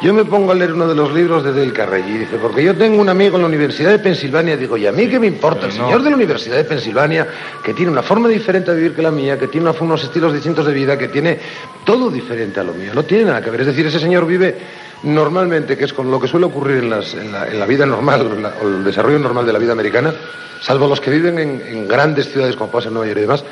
Yo 0.00 0.14
me 0.14 0.24
pongo 0.24 0.52
a 0.52 0.54
leer 0.54 0.72
uno 0.72 0.86
de 0.86 0.94
los 0.94 1.12
libros 1.12 1.42
de 1.44 1.52
Dale 1.52 1.72
Carnegie 1.72 2.14
y 2.14 2.18
dice, 2.18 2.36
porque 2.36 2.62
yo 2.62 2.76
tengo 2.76 3.00
un 3.00 3.08
amigo 3.08 3.36
en 3.36 3.42
la 3.42 3.48
Universidad 3.48 3.90
de 3.90 3.98
Pensilvania, 3.98 4.56
digo, 4.56 4.76
¿y 4.76 4.86
a 4.86 4.92
mí 4.92 5.08
qué 5.08 5.18
me 5.18 5.26
importa? 5.26 5.66
El 5.66 5.72
señor 5.72 6.02
de 6.02 6.10
la 6.10 6.16
Universidad 6.16 6.56
de 6.56 6.64
Pensilvania, 6.64 7.26
que 7.64 7.74
tiene 7.74 7.90
una 7.90 8.02
forma 8.02 8.28
diferente 8.28 8.70
de 8.70 8.76
vivir 8.76 8.94
que 8.94 9.02
la 9.02 9.10
mía, 9.10 9.38
que 9.38 9.48
tiene 9.48 9.70
unos 9.80 10.04
estilos 10.04 10.32
distintos 10.32 10.66
de 10.66 10.72
vida, 10.72 10.96
que 10.96 11.08
tiene 11.08 11.38
todo 11.84 12.10
diferente 12.10 12.60
a 12.60 12.64
lo 12.64 12.74
mío, 12.74 12.92
no 12.94 13.04
tiene 13.04 13.24
nada 13.24 13.42
que 13.42 13.50
ver. 13.50 13.62
Es 13.62 13.66
decir, 13.68 13.86
ese 13.86 13.98
señor 13.98 14.26
vive 14.26 14.56
normalmente, 15.04 15.76
que 15.76 15.84
es 15.84 15.92
con 15.92 16.10
lo 16.10 16.20
que 16.20 16.28
suele 16.28 16.46
ocurrir 16.46 16.78
en, 16.78 16.90
las- 16.90 17.14
en 17.14 17.32
la, 17.32 17.46
en 17.48 17.58
la 17.58 17.66
vida 17.66 17.86
normal, 17.86 18.22
o 18.26 18.34
en 18.34 18.42
la- 18.42 18.54
o 18.62 18.66
el 18.68 18.84
desarrollo 18.84 19.18
normal 19.18 19.44
de 19.46 19.52
la 19.52 19.58
vida 19.58 19.72
americana, 19.72 20.12
salvo 20.60 20.86
los 20.88 21.00
que 21.00 21.10
viven 21.10 21.38
en, 21.38 21.62
en 21.66 21.88
grandes 21.88 22.30
ciudades 22.30 22.56
como 22.56 22.70
puede 22.70 22.84
ser 22.84 22.92
Nueva 22.92 23.06
York 23.08 23.18
y 23.18 23.22
demás, 23.22 23.44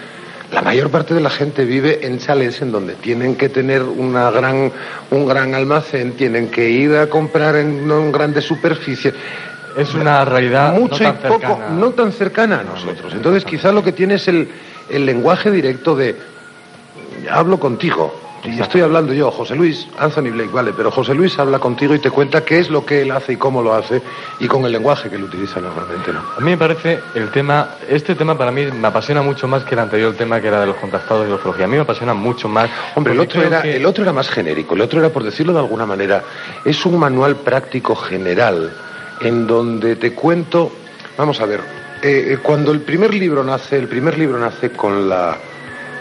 La 0.52 0.62
mayor 0.62 0.90
parte 0.90 1.14
de 1.14 1.20
la 1.20 1.30
gente 1.30 1.64
vive 1.64 2.04
en 2.04 2.18
chalets 2.18 2.60
en 2.62 2.72
donde 2.72 2.94
tienen 2.96 3.36
que 3.36 3.48
tener 3.48 3.82
una 3.84 4.32
gran, 4.32 4.72
un 5.12 5.24
gran 5.26 5.54
almacén, 5.54 6.12
tienen 6.16 6.48
que 6.50 6.68
ir 6.68 6.92
a 6.96 7.06
comprar 7.08 7.54
en, 7.54 7.86
no 7.86 8.00
en 8.00 8.10
grandes 8.10 8.46
superficies. 8.46 9.14
Es 9.76 9.94
una 9.94 10.24
realidad 10.24 10.72
mucho 10.74 11.04
no 11.04 11.10
y 11.10 11.12
tan 11.12 11.16
poco, 11.18 11.40
cercana. 11.46 11.68
no 11.70 11.90
tan 11.90 12.10
cercana 12.12 12.60
a 12.60 12.64
nosotros. 12.64 13.12
Entonces, 13.14 13.44
quizá 13.44 13.70
lo 13.70 13.84
que 13.84 13.92
tiene 13.92 14.14
es 14.14 14.26
el, 14.26 14.48
el 14.90 15.06
lenguaje 15.06 15.52
directo 15.52 15.94
de 15.94 16.16
hablo 17.30 17.60
contigo. 17.60 18.12
Y 18.42 18.58
estoy 18.58 18.80
hablando 18.80 19.12
yo, 19.12 19.30
José 19.30 19.54
Luis, 19.54 19.86
Anthony 19.98 20.30
Blake, 20.32 20.48
vale, 20.50 20.72
pero 20.74 20.90
José 20.90 21.14
Luis 21.14 21.38
habla 21.38 21.58
contigo 21.58 21.94
y 21.94 21.98
te 21.98 22.10
cuenta 22.10 22.42
qué 22.42 22.58
es 22.58 22.70
lo 22.70 22.86
que 22.86 23.02
él 23.02 23.10
hace 23.10 23.34
y 23.34 23.36
cómo 23.36 23.62
lo 23.62 23.74
hace 23.74 24.00
y 24.38 24.46
con 24.48 24.64
el 24.64 24.72
lenguaje 24.72 25.10
que 25.10 25.16
él 25.16 25.24
utiliza 25.24 25.60
normalmente, 25.60 26.10
¿no? 26.10 26.20
A 26.36 26.40
mí 26.40 26.50
me 26.52 26.56
parece 26.56 27.00
el 27.14 27.30
tema, 27.30 27.76
este 27.86 28.14
tema 28.14 28.38
para 28.38 28.50
mí 28.50 28.64
me 28.66 28.88
apasiona 28.88 29.20
mucho 29.20 29.46
más 29.46 29.64
que 29.64 29.74
el 29.74 29.80
anterior 29.80 30.14
tema 30.14 30.40
que 30.40 30.48
era 30.48 30.60
de 30.60 30.66
los 30.68 30.76
contactados 30.76 31.24
de 31.24 31.28
la 31.30 31.34
ufología. 31.36 31.66
A 31.66 31.68
mí 31.68 31.76
me 31.76 31.82
apasiona 31.82 32.14
mucho 32.14 32.48
más. 32.48 32.70
Hombre, 32.94 33.12
el 33.12 33.20
otro, 33.20 33.42
era, 33.42 33.60
que- 33.62 33.76
el 33.76 33.84
otro 33.84 34.04
era 34.04 34.12
más 34.14 34.30
genérico, 34.30 34.74
el 34.74 34.80
otro 34.80 35.00
era, 35.00 35.10
por 35.10 35.22
decirlo 35.22 35.52
de 35.52 35.58
alguna 35.58 35.84
manera, 35.84 36.22
es 36.64 36.86
un 36.86 36.98
manual 36.98 37.36
práctico 37.36 37.94
general 37.94 38.72
en 39.20 39.46
donde 39.46 39.96
te 39.96 40.14
cuento, 40.14 40.72
vamos 41.18 41.40
a 41.42 41.46
ver, 41.46 41.60
eh, 42.02 42.28
eh, 42.32 42.38
cuando 42.42 42.72
el 42.72 42.80
primer 42.80 43.12
libro 43.12 43.44
nace, 43.44 43.76
el 43.76 43.86
primer 43.86 44.16
libro 44.18 44.38
nace 44.38 44.70
con 44.70 45.10
la, 45.10 45.36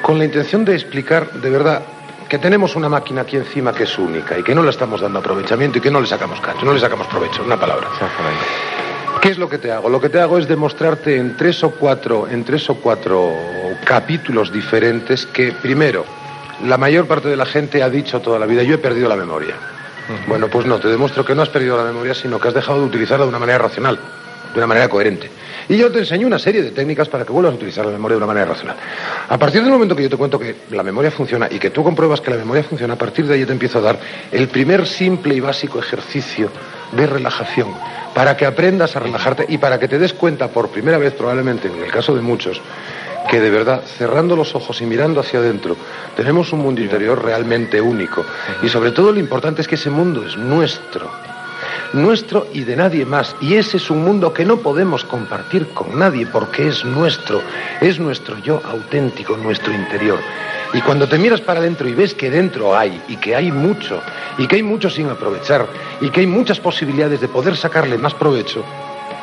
con 0.02 0.18
la 0.18 0.24
intención 0.24 0.64
de 0.64 0.74
explicar 0.74 1.30
de 1.34 1.49
verdad 1.49 1.82
que 2.30 2.38
tenemos 2.38 2.76
una 2.76 2.88
máquina 2.88 3.22
aquí 3.22 3.35
encima 3.35 3.73
que 3.73 3.84
es 3.84 3.97
única 3.97 4.38
y 4.38 4.43
que 4.43 4.53
no 4.53 4.61
le 4.61 4.69
estamos 4.69 5.01
dando 5.01 5.18
aprovechamiento 5.19 5.80
y 5.80 5.81
que 5.81 5.89
no 5.89 5.99
le 5.99 6.07
sacamos 6.07 6.39
cacho, 6.39 6.64
no 6.64 6.73
le 6.73 6.80
sacamos 6.80 7.07
provecho, 7.07 7.43
una 7.43 7.60
palabra. 7.60 7.88
¿Qué 9.19 9.30
es 9.30 9.38
lo 9.39 9.49
que 9.49 9.57
te 9.57 9.72
hago? 9.72 9.89
Lo 9.89 9.99
que 9.99 10.10
te 10.10 10.19
hago 10.19 10.38
es 10.38 10.47
demostrarte 10.47 11.18
en 11.18 11.35
tres 11.35 11.64
o 11.64 11.72
cuatro, 11.72 12.27
en 12.27 12.45
tres 12.45 12.69
o 12.69 12.76
cuatro 12.76 13.34
capítulos 13.84 14.53
diferentes 14.53 15.26
que, 15.26 15.51
primero, 15.51 16.06
la 16.64 16.77
mayor 16.77 17.07
parte 17.07 17.27
de 17.27 17.35
la 17.35 17.45
gente 17.45 17.81
ha 17.81 17.89
dicho 17.89 18.22
toda 18.22 18.38
la 18.38 18.45
vida, 18.45 18.61
yo 18.64 18.76
he 18.76 18.77
perdido 18.77 19.10
la 19.10 19.15
memoria. 19.15 19.56
Bueno, 20.27 20.47
pues 20.47 20.65
no, 20.65 20.80
te 20.80 20.88
demuestro 20.88 21.26
que 21.26 21.35
no 21.35 21.41
has 21.41 21.49
perdido 21.49 21.77
la 21.77 21.84
memoria, 21.84 22.14
sino 22.14 22.39
que 22.39 22.47
has 22.47 22.53
dejado 22.53 22.80
de 22.80 22.85
utilizarla 22.85 23.26
de 23.26 23.30
una 23.30 23.39
manera 23.39 23.60
racional, 23.60 23.99
de 24.54 24.60
una 24.60 24.68
manera 24.68 24.88
coherente. 24.90 25.30
Y 25.70 25.78
yo 25.78 25.92
te 25.92 26.00
enseño 26.00 26.26
una 26.26 26.40
serie 26.40 26.64
de 26.64 26.72
técnicas 26.72 27.08
para 27.10 27.24
que 27.24 27.32
vuelvas 27.32 27.54
a 27.54 27.56
utilizar 27.56 27.86
la 27.86 27.92
memoria 27.92 28.16
de 28.16 28.18
una 28.18 28.26
manera 28.26 28.48
racional. 28.48 28.76
A 29.28 29.38
partir 29.38 29.62
del 29.62 29.72
momento 29.72 29.96
que 29.96 30.02
yo 30.02 30.10
te 30.10 30.18
cuento 30.18 30.40
que 30.40 30.56
la 30.72 30.82
memoria 30.82 31.12
funciona 31.12 31.48
y 31.50 31.60
que 31.60 31.70
tú 31.70 31.84
compruebas 31.84 32.22
que 32.22 32.32
la 32.32 32.38
memoria 32.38 32.64
funciona, 32.64 32.96
a 32.96 32.98
partir 32.98 33.28
de 33.28 33.36
ahí 33.36 33.46
te 33.46 33.52
empiezo 33.52 33.78
a 33.78 33.82
dar 33.82 34.00
el 34.32 34.48
primer 34.48 34.88
simple 34.88 35.36
y 35.36 35.40
básico 35.40 35.78
ejercicio 35.78 36.50
de 36.92 37.06
relajación 37.06 37.68
para 38.16 38.36
que 38.36 38.48
aprendas 38.48 38.96
a 38.96 39.00
relajarte 39.00 39.46
y 39.48 39.60
para 39.60 39.80
que 39.80 39.88
te 39.88 40.00
des 40.00 40.14
cuenta 40.14 40.48
por 40.48 40.70
primera 40.70 40.98
vez, 40.98 41.14
probablemente 41.14 41.68
en 41.68 41.84
el 41.84 41.92
caso 41.92 42.16
de 42.16 42.22
muchos, 42.22 42.60
que 43.30 43.40
de 43.40 43.52
verdad, 43.52 43.84
cerrando 43.98 44.36
los 44.36 44.56
ojos 44.56 44.82
y 44.82 44.86
mirando 44.86 45.20
hacia 45.20 45.40
adentro, 45.40 45.78
tenemos 46.16 46.52
un 46.52 46.62
mundo 46.62 46.82
interior 46.82 47.24
realmente 47.24 47.80
único. 47.80 48.26
Y 48.64 48.70
sobre 48.70 48.90
todo 48.92 49.12
lo 49.12 49.20
importante 49.20 49.62
es 49.62 49.68
que 49.68 49.76
ese 49.76 49.92
mundo 49.92 50.26
es 50.26 50.36
nuestro 50.36 51.28
nuestro 51.94 52.48
y 52.53 52.64
de 52.64 52.76
nadie 52.76 53.06
más. 53.06 53.36
Y 53.41 53.56
ese 53.56 53.78
es 53.78 53.90
un 53.90 54.03
mundo 54.03 54.34
que 54.34 54.45
no 54.45 54.57
podemos 54.57 55.03
compartir 55.03 55.68
con 55.70 55.98
nadie 55.98 56.26
porque 56.28 56.68
es 56.68 56.86
nuestro, 56.86 57.41
es 57.82 57.99
nuestro 57.99 58.38
yo 58.40 58.61
auténtico, 58.66 59.38
nuestro 59.38 59.74
interior. 59.74 60.20
Y 60.74 60.82
cuando 60.82 61.07
te 61.07 61.18
miras 61.18 61.41
para 61.41 61.60
adentro 61.60 61.88
y 61.88 61.94
ves 61.94 62.14
que 62.14 62.30
dentro 62.30 62.78
hay, 62.78 63.02
y 63.07 63.18
que 63.18 63.36
hay 63.36 63.52
mucho, 63.52 64.02
y 64.38 64.48
que 64.48 64.57
hay 64.57 64.64
mucho 64.64 64.90
sin 64.90 65.10
aprovechar, 65.10 65.66
y 65.99 66.10
que 66.10 66.20
hay 66.22 66.28
muchas 66.28 66.60
posibilidades 66.60 67.22
de 67.22 67.28
poder 67.28 67.57
sacarle 67.57 67.98
más 67.98 68.14
provecho, 68.14 68.64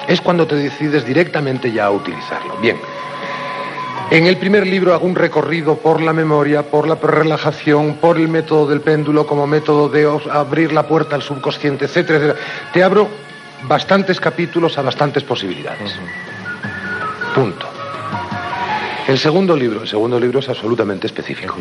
es 0.09 0.21
cuando 0.21 0.47
te 0.47 0.57
decides 0.57 1.05
directamente 1.05 1.71
ya 1.73 1.87
a 1.87 1.91
utilizarlo. 1.91 2.57
Bien. 2.57 2.77
En 4.11 4.27
el 4.27 4.37
primer 4.37 4.67
libro 4.67 4.95
hago 4.95 5.05
un 5.05 5.17
recorrido 5.17 5.79
por 5.79 6.01
la 6.01 6.13
memoria, 6.13 6.63
por 6.63 6.87
la 6.87 6.95
relajación, 6.95 7.95
por 7.95 8.17
el 8.19 8.29
método 8.29 8.69
del 8.69 8.81
péndulo 8.81 9.27
como 9.27 9.49
método 9.49 9.89
de 9.89 10.09
abrir 10.31 10.73
la 10.73 10.87
puerta 10.87 11.17
al 11.17 11.23
subconsciente, 11.23 11.87
etcétera, 11.87 12.19
etcétera. 12.19 12.41
Te 12.73 12.85
abro 12.85 13.09
bastantes 13.65 14.21
capítulos 14.21 14.79
a 14.79 14.83
bastantes 14.83 15.25
posibilidades. 15.25 15.97
Punto. 17.35 17.67
El 19.09 19.19
segundo 19.19 19.57
libro, 19.57 19.83
el 19.83 19.89
segundo 19.89 20.21
libro 20.21 20.39
es 20.39 20.49
absolutamente 20.49 21.09
específico. 21.09 21.57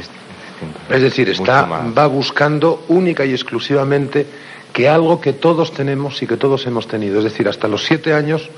Es 0.89 1.01
decir, 1.01 1.29
está, 1.29 1.63
va 1.63 2.07
buscando 2.07 2.85
única 2.89 3.25
y 3.25 3.31
exclusivamente 3.31 4.25
que 4.71 4.87
algo 4.87 5.19
que 5.19 5.33
todos 5.33 5.73
tenemos 5.73 6.21
y 6.21 6.27
que 6.27 6.37
todos 6.37 6.67
hemos 6.67 6.87
tenido. 6.87 7.17
Es 7.17 7.23
decir, 7.23 7.47
hasta 7.47 7.67
los 7.67 7.85
siete 7.85 8.13
años 8.13 8.49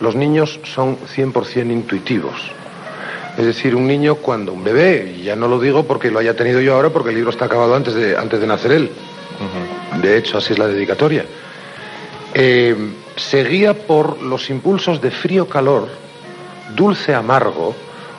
los 0.00 0.14
niños 0.14 0.60
son 0.62 0.96
100% 0.98 1.72
intuitivos. 1.72 2.52
Es 3.36 3.46
decir, 3.46 3.74
un 3.74 3.86
niño 3.86 4.16
cuando 4.16 4.52
un 4.52 4.62
bebé, 4.62 5.14
y 5.16 5.22
ya 5.22 5.36
no 5.36 5.48
lo 5.48 5.58
digo 5.58 5.84
porque 5.84 6.10
lo 6.10 6.18
haya 6.18 6.36
tenido 6.36 6.60
yo 6.60 6.74
ahora, 6.74 6.90
porque 6.90 7.10
el 7.10 7.16
libro 7.16 7.30
está 7.30 7.46
acabado 7.46 7.74
antes 7.74 7.94
de, 7.94 8.16
antes 8.16 8.40
de 8.40 8.46
nacer 8.46 8.72
él. 8.72 8.90
De 10.00 10.18
hecho, 10.18 10.38
así 10.38 10.52
es 10.52 10.58
la 10.58 10.68
dedicatoria. 10.68 11.24
Eh, 12.34 12.76
se 13.16 13.44
guía 13.44 13.74
por 13.74 14.20
los 14.22 14.50
impulsos 14.50 15.00
de 15.00 15.10
frío-calor, 15.10 15.88
dulce-amargo, 16.74 17.74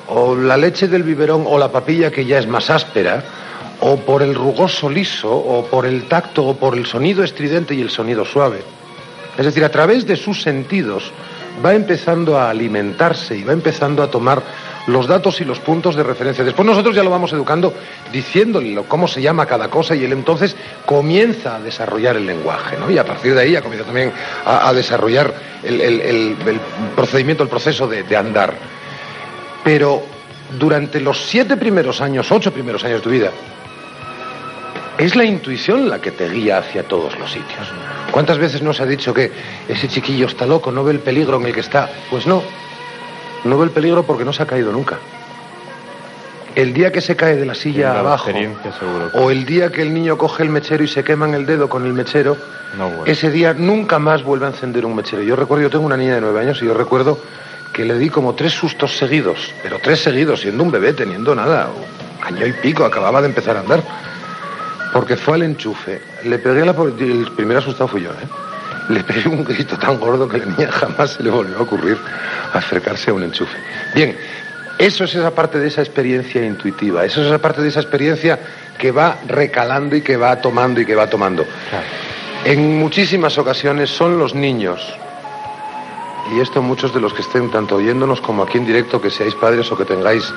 o 0.08 0.36
la 0.36 0.58
leche 0.58 0.88
del 0.88 1.04
biberón 1.04 1.46
o 1.48 1.58
la 1.58 1.72
papilla 1.72 2.12
que 2.12 2.26
ya 2.26 2.40
es 2.40 2.48
más 2.48 2.70
áspera, 2.70 3.24
o 3.80 3.98
por 3.98 4.24
el 4.24 4.34
rugoso 4.34 4.90
liso, 4.90 5.32
o 5.32 5.66
por 5.66 5.86
el 5.86 6.08
tacto, 6.08 6.44
o 6.44 6.56
por 6.56 6.76
el 6.76 6.86
sonido 6.86 7.24
estridente 7.24 7.76
y 7.76 7.82
el 7.82 7.90
sonido 7.90 8.26
suave. 8.26 8.62
Es 9.38 9.46
decir, 9.46 9.64
a 9.64 9.70
través 9.70 10.06
de 10.06 10.16
sus 10.16 10.42
sentidos 10.42 11.12
va 11.64 11.74
empezando 11.74 12.38
a 12.38 12.50
alimentarse 12.50 13.38
y 13.38 13.44
va 13.44 13.54
empezando 13.54 14.04
a 14.04 14.10
tomar 14.10 14.42
los 14.88 15.08
datos 15.08 15.40
y 15.42 15.46
los 15.46 15.60
puntos 15.60 15.96
de 15.96 16.04
referencia. 16.04 16.44
Después 16.44 16.66
nosotros 16.66 16.96
ya 16.96 17.04
lo 17.04 17.10
vamos 17.10 17.32
educando 17.34 17.74
diciéndole 18.12 18.76
cómo 18.88 19.08
se 19.08 19.22
llama 19.22 19.46
cada 19.46 19.70
cosa 19.70 19.96
y 19.96 20.04
él 20.04 20.14
entonces 20.14 20.56
comienza 20.86 21.56
a 21.56 21.60
desarrollar 21.60 22.18
el 22.18 22.26
lenguaje, 22.26 22.78
¿no? 22.78 22.90
Y 22.92 22.98
a 22.98 23.06
partir 23.06 23.34
de 23.34 23.42
ahí 23.42 23.52
ya 23.52 23.62
comienza 23.62 23.86
también 23.86 24.12
a, 24.46 24.74
desarrollar 24.74 25.34
el 25.64 26.36
procedimiento, 26.96 27.44
el 27.44 27.50
proceso 27.50 27.88
de, 27.88 28.04
de 28.04 28.18
andar. 28.18 28.54
Pero 29.64 30.04
durante 30.60 31.00
los 31.00 31.26
siete 31.26 31.58
primeros 31.58 32.02
años, 32.02 32.32
ocho 32.32 32.52
primeros 32.52 32.84
años 32.84 33.00
de 33.00 33.04
tu 33.04 33.10
vida, 33.10 33.32
es 34.98 35.16
la 35.16 35.24
intuición 35.24 35.90
la 35.90 36.00
que 36.00 36.12
te 36.12 36.30
guía 36.30 36.60
hacia 36.60 36.84
todos 36.84 37.18
los 37.18 37.32
sitios. 37.32 37.68
¿Cuántas 38.12 38.38
veces 38.38 38.62
nos 38.62 38.80
ha 38.80 38.86
dicho 38.86 39.14
que 39.14 39.32
ese 39.68 39.88
chiquillo 39.88 40.28
está 40.28 40.46
loco, 40.46 40.72
no 40.72 40.84
ve 40.84 40.92
el 40.92 41.00
peligro 41.00 41.38
en 41.40 41.48
el 41.48 41.54
que 41.54 41.62
está? 41.62 41.90
Pues 42.12 42.28
no, 42.28 42.44
no 43.44 43.58
ve 43.58 43.66
el 43.66 43.72
peligro 43.72 44.04
porque 44.04 44.26
no 44.26 44.34
se 44.34 44.44
ha 44.44 44.46
caído 44.46 44.72
nunca. 44.72 44.98
El 46.56 46.74
día 46.74 46.92
que 46.92 47.02
se 47.02 47.16
cae 47.16 47.36
de 47.36 47.46
la 47.48 47.56
silla 47.56 48.00
abajo, 48.00 48.30
o 49.16 49.32
el 49.32 49.46
día 49.46 49.72
que 49.72 49.82
el 49.82 49.92
niño 49.94 50.18
coge 50.20 50.44
el 50.44 50.50
mechero 50.50 50.84
y 50.84 50.88
se 50.88 51.04
quema 51.04 51.28
en 51.28 51.34
el 51.34 51.46
dedo 51.48 51.68
con 51.68 51.84
el 51.86 51.94
mechero, 51.94 52.38
No, 52.78 52.90
bueno. 52.90 53.04
ese 53.08 53.32
día 53.32 53.54
nunca 53.56 53.98
más 53.98 54.22
vuelve 54.24 54.46
a 54.46 54.50
encender 54.50 54.86
un 54.86 54.96
mechero. 54.96 55.24
Yo 55.24 55.36
recuerdo, 55.36 55.64
yo 55.64 55.70
tengo 55.72 55.86
una 55.86 55.98
niña 55.98 56.16
de 56.16 56.22
nueve 56.22 56.40
años 56.42 56.62
y 56.62 56.66
yo 56.66 56.76
recuerdo 56.76 57.18
que 57.74 57.84
le 57.86 57.98
di 57.98 58.10
como 58.12 58.36
tres 58.36 58.54
sustos 58.54 58.96
seguidos, 58.98 59.52
pero 59.64 59.80
tres 59.80 60.04
seguidos, 60.04 60.42
siendo 60.42 60.62
un 60.64 60.70
bebé, 60.70 60.94
teniendo 60.94 61.34
nada, 61.34 61.70
año 62.22 62.46
y 62.46 62.54
pico, 62.54 62.86
acababa 62.86 63.20
de 63.22 63.30
empezar 63.30 63.58
a 63.58 63.62
andar. 63.62 63.82
Porque 64.94 65.18
fue 65.18 65.34
al 65.34 65.42
enchufe, 65.42 66.00
le 66.26 66.38
pegué 66.38 66.64
la... 66.64 66.76
El 67.00 67.32
primer 67.36 67.58
asustado 67.58 67.88
fui 67.88 68.04
yo, 68.04 68.12
¿eh? 68.12 68.28
Le 68.90 69.04
pegué 69.04 69.30
un 69.30 69.44
grito 69.44 69.78
tan 69.78 70.00
gordo 70.00 70.28
que 70.28 70.38
a 70.38 70.40
la 70.40 70.46
niña 70.46 70.72
jamás 70.72 71.12
se 71.12 71.24
le 71.24 71.30
volvió 71.30 71.58
a 71.58 71.62
ocurrir 71.62 71.98
acercarse 72.54 73.12
a 73.12 73.14
un 73.14 73.24
enchufe. 73.24 73.58
Bien, 73.96 74.18
eso 74.78 75.04
es 75.04 75.16
esa 75.16 75.32
parte 75.32 75.60
de 75.60 75.68
esa 75.68 75.82
experiencia 75.82 76.44
intuitiva, 76.46 77.06
eso 77.06 77.22
es 77.22 77.28
esa 77.28 77.40
parte 77.40 77.62
de 77.62 77.70
esa 77.70 77.80
experiencia 77.80 78.40
que 78.78 78.92
va 78.92 79.18
recalando 79.28 79.96
y 79.96 80.02
que 80.02 80.18
va 80.18 80.42
tomando 80.42 80.82
y 80.82 80.86
que 80.86 80.96
va 80.96 81.08
tomando. 81.08 81.46
En 82.44 82.80
muchísimas 82.80 83.38
ocasiones 83.38 83.90
son 83.90 84.18
los 84.18 84.36
niños, 84.36 84.82
y 86.36 86.40
esto 86.40 86.62
muchos 86.62 86.94
de 86.94 87.00
los 87.00 87.14
que 87.14 87.22
estén 87.22 87.52
tanto 87.52 87.76
oyéndonos 87.76 88.20
como 88.22 88.44
aquí 88.44 88.58
en 88.58 88.66
directo, 88.66 89.02
que 89.02 89.10
seáis 89.10 89.36
padres 89.36 89.72
o 89.72 89.78
que 89.78 89.86
tengáis 89.86 90.34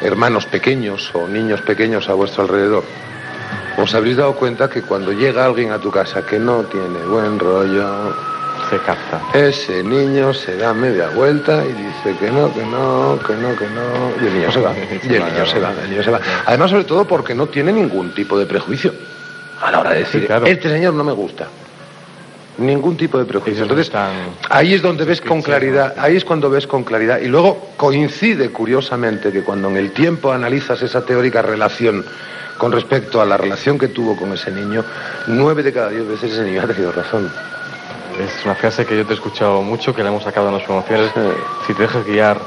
hermanos 0.00 0.46
pequeños 0.46 1.10
o 1.14 1.28
niños 1.28 1.60
pequeños 1.62 2.08
a 2.08 2.14
vuestro 2.14 2.42
alrededor, 2.42 2.84
os 3.76 3.94
habréis 3.94 4.16
dado 4.16 4.34
cuenta 4.34 4.68
que 4.68 4.82
cuando 4.82 5.12
llega 5.12 5.44
alguien 5.44 5.72
a 5.72 5.78
tu 5.78 5.90
casa 5.90 6.24
que 6.24 6.38
no 6.38 6.64
tiene 6.64 7.04
buen 7.06 7.38
rollo, 7.38 8.14
se 8.70 8.78
capta. 8.78 9.20
Ese 9.32 9.82
niño 9.82 10.34
se 10.34 10.56
da 10.56 10.74
media 10.74 11.08
vuelta 11.10 11.64
y 11.64 11.72
dice 11.72 12.16
que 12.18 12.30
no, 12.30 12.52
que 12.52 12.64
no, 12.64 13.18
que 13.26 13.34
no, 13.34 13.56
que 13.56 13.66
no. 13.66 14.22
Y 14.22 14.26
el 14.26 14.34
niño 14.34 14.52
se 14.52 14.60
va. 14.60 14.74
Y 15.02 15.14
el 15.14 15.24
niño 15.24 15.46
se 15.46 15.58
va, 15.58 15.72
el 15.82 15.90
niño 15.90 16.02
se 16.02 16.10
va. 16.10 16.20
Además, 16.46 16.70
sobre 16.70 16.84
todo 16.84 17.06
porque 17.06 17.34
no 17.34 17.46
tiene 17.46 17.72
ningún 17.72 18.10
tipo 18.12 18.38
de 18.38 18.46
prejuicio 18.46 18.92
a 19.60 19.70
la 19.70 19.80
hora 19.80 19.90
de 19.90 19.98
decir, 20.00 20.28
este 20.46 20.68
señor 20.68 20.94
no 20.94 21.04
me 21.04 21.12
gusta. 21.12 21.46
Ningún 22.58 22.96
tipo 22.96 23.18
de 23.18 23.24
prejuicio. 23.24 23.62
Entonces, 23.62 23.90
ahí 24.50 24.74
es 24.74 24.82
donde 24.82 25.04
ves 25.04 25.20
con 25.20 25.42
claridad, 25.42 25.94
ahí 25.96 26.16
es 26.16 26.24
cuando 26.24 26.50
ves 26.50 26.66
con 26.66 26.82
claridad. 26.82 27.20
Y 27.20 27.28
luego 27.28 27.68
coincide 27.76 28.50
curiosamente 28.50 29.30
que 29.30 29.42
cuando 29.42 29.68
en 29.68 29.76
el 29.76 29.92
tiempo 29.92 30.32
analizas 30.32 30.82
esa 30.82 31.04
teórica 31.04 31.40
relación 31.40 32.04
con 32.58 32.72
respecto 32.72 33.20
a 33.20 33.24
la 33.24 33.36
relación 33.36 33.78
que 33.78 33.88
tuvo 33.88 34.16
con 34.16 34.32
ese 34.32 34.50
niño, 34.50 34.84
nueve 35.28 35.62
de 35.62 35.72
cada 35.72 35.90
diez 35.90 36.06
veces 36.06 36.32
ese 36.32 36.42
niño 36.42 36.62
ha 36.62 36.66
tenido 36.66 36.90
razón. 36.90 37.30
Es 38.18 38.44
una 38.44 38.56
frase 38.56 38.84
que 38.84 38.96
yo 38.96 39.06
te 39.06 39.12
he 39.12 39.14
escuchado 39.14 39.62
mucho, 39.62 39.94
que 39.94 40.02
la 40.02 40.08
hemos 40.08 40.24
sacado 40.24 40.48
en 40.48 40.54
las 40.54 40.64
promociones. 40.64 41.12
Si 41.66 41.74
te 41.74 41.82
dejas 41.82 42.04
guiar, 42.04 42.40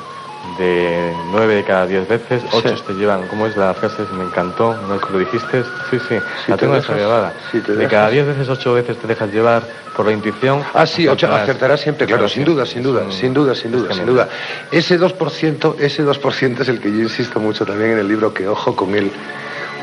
de 0.58 1.14
nueve 1.32 1.56
de 1.56 1.64
cada 1.64 1.86
diez 1.86 2.08
veces, 2.08 2.44
ocho 2.52 2.74
te 2.76 2.94
llevan. 2.94 3.28
¿Cómo 3.28 3.48
es 3.48 3.56
la 3.58 3.74
frase? 3.74 4.04
Me 4.14 4.24
encantó, 4.24 4.76
no 4.88 4.96
es 4.96 5.02
que 5.02 5.14
lo 5.14 5.20
dijiste. 5.20 5.64
Sí, 5.90 5.98
sí, 6.08 6.16
la 6.48 6.58
tengo 6.58 6.76
desarrollada. 6.76 7.34
de 7.54 7.88
cada 7.88 8.10
diez 8.10 8.26
veces, 8.26 8.50
ocho 8.50 8.74
veces 8.74 8.98
te 8.98 9.08
dejas 9.08 9.32
llevar 9.32 9.64
por 9.96 10.06
la 10.06 10.14
intuición. 10.14 10.64
Ah, 10.74 10.86
sí, 10.86 11.08
ocho, 11.08 11.32
acertarás 11.32 11.82
siempre, 11.82 12.08
claro, 12.08 12.28
sin 12.28 12.46
duda, 12.46 12.66
sin 12.66 12.84
duda, 12.84 13.12
sin 13.12 13.34
duda, 13.34 13.56
sin 13.56 13.72
duda, 13.72 13.94
sin 13.94 14.06
duda. 14.06 14.30
Ese 14.72 15.00
2%, 15.00 15.76
ese 15.80 16.06
2% 16.06 16.60
es 16.62 16.70
el 16.70 16.80
que 16.80 16.92
yo 16.92 17.00
insisto 17.00 17.40
mucho 17.40 17.66
también 17.66 17.92
en 17.92 18.00
el 18.00 18.08
libro, 18.08 18.34
que 18.34 18.48
ojo 18.48 18.76
con 18.76 18.96
él, 18.96 19.12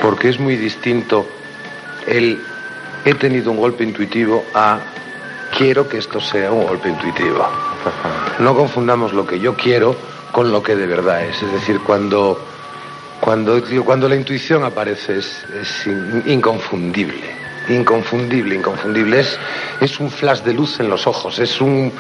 porque 0.01 0.29
es 0.29 0.39
muy 0.39 0.57
distinto 0.57 1.27
el 2.07 2.41
he 3.05 3.15
tenido 3.15 3.51
un 3.51 3.59
golpe 3.59 3.85
intuitivo 3.85 4.45
a 4.55 4.81
quiero 5.57 5.89
que 5.89 5.99
esto 5.99 6.21
sea 6.21 6.53
un 6.53 6.67
golpe 6.67 6.89
intuitivo. 6.89 7.47
No 8.39 8.55
confundamos 8.55 9.13
lo 9.13 9.27
que 9.27 9.41
yo 9.41 9.55
quiero 9.55 9.97
con 10.33 10.51
lo 10.53 10.63
que 10.63 10.77
de 10.77 10.87
verdad 10.87 11.25
es. 11.25 11.43
Es 11.43 11.53
decir, 11.53 11.81
cuando, 11.81 12.39
cuando, 13.21 13.63
cuando 13.85 14.09
la 14.09 14.17
intuición 14.17 14.65
aparece 14.65 15.19
es, 15.19 15.87
inconfundible. 16.27 17.39
Inconfundible, 17.69 18.55
inconfundible. 18.55 19.21
Es, 19.21 19.39
es 19.81 20.01
un 20.01 20.11
flash 20.11 20.41
de 20.41 20.55
luz 20.55 20.81
en 20.81 20.89
los 20.89 21.07
ojos, 21.07 21.39
es 21.39 21.61
un, 21.61 21.93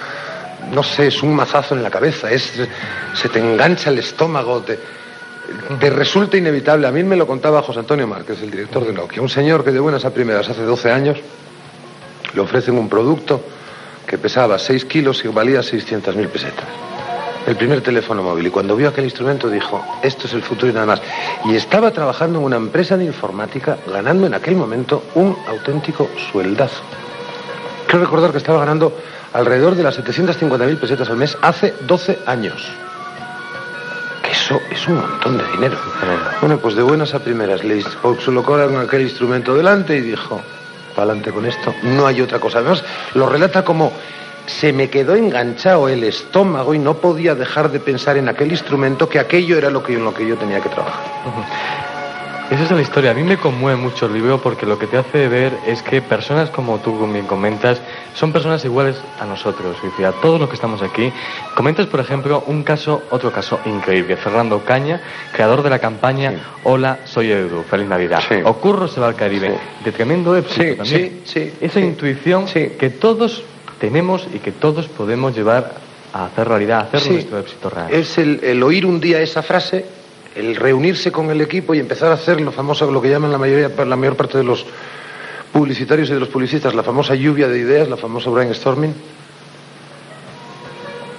no 0.72 0.82
sé, 0.82 1.08
es 1.08 1.22
un 1.22 1.34
mazazo 1.34 1.74
en 1.74 1.82
la 1.82 1.90
cabeza, 1.90 2.30
es, 2.30 2.52
se 3.14 3.28
te 3.28 3.38
engancha 3.38 3.90
el 3.90 3.98
estómago, 3.98 4.62
te, 4.62 4.78
te 5.78 5.90
resulta 5.90 6.36
inevitable. 6.36 6.86
A 6.86 6.90
mí 6.90 7.02
me 7.04 7.16
lo 7.16 7.26
contaba 7.26 7.62
José 7.62 7.80
Antonio 7.80 8.06
Márquez, 8.06 8.40
el 8.42 8.50
director 8.50 8.86
de 8.86 8.92
Nokia, 8.92 9.20
un 9.20 9.28
señor 9.28 9.64
que 9.64 9.72
de 9.72 9.80
buenas 9.80 10.04
a 10.04 10.10
primeras 10.10 10.48
hace 10.48 10.62
12 10.62 10.90
años 10.90 11.18
le 12.34 12.40
ofrecen 12.40 12.78
un 12.78 12.88
producto 12.88 13.42
que 14.06 14.16
pesaba 14.16 14.58
6 14.58 14.84
kilos 14.86 15.24
y 15.24 15.28
valía 15.28 15.60
600.000 15.60 16.28
pesetas. 16.28 16.66
El 17.48 17.56
primer 17.56 17.80
teléfono 17.80 18.22
móvil. 18.22 18.48
Y 18.48 18.50
cuando 18.50 18.76
vio 18.76 18.90
aquel 18.90 19.04
instrumento 19.04 19.48
dijo, 19.48 19.82
esto 20.02 20.26
es 20.26 20.34
el 20.34 20.42
futuro 20.42 20.70
y 20.70 20.74
nada 20.74 20.84
más. 20.84 21.00
Y 21.46 21.56
estaba 21.56 21.90
trabajando 21.92 22.40
en 22.40 22.44
una 22.44 22.56
empresa 22.56 22.98
de 22.98 23.06
informática 23.06 23.78
ganando 23.90 24.26
en 24.26 24.34
aquel 24.34 24.54
momento 24.54 25.02
un 25.14 25.34
auténtico 25.48 26.10
sueldazo. 26.30 26.82
Quiero 27.86 28.04
recordar 28.04 28.32
que 28.32 28.36
estaba 28.36 28.58
ganando 28.58 28.92
alrededor 29.32 29.76
de 29.76 29.82
las 29.82 29.98
750.000 29.98 30.78
pesetas 30.78 31.08
al 31.08 31.16
mes 31.16 31.38
hace 31.40 31.72
12 31.86 32.18
años. 32.26 32.70
Que 34.22 34.32
eso 34.32 34.60
es 34.70 34.86
un 34.86 34.96
montón 34.96 35.38
de 35.38 35.44
dinero. 35.52 35.78
Bueno, 36.42 36.58
pues 36.58 36.76
de 36.76 36.82
buenas 36.82 37.14
a 37.14 37.20
primeras 37.20 37.64
le 37.64 37.82
colocaron 38.26 38.76
aquel 38.76 39.00
instrumento 39.00 39.54
delante 39.54 39.96
y 39.96 40.02
dijo, 40.02 40.38
adelante 40.94 41.32
con 41.32 41.46
esto, 41.46 41.74
no 41.82 42.06
hay 42.06 42.20
otra 42.20 42.40
cosa. 42.40 42.58
Además, 42.58 42.84
lo 43.14 43.26
relata 43.26 43.64
como 43.64 43.94
se 44.48 44.72
me 44.72 44.88
quedó 44.88 45.14
enganchado 45.14 45.88
el 45.88 46.04
estómago 46.04 46.74
y 46.74 46.78
no 46.78 46.94
podía 46.94 47.34
dejar 47.34 47.70
de 47.70 47.80
pensar 47.80 48.16
en 48.16 48.28
aquel 48.28 48.50
instrumento 48.50 49.08
que 49.08 49.18
aquello 49.18 49.58
era 49.58 49.70
lo 49.70 49.82
que, 49.82 49.94
en 49.94 50.04
lo 50.04 50.14
que 50.14 50.26
yo 50.26 50.36
tenía 50.36 50.60
que 50.60 50.68
trabajar. 50.68 51.04
Esa 52.50 52.62
es 52.62 52.70
la 52.70 52.80
historia. 52.80 53.10
A 53.10 53.14
mí 53.14 53.22
me 53.24 53.36
conmueve 53.36 53.78
mucho 53.78 54.06
el 54.06 54.14
libro 54.14 54.40
porque 54.40 54.64
lo 54.64 54.78
que 54.78 54.86
te 54.86 54.96
hace 54.96 55.28
ver 55.28 55.52
es 55.66 55.82
que 55.82 56.00
personas 56.00 56.48
como 56.48 56.78
tú 56.78 56.98
bien 57.12 57.26
comentas 57.26 57.78
son 58.14 58.32
personas 58.32 58.64
iguales 58.64 58.96
a 59.20 59.26
nosotros, 59.26 59.76
y 59.98 60.02
a 60.02 60.12
todos 60.12 60.40
los 60.40 60.48
que 60.48 60.54
estamos 60.54 60.80
aquí. 60.80 61.12
Comentas, 61.54 61.86
por 61.86 62.00
ejemplo, 62.00 62.42
un 62.46 62.62
caso, 62.62 63.02
otro 63.10 63.30
caso 63.30 63.60
increíble. 63.66 64.16
Fernando 64.16 64.64
Caña, 64.64 65.02
creador 65.32 65.62
de 65.62 65.68
la 65.68 65.78
campaña 65.78 66.32
Hola, 66.64 67.00
soy 67.04 67.30
Edu, 67.30 67.64
feliz 67.64 67.86
Navidad. 67.86 68.22
Ocurro 68.44 68.88
se 68.88 68.98
va 68.98 69.08
al 69.08 69.14
Caribe. 69.14 69.54
De 69.84 69.92
tremendo 69.92 70.34
éxito 70.34 70.76
también. 70.76 71.20
Esa 71.60 71.80
intuición 71.80 72.46
que 72.46 72.90
todos 72.98 73.44
tenemos 73.80 74.26
y 74.32 74.38
que 74.38 74.52
todos 74.52 74.88
podemos 74.88 75.36
llevar 75.36 75.74
a 76.12 76.26
hacer 76.26 76.48
realidad, 76.48 76.80
a 76.80 76.96
hacer 76.96 77.12
nuestro 77.12 77.38
éxito 77.38 77.70
real. 77.70 77.92
Es 77.92 78.18
el 78.18 78.62
oír 78.62 78.86
un 78.86 79.00
día 79.00 79.20
esa 79.20 79.42
frase 79.42 79.98
el 80.38 80.54
reunirse 80.54 81.10
con 81.10 81.30
el 81.30 81.40
equipo 81.40 81.74
y 81.74 81.80
empezar 81.80 82.10
a 82.12 82.14
hacer 82.14 82.40
lo 82.40 82.52
famoso, 82.52 82.90
lo 82.90 83.02
que 83.02 83.10
llaman 83.10 83.32
la 83.32 83.38
mayoría, 83.38 83.70
la 83.84 83.96
mayor 83.96 84.16
parte 84.16 84.38
de 84.38 84.44
los 84.44 84.64
publicitarios 85.52 86.10
y 86.10 86.14
de 86.14 86.20
los 86.20 86.28
publicistas, 86.28 86.74
la 86.74 86.84
famosa 86.84 87.16
lluvia 87.16 87.48
de 87.48 87.58
ideas, 87.58 87.88
la 87.88 87.96
famosa 87.96 88.30
brainstorming. 88.30 88.94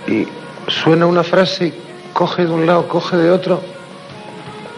Y 0.07 0.26
suena 0.68 1.06
una 1.06 1.23
frase 1.23 1.68
y 1.68 1.73
coge 2.14 2.45
de 2.45 2.52
un 2.52 2.65
lado, 2.65 2.88
coge 2.88 3.18
de 3.18 3.30
otro, 3.30 3.61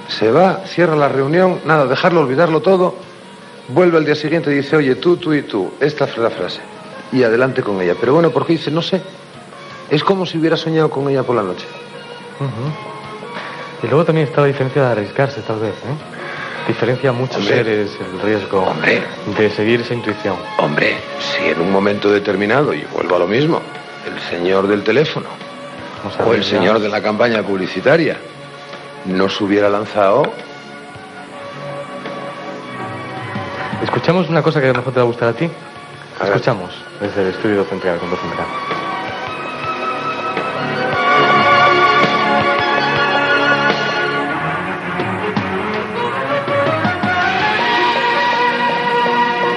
se 0.07 0.31
va, 0.31 0.63
cierra 0.65 0.95
la 0.95 1.07
reunión, 1.07 1.59
nada, 1.65 1.85
dejarlo, 1.85 2.21
olvidarlo 2.21 2.61
todo, 2.61 2.95
vuelve 3.67 3.97
al 3.97 4.05
día 4.05 4.15
siguiente 4.15 4.51
y 4.51 4.55
dice, 4.55 4.75
oye, 4.75 4.95
tú, 4.95 5.17
tú 5.17 5.33
y 5.33 5.43
tú, 5.43 5.71
esta 5.79 6.05
es 6.05 6.17
la 6.17 6.31
frase. 6.31 6.70
Y 7.11 7.23
adelante 7.23 7.61
con 7.61 7.81
ella. 7.81 7.95
Pero 7.99 8.13
bueno, 8.13 8.31
porque 8.31 8.53
dice, 8.53 8.71
no 8.71 8.81
sé, 8.81 9.01
es 9.89 10.03
como 10.03 10.25
si 10.25 10.37
hubiera 10.37 10.55
soñado 10.55 10.89
con 10.89 11.09
ella 11.09 11.23
por 11.23 11.35
la 11.35 11.43
noche. 11.43 11.65
Y 13.83 13.87
luego 13.87 14.05
también 14.05 14.27
está 14.27 14.41
la 14.41 14.47
diferencia 14.47 14.81
de 14.83 14.91
arriesgarse, 14.91 15.41
tal 15.41 15.59
vez, 15.59 15.73
¿eh? 15.73 16.67
Diferencia 16.67 17.11
muchos 17.11 17.43
seres 17.43 17.91
el 17.99 18.21
riesgo 18.21 18.71
de 19.37 19.49
seguir 19.49 19.81
esa 19.81 19.93
intuición. 19.95 20.35
Hombre, 20.57 20.95
si 21.19 21.49
en 21.49 21.59
un 21.59 21.71
momento 21.71 22.11
determinado, 22.11 22.73
y 22.73 22.85
vuelvo 22.93 23.15
a 23.15 23.19
lo 23.19 23.27
mismo, 23.27 23.61
el 24.05 24.19
señor 24.29 24.67
del 24.67 24.83
teléfono 24.83 25.27
o 26.25 26.33
el 26.33 26.43
señor 26.43 26.79
de 26.79 26.89
la 26.89 27.01
campaña 27.01 27.43
publicitaria 27.43 28.17
no 29.05 29.27
se 29.27 29.43
hubiera 29.43 29.69
lanzado. 29.69 30.23
Escuchamos 33.83 34.29
una 34.29 34.43
cosa 34.43 34.61
que 34.61 34.67
a 34.67 34.69
lo 34.69 34.77
mejor 34.77 34.93
te 34.93 34.99
va 34.99 35.03
a 35.03 35.07
gustar 35.07 35.29
a 35.29 35.33
ti. 35.33 35.49
Escuchamos 36.23 36.71
desde 36.99 37.21
el 37.21 37.27
estudio 37.29 37.63
central 37.65 37.97
con 37.99 38.09
central. 38.09 38.47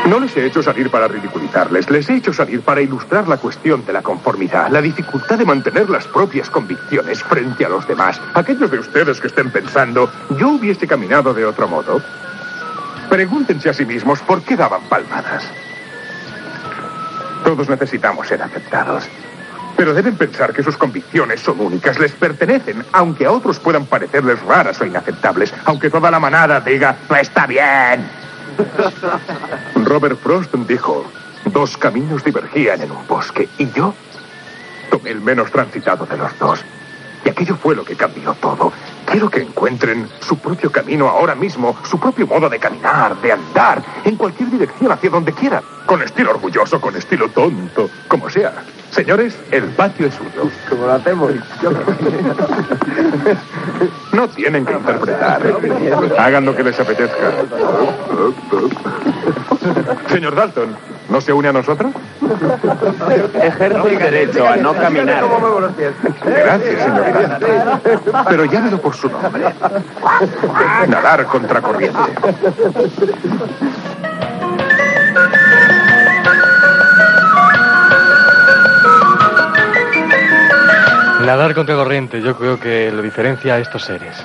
No 0.07 0.20
les 0.20 0.36
he 0.36 0.47
hecho 0.47 0.62
salir 0.62 0.91
para 0.91 1.09
ridiculizarles, 1.09 1.91
les 1.91 2.09
he 2.09 2.16
hecho 2.16 2.32
salir 2.32 2.61
para 2.61 2.81
ilustrar 2.81 3.27
la 3.27 3.36
cuestión 3.36 3.85
de 3.85 3.93
la 3.93 4.03
conformidad, 4.03 4.70
la 4.70 4.81
dificultad 4.81 5.39
de 5.39 5.45
mantener 5.45 5.91
las 5.91 6.07
propias 6.07 6.51
convicciones 6.51 7.23
frente 7.23 7.65
a 7.65 7.69
los 7.69 7.86
demás. 7.86 8.20
Aquellos 8.35 8.70
de 8.70 8.78
ustedes 8.78 9.20
que 9.20 9.27
estén 9.27 9.51
pensando, 9.51 10.11
yo 10.39 10.51
hubiese 10.51 10.86
caminado 10.86 11.35
de 11.35 11.45
otro 11.45 11.69
modo, 11.69 12.01
pregúntense 13.09 13.70
a 13.70 13.74
sí 13.74 13.85
mismos 13.85 14.20
por 14.20 14.43
qué 14.43 14.57
daban 14.57 14.82
palmadas. 14.89 15.45
Todos 17.45 17.69
necesitamos 17.69 18.27
ser 18.27 18.43
aceptados. 18.43 19.05
Pero 19.77 19.93
deben 19.93 20.16
pensar 20.16 20.53
que 20.53 20.62
sus 20.62 20.77
convicciones 20.77 21.41
son 21.41 21.61
únicas, 21.61 21.99
les 21.99 22.12
pertenecen, 22.12 22.85
aunque 22.93 23.27
a 23.27 23.33
otros 23.33 23.59
puedan 23.59 23.87
parecerles 23.87 24.41
raras 24.43 24.81
o 24.81 24.87
inaceptables, 24.87 25.53
aunque 25.65 25.91
toda 25.91 26.11
la 26.11 26.21
manada 26.21 26.61
diga, 26.61 26.97
no 27.11 27.16
está 27.16 27.47
bien. 27.47 28.09
Robert 29.85 30.19
Frost 30.21 30.55
dijo, 30.55 31.05
dos 31.47 31.77
caminos 31.77 32.25
divergían 32.25 32.83
en 32.83 32.93
un 32.93 33.07
bosque 33.07 33.49
y 33.59 33.71
yo 33.73 33.95
tomé 34.91 35.11
el 35.11 35.21
menos 35.21 35.51
transitado 35.51 36.07
de 36.07 36.16
los 36.16 36.39
dos. 36.39 36.65
Y 37.25 37.31
aquello 37.31 37.57
fue 37.57 37.75
lo 37.75 37.85
que 37.85 37.97
cambió 37.97 38.35
todo. 38.35 38.73
Quiero 39.07 39.31
que 39.31 39.41
encuentren 39.41 40.09
su 40.21 40.37
propio 40.39 40.71
camino 40.71 41.09
ahora 41.09 41.35
mismo, 41.35 41.77
su 41.89 41.99
propio 41.99 42.27
modo 42.27 42.49
de 42.49 42.59
caminar, 42.59 43.17
de 43.21 43.33
andar, 43.33 43.83
en 44.05 44.17
cualquier 44.17 44.51
dirección, 44.51 44.93
hacia 44.93 45.11
donde 45.11 45.33
quieran. 45.33 45.63
Con 45.87 46.03
estilo 46.03 46.31
orgulloso, 46.31 46.81
con 46.81 46.97
estilo 46.97 47.29
tonto, 47.29 47.89
como 48.09 48.29
sea. 48.29 48.53
Señores, 48.91 49.37
el 49.51 49.65
patio 49.65 50.07
es 50.07 50.15
suyo. 50.15 50.51
Como 50.69 50.87
lo 50.87 50.93
hacemos. 50.93 51.33
No 54.13 54.29
tienen 54.29 54.65
que 54.65 54.73
interpretar. 54.73 55.43
Hagan 56.17 56.45
lo 56.45 56.55
que 56.55 56.63
les 56.63 56.79
apetezca. 56.79 57.33
Señor 60.09 60.37
Dalton, 60.37 60.77
¿no 61.09 61.21
se 61.21 61.33
une 61.33 61.49
a 61.49 61.53
nosotros? 61.53 61.93
Ejerce 63.43 63.89
el 63.89 63.99
derecho 63.99 64.49
a 64.49 64.57
no 64.57 64.75
caminar. 64.75 65.25
Gracias, 66.25 66.83
señor 66.83 67.13
Dalton. 67.13 68.25
Pero 68.29 68.45
llámelo 68.45 68.81
por 68.81 68.95
su 68.95 69.09
nombre. 69.09 69.45
Nadar 70.89 71.27
contra 71.27 71.61
corriente. 71.61 71.99
Nadar 81.25 81.55
contra 81.55 81.75
corriente, 81.75 82.21
yo 82.21 82.37
creo 82.37 82.61
que 82.61 82.93
lo 82.93 83.01
diferencia 83.01 83.55
a 83.55 83.59
estos 83.59 83.85
seres. 83.85 84.23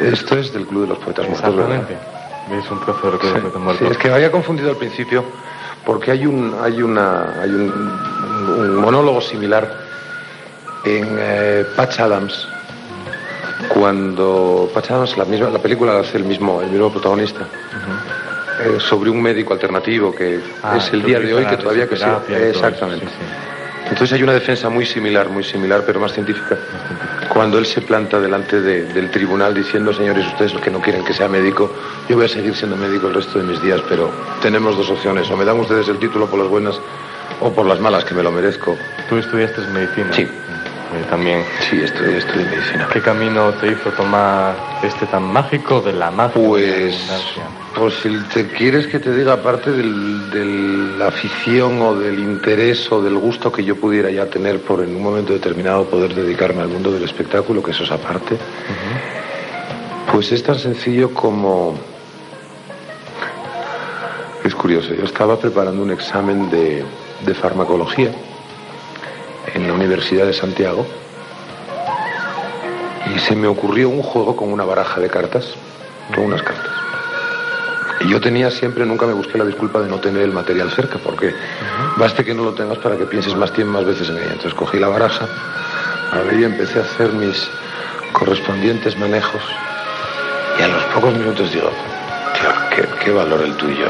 Esto 0.00 0.38
es 0.38 0.52
del 0.52 0.66
Club 0.66 0.82
de 0.82 0.88
los 0.88 0.98
Poetas 0.98 1.28
Muertos. 1.28 1.50
Exactamente. 1.50 1.96
Es 2.58 2.70
un 2.70 2.80
trozo 2.80 3.10
de 3.10 3.18
Club 3.18 3.34
de 3.34 3.40
los 3.42 3.54
Muertos. 3.56 3.90
es 3.90 3.98
que 3.98 4.10
había 4.10 4.30
confundido 4.30 4.70
al 4.70 4.76
principio 4.76 5.24
porque 5.84 6.10
hay 6.10 6.26
un, 6.26 6.54
hay 6.60 6.82
una, 6.82 7.40
hay 7.40 7.50
un, 7.50 8.80
monólogo 8.80 9.20
similar 9.20 9.70
en 10.84 11.16
eh, 11.18 11.64
Patch 11.76 12.00
Adams 12.00 12.48
cuando 13.68 14.70
Patch 14.72 14.90
Adams 14.90 15.16
la 15.16 15.24
misma 15.24 15.50
la 15.50 15.58
película 15.58 15.92
la 15.94 16.00
hace 16.00 16.16
el 16.16 16.24
mismo 16.24 16.60
el 16.62 16.70
mismo 16.70 16.90
protagonista 16.90 17.46
eh, 18.64 18.78
sobre 18.78 19.10
un 19.10 19.22
médico 19.22 19.52
alternativo 19.52 20.14
que 20.14 20.40
Ah, 20.62 20.78
es 20.78 20.92
el 20.92 21.02
día 21.02 21.20
de 21.20 21.32
hoy 21.34 21.44
que 21.44 21.56
todavía 21.56 21.88
que 21.88 21.96
sí 21.96 22.02
eso, 22.02 22.38
exactamente. 22.38 23.06
sí, 23.06 23.12
entonces 23.90 24.12
hay 24.14 24.22
una 24.22 24.32
defensa 24.32 24.68
muy 24.68 24.86
similar 24.86 25.28
muy 25.28 25.44
similar 25.44 25.82
pero 25.86 26.00
más 26.00 26.12
científica 26.12 26.56
cuando 27.40 27.56
él 27.56 27.64
se 27.64 27.80
planta 27.80 28.20
delante 28.20 28.60
de- 28.60 28.84
del 28.92 29.10
tribunal 29.10 29.54
diciendo, 29.54 29.94
señores, 29.94 30.26
ustedes 30.26 30.52
los 30.52 30.60
que 30.62 30.70
no 30.70 30.78
quieren 30.78 31.02
que 31.02 31.14
sea 31.14 31.26
médico, 31.26 31.72
yo 32.06 32.16
voy 32.16 32.26
a 32.26 32.28
seguir 32.28 32.54
siendo 32.54 32.76
médico 32.76 33.06
el 33.06 33.14
resto 33.14 33.38
de 33.38 33.46
mis 33.46 33.62
días, 33.62 33.80
pero 33.88 34.10
tenemos 34.42 34.76
dos 34.76 34.90
opciones, 34.90 35.30
o 35.30 35.38
me 35.38 35.46
dan 35.46 35.58
ustedes 35.58 35.88
el 35.88 35.98
título 35.98 36.26
por 36.26 36.38
las 36.38 36.48
buenas 36.48 36.78
o 37.40 37.50
por 37.50 37.64
las 37.64 37.80
malas, 37.80 38.04
que 38.04 38.12
me 38.12 38.22
lo 38.22 38.30
merezco. 38.30 38.76
Tú 39.08 39.16
estudiaste 39.16 39.62
medicina. 39.72 40.12
Sí. 40.12 40.20
Eh, 40.24 41.04
también. 41.08 41.42
Sí, 41.60 41.80
estudié, 41.80 42.18
estudié 42.18 42.44
medicina. 42.44 42.86
¿Qué 42.92 43.00
camino 43.00 43.54
te 43.54 43.68
hizo 43.68 43.88
tomar 43.92 44.54
este 44.82 45.06
tan 45.06 45.22
mágico 45.32 45.80
de 45.80 45.94
la 45.94 46.10
magia? 46.10 46.34
Pues, 46.34 46.66
de 46.66 46.90
la 46.90 46.94
abundancia? 46.94 47.42
Pues 47.76 47.94
si 48.02 48.08
te 48.34 48.48
quieres 48.48 48.86
que 48.88 48.98
te 48.98 49.14
diga, 49.14 49.34
aparte 49.34 49.70
del- 49.70 50.30
de 50.30 50.44
la 50.98 51.06
afición 51.08 51.80
o 51.80 51.94
del 51.94 52.18
interés 52.18 52.90
o 52.92 53.00
del 53.00 53.16
gusto 53.16 53.50
que 53.52 53.64
yo 53.64 53.76
pudiera 53.76 54.10
ya 54.10 54.26
tener 54.26 54.60
por 54.60 54.82
en 54.82 54.94
un 54.96 55.02
momento 55.02 55.32
determinado 55.32 55.84
poder 55.86 56.14
dedicarme 56.14 56.62
al 56.62 56.68
mundo 56.68 56.90
del 56.92 57.04
espectáculo, 57.04 57.62
que 57.62 57.70
eso 57.70 57.84
es 57.84 57.90
aparte, 57.92 58.36
pues 60.12 60.32
es 60.32 60.42
tan 60.42 60.58
sencillo 60.58 61.14
como... 61.14 61.78
Es 64.44 64.54
curioso, 64.54 64.94
yo 64.94 65.04
estaba 65.04 65.38
preparando 65.38 65.82
un 65.82 65.90
examen 65.90 66.50
de, 66.50 66.82
de 67.24 67.34
farmacología 67.34 68.10
en 69.54 69.66
la 69.68 69.74
Universidad 69.74 70.26
de 70.26 70.32
Santiago 70.32 70.86
y 73.14 73.18
se 73.18 73.36
me 73.36 73.46
ocurrió 73.46 73.90
un 73.90 74.02
juego 74.02 74.34
con 74.36 74.50
una 74.52 74.64
baraja 74.64 75.00
de 75.00 75.08
cartas, 75.10 75.54
con 76.14 76.24
unas 76.24 76.42
cartas. 76.42 76.70
Y 78.00 78.08
yo 78.08 78.20
tenía 78.20 78.50
siempre, 78.50 78.86
nunca 78.86 79.06
me 79.06 79.12
busqué 79.12 79.36
la 79.36 79.44
disculpa 79.44 79.80
de 79.80 79.88
no 79.88 79.98
tener 79.98 80.22
el 80.22 80.32
material 80.32 80.70
cerca, 80.70 80.98
porque 80.98 81.34
baste 81.96 82.24
que 82.24 82.34
no 82.34 82.44
lo 82.44 82.54
tengas 82.54 82.78
para 82.78 82.96
que 82.96 83.04
pienses 83.04 83.34
más 83.36 83.52
tiempo, 83.52 83.74
más 83.74 83.84
veces 83.84 84.08
en 84.08 84.16
ella. 84.16 84.32
Entonces 84.32 84.54
cogí 84.54 84.78
la 84.78 84.88
baraja, 84.88 85.26
abrí 86.12 86.40
y 86.40 86.44
empecé 86.44 86.78
a 86.78 86.82
hacer 86.82 87.12
mis 87.12 87.48
correspondientes 88.12 88.96
manejos. 88.96 89.42
Y 90.58 90.62
a 90.62 90.68
los 90.68 90.82
pocos 90.94 91.14
minutos 91.14 91.52
digo, 91.52 91.70
tío, 92.34 92.50
qué, 92.74 93.04
qué 93.04 93.12
valor 93.12 93.42
el 93.42 93.54
tuyo. 93.56 93.88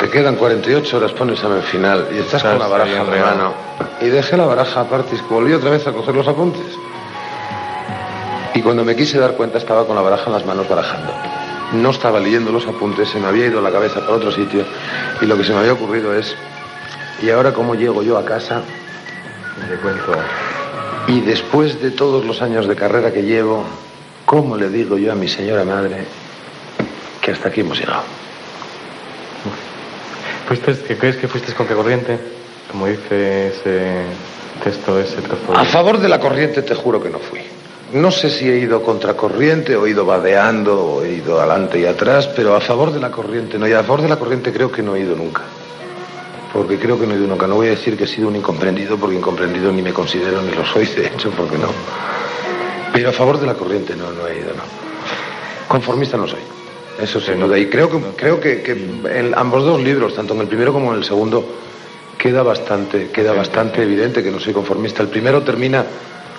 Te 0.00 0.08
quedan 0.10 0.36
48 0.36 0.96
horas 0.96 1.12
para 1.12 1.24
un 1.24 1.30
examen 1.30 1.62
final 1.62 2.08
y 2.12 2.18
estás 2.18 2.42
con 2.42 2.58
la 2.58 2.68
baraja 2.68 2.90
en 2.90 3.10
la 3.10 3.26
mano. 3.26 3.54
Y 4.00 4.06
dejé 4.06 4.36
la 4.36 4.46
baraja 4.46 4.80
aparte 4.80 5.16
y 5.16 5.20
volví 5.32 5.52
otra 5.52 5.70
vez 5.70 5.86
a 5.86 5.92
coger 5.92 6.14
los 6.14 6.26
apuntes. 6.26 6.66
Y 8.54 8.62
cuando 8.62 8.84
me 8.84 8.96
quise 8.96 9.18
dar 9.18 9.34
cuenta 9.34 9.58
estaba 9.58 9.86
con 9.86 9.96
la 9.96 10.02
baraja 10.02 10.26
en 10.26 10.32
las 10.32 10.44
manos 10.44 10.68
barajando. 10.68 11.12
No 11.72 11.90
estaba 11.90 12.18
leyendo 12.18 12.50
los 12.50 12.66
apuntes, 12.66 13.10
se 13.10 13.18
me 13.18 13.26
había 13.26 13.46
ido 13.46 13.60
la 13.60 13.70
cabeza 13.70 14.00
para 14.00 14.12
otro 14.12 14.32
sitio 14.32 14.64
y 15.20 15.26
lo 15.26 15.36
que 15.36 15.44
se 15.44 15.52
me 15.52 15.58
había 15.58 15.74
ocurrido 15.74 16.14
es, 16.14 16.34
¿y 17.22 17.30
ahora 17.30 17.52
cómo 17.52 17.74
llego 17.74 18.02
yo 18.02 18.16
a 18.16 18.24
casa? 18.24 18.62
Te 19.68 19.76
cuento. 19.76 20.12
Y 21.08 21.20
después 21.20 21.80
de 21.82 21.90
todos 21.90 22.24
los 22.24 22.40
años 22.40 22.66
de 22.66 22.74
carrera 22.74 23.12
que 23.12 23.22
llevo, 23.22 23.64
¿cómo 24.24 24.56
le 24.56 24.68
digo 24.70 24.96
yo 24.96 25.12
a 25.12 25.14
mi 25.14 25.28
señora 25.28 25.64
madre 25.64 26.04
que 27.20 27.32
hasta 27.32 27.48
aquí 27.48 27.60
hemos 27.60 27.78
llegado? 27.78 28.02
¿Fuiste, 30.46 30.74
¿qué 30.86 30.96
¿Crees 30.96 31.16
que 31.16 31.28
fuiste 31.28 31.52
contra 31.52 31.76
corriente? 31.76 32.18
Como 32.70 32.86
dice 32.86 33.48
ese 33.48 34.04
texto, 34.64 34.98
ese 34.98 35.20
trozo. 35.20 35.54
A 35.54 35.64
favor 35.64 35.98
de 35.98 36.08
la 36.08 36.18
corriente 36.18 36.62
te 36.62 36.74
juro 36.74 37.02
que 37.02 37.10
no 37.10 37.18
fui. 37.18 37.40
No 37.92 38.10
sé 38.10 38.28
si 38.28 38.48
he 38.48 38.58
ido 38.58 38.82
contra 38.82 39.14
corriente 39.14 39.74
o 39.74 39.86
he 39.86 39.90
ido 39.90 40.04
vadeando 40.04 40.78
o 40.78 41.02
he 41.02 41.14
ido 41.14 41.38
adelante 41.40 41.80
y 41.80 41.86
atrás, 41.86 42.28
pero 42.28 42.54
a 42.54 42.60
favor 42.60 42.92
de 42.92 43.00
la 43.00 43.10
corriente 43.10 43.58
no. 43.58 43.66
Y 43.66 43.72
a 43.72 43.82
favor 43.82 44.02
de 44.02 44.08
la 44.08 44.16
corriente 44.16 44.52
creo 44.52 44.70
que 44.70 44.82
no 44.82 44.94
he 44.94 45.00
ido 45.00 45.16
nunca. 45.16 45.42
Porque 46.52 46.78
creo 46.78 47.00
que 47.00 47.06
no 47.06 47.14
he 47.14 47.16
ido 47.16 47.26
nunca. 47.26 47.46
No 47.46 47.54
voy 47.54 47.68
a 47.68 47.70
decir 47.70 47.96
que 47.96 48.04
he 48.04 48.06
sido 48.06 48.28
un 48.28 48.36
incomprendido, 48.36 48.98
porque 48.98 49.16
incomprendido 49.16 49.72
ni 49.72 49.80
me 49.80 49.94
considero 49.94 50.42
ni 50.42 50.52
lo 50.52 50.66
soy, 50.66 50.84
de 50.86 51.06
hecho, 51.06 51.30
porque 51.30 51.56
no. 51.56 51.68
Pero 52.92 53.08
a 53.08 53.12
favor 53.12 53.40
de 53.40 53.46
la 53.46 53.54
corriente 53.54 53.96
no, 53.96 54.10
no 54.12 54.26
he 54.26 54.38
ido, 54.38 54.50
no. 54.54 54.62
Conformista 55.66 56.18
no 56.18 56.26
soy. 56.26 56.40
Eso 57.00 57.20
sin 57.20 57.40
duda. 57.40 57.56
Y 57.56 57.66
creo 57.66 57.88
que, 57.88 57.98
creo 58.16 58.40
que 58.40 58.72
en 58.72 59.32
ambos 59.34 59.64
dos 59.64 59.80
libros, 59.80 60.14
tanto 60.14 60.34
en 60.34 60.40
el 60.40 60.46
primero 60.46 60.72
como 60.74 60.92
en 60.92 60.98
el 60.98 61.04
segundo, 61.04 61.44
queda 62.18 62.42
bastante, 62.42 63.10
queda 63.10 63.32
bastante 63.32 63.82
evidente 63.82 64.22
que 64.22 64.30
no 64.30 64.40
soy 64.40 64.52
conformista. 64.52 65.02
El 65.02 65.08
primero 65.08 65.42
termina 65.42 65.86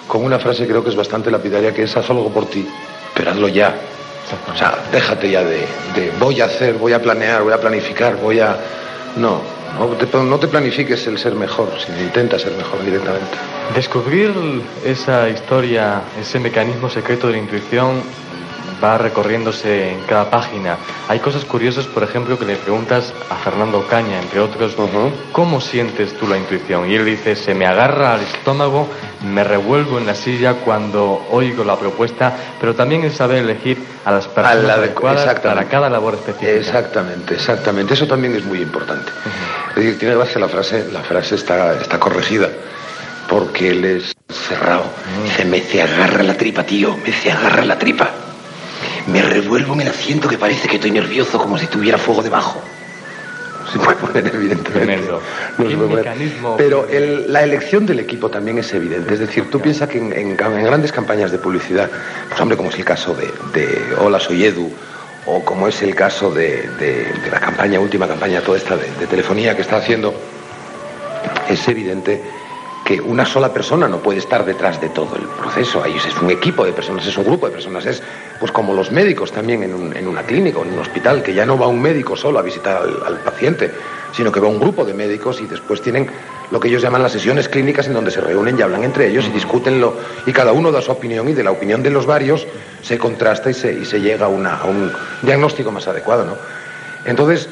con 0.10 0.26
una 0.26 0.40
frase 0.40 0.66
creo 0.66 0.84
que 0.84 0.90
es 0.90 0.96
bastante 0.96 1.30
lapidaria, 1.30 1.72
que 1.72 1.84
es 1.84 1.96
haz 1.96 2.10
algo 2.10 2.30
por 2.30 2.48
ti, 2.48 2.68
pero 3.14 3.30
hazlo 3.30 3.48
ya. 3.48 3.76
O 4.52 4.58
sea, 4.58 4.78
déjate 4.92 5.30
ya 5.30 5.44
de, 5.44 5.60
de 5.96 6.12
voy 6.20 6.42
a 6.42 6.46
hacer, 6.46 6.74
voy 6.74 6.94
a 6.94 7.02
planear, 7.02 7.44
voy 7.44 7.54
a 7.54 7.60
planificar, 7.60 8.18
voy 8.18 8.40
a... 8.40 8.58
No, 9.16 9.42
no 9.78 9.88
te, 9.88 10.18
no 10.18 10.40
te 10.40 10.48
planifiques 10.48 11.06
el 11.08 11.18
ser 11.18 11.36
mejor, 11.36 11.70
sino 11.84 12.00
intenta 12.02 12.40
ser 12.40 12.54
mejor 12.54 12.84
directamente. 12.84 13.38
Descubrir 13.76 14.32
esa 14.84 15.30
historia, 15.30 16.02
ese 16.20 16.40
mecanismo 16.40 16.90
secreto 16.90 17.28
de 17.28 17.34
la 17.34 17.40
intuición 17.40 18.02
va 18.84 18.98
recorriéndose 18.98 19.92
en 19.92 20.02
cada 20.02 20.30
página. 20.30 20.78
Hay 21.08 21.20
cosas 21.20 21.46
curiosas, 21.46 21.86
por 21.86 22.04
ejemplo, 22.04 22.38
que 22.40 22.46
le 22.46 22.56
preguntas 22.56 23.14
a 23.30 23.36
Fernando 23.36 23.86
Caña, 23.88 24.20
entre 24.22 24.40
otros, 24.40 24.76
¿cómo 25.32 25.62
sientes 25.62 26.18
tú 26.18 26.28
la 26.28 26.38
intuición? 26.38 26.90
Y 26.90 26.96
él 26.96 27.06
dice, 27.06 27.36
se 27.36 27.54
me 27.54 27.66
agarra 27.66 28.14
al 28.14 28.22
estómago, 28.22 28.88
me 29.26 29.44
revuelvo 29.44 29.98
en 29.98 30.06
la 30.06 30.16
silla 30.16 30.54
cuando 30.64 31.28
oigo 31.32 31.64
la 31.64 31.78
propuesta, 31.78 32.34
pero 32.60 32.74
también 32.76 33.04
el 33.04 33.12
saber 33.12 33.40
elegir 33.40 33.84
a 34.06 34.12
las 34.12 34.28
personas 34.28 34.64
la 34.64 34.78
de- 34.78 34.84
adecuadas 34.86 35.40
para 35.40 35.66
cada 35.66 35.90
labor 35.90 36.16
específica. 36.16 36.52
Exactamente, 36.52 37.34
exactamente. 37.36 37.94
Eso 37.94 38.08
también 38.08 38.36
es 38.36 38.46
muy 38.46 38.62
importante. 38.62 39.12
Es 39.72 39.76
decir, 39.76 40.00
tiene 40.00 40.16
gracia 40.16 40.40
la 40.40 40.48
frase, 40.48 40.88
la 40.92 41.02
frase 41.02 41.36
está, 41.36 41.74
está 41.74 42.00
corregida, 42.00 42.50
porque 43.28 43.70
él 43.72 43.86
es 43.86 44.14
cerrado. 44.30 44.84
Se 45.36 45.46
me 45.46 45.60
se 45.62 45.82
agarra 45.82 46.24
la 46.24 46.36
tripa, 46.36 46.64
tío. 46.64 46.96
Me 46.98 47.12
se 47.12 47.32
agarra 47.32 47.66
la 47.66 47.78
tripa. 47.78 48.10
Me 49.12 49.22
revuelvo 49.22 49.74
en 49.74 49.82
el 49.82 49.88
asiento 49.90 50.28
que 50.28 50.38
parece 50.38 50.68
que 50.68 50.76
estoy 50.76 50.92
nervioso 50.92 51.38
como 51.38 51.58
si 51.58 51.68
tuviera 51.68 51.98
fuego 51.98 52.22
debajo. 52.22 52.62
Se 53.72 53.78
puede 53.80 53.98
poner 53.98 54.28
evidentemente. 54.34 55.08
No 55.58 55.70
se 55.70 55.76
puede 55.76 55.90
poner. 55.90 56.06
Pero 56.58 56.88
el- 56.90 57.32
la 57.32 57.44
elección 57.44 57.86
del 57.86 58.00
equipo 58.00 58.30
también 58.30 58.58
es 58.58 58.74
evidente. 58.74 59.14
Es 59.14 59.20
decir, 59.20 59.50
tú 59.52 59.60
piensas 59.60 59.88
que 59.90 59.98
en, 60.00 60.12
en 60.14 60.38
cam- 60.38 60.58
en 60.58 60.64
grandes 60.66 60.92
campañas 60.92 61.32
de 61.32 61.38
publicidad, 61.38 61.90
pues 62.28 62.40
hombre, 62.42 62.58
como 62.58 62.70
es 62.70 62.78
el 62.78 62.86
caso 62.86 63.14
de, 63.16 63.32
de 63.54 63.96
Hola 64.00 64.20
Soy 64.20 64.44
Edu, 64.46 64.72
o 65.26 65.44
como 65.46 65.68
es 65.68 65.82
el 65.84 65.94
caso 65.94 66.32
de, 66.32 66.68
de- 66.80 67.14
de 67.14 67.32
la 67.32 67.40
campaña, 67.40 67.80
última 67.80 68.08
campaña 68.08 68.42
toda 68.42 68.58
esta 68.58 68.76
de, 68.76 68.90
de 69.00 69.06
telefonía 69.08 69.56
que 69.56 69.62
está 69.62 69.78
haciendo, 69.78 70.14
es 71.48 71.68
evidente 71.68 72.22
que 72.86 73.00
una 73.02 73.24
sola 73.26 73.54
persona 73.54 73.88
no 73.88 74.00
puede 74.00 74.18
estar 74.18 74.44
detrás 74.46 74.82
de 74.82 74.90
todo 74.90 75.16
el 75.16 75.24
proceso. 75.28 75.84
Ahí 75.84 75.96
es 75.96 76.16
un 76.20 76.32
equipo 76.32 76.66
de 76.66 76.72
personas, 76.74 77.06
es 77.06 77.16
un 77.18 77.26
grupo 77.26 77.46
de 77.46 77.52
personas, 77.52 77.86
es 77.86 78.02
pues 78.40 78.52
como 78.52 78.74
los 78.74 78.92
médicos 78.92 79.32
también 79.32 79.64
en, 79.64 79.74
un- 79.74 79.96
en 79.96 80.08
una 80.08 80.24
clínica 80.24 80.60
o 80.60 80.64
en 80.66 80.74
un 80.74 80.80
hospital, 80.80 81.22
que 81.24 81.34
ya 81.34 81.46
no 81.46 81.58
va 81.58 81.68
un 81.68 81.82
médico 81.82 82.16
solo 82.16 82.40
a 82.40 82.42
visitar 82.42 82.82
al, 82.82 83.04
al 83.06 83.20
paciente, 83.20 83.72
sino 84.14 84.32
que 84.32 84.40
va 84.40 84.48
un 84.48 84.60
grupo 84.60 84.86
de 84.86 84.94
médicos 84.94 85.40
y 85.42 85.46
después 85.46 85.82
tienen 85.82 86.08
lo 86.52 86.60
que 86.60 86.68
ellos 86.68 86.82
llaman 86.82 87.04
las 87.04 87.12
sesiones 87.12 87.48
clínicas 87.48 87.86
en 87.88 87.94
donde 87.94 88.10
se 88.12 88.22
reúnen 88.22 88.58
y 88.58 88.62
hablan 88.62 88.84
entre 88.84 89.08
ellos 89.08 89.26
y 89.28 89.32
discuten 89.32 89.80
lo 89.80 89.94
y 90.26 90.32
cada 90.32 90.52
uno 90.52 90.72
da 90.72 90.82
su 90.82 90.92
opinión 90.92 91.28
y 91.30 91.34
de 91.34 91.44
la 91.44 91.52
opinión 91.52 91.84
de 91.84 91.92
los 91.92 92.06
varios 92.08 92.48
se 92.82 92.98
contrasta 92.98 93.52
y 93.52 93.54
se, 93.54 93.72
y 93.74 93.86
se 93.86 94.00
llega 94.02 94.26
a, 94.26 94.30
una- 94.30 94.56
a 94.58 94.66
un 94.66 94.92
diagnóstico 95.22 95.72
más 95.72 95.88
adecuado, 95.88 96.26
¿no? 96.26 96.36
Entonces, 97.06 97.50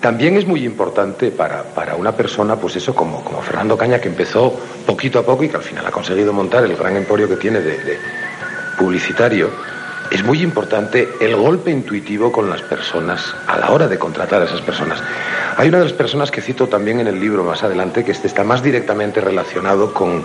también 0.00 0.36
es 0.36 0.46
muy 0.46 0.64
importante 0.64 1.30
para, 1.30 1.62
para 1.62 1.94
una 1.94 2.12
persona, 2.12 2.56
pues 2.56 2.74
eso, 2.76 2.94
como, 2.94 3.22
como 3.22 3.40
Fernando 3.42 3.76
Caña, 3.76 4.00
que 4.00 4.08
empezó 4.08 4.58
poquito 4.86 5.18
a 5.20 5.22
poco 5.24 5.44
y 5.44 5.48
que 5.48 5.56
al 5.56 5.62
final 5.62 5.86
ha 5.86 5.90
conseguido 5.92 6.32
montar 6.32 6.64
el 6.64 6.74
gran 6.74 6.96
emporio 6.96 7.28
que 7.28 7.36
tiene 7.36 7.60
de, 7.60 7.78
de 7.78 7.98
publicitario, 8.78 9.50
es 10.12 10.22
muy 10.22 10.42
importante 10.42 11.08
el 11.20 11.34
golpe 11.36 11.70
intuitivo 11.70 12.30
con 12.30 12.50
las 12.50 12.60
personas 12.60 13.34
a 13.46 13.58
la 13.58 13.70
hora 13.70 13.88
de 13.88 13.98
contratar 13.98 14.42
a 14.42 14.44
esas 14.44 14.60
personas. 14.60 15.02
Hay 15.56 15.68
una 15.68 15.78
de 15.78 15.84
las 15.84 15.94
personas 15.94 16.30
que 16.30 16.42
cito 16.42 16.68
también 16.68 17.00
en 17.00 17.06
el 17.06 17.18
libro 17.18 17.42
más 17.42 17.62
adelante, 17.62 18.04
que 18.04 18.12
este 18.12 18.26
está 18.26 18.44
más 18.44 18.62
directamente 18.62 19.22
relacionado 19.22 19.94
con, 19.94 20.22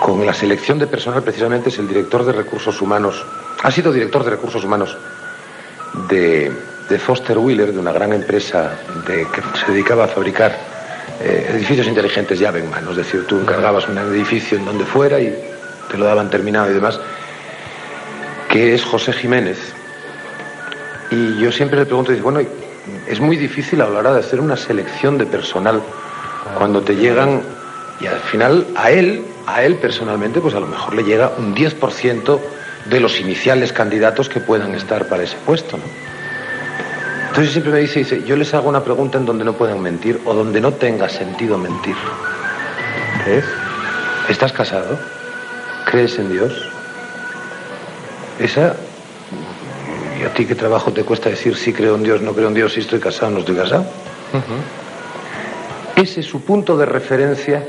con 0.00 0.26
la 0.26 0.34
selección 0.34 0.80
de 0.80 0.88
personal, 0.88 1.22
precisamente 1.22 1.68
es 1.68 1.78
el 1.78 1.86
director 1.86 2.24
de 2.24 2.32
recursos 2.32 2.82
humanos, 2.82 3.24
ha 3.62 3.70
sido 3.70 3.92
director 3.92 4.24
de 4.24 4.30
recursos 4.30 4.64
humanos 4.64 4.96
de, 6.08 6.50
Foster 6.98 7.38
Wheeler, 7.38 7.72
de 7.72 7.78
una 7.78 7.92
gran 7.92 8.12
empresa 8.12 8.72
que 9.06 9.26
se 9.64 9.70
dedicaba 9.70 10.06
a 10.06 10.08
fabricar 10.08 10.58
eh, 11.20 11.52
edificios 11.54 11.86
inteligentes 11.86 12.36
llave 12.36 12.58
en 12.58 12.68
mano. 12.68 12.90
Es 12.90 12.96
decir, 12.96 13.26
tú 13.28 13.38
encargabas 13.38 13.86
un 13.86 13.96
edificio 13.98 14.58
en 14.58 14.64
donde 14.64 14.84
fuera 14.84 15.20
y 15.20 15.32
te 15.88 15.96
lo 15.96 16.04
daban 16.04 16.28
terminado 16.30 16.68
y 16.68 16.74
demás, 16.74 16.98
que 18.50 18.74
es 18.74 18.84
José 18.84 19.12
Jiménez. 19.12 19.58
Y 21.10 21.38
yo 21.38 21.50
siempre 21.52 21.78
le 21.78 21.86
pregunto, 21.86 22.10
dice, 22.10 22.22
bueno, 22.22 22.40
es 23.06 23.20
muy 23.20 23.36
difícil 23.36 23.80
a 23.80 23.88
la 23.88 23.98
hora 23.98 24.12
de 24.12 24.20
hacer 24.20 24.40
una 24.40 24.56
selección 24.56 25.18
de 25.18 25.26
personal 25.26 25.80
cuando 26.58 26.82
te 26.82 26.96
llegan 26.96 27.42
y 28.00 28.06
al 28.06 28.18
final 28.20 28.66
a 28.76 28.90
él, 28.90 29.24
a 29.46 29.62
él 29.62 29.76
personalmente, 29.76 30.40
pues 30.40 30.54
a 30.54 30.60
lo 30.60 30.66
mejor 30.66 30.94
le 30.94 31.04
llega 31.04 31.32
un 31.38 31.54
10% 31.54 32.40
de 32.86 33.00
los 33.00 33.20
iniciales 33.20 33.72
candidatos 33.72 34.28
que 34.28 34.40
puedan 34.40 34.74
estar 34.74 35.06
para 35.06 35.22
ese 35.22 35.36
puesto, 35.44 35.76
¿no? 35.76 35.84
Entonces 37.28 37.52
siempre 37.52 37.72
me 37.72 37.78
dice, 37.78 38.00
dice, 38.00 38.24
yo 38.24 38.34
les 38.34 38.52
hago 38.54 38.68
una 38.68 38.82
pregunta 38.82 39.18
en 39.18 39.26
donde 39.26 39.44
no 39.44 39.52
puedan 39.52 39.80
mentir 39.80 40.20
o 40.24 40.34
donde 40.34 40.60
no 40.60 40.72
tenga 40.72 41.08
sentido 41.08 41.56
mentir. 41.56 41.94
¿Qué 43.24 43.38
es? 43.38 43.44
¿Estás 44.28 44.52
casado? 44.52 44.98
¿Crees 45.84 46.18
en 46.18 46.32
Dios? 46.32 46.69
Esa... 48.40 48.76
¿Y 50.20 50.24
a 50.24 50.34
ti 50.34 50.44
qué 50.44 50.54
trabajo 50.54 50.92
te 50.92 51.02
cuesta 51.02 51.30
decir 51.30 51.56
si 51.56 51.72
creo 51.72 51.94
en 51.94 52.02
Dios, 52.02 52.20
no 52.20 52.34
creo 52.34 52.48
en 52.48 52.54
Dios, 52.54 52.74
si 52.74 52.80
estoy 52.80 53.00
casado, 53.00 53.30
no 53.30 53.38
estoy 53.38 53.56
casado? 53.56 53.86
Ese 55.96 56.20
es 56.20 56.26
su 56.26 56.42
punto 56.42 56.76
de 56.76 56.84
referencia 56.84 57.64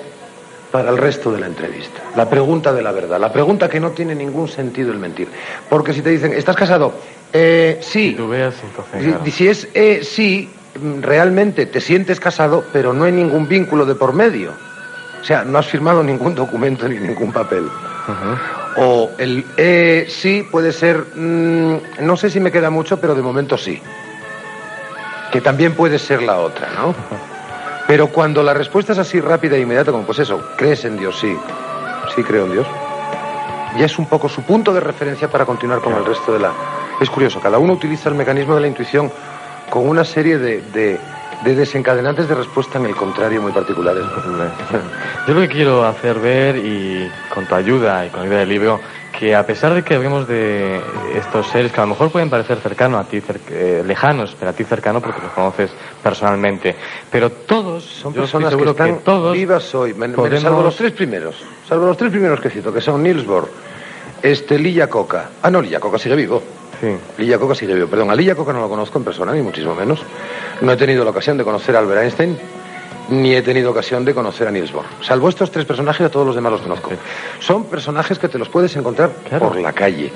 para 0.71 0.89
el 0.89 0.97
resto 0.97 1.31
de 1.31 1.39
la 1.39 1.47
entrevista. 1.47 2.01
La 2.15 2.29
pregunta 2.29 2.73
de 2.73 2.81
la 2.81 2.91
verdad, 2.91 3.19
la 3.19 3.31
pregunta 3.31 3.69
que 3.69 3.79
no 3.79 3.91
tiene 3.91 4.15
ningún 4.15 4.47
sentido 4.47 4.91
el 4.91 4.97
mentir. 4.97 5.27
Porque 5.69 5.93
si 5.93 6.01
te 6.01 6.09
dicen, 6.09 6.33
¿estás 6.33 6.55
casado? 6.55 6.93
Eh, 7.31 7.79
sí. 7.81 8.13
Tú 8.17 8.27
veas, 8.27 8.55
entonces, 8.63 9.01
Si, 9.01 9.09
claro. 9.09 9.31
si 9.31 9.47
es 9.47 9.67
eh, 9.73 10.01
sí, 10.03 10.49
realmente 11.01 11.65
te 11.65 11.79
sientes 11.81 12.19
casado, 12.19 12.65
pero 12.73 12.93
no 12.93 13.05
hay 13.05 13.11
ningún 13.11 13.47
vínculo 13.47 13.85
de 13.85 13.95
por 13.95 14.13
medio. 14.13 14.51
O 15.21 15.23
sea, 15.23 15.43
no 15.43 15.57
has 15.57 15.67
firmado 15.67 16.03
ningún 16.03 16.35
documento 16.35 16.87
ni 16.87 16.99
ningún 16.99 17.31
papel. 17.31 17.69
O 18.77 19.11
el 19.17 19.45
eh, 19.57 20.05
sí 20.09 20.47
puede 20.49 20.71
ser, 20.71 21.05
mm, 21.15 21.75
no 22.01 22.15
sé 22.17 22.29
si 22.29 22.39
me 22.39 22.51
queda 22.51 22.69
mucho, 22.69 22.99
pero 22.99 23.15
de 23.15 23.21
momento 23.21 23.57
sí. 23.57 23.81
Que 25.31 25.41
también 25.41 25.73
puede 25.75 25.99
ser 25.99 26.23
la 26.23 26.39
otra, 26.39 26.69
¿no? 26.75 26.93
Pero 27.87 28.07
cuando 28.07 28.41
la 28.43 28.53
respuesta 28.53 28.93
es 28.93 28.99
así 28.99 29.19
rápida 29.19 29.57
e 29.57 29.61
inmediata, 29.61 29.91
como 29.91 30.05
pues 30.05 30.19
eso, 30.19 30.41
¿crees 30.55 30.85
en 30.85 30.97
Dios? 30.97 31.19
Sí. 31.19 31.35
Sí 32.15 32.23
creo 32.23 32.45
en 32.45 32.53
Dios. 32.53 32.67
Ya 33.77 33.85
es 33.85 33.97
un 33.99 34.05
poco 34.05 34.29
su 34.29 34.43
punto 34.43 34.73
de 34.73 34.79
referencia 34.79 35.27
para 35.29 35.45
continuar 35.45 35.81
con 35.81 35.93
el 35.93 36.05
resto 36.05 36.31
de 36.31 36.39
la... 36.39 36.51
Es 37.01 37.09
curioso, 37.09 37.39
cada 37.41 37.57
uno 37.57 37.73
utiliza 37.73 38.07
el 38.07 38.15
mecanismo 38.15 38.55
de 38.55 38.61
la 38.61 38.67
intuición 38.67 39.11
con 39.69 39.89
una 39.89 40.05
serie 40.05 40.37
de, 40.37 40.61
de- 40.61 40.99
de 41.43 41.55
desencadenantes 41.55 42.27
de 42.29 42.35
respuesta 42.35 42.77
en 42.77 42.85
el 42.85 42.95
contrario 42.95 43.41
muy 43.41 43.51
particulares. 43.51 44.03
Yo 45.27 45.33
lo 45.33 45.41
que 45.41 45.47
quiero 45.49 45.85
hacer 45.85 46.19
ver, 46.19 46.55
y 46.57 47.09
con 47.33 47.45
tu 47.45 47.55
ayuda 47.55 48.05
y 48.05 48.09
con 48.09 48.19
la 48.21 48.25
ayuda 48.25 48.39
del 48.39 48.49
libro, 48.49 48.79
que 49.17 49.35
a 49.35 49.45
pesar 49.45 49.73
de 49.73 49.83
que 49.83 49.95
hablemos 49.95 50.27
de 50.27 50.81
estos 51.15 51.47
seres 51.47 51.71
que 51.71 51.79
a 51.79 51.83
lo 51.83 51.89
mejor 51.89 52.11
pueden 52.11 52.29
parecer 52.29 52.59
cercanos 52.59 53.01
a 53.05 53.09
ti, 53.09 53.21
cer- 53.21 53.39
eh, 53.49 53.83
lejanos, 53.85 54.35
pero 54.39 54.51
a 54.51 54.53
ti 54.53 54.63
cercano 54.63 55.01
porque 55.01 55.21
los 55.21 55.31
conoces 55.31 55.71
personalmente, 56.01 56.75
pero 57.11 57.29
todos 57.31 57.83
Son 57.83 58.13
yo 58.13 58.23
estoy 58.23 58.41
personas 58.43 58.63
que 58.63 58.69
están 58.71 58.99
todos 59.03 59.33
vivas 59.33 59.75
hoy, 59.75 59.93
men- 59.93 60.13
podemos- 60.13 60.41
salvo 60.41 60.61
los 60.63 60.75
tres 60.75 60.91
primeros, 60.93 61.35
salvo 61.67 61.87
los 61.87 61.97
tres 61.97 62.11
primeros 62.11 62.39
que 62.39 62.49
cito, 62.49 62.73
que 62.73 62.81
son 62.81 63.03
Niels 63.03 63.25
Bohr, 63.25 63.47
este 64.23 64.57
Lilla 64.57 64.87
Coca. 64.87 65.29
Ah, 65.41 65.51
no, 65.51 65.61
Lilla 65.61 65.79
Coca 65.79 65.97
sigue 65.99 66.15
vivo. 66.15 66.41
Sí. 66.81 66.97
Lilla 67.19 67.37
Coca 67.37 67.55
sigue 67.55 67.75
vivo. 67.75 67.87
Perdón, 67.87 68.09
a 68.09 68.15
Lilla 68.15 68.35
Coca 68.35 68.51
no 68.51 68.59
lo 68.59 68.67
conozco 68.69 68.97
en 68.97 69.05
persona, 69.05 69.31
ni 69.33 69.41
muchísimo 69.41 69.75
menos. 69.75 70.01
No 70.61 70.71
he 70.71 70.77
tenido 70.77 71.03
la 71.03 71.11
ocasión 71.11 71.37
de 71.37 71.43
conocer 71.43 71.75
a 71.75 71.79
Albert 71.79 72.01
Einstein, 72.01 72.37
ni 73.09 73.35
he 73.35 73.41
tenido 73.41 73.69
ocasión 73.71 74.03
de 74.03 74.13
conocer 74.13 74.47
a 74.47 74.51
Niels 74.51 74.71
Bohr. 74.71 74.85
Salvo 75.01 75.29
estos 75.29 75.51
tres 75.51 75.65
personajes, 75.65 76.07
a 76.07 76.09
todos 76.09 76.25
los 76.25 76.35
demás 76.35 76.53
los 76.53 76.61
conozco. 76.61 76.91
Son 77.39 77.65
personajes 77.65 78.17
que 78.17 78.27
te 78.27 78.39
los 78.39 78.49
puedes 78.49 78.75
encontrar 78.75 79.11
por 79.37 79.55
la 79.59 79.73
calle. 79.73 80.11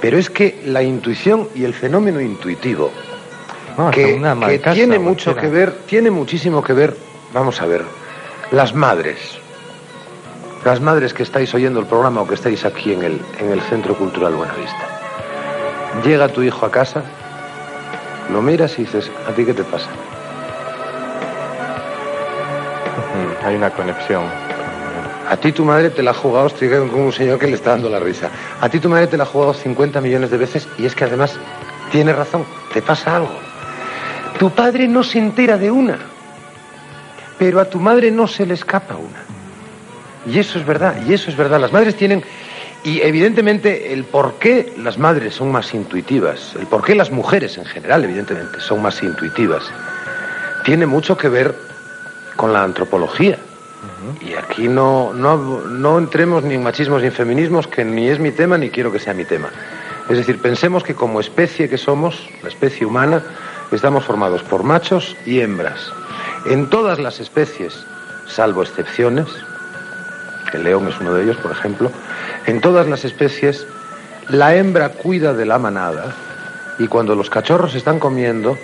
Pero 0.00 0.18
es 0.18 0.30
que 0.30 0.62
la 0.66 0.82
intuición 0.82 1.48
y 1.54 1.64
el 1.64 1.74
fenómeno 1.74 2.20
intuitivo 2.20 2.90
No, 3.76 3.90
que, 3.90 4.14
una 4.14 4.34
que 4.46 4.58
tiene 4.58 4.98
mucho 4.98 5.36
que 5.36 5.48
ver, 5.48 5.72
tiene 5.86 6.10
muchísimo 6.10 6.62
que 6.62 6.72
ver, 6.72 6.96
vamos 7.32 7.60
a 7.60 7.66
ver, 7.66 7.84
las 8.50 8.74
madres. 8.74 9.18
Las 10.64 10.80
madres 10.80 11.14
que 11.14 11.22
estáis 11.22 11.54
oyendo 11.54 11.80
el 11.80 11.86
programa 11.86 12.22
o 12.22 12.26
que 12.26 12.34
estáis 12.34 12.64
aquí 12.64 12.92
en 12.92 13.02
el, 13.02 13.20
en 13.38 13.50
el 13.52 13.60
Centro 13.62 13.94
Cultural 13.94 14.34
Buenavista. 14.34 14.99
Llega 16.04 16.28
tu 16.28 16.42
hijo 16.42 16.64
a 16.66 16.70
casa, 16.70 17.02
lo 18.32 18.40
miras 18.40 18.78
y 18.78 18.82
dices, 18.82 19.10
¿a 19.28 19.32
ti 19.32 19.44
qué 19.44 19.52
te 19.54 19.64
pasa? 19.64 19.88
Ujú, 22.98 23.46
Hay 23.46 23.56
una 23.56 23.70
conexión. 23.70 24.24
A 25.28 25.36
ti 25.36 25.52
tu 25.52 25.64
madre 25.64 25.90
te 25.90 26.02
la 26.02 26.10
ha 26.10 26.14
jugado, 26.14 26.46
estoy 26.48 26.68
con 26.70 26.92
un 26.94 27.12
señor 27.12 27.38
que 27.38 27.46
le 27.46 27.54
está 27.54 27.70
dando 27.70 27.88
la 27.88 28.00
risa. 28.00 28.28
A 28.60 28.68
ti 28.68 28.80
tu 28.80 28.88
madre 28.88 29.06
te 29.06 29.16
la 29.16 29.22
ha 29.24 29.26
jugado 29.26 29.54
50 29.54 30.00
millones 30.00 30.30
de 30.30 30.36
veces 30.38 30.68
y 30.78 30.86
es 30.86 30.94
que 30.94 31.04
además 31.04 31.38
tiene 31.92 32.12
razón, 32.12 32.44
te 32.72 32.82
pasa 32.82 33.16
algo. 33.16 33.32
Tu 34.38 34.50
padre 34.50 34.88
no 34.88 35.02
se 35.04 35.18
entera 35.18 35.56
de 35.58 35.70
una, 35.70 35.98
pero 37.38 37.60
a 37.60 37.64
tu 37.64 37.78
madre 37.78 38.10
no 38.10 38.26
se 38.26 38.46
le 38.46 38.54
escapa 38.54 38.94
una. 38.96 39.22
Y 40.26 40.38
eso 40.38 40.58
es 40.58 40.66
verdad, 40.66 40.96
y 41.06 41.14
eso 41.14 41.30
es 41.30 41.36
verdad. 41.36 41.60
Las 41.60 41.72
madres 41.72 41.94
tienen, 41.96 42.22
y 42.82 43.00
evidentemente 43.02 43.92
el 43.92 44.04
por 44.04 44.34
qué 44.34 44.72
las 44.78 44.98
madres 44.98 45.34
son 45.34 45.52
más 45.52 45.74
intuitivas, 45.74 46.54
el 46.58 46.66
por 46.66 46.82
qué 46.82 46.94
las 46.94 47.10
mujeres 47.10 47.58
en 47.58 47.64
general, 47.66 48.04
evidentemente, 48.04 48.60
son 48.60 48.80
más 48.80 49.02
intuitivas, 49.02 49.64
tiene 50.64 50.86
mucho 50.86 51.16
que 51.16 51.28
ver 51.28 51.54
con 52.36 52.52
la 52.52 52.62
antropología. 52.62 53.38
Y 54.20 54.34
aquí 54.34 54.68
no, 54.68 55.12
no, 55.12 55.36
no 55.66 55.98
entremos 55.98 56.42
ni 56.42 56.54
en 56.54 56.62
machismos 56.62 57.00
ni 57.02 57.08
en 57.08 57.12
feminismos, 57.12 57.66
que 57.66 57.84
ni 57.84 58.08
es 58.08 58.18
mi 58.18 58.30
tema 58.30 58.56
ni 58.56 58.70
quiero 58.70 58.92
que 58.92 58.98
sea 58.98 59.14
mi 59.14 59.24
tema. 59.24 59.50
Es 60.08 60.16
decir, 60.16 60.40
pensemos 60.40 60.82
que 60.82 60.94
como 60.94 61.20
especie 61.20 61.68
que 61.68 61.78
somos, 61.78 62.28
la 62.42 62.48
especie 62.48 62.86
humana, 62.86 63.22
estamos 63.70 64.04
formados 64.04 64.42
por 64.42 64.64
machos 64.64 65.16
y 65.24 65.40
hembras. 65.40 65.92
En 66.46 66.68
todas 66.68 66.98
las 66.98 67.20
especies, 67.20 67.84
salvo 68.26 68.62
excepciones, 68.62 69.26
el 70.52 70.64
león 70.64 70.88
es 70.88 70.98
uno 71.00 71.14
de 71.14 71.24
ellos, 71.24 71.36
por 71.36 71.52
ejemplo, 71.52 71.90
en 72.46 72.60
todas 72.60 72.86
las 72.88 73.04
especies, 73.04 73.66
la 74.28 74.54
hembra 74.54 74.90
cuida 74.90 75.34
de 75.34 75.46
la 75.46 75.58
manada 75.58 76.14
y 76.78 76.86
cuando 76.86 77.14
los 77.14 77.28
cachorros 77.28 77.74
están 77.74 77.98
comiendo, 77.98 78.56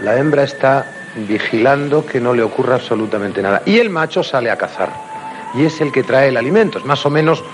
la 0.00 0.18
hembra 0.18 0.42
está 0.42 0.84
vigilando 1.28 2.04
que 2.04 2.20
no 2.20 2.34
le 2.34 2.42
ocurra 2.42 2.74
absolutamente 2.74 3.40
nada. 3.40 3.62
Y 3.64 3.78
el 3.78 3.90
macho 3.90 4.22
sale 4.22 4.50
a 4.50 4.56
cazar. 4.56 5.13
Y 5.54 5.64
es 5.64 5.80
el 5.80 5.92
que 5.92 6.02
trae 6.02 6.28
el 6.28 6.36
alimento. 6.36 6.78
Es 6.78 6.84
más 6.84 7.04
o 7.06 7.10
menos, 7.10 7.44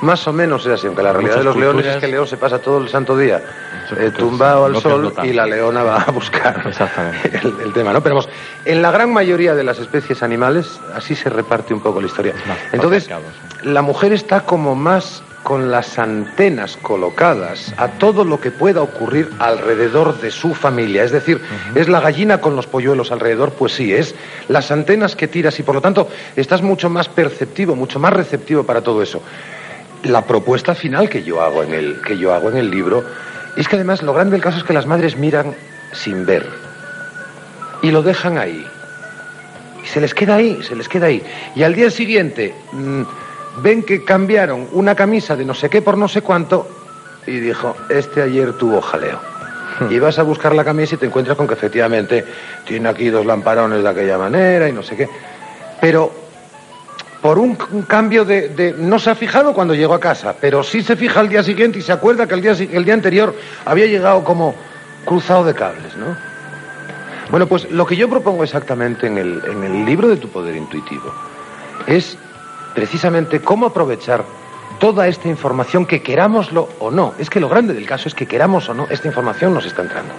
más 0.00 0.26
o 0.26 0.32
menos 0.32 0.66
es 0.66 0.72
así, 0.72 0.86
aunque 0.86 1.02
la 1.02 1.12
realidad 1.12 1.36
de 1.36 1.44
los 1.44 1.56
leones 1.56 1.86
es 1.86 1.96
que 1.96 2.06
el 2.06 2.12
león 2.12 2.26
se 2.26 2.36
pasa 2.36 2.58
todo 2.58 2.78
el 2.78 2.88
santo 2.88 3.16
día 3.16 3.42
eh, 3.96 4.10
tumbado 4.16 4.64
al 4.64 4.76
sol 4.80 5.14
y 5.22 5.32
la 5.32 5.46
leona 5.46 5.82
va 5.82 6.02
a 6.02 6.10
buscar 6.10 6.62
el, 7.24 7.54
el 7.60 7.72
tema, 7.72 7.92
¿no? 7.92 8.02
Pero 8.02 8.16
vamos, 8.16 8.30
en 8.64 8.82
la 8.82 8.90
gran 8.90 9.12
mayoría 9.12 9.54
de 9.54 9.64
las 9.64 9.78
especies 9.78 10.22
animales 10.22 10.80
así 10.94 11.14
se 11.14 11.30
reparte 11.30 11.74
un 11.74 11.80
poco 11.80 12.00
la 12.00 12.06
historia. 12.06 12.34
Entonces, 12.72 13.08
la 13.62 13.82
mujer 13.82 14.12
está 14.12 14.40
como 14.40 14.74
más 14.74 15.22
con 15.44 15.70
las 15.70 15.98
antenas 15.98 16.76
colocadas 16.78 17.72
a 17.76 17.88
todo 17.88 18.24
lo 18.24 18.40
que 18.40 18.50
pueda 18.50 18.82
ocurrir 18.82 19.30
alrededor 19.38 20.18
de 20.20 20.30
su 20.30 20.54
familia. 20.54 21.04
Es 21.04 21.12
decir, 21.12 21.40
¿es 21.74 21.88
la 21.88 22.00
gallina 22.00 22.40
con 22.40 22.56
los 22.56 22.66
polluelos 22.66 23.12
alrededor? 23.12 23.52
Pues 23.52 23.74
sí, 23.74 23.92
es 23.92 24.14
las 24.48 24.72
antenas 24.72 25.14
que 25.14 25.28
tiras 25.28 25.60
y 25.60 25.62
por 25.62 25.74
lo 25.74 25.82
tanto 25.82 26.08
estás 26.34 26.62
mucho 26.62 26.88
más 26.88 27.08
perceptivo, 27.08 27.76
mucho 27.76 28.00
más 28.00 28.14
receptivo 28.14 28.64
para 28.64 28.80
todo 28.80 29.02
eso. 29.02 29.22
La 30.02 30.22
propuesta 30.22 30.74
final 30.74 31.10
que 31.10 31.22
yo 31.22 31.42
hago 31.42 31.62
en 31.62 31.74
el, 31.74 32.00
que 32.00 32.18
yo 32.18 32.34
hago 32.34 32.48
en 32.48 32.56
el 32.56 32.70
libro 32.70 33.04
es 33.56 33.68
que 33.68 33.76
además 33.76 34.02
lo 34.02 34.14
grande 34.14 34.32
del 34.32 34.42
caso 34.42 34.58
es 34.58 34.64
que 34.64 34.72
las 34.72 34.86
madres 34.86 35.16
miran 35.16 35.54
sin 35.92 36.24
ver 36.24 36.48
y 37.82 37.90
lo 37.90 38.02
dejan 38.02 38.38
ahí. 38.38 38.66
Y 39.84 39.86
se 39.86 40.00
les 40.00 40.14
queda 40.14 40.36
ahí, 40.36 40.62
se 40.62 40.74
les 40.74 40.88
queda 40.88 41.06
ahí. 41.06 41.22
Y 41.54 41.62
al 41.62 41.74
día 41.74 41.90
siguiente 41.90 42.54
mm, 42.72 43.02
ven 43.62 43.82
que 43.82 44.04
cambiaron 44.04 44.68
una 44.72 44.94
camisa 44.94 45.36
de 45.36 45.44
no 45.44 45.54
sé 45.54 45.68
qué 45.70 45.82
por 45.82 45.96
no 45.98 46.08
sé 46.08 46.22
cuánto 46.22 46.68
y 47.26 47.38
dijo, 47.40 47.76
este 47.88 48.22
ayer 48.22 48.52
tuvo 48.54 48.80
jaleo. 48.80 49.18
Y 49.90 49.98
vas 49.98 50.18
a 50.18 50.22
buscar 50.22 50.54
la 50.54 50.62
camisa 50.64 50.94
y 50.94 50.98
te 50.98 51.06
encuentras 51.06 51.36
con 51.36 51.48
que 51.48 51.54
efectivamente 51.54 52.24
tiene 52.64 52.88
aquí 52.88 53.08
dos 53.08 53.26
lamparones 53.26 53.82
de 53.82 53.88
aquella 53.88 54.16
manera 54.18 54.68
y 54.68 54.72
no 54.72 54.82
sé 54.84 54.94
qué. 54.96 55.08
Pero 55.80 56.12
por 57.20 57.38
un, 57.38 57.56
un 57.72 57.82
cambio 57.82 58.24
de, 58.24 58.50
de- 58.50 58.74
No 58.78 58.98
se 58.98 59.10
ha 59.10 59.14
fijado 59.14 59.52
cuando 59.54 59.74
llegó 59.74 59.94
a 59.94 60.00
casa, 60.00 60.34
pero 60.40 60.62
sí 60.62 60.82
se 60.82 60.94
fija 60.94 61.18
al 61.20 61.28
día 61.28 61.42
siguiente 61.42 61.78
y 61.78 61.82
se 61.82 61.90
acuerda 61.92 62.26
que 62.28 62.34
el 62.34 62.42
día, 62.42 62.52
el 62.52 62.84
día 62.84 62.94
anterior 62.94 63.34
había 63.64 63.86
llegado 63.86 64.22
como 64.22 64.54
cruzado 65.06 65.44
de 65.44 65.54
cables, 65.54 65.96
¿no? 65.96 66.16
Bueno, 67.30 67.46
pues 67.46 67.68
lo 67.70 67.86
que 67.86 67.96
yo 67.96 68.08
propongo 68.08 68.44
exactamente 68.44 69.06
en 69.06 69.16
el, 69.18 69.42
en 69.50 69.64
el 69.64 69.84
libro 69.86 70.06
de 70.08 70.18
tu 70.18 70.28
poder 70.28 70.54
intuitivo 70.54 71.12
es 71.86 72.16
precisamente 72.74 73.40
cómo 73.40 73.66
aprovechar 73.66 74.24
toda 74.78 75.06
esta 75.08 75.28
información 75.28 75.86
que 75.86 76.02
querámoslo 76.02 76.68
o 76.80 76.90
no. 76.90 77.14
Es 77.18 77.30
que 77.30 77.40
lo 77.40 77.48
grande 77.48 77.74
del 77.74 77.86
caso 77.86 78.08
es 78.08 78.14
que 78.14 78.26
queramos 78.26 78.68
o 78.68 78.74
no, 78.74 78.86
esta 78.90 79.06
información 79.08 79.54
nos 79.54 79.64
está 79.66 79.82
entrando. 79.82 80.12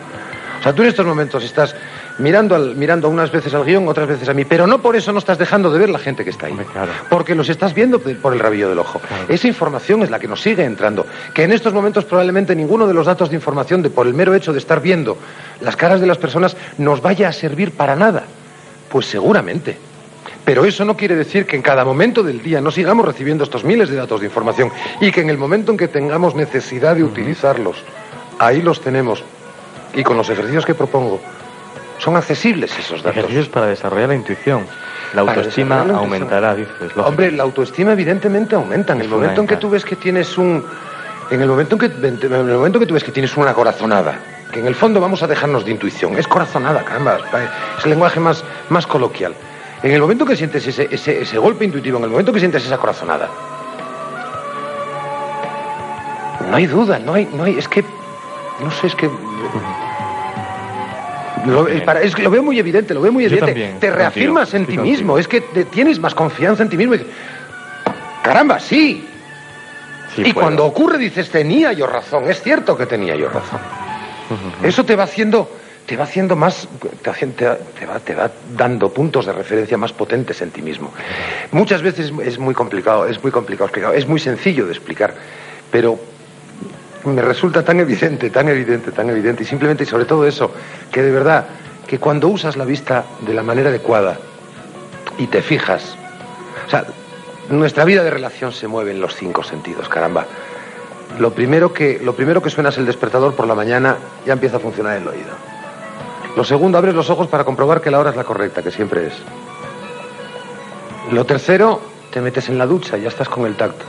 O 0.59 0.63
sea, 0.63 0.73
tú 0.73 0.81
en 0.81 0.87
estos 0.87 1.05
momentos 1.05 1.43
estás 1.43 1.75
mirando, 2.17 2.55
al- 2.55 2.75
mirando 2.75 3.07
unas 3.09 3.29
veces 3.31 3.53
al 3.53 3.65
guion, 3.65 3.87
otras 3.87 4.07
veces 4.07 4.27
a 4.29 4.33
mí, 4.33 4.45
pero 4.45 4.65
no 4.65 4.81
por 4.81 4.95
eso 4.95 5.11
no 5.11 5.19
estás 5.19 5.37
dejando 5.37 5.69
de 5.69 5.77
ver 5.77 5.89
la 5.89 5.99
gente 5.99 6.23
que 6.23 6.31
está 6.31 6.47
ahí. 6.47 6.53
Porque 7.09 7.35
los 7.35 7.49
estás 7.49 7.75
viendo 7.75 7.99
por 7.99 8.33
el 8.33 8.39
rabillo 8.39 8.69
del 8.69 8.79
ojo. 8.79 8.99
Esa 9.27 9.47
información 9.47 10.01
es 10.01 10.09
la 10.09 10.17
que 10.17 10.27
nos 10.27 10.41
sigue 10.41 10.63
entrando. 10.63 11.05
Que 11.35 11.43
en 11.43 11.51
estos 11.51 11.73
momentos 11.73 12.05
probablemente 12.05 12.55
ninguno 12.55 12.87
de 12.87 12.95
los 12.95 13.05
datos 13.05 13.29
de 13.29 13.35
información, 13.35 13.83
de, 13.83 13.91
por 13.91 14.07
el 14.07 14.13
mero 14.15 14.33
hecho 14.33 14.53
de 14.53 14.59
estar 14.59 14.81
viendo 14.81 15.17
las 15.61 15.75
caras 15.75 15.99
de 16.01 16.07
las 16.07 16.17
personas, 16.17 16.55
nos 16.79 16.99
vaya 17.01 17.27
a 17.27 17.33
servir 17.33 17.71
para 17.71 17.95
nada. 17.95 18.23
Pues 18.89 19.05
seguramente. 19.05 19.77
Pero 20.45 20.63
eso 20.63 20.85
no 20.85 20.95
quiere 20.95 21.15
decir 21.15 21.47
que 21.47 21.55
en 21.55 21.63
cada 21.63 21.83
momento 21.83 22.21
del 22.21 22.41
día 22.41 22.61
no 22.61 22.69
sigamos 22.69 23.05
recibiendo 23.05 23.43
estos 23.43 23.63
miles 23.63 23.89
de 23.89 23.95
datos 23.95 24.21
de 24.21 24.27
información 24.27 24.71
y 25.01 25.11
que 25.11 25.21
en 25.21 25.29
el 25.31 25.37
momento 25.37 25.71
en 25.71 25.77
que 25.77 25.87
tengamos 25.87 26.35
necesidad 26.35 26.95
de 26.95 27.03
utilizarlos, 27.03 27.77
ahí 28.37 28.61
los 28.61 28.79
tenemos. 28.79 29.23
Y 29.95 30.03
con 30.03 30.17
los 30.17 30.29
ejercicios 30.29 30.65
que 30.65 30.75
propongo, 30.75 31.19
son 31.97 32.15
accesibles 32.15 32.77
esos 32.77 33.01
datos. 33.01 33.17
Ejercicios 33.17 33.49
para 33.49 33.67
desarrollar 33.67 34.09
la 34.09 34.15
intuición. 34.15 34.67
La 35.13 35.21
autoestima 35.21 35.83
la 35.85 35.97
aumentará, 35.97 36.55
dices. 36.55 36.95
Hombre, 36.97 37.31
la 37.31 37.43
autoestima 37.43 37.93
evidentemente 37.93 38.55
aumenta. 38.55 38.93
En 38.93 39.01
el 39.01 39.07
momento 39.07 39.41
en 39.41 39.47
que 39.47 39.57
tú 39.57 39.69
ves 39.69 39.83
que 39.83 39.95
tienes 39.95 40.37
un... 40.37 40.63
En 41.31 41.41
el 41.41 41.47
momento 41.47 41.75
en 41.75 41.79
que, 41.79 42.07
en 42.07 42.33
el 42.33 42.45
momento 42.45 42.79
que 42.79 42.85
tú 42.85 42.93
ves 42.93 43.03
que 43.03 43.11
tienes 43.11 43.35
una 43.35 43.53
corazonada, 43.53 44.19
que 44.51 44.59
en 44.59 44.67
el 44.67 44.75
fondo 44.75 45.01
vamos 45.01 45.23
a 45.23 45.27
dejarnos 45.27 45.65
de 45.65 45.71
intuición, 45.71 46.15
es 46.19 46.27
corazonada, 46.27 46.83
caramba, 46.83 47.17
es 47.79 47.83
el 47.83 47.89
lenguaje 47.89 48.19
más, 48.19 48.43
más 48.69 48.85
coloquial. 48.85 49.33
En 49.85 49.91
el 49.91 50.01
momento 50.01 50.25
que 50.25 50.35
sientes 50.35 50.65
ese, 50.65 50.87
ese, 50.89 51.21
ese 51.21 51.37
golpe 51.37 51.63
intuitivo, 51.63 51.99
en 51.99 52.05
el 52.05 52.09
momento 52.09 52.33
que 52.33 52.39
sientes 52.39 52.65
esa 52.65 52.79
corazonada, 52.79 53.29
no 56.49 56.55
hay 56.55 56.65
duda, 56.65 56.97
no 56.97 57.13
hay, 57.13 57.29
no 57.31 57.43
hay, 57.43 57.59
es 57.59 57.67
que, 57.67 57.83
no 58.63 58.71
sé, 58.71 58.87
es 58.87 58.95
que... 58.95 59.07
Lo, 61.45 61.67
para- 61.85 62.01
es 62.01 62.15
que 62.15 62.23
lo 62.23 62.31
veo 62.31 62.41
muy 62.41 62.57
evidente, 62.57 62.95
lo 62.95 63.01
veo 63.01 63.11
muy 63.11 63.25
evidente. 63.25 63.45
también, 63.51 63.69
te 63.73 63.87
contigo, 63.87 63.95
reafirmas 63.95 64.53
en 64.55 64.65
ti 64.65 64.75
mismo, 64.79 65.19
es 65.19 65.27
que 65.27 65.41
te- 65.41 65.65
tienes 65.65 65.99
más 65.99 66.15
confianza 66.15 66.63
en 66.63 66.69
ti 66.69 66.77
mismo. 66.77 66.95
y 66.95 67.05
Caramba, 68.23 68.59
sí. 68.59 69.07
Sí, 70.15 70.23
y 70.25 70.33
puedo. 70.33 70.45
cuando 70.45 70.65
ocurre 70.65 70.97
dices, 70.97 71.29
tenía 71.29 71.73
yo 71.73 71.85
razón, 71.85 72.27
es 72.27 72.41
cierto 72.41 72.75
que 72.75 72.87
tenía 72.87 73.15
yo 73.15 73.29
razón. 73.29 73.59
Eso 74.63 74.83
te 74.83 74.95
va 74.95 75.03
haciendo, 75.03 75.47
te 75.85 75.95
va 75.97 76.05
haciendo 76.05 76.35
más, 76.35 76.67
te, 77.01 77.11
te 77.11 77.85
va, 77.85 77.99
te 77.99 78.15
va 78.15 78.31
dando 78.57 78.91
puntos 78.91 79.25
de 79.25 79.33
referencia 79.33 79.77
más 79.77 79.93
potentes 79.93 80.41
en 80.41 80.51
ti 80.51 80.61
mismo. 80.61 80.91
Muchas 81.51 81.81
veces 81.81 82.11
es 82.23 82.39
muy 82.39 82.55
complicado, 82.55 83.05
es 83.07 83.21
muy 83.21 83.31
complicado 83.31 83.65
explicar, 83.65 83.95
es 83.95 84.07
muy 84.07 84.19
sencillo 84.19 84.65
de 84.65 84.71
explicar, 84.71 85.13
pero 85.71 85.99
me 87.05 87.21
resulta 87.21 87.63
tan 87.63 87.79
evidente, 87.79 88.29
tan 88.29 88.49
evidente, 88.49 88.91
tan 88.91 89.09
evidente, 89.09 89.43
y 89.43 89.45
simplemente 89.45 89.83
y 89.83 89.87
sobre 89.87 90.05
todo 90.05 90.25
eso, 90.25 90.51
que 90.91 91.03
de 91.03 91.11
verdad, 91.11 91.45
que 91.87 91.99
cuando 91.99 92.29
usas 92.29 92.57
la 92.57 92.65
vista 92.65 93.05
de 93.21 93.33
la 93.33 93.43
manera 93.43 93.69
adecuada 93.69 94.17
y 95.19 95.27
te 95.27 95.41
fijas, 95.43 95.95
o 96.65 96.69
sea, 96.69 96.85
nuestra 97.49 97.85
vida 97.85 98.03
de 98.03 98.09
relación 98.09 98.51
se 98.51 98.67
mueve 98.67 98.91
en 98.91 99.01
los 99.01 99.15
cinco 99.15 99.43
sentidos, 99.43 99.87
caramba. 99.87 100.25
Lo 101.19 101.31
primero 101.31 101.71
que, 101.71 101.99
lo 102.03 102.15
primero 102.15 102.41
que 102.41 102.49
suena 102.49 102.69
es 102.69 102.77
el 102.79 102.87
despertador 102.87 103.35
por 103.35 103.45
la 103.45 103.53
mañana, 103.53 103.97
ya 104.25 104.33
empieza 104.33 104.57
a 104.57 104.59
funcionar 104.59 104.97
el 104.97 105.07
oído. 105.07 105.54
Lo 106.35 106.43
segundo, 106.43 106.77
abres 106.77 106.93
los 106.93 107.09
ojos 107.09 107.27
para 107.27 107.43
comprobar 107.43 107.81
que 107.81 107.89
la 107.89 107.99
hora 107.99 108.09
es 108.09 108.15
la 108.15 108.23
correcta, 108.23 108.61
que 108.61 108.71
siempre 108.71 109.07
es. 109.07 109.13
Lo 111.11 111.25
tercero, 111.25 111.79
te 112.11 112.19
metes 112.19 112.49
en 112.49 112.57
la 112.57 112.65
ducha, 112.65 112.97
ya 112.97 113.07
estás 113.07 113.29
con 113.29 113.45
el 113.45 113.55
tacto. 113.55 113.85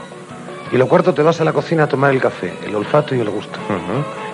Y 0.71 0.77
lo 0.77 0.87
cuarto, 0.87 1.13
te 1.13 1.21
vas 1.21 1.39
a 1.41 1.43
la 1.43 1.53
cocina 1.53 1.83
a 1.83 1.87
tomar 1.87 2.11
el 2.11 2.21
café, 2.21 2.53
el 2.65 2.75
olfato 2.75 3.15
y 3.15 3.19
el 3.19 3.29
gusto. 3.29 3.57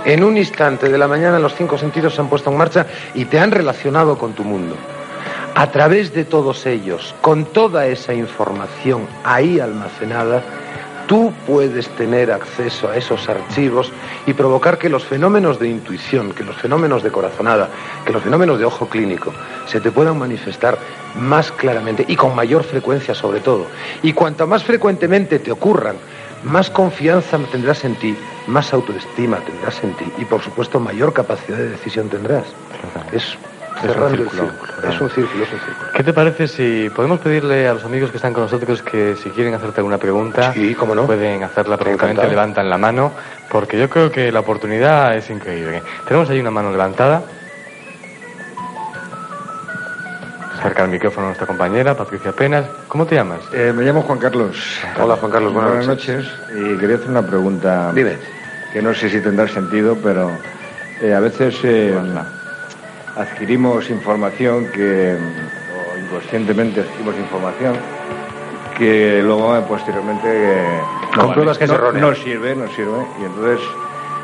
En 0.05 0.23
un 0.23 0.37
instante 0.37 0.89
de 0.89 0.97
la 0.97 1.07
mañana 1.07 1.39
los 1.39 1.55
cinco 1.55 1.77
sentidos 1.77 2.15
se 2.15 2.21
han 2.21 2.27
puesto 2.27 2.51
en 2.51 2.57
marcha 2.57 2.87
y 3.13 3.25
te 3.25 3.39
han 3.39 3.51
relacionado 3.51 4.17
con 4.17 4.33
tu 4.33 4.43
mundo. 4.43 4.75
A 5.55 5.69
través 5.71 6.13
de 6.13 6.25
todos 6.25 6.65
ellos, 6.65 7.13
con 7.21 7.45
toda 7.45 7.85
esa 7.85 8.13
información 8.13 9.07
ahí 9.23 9.59
almacenada, 9.59 10.41
tú 11.13 11.31
puedes 11.45 11.87
tener 11.89 12.31
acceso 12.31 12.89
a 12.89 12.97
esos 12.97 13.29
archivos 13.29 13.91
y 14.25 14.33
provocar 14.33 14.79
que 14.79 14.89
los 14.89 15.03
fenómenos 15.03 15.59
de 15.59 15.69
intuición, 15.69 16.31
que 16.31 16.43
los 16.43 16.55
fenómenos 16.55 17.03
de 17.03 17.11
corazonada, 17.11 17.69
que 18.03 18.11
los 18.11 18.23
fenómenos 18.23 18.57
de 18.57 18.65
ojo 18.65 18.89
clínico 18.89 19.31
se 19.67 19.79
te 19.79 19.91
puedan 19.91 20.17
manifestar 20.17 20.75
más 21.19 21.51
claramente 21.51 22.03
y 22.07 22.15
con 22.15 22.33
mayor 22.33 22.63
frecuencia 22.63 23.13
sobre 23.13 23.41
todo. 23.41 23.67
Y 24.01 24.13
cuanto 24.13 24.47
más 24.47 24.63
frecuentemente 24.63 25.37
te 25.37 25.51
ocurran, 25.51 25.97
más 26.45 26.71
confianza 26.71 27.37
tendrás 27.51 27.85
en 27.85 27.93
ti, 27.93 28.17
más 28.47 28.73
autoestima 28.73 29.37
tendrás 29.37 29.83
en 29.83 29.93
ti 29.93 30.05
y 30.17 30.25
por 30.25 30.41
supuesto 30.41 30.79
mayor 30.79 31.13
capacidad 31.13 31.59
de 31.59 31.69
decisión 31.69 32.09
tendrás. 32.09 32.45
Es 33.11 33.37
cerrando 33.81 34.23
el 34.23 34.29
círculo, 34.29 34.49
círculo. 34.49 34.89
Es 34.89 35.01
un 35.01 35.09
círculo, 35.09 35.43
es 35.43 35.53
un 35.53 35.59
círculo. 35.59 35.91
¿Qué 35.93 36.03
te 36.03 36.13
parece 36.13 36.47
si 36.47 36.89
podemos 36.89 37.19
pedirle 37.19 37.67
a 37.67 37.73
los 37.73 37.83
amigos 37.83 38.11
que 38.11 38.17
están 38.17 38.33
con 38.33 38.43
nosotros 38.43 38.81
que 38.81 39.15
si 39.15 39.29
quieren 39.29 39.53
hacerte 39.53 39.79
alguna 39.79 39.97
pregunta, 39.97 40.53
pueden 41.05 41.43
hacerla 41.43 41.77
perfectamente, 41.77 42.27
levantan 42.27 42.69
la 42.69 42.77
mano, 42.77 43.11
porque 43.49 43.79
yo 43.79 43.89
creo 43.89 44.11
que 44.11 44.31
la 44.31 44.41
oportunidad 44.41 45.15
es 45.15 45.29
increíble. 45.29 45.81
Tenemos 46.07 46.29
ahí 46.29 46.39
una 46.39 46.51
mano 46.51 46.71
levantada. 46.71 47.21
Acerca 50.59 50.83
el 50.85 50.91
micrófono 50.91 51.25
a 51.25 51.29
nuestra 51.29 51.45
compañera, 51.45 51.93
Patricia 51.93 52.31
Penas. 52.31 52.65
¿Cómo 52.87 53.05
te 53.05 53.15
llamas? 53.15 53.41
Eh, 53.51 53.73
me 53.75 53.83
llamo 53.83 54.01
Juan 54.01 54.17
Carlos. 54.17 54.55
Hola, 54.97 55.17
Juan 55.17 55.29
Carlos, 55.29 55.53
buenas 55.53 55.85
noches. 55.85 56.25
Y 56.55 56.77
quería 56.77 56.95
hacer 56.95 57.09
una 57.09 57.21
pregunta. 57.21 57.91
Dime. 57.93 58.15
Que 58.71 58.81
no 58.81 58.93
sé 58.93 59.09
si 59.09 59.19
tendrá 59.19 59.47
sentido, 59.47 59.97
pero 60.01 60.31
eh, 61.01 61.13
a 61.13 61.19
veces 61.19 61.59
eh, 61.63 61.93
adquirimos 63.15 63.89
información 63.89 64.67
que, 64.67 65.15
o 65.15 65.97
inconscientemente 65.97 66.81
adquirimos 66.81 67.15
información 67.17 67.75
que 68.77 69.21
luego 69.23 69.55
eh, 69.55 69.61
posteriormente 69.67 70.27
eh, 70.27 70.81
no 71.15 71.27
vale, 71.27 71.57
que 71.57 71.63
es 71.65 71.69
no, 71.71 71.91
no 71.91 72.15
sirve, 72.15 72.55
no 72.55 72.67
sirve. 72.69 73.05
Y 73.21 73.25
entonces, 73.25 73.59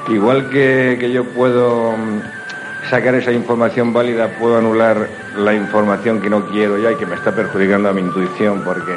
igual 0.09 0.49
que, 0.49 0.97
que 0.99 1.11
yo 1.11 1.23
puedo 1.23 1.91
mm, 1.91 2.21
sacar 2.89 3.15
esa 3.15 3.31
información 3.31 3.93
válida, 3.93 4.27
puedo 4.39 4.57
anular 4.57 5.07
la 5.37 5.53
información 5.53 6.21
que 6.21 6.29
no 6.29 6.47
quiero 6.47 6.77
ya 6.77 6.91
y 6.91 6.95
que 6.95 7.05
me 7.05 7.15
está 7.15 7.31
perjudicando 7.33 7.89
a 7.89 7.93
mi 7.93 8.01
intuición 8.01 8.63
porque 8.63 8.95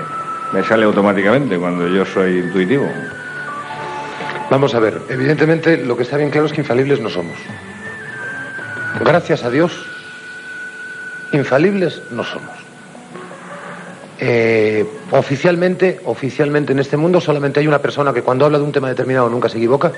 me 0.52 0.62
sale 0.64 0.84
automáticamente 0.84 1.58
cuando 1.58 1.86
yo 1.88 2.04
soy 2.04 2.38
intuitivo. 2.38 2.88
Vamos 4.50 4.74
a 4.74 4.80
ver, 4.80 5.00
evidentemente 5.08 5.78
lo 5.78 5.96
que 5.96 6.02
está 6.02 6.16
bien 6.16 6.30
claro 6.30 6.46
es 6.46 6.52
que 6.52 6.60
infalibles 6.60 7.00
no 7.00 7.08
somos. 7.08 7.36
Gracias 9.00 9.44
a 9.44 9.50
Dios, 9.50 9.72
infalibles 11.32 12.02
no 12.10 12.24
somos. 12.24 12.50
Eh, 14.18 14.86
oficialmente, 15.10 16.00
oficialmente 16.04 16.72
en 16.72 16.78
este 16.78 16.96
mundo 16.96 17.20
solamente 17.20 17.58
hay 17.58 17.66
una 17.66 17.80
persona 17.80 18.12
que 18.12 18.22
cuando 18.22 18.44
habla 18.44 18.58
de 18.58 18.64
un 18.64 18.72
tema 18.72 18.88
determinado 18.88 19.28
nunca 19.28 19.48
se 19.48 19.58
equivoca. 19.58 19.92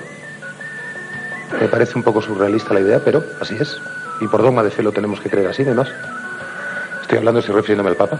Me 1.59 1.67
parece 1.67 1.93
un 1.95 2.03
poco 2.03 2.21
surrealista 2.21 2.73
la 2.73 2.79
idea, 2.79 2.99
pero 3.03 3.23
así 3.39 3.55
es. 3.59 3.79
Y 4.21 4.27
por 4.27 4.41
dogma 4.41 4.63
de 4.63 4.71
fe 4.71 4.81
lo 4.81 4.91
tenemos 4.91 5.19
que 5.19 5.29
creer 5.29 5.47
así, 5.47 5.61
además. 5.61 5.89
Estoy 7.01 7.19
hablando, 7.19 7.39
estoy 7.39 7.55
refiriéndome 7.55 7.91
al 7.91 7.97
Papa. 7.97 8.19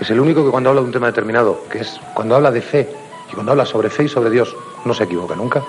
Es 0.00 0.10
el 0.10 0.20
único 0.20 0.44
que 0.44 0.50
cuando 0.50 0.70
habla 0.70 0.80
de 0.80 0.86
un 0.86 0.92
tema 0.92 1.08
determinado, 1.08 1.64
que 1.70 1.80
es 1.80 2.00
cuando 2.14 2.36
habla 2.36 2.50
de 2.50 2.62
fe 2.62 2.88
y 3.30 3.34
cuando 3.34 3.52
habla 3.52 3.66
sobre 3.66 3.90
fe 3.90 4.04
y 4.04 4.08
sobre 4.08 4.30
Dios, 4.30 4.56
no 4.84 4.94
se 4.94 5.04
equivoca 5.04 5.34
nunca. 5.34 5.62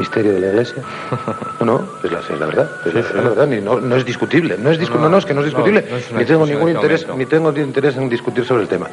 Misterio 0.00 0.32
de 0.32 0.40
la 0.40 0.46
Iglesia. 0.48 0.82
No, 1.60 1.86
es 2.02 2.10
la, 2.10 2.20
es 2.20 2.30
la 2.40 2.46
verdad. 2.46 2.70
Es 2.86 2.94
la, 2.94 3.20
verdad, 3.20 3.46
ni- 3.46 3.60
no, 3.60 3.80
no 3.80 3.96
es 3.96 4.04
discutible. 4.04 4.56
No 4.58 4.70
es, 4.70 4.80
discu- 4.80 4.98
no, 4.98 5.08
no, 5.10 5.18
es 5.18 5.26
que 5.26 5.34
no 5.34 5.40
es 5.40 5.46
discutible. 5.46 5.84
ni 6.16 6.24
tengo 6.24 6.46
ningún 6.46 6.70
interés, 6.70 7.06
ni 7.16 7.26
tengo 7.26 7.52
interés 7.52 7.96
en 7.96 8.08
discutir 8.08 8.44
sobre 8.46 8.62
el 8.62 8.68
tema. 8.68 8.86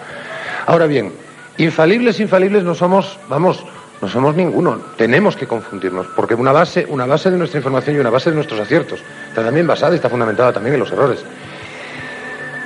Ahora 0.65 0.85
bien, 0.85 1.13
infalibles, 1.57 2.19
infalibles 2.19 2.63
no 2.65 2.75
somos, 2.75 3.17
vamos, 3.29 3.63
no 4.01 4.09
somos 4.09 4.35
ninguno. 4.35 4.81
Tenemos 4.97 5.37
que 5.37 5.47
confundirnos, 5.47 6.07
porque 6.15 6.35
una 6.35 6.51
base, 6.51 6.85
una 6.89 7.05
base 7.05 7.31
de 7.31 7.37
nuestra 7.37 7.57
información 7.59 7.95
y 7.95 7.99
una 7.99 8.09
base 8.09 8.29
de 8.31 8.35
nuestros 8.35 8.59
aciertos 8.59 8.99
está 9.29 9.43
también 9.43 9.65
basada 9.65 9.93
y 9.93 9.95
está 9.95 10.09
fundamentada 10.09 10.51
también 10.51 10.73
en 10.73 10.81
los 10.81 10.91
errores. 10.91 11.23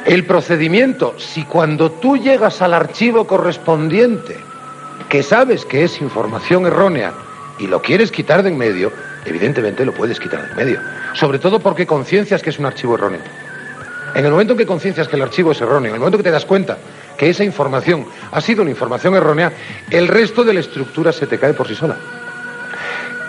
El 0.05 0.26
procedimiento, 0.26 1.13
si 1.19 1.43
cuando 1.45 1.91
tú 1.91 2.18
llegas 2.18 2.61
al 2.63 2.73
archivo 2.73 3.27
correspondiente, 3.27 4.35
que 5.09 5.22
sabes 5.22 5.63
que 5.63 5.84
es 5.84 6.01
información 6.01 6.65
errónea 6.65 7.13
y 7.62 7.68
lo 7.68 7.80
quieres 7.80 8.12
quitar 8.12 8.42
de 8.42 8.50
en 8.50 8.58
medio, 8.58 8.92
evidentemente 9.24 9.86
lo 9.86 9.94
puedes 9.94 10.20
quitar 10.20 10.42
de 10.42 10.50
en 10.50 10.56
medio. 10.56 10.80
Sobre 11.14 11.38
todo 11.38 11.60
porque 11.60 11.86
conciencias 11.86 12.42
que 12.42 12.50
es 12.50 12.58
un 12.58 12.66
archivo 12.66 12.96
erróneo. 12.96 13.22
En 14.16 14.26
el 14.26 14.32
momento 14.32 14.54
en 14.54 14.58
que 14.58 14.66
conciencias 14.66 15.08
que 15.08 15.16
el 15.16 15.22
archivo 15.22 15.52
es 15.52 15.62
erróneo, 15.62 15.90
en 15.90 15.96
el 15.96 16.00
momento 16.00 16.18
que 16.18 16.24
te 16.24 16.32
das 16.32 16.46
cuenta 16.46 16.80
que 17.16 17.30
esa 17.30 17.44
información 17.44 18.08
ha 18.32 18.42
sido 18.42 18.64
una 18.64 18.72
información 18.72 19.14
errónea, 19.14 19.54
el 19.92 20.08
resto 20.08 20.44
de 20.44 20.56
la 20.56 20.60
estructura 20.60 21.12
se 21.12 21.28
te 21.28 21.38
cae 21.38 21.54
por 21.54 21.68
sí 21.68 21.76
sola. 21.76 21.98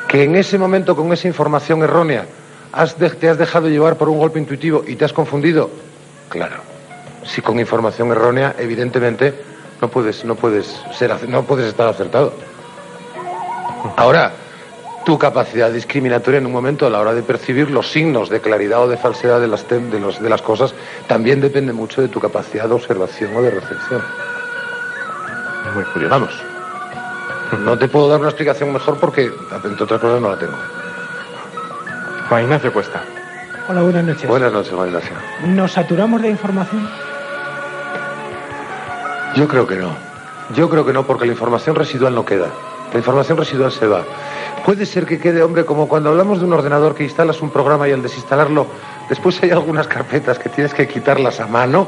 Que 0.09 0.25
en 0.25 0.35
ese 0.35 0.57
momento, 0.57 0.97
con 0.97 1.13
esa 1.13 1.29
información 1.29 1.83
errónea, 1.83 2.25
te 3.19 3.29
has 3.29 3.39
dejado 3.39 3.69
llevar 3.69 3.97
por 3.99 4.09
un 4.09 4.19
golpe 4.19 4.39
intuitivo 4.39 4.83
y 4.87 4.97
te 4.97 5.05
has 5.05 5.13
confundido, 5.13 5.71
claro. 6.31 6.57
Si 7.25 7.43
con 7.43 7.61
información 7.61 8.11
errónea, 8.11 8.57
evidentemente, 8.59 9.35
no 9.81 9.89
puedes, 9.89 10.25
no 10.25 10.37
puedes, 10.37 10.81
ser, 10.99 11.29
no 11.29 11.43
puedes 11.45 11.67
estar 11.67 11.87
acertado. 11.87 12.33
Ahora, 13.97 14.33
tu 15.05 15.19
capacidad 15.19 15.71
discriminatoria 15.71 16.39
en 16.39 16.47
un 16.47 16.53
momento 16.53 16.87
a 16.87 16.91
la 16.91 17.01
hora 17.01 17.13
de 17.13 17.23
percibir 17.23 17.71
los 17.71 17.91
signos 17.91 18.29
de 18.29 18.41
claridad 18.41 18.83
o 18.83 18.89
de 18.89 18.97
falsedad 18.97 19.41
de 19.41 19.49
las, 19.49 19.69
de 19.69 19.99
los- 20.01 20.21
de 20.23 20.29
las 20.31 20.43
cosas 20.43 20.75
también 21.09 21.41
depende 21.41 21.73
mucho 21.73 22.01
de 22.01 22.09
tu 22.09 22.21
capacidad 22.21 22.69
de 22.69 22.75
observación 22.75 23.37
o 23.37 23.43
de 23.43 23.51
recepción. 23.51 24.03
Muy 25.75 25.85
curioso. 25.85 26.11
Vamos. 26.11 26.31
No 27.65 27.77
te 27.79 27.89
puedo 27.89 28.09
dar 28.09 28.21
una 28.21 28.29
explicación 28.29 28.73
mejor 28.73 28.99
porque, 28.99 29.31
entre 29.65 29.85
otras 29.85 30.01
cosas, 30.01 30.21
no 30.21 30.31
la 30.31 30.39
tengo. 30.39 30.57
Juan 32.29 32.43
Ignacio 32.45 32.73
Cuesta. 32.73 33.03
Hola, 33.69 33.83
buenas 33.83 34.05
noches. 34.05 34.29
Buenas 34.29 34.53
noches, 34.53 34.73
Juan 34.73 34.89
Ignacio. 34.89 35.13
¿Nos 35.47 35.73
saturamos 35.73 36.23
de 36.23 36.29
información? 36.31 36.89
Yo 39.35 39.49
creo 39.49 39.67
que 39.67 39.77
no. 39.77 39.91
Yo 40.55 40.69
creo 40.69 40.85
que 40.85 40.93
no, 40.93 41.05
porque 41.05 41.27
la 41.27 41.33
información 41.33 41.75
residual 41.77 42.15
no 42.15 42.25
queda. 42.25 42.47
La 42.93 42.99
información 42.99 43.39
residual 43.39 43.73
se 43.73 43.87
va. 43.87 44.05
Puede 44.65 44.87
ser 44.87 45.07
que 45.07 45.19
quede, 45.19 45.43
hombre, 45.43 45.65
como 45.65 45.89
cuando 45.89 46.11
hablamos 46.11 46.39
de 46.39 46.45
un 46.45 46.53
ordenador 46.53 46.95
que 46.95 47.05
instalas 47.05 47.41
un 47.43 47.51
programa 47.51 47.89
y 47.89 47.93
al 47.93 48.03
desinstalarlo 48.03 48.67
Después 49.13 49.43
hay 49.43 49.51
algunas 49.51 49.87
carpetas 49.89 50.39
que 50.39 50.49
tienes 50.49 50.73
que 50.73 50.89
quitarlas 50.89 51.39
a 51.39 51.47
mano, 51.47 51.87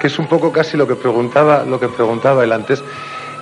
que 0.00 0.06
es 0.06 0.18
un 0.18 0.26
poco 0.26 0.52
casi 0.52 0.78
lo 0.78 0.86
que 0.86 0.94
preguntaba, 0.94 1.64
lo 1.64 1.78
que 1.78 1.88
preguntaba 1.88 2.44
él 2.44 2.52
antes. 2.52 2.82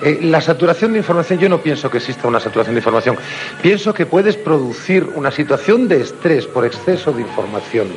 Eh, 0.01 0.19
la 0.23 0.41
saturación 0.41 0.91
de 0.91 0.97
información, 0.97 1.39
yo 1.39 1.47
no 1.47 1.59
pienso 1.59 1.89
que 1.89 1.99
exista 1.99 2.27
una 2.27 2.41
saturación 2.41 2.75
de 2.75 2.79
información. 2.79 3.15
Pienso 3.61 3.93
que 3.93 4.05
puedes 4.05 4.35
producir 4.35 5.07
una 5.15 5.31
situación 5.31 5.87
de 5.87 6.01
estrés 6.01 6.45
por 6.47 6.65
exceso 6.65 7.13
de 7.13 7.21
información. 7.21 7.87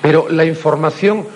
Pero 0.00 0.28
la 0.30 0.46
información 0.46 1.26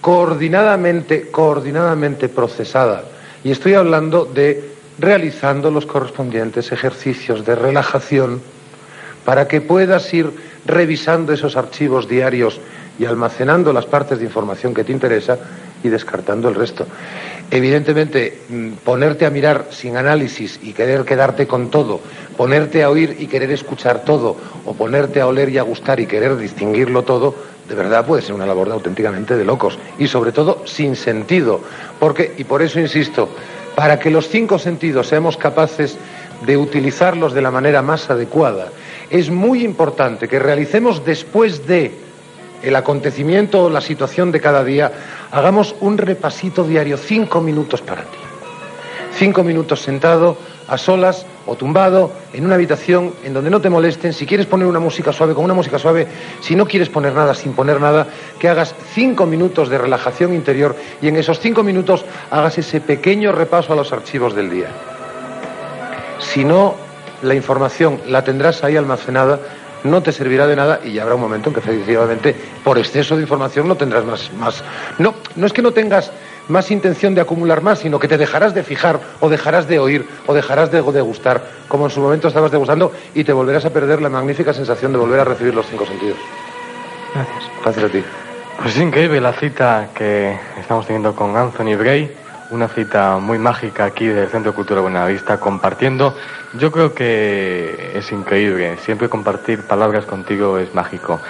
coordinadamente, 0.00 1.30
coordinadamente 1.30 2.28
procesada, 2.28 3.02
y 3.42 3.50
estoy 3.50 3.74
hablando 3.74 4.26
de 4.26 4.74
realizando 5.00 5.70
los 5.70 5.86
correspondientes 5.86 6.70
ejercicios 6.72 7.44
de 7.44 7.54
relajación 7.54 8.40
para 9.24 9.48
que 9.48 9.60
puedas 9.60 10.12
ir 10.12 10.30
revisando 10.66 11.32
esos 11.32 11.56
archivos 11.56 12.08
diarios 12.08 12.60
y 12.98 13.06
almacenando 13.06 13.72
las 13.72 13.86
partes 13.86 14.18
de 14.18 14.26
información 14.26 14.74
que 14.74 14.84
te 14.84 14.92
interesa 14.92 15.38
y 15.82 15.88
descartando 15.88 16.48
el 16.48 16.54
resto. 16.54 16.86
Evidentemente, 17.50 18.42
mm, 18.48 18.68
ponerte 18.84 19.24
a 19.24 19.30
mirar 19.30 19.68
sin 19.70 19.96
análisis 19.96 20.60
y 20.62 20.72
querer 20.72 21.04
quedarte 21.04 21.46
con 21.46 21.70
todo, 21.70 22.00
ponerte 22.36 22.82
a 22.82 22.90
oír 22.90 23.16
y 23.18 23.26
querer 23.26 23.50
escuchar 23.50 24.04
todo, 24.04 24.36
o 24.66 24.74
ponerte 24.74 25.20
a 25.20 25.26
oler 25.26 25.48
y 25.48 25.58
a 25.58 25.62
gustar 25.62 25.98
y 25.98 26.06
querer 26.06 26.36
distinguirlo 26.36 27.02
todo, 27.02 27.34
de 27.68 27.74
verdad 27.74 28.04
puede 28.04 28.22
ser 28.22 28.34
una 28.34 28.46
labor 28.46 28.70
auténticamente 28.70 29.36
de 29.36 29.44
locos 29.44 29.78
y 29.98 30.06
sobre 30.06 30.32
todo 30.32 30.62
sin 30.66 30.94
sentido. 30.94 31.60
Porque, 31.98 32.34
y 32.36 32.44
por 32.44 32.62
eso 32.62 32.78
insisto, 32.78 33.30
para 33.74 33.98
que 33.98 34.10
los 34.10 34.28
cinco 34.28 34.58
sentidos 34.58 35.08
seamos 35.08 35.36
capaces 35.36 35.96
de 36.46 36.56
utilizarlos 36.56 37.32
de 37.34 37.42
la 37.42 37.50
manera 37.50 37.82
más 37.82 38.10
adecuada, 38.10 38.68
es 39.10 39.30
muy 39.30 39.64
importante 39.64 40.28
que 40.28 40.38
realicemos 40.38 41.04
después 41.04 41.66
de 41.66 41.92
el 42.62 42.76
acontecimiento 42.76 43.64
o 43.64 43.70
la 43.70 43.80
situación 43.80 44.32
de 44.32 44.40
cada 44.40 44.64
día, 44.64 44.92
hagamos 45.30 45.74
un 45.80 45.98
repasito 45.98 46.64
diario, 46.64 46.96
cinco 46.96 47.40
minutos 47.40 47.80
para 47.80 48.02
ti. 48.02 48.18
Cinco 49.12 49.42
minutos 49.42 49.82
sentado, 49.82 50.36
a 50.68 50.78
solas 50.78 51.26
o 51.46 51.56
tumbado, 51.56 52.12
en 52.32 52.46
una 52.46 52.54
habitación 52.54 53.12
en 53.24 53.34
donde 53.34 53.50
no 53.50 53.60
te 53.60 53.68
molesten. 53.68 54.12
Si 54.12 54.24
quieres 54.24 54.46
poner 54.46 54.66
una 54.66 54.78
música 54.78 55.12
suave, 55.12 55.34
con 55.34 55.44
una 55.44 55.54
música 55.54 55.78
suave. 55.78 56.06
Si 56.40 56.54
no 56.54 56.66
quieres 56.66 56.88
poner 56.88 57.12
nada, 57.12 57.34
sin 57.34 57.52
poner 57.52 57.80
nada, 57.80 58.06
que 58.38 58.48
hagas 58.48 58.74
cinco 58.94 59.26
minutos 59.26 59.68
de 59.68 59.78
relajación 59.78 60.34
interior 60.34 60.76
y 61.02 61.08
en 61.08 61.16
esos 61.16 61.40
cinco 61.40 61.62
minutos 61.62 62.04
hagas 62.30 62.58
ese 62.58 62.80
pequeño 62.80 63.32
repaso 63.32 63.72
a 63.72 63.76
los 63.76 63.92
archivos 63.92 64.34
del 64.34 64.50
día. 64.50 64.68
Si 66.18 66.44
no, 66.44 66.74
la 67.22 67.34
información 67.34 68.00
la 68.06 68.22
tendrás 68.24 68.62
ahí 68.62 68.76
almacenada 68.76 69.40
no 69.84 70.02
te 70.02 70.12
servirá 70.12 70.46
de 70.46 70.56
nada 70.56 70.80
y 70.84 70.98
habrá 70.98 71.14
un 71.14 71.20
momento 71.20 71.48
en 71.48 71.54
que 71.54 71.60
efectivamente 71.60 72.34
por 72.62 72.78
exceso 72.78 73.16
de 73.16 73.22
información 73.22 73.68
no 73.68 73.76
tendrás 73.76 74.04
más, 74.04 74.30
más. 74.34 74.62
No, 74.98 75.14
no 75.36 75.46
es 75.46 75.52
que 75.52 75.62
no 75.62 75.72
tengas 75.72 76.10
más 76.50 76.70
intención 76.70 77.14
de 77.14 77.20
acumular 77.20 77.62
más, 77.62 77.78
sino 77.78 77.98
que 77.98 78.08
te 78.08 78.18
dejarás 78.18 78.54
de 78.54 78.62
fijar 78.62 79.00
o 79.20 79.28
dejarás 79.28 79.66
de 79.68 79.78
oír 79.78 80.06
o 80.26 80.34
dejarás 80.34 80.70
de 80.70 80.82
degustar, 80.82 81.42
como 81.68 81.86
en 81.86 81.90
su 81.90 82.00
momento 82.00 82.28
estabas 82.28 82.50
degustando, 82.50 82.92
y 83.14 83.24
te 83.24 83.32
volverás 83.32 83.64
a 83.64 83.70
perder 83.70 84.02
la 84.02 84.08
magnífica 84.08 84.52
sensación 84.52 84.92
de 84.92 84.98
volver 84.98 85.20
a 85.20 85.24
recibir 85.24 85.54
los 85.54 85.66
cinco 85.66 85.86
sentidos. 85.86 86.18
Gracias. 87.14 87.50
Gracias 87.62 87.84
a 87.84 87.88
ti. 87.88 88.04
Pues 88.60 88.76
es 88.76 88.82
increíble 88.82 89.20
la 89.20 89.32
cita 89.32 89.88
que 89.94 90.36
estamos 90.58 90.86
teniendo 90.86 91.14
con 91.14 91.36
Anthony 91.36 91.76
Bray, 91.78 92.14
una 92.50 92.68
cita 92.68 93.16
muy 93.16 93.38
mágica 93.38 93.84
aquí 93.84 94.06
del 94.06 94.28
Centro 94.28 94.52
de 94.52 94.56
Cultura 94.56 94.80
Buenavista, 94.80 95.38
compartiendo. 95.40 96.14
Yo 96.58 96.70
creo 96.70 96.92
que 96.92 97.92
es 97.94 98.12
increíble, 98.12 98.76
siempre 98.78 99.08
compartir 99.08 99.62
palabras 99.62 100.04
contigo 100.04 100.58
es 100.58 100.74
mágico. 100.74 101.20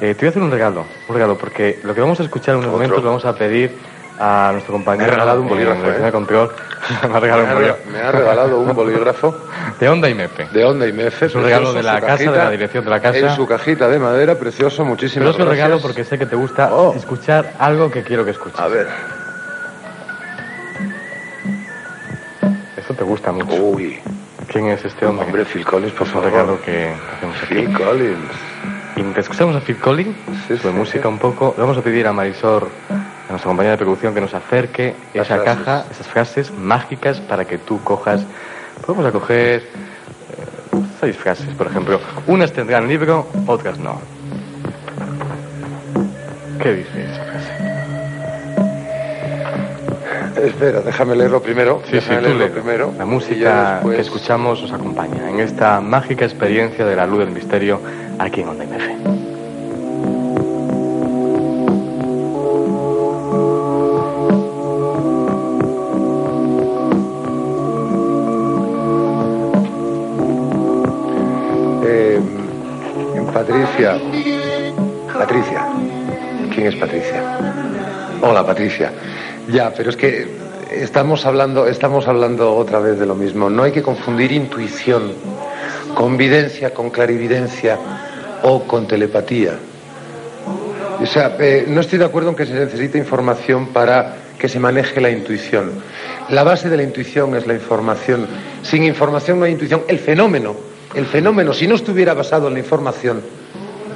Eh, 0.00 0.14
te 0.14 0.20
voy 0.20 0.26
a 0.26 0.30
hacer 0.30 0.42
un 0.42 0.50
regalo, 0.50 0.86
un 1.08 1.14
regalo, 1.14 1.36
porque 1.36 1.78
lo 1.84 1.94
que 1.94 2.00
vamos 2.00 2.18
a 2.20 2.22
escuchar 2.22 2.56
en 2.56 2.64
un 2.64 2.70
momento 2.70 2.96
lo 2.96 3.02
vamos 3.02 3.24
a 3.26 3.34
pedir 3.34 3.76
a 4.20 4.50
nuestro 4.52 4.74
compañero. 4.74 5.06
Me 5.06 5.12
ha 5.12 5.14
regalado 5.14 5.40
un 5.40 5.48
bolígrafo, 5.48 5.86
la 5.98 6.08
¿eh? 6.08 6.12
control. 6.12 6.50
me 7.10 7.16
ha 7.16 7.20
regalado 7.20 7.44
un 7.46 7.54
bolígrafo. 7.54 7.90
Me 7.90 7.98
ha 8.00 8.12
regalado 8.12 8.60
un 8.60 8.74
bolígrafo. 8.74 9.36
De 9.80 9.88
Onda 9.88 10.08
y 10.10 10.14
Mepe. 10.14 10.46
De 10.52 10.64
Onda 10.64 10.86
y 10.86 10.92
Mefe. 10.92 11.26
Es 11.26 11.34
un 11.34 11.42
regalo 11.42 11.72
de 11.72 11.82
la 11.82 12.00
casa, 12.00 12.30
de 12.30 12.38
la 12.38 12.50
dirección 12.50 12.84
de 12.84 12.90
la 12.90 13.00
casa. 13.00 13.18
En 13.18 13.34
su 13.34 13.46
cajita 13.46 13.88
de 13.88 13.98
madera, 13.98 14.34
precioso, 14.34 14.84
muchísimas 14.84 15.24
Pero 15.24 15.30
es 15.30 15.36
un 15.36 15.44
gracias. 15.46 15.64
regalo 15.66 15.82
porque 15.82 16.04
sé 16.04 16.18
que 16.18 16.26
te 16.26 16.36
gusta 16.36 16.70
escuchar 16.94 17.54
algo 17.58 17.90
que 17.90 18.02
quiero 18.02 18.24
que 18.24 18.32
escuches. 18.32 18.60
A 18.60 18.68
ver. 18.68 18.86
Esto 22.76 22.94
te 22.94 23.04
gusta 23.04 23.32
mucho. 23.32 23.54
Uy. 23.54 23.98
¿Quién 24.48 24.66
es 24.68 24.84
este 24.84 25.06
hombre? 25.06 25.26
Hombre, 25.26 25.44
Phil 25.44 25.64
Collins, 25.64 25.92
por 25.92 26.06
Es 26.06 26.14
un 26.14 26.20
favor. 26.22 26.30
regalo 26.32 26.60
que 26.62 26.92
hacemos 27.16 27.36
aquí. 27.42 27.54
Phil 27.54 27.72
Collins. 27.72 28.30
Y 28.96 29.00
mientras 29.02 29.24
escuchamos 29.26 29.54
a 29.56 29.60
Phil 29.60 29.76
Collins, 29.78 30.16
Sí, 30.48 30.56
su 30.56 30.68
sí, 30.68 30.74
música 30.74 31.02
sí. 31.02 31.08
un 31.08 31.18
poco, 31.18 31.54
le 31.56 31.62
vamos 31.62 31.78
a 31.78 31.82
pedir 31.82 32.06
a 32.06 32.12
Marisol, 32.12 32.68
a 33.30 33.32
nuestra 33.32 33.48
compañera 33.48 33.72
de 33.76 33.78
producción, 33.78 34.12
que 34.12 34.20
nos 34.20 34.34
acerque 34.34 34.94
Las 35.14 35.26
esa 35.30 35.38
frases. 35.42 35.64
caja, 35.64 35.84
esas 35.90 36.06
frases 36.08 36.50
mágicas 36.52 37.20
para 37.20 37.44
que 37.44 37.58
tú 37.58 37.80
cojas. 37.84 38.22
Podemos 38.84 39.06
a 39.06 39.12
coger 39.12 39.60
eh, 39.62 39.64
seis 41.00 41.16
frases, 41.16 41.46
por 41.54 41.68
ejemplo. 41.68 42.00
Unas 42.26 42.52
tendrán 42.52 42.88
libro, 42.88 43.26
otras 43.46 43.78
no. 43.78 44.00
¿Qué 46.60 46.72
dice 46.74 47.04
esa 47.04 47.24
frase? 47.24 47.50
Espera, 50.46 50.80
déjame 50.80 51.14
leerlo 51.16 51.40
primero. 51.42 51.82
Sí, 51.84 51.90
sí, 51.90 51.94
déjame 51.96 52.16
tú 52.18 52.22
leerlo 52.24 52.38
léelo. 52.46 52.54
primero. 52.54 52.94
La 52.98 53.04
música 53.06 53.74
después- 53.74 53.94
que 53.96 54.02
escuchamos 54.02 54.60
nos 54.62 54.72
acompaña 54.72 55.28
en 55.30 55.38
esta 55.40 55.80
mágica 55.80 56.24
experiencia 56.24 56.84
de 56.84 56.96
la 56.96 57.06
luz 57.06 57.20
del 57.20 57.30
misterio 57.30 57.80
aquí 58.18 58.40
en 58.40 58.48
Onda 58.48 58.64
MF. 58.64 59.29
Patricia. 73.80 75.66
¿Quién 76.54 76.66
es 76.66 76.76
Patricia? 76.76 77.22
Hola, 78.20 78.44
Patricia. 78.44 78.92
Ya, 79.48 79.72
pero 79.72 79.88
es 79.88 79.96
que 79.96 80.28
estamos 80.70 81.24
hablando, 81.24 81.66
estamos 81.66 82.06
hablando 82.06 82.54
otra 82.56 82.78
vez 82.80 82.98
de 82.98 83.06
lo 83.06 83.14
mismo. 83.14 83.48
No 83.48 83.62
hay 83.62 83.72
que 83.72 83.82
confundir 83.82 84.32
intuición 84.32 85.12
con 85.94 86.18
videncia, 86.18 86.74
con 86.74 86.90
clarividencia 86.90 87.78
o 88.42 88.64
con 88.64 88.86
telepatía. 88.86 89.54
O 91.02 91.06
sea, 91.06 91.36
eh, 91.38 91.64
no 91.66 91.80
estoy 91.80 91.98
de 91.98 92.04
acuerdo 92.04 92.28
en 92.30 92.36
que 92.36 92.44
se 92.44 92.52
necesite 92.52 92.98
información 92.98 93.68
para 93.68 94.16
que 94.38 94.50
se 94.50 94.60
maneje 94.60 95.00
la 95.00 95.10
intuición. 95.10 95.70
La 96.28 96.42
base 96.42 96.68
de 96.68 96.76
la 96.76 96.82
intuición 96.82 97.34
es 97.34 97.46
la 97.46 97.54
información. 97.54 98.26
Sin 98.62 98.82
información 98.84 99.38
no 99.38 99.46
hay 99.46 99.52
intuición. 99.52 99.84
El 99.88 99.98
fenómeno, 99.98 100.54
el 100.94 101.06
fenómeno, 101.06 101.54
si 101.54 101.66
no 101.66 101.76
estuviera 101.76 102.12
basado 102.12 102.48
en 102.48 102.54
la 102.54 102.58
información, 102.58 103.22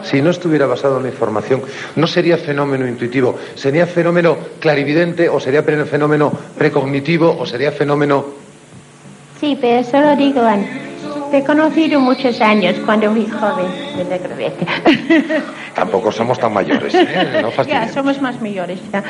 si 0.05 0.23
no 0.23 0.31
estuviera 0.31 0.67
basado 0.67 0.99
en 0.99 1.05
la 1.05 1.09
información, 1.09 1.63
no 1.97 2.07
sería 2.07 2.37
fenómeno 2.39 2.87
intuitivo, 2.87 3.37
sería 3.55 3.87
fenómeno 3.87 4.37
clarividente 4.61 5.29
o 5.29 5.41
sería 5.41 5.63
fenómeno 5.63 6.33
precognitivo 6.57 7.37
o 7.39 7.47
sería 7.47 7.73
fenómeno... 7.73 8.25
Sí, 9.41 9.59
pero 9.61 9.83
solo 9.85 10.17
digo, 10.17 10.43
te 11.31 11.39
he 11.39 11.45
conocido 11.45 12.01
muchos 12.01 12.41
años 12.41 12.77
cuando 12.85 13.11
fui 13.11 13.27
joven, 13.27 13.67
de 13.97 14.05
la 14.05 14.19
gravete. 14.25 14.67
Tampoco 15.75 16.13
somos 16.13 16.39
tan 16.39 16.53
mayores, 16.53 16.95
¿eh? 16.95 17.43
No 17.43 17.51
ya, 17.65 17.89
somos 17.89 18.21
más 18.21 18.41
mayores 18.41 18.79
ya. 18.93 19.03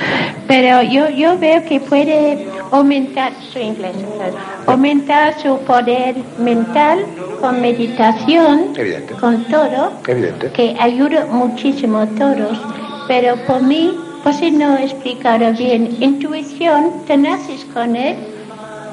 Pero 0.47 0.83
yo, 0.83 1.09
yo 1.11 1.39
veo 1.39 1.65
que 1.65 1.81
puede 1.81 2.47
aumentar, 2.71 3.33
soy 3.53 3.63
inglesa, 3.63 3.99
claro, 4.17 4.35
aumentar 4.67 5.39
su 5.41 5.59
poder 5.61 6.17
mental 6.39 7.05
con 7.41 7.61
meditación, 7.61 8.73
Evidente, 8.77 9.15
con 9.15 9.45
todo, 9.45 9.93
evidente. 10.07 10.51
que 10.53 10.77
ayuda 10.81 11.27
muchísimo 11.27 11.99
a 11.99 12.07
todos. 12.07 12.59
Pero 13.07 13.37
por 13.47 13.63
mí, 13.63 13.95
pues 14.23 14.37
si 14.37 14.51
no 14.51 14.77
he 14.79 14.85
explicado 14.85 15.53
bien, 15.53 15.97
intuición, 16.01 17.05
te 17.07 17.17
naces 17.19 17.67
con 17.75 17.97
él 17.97 18.17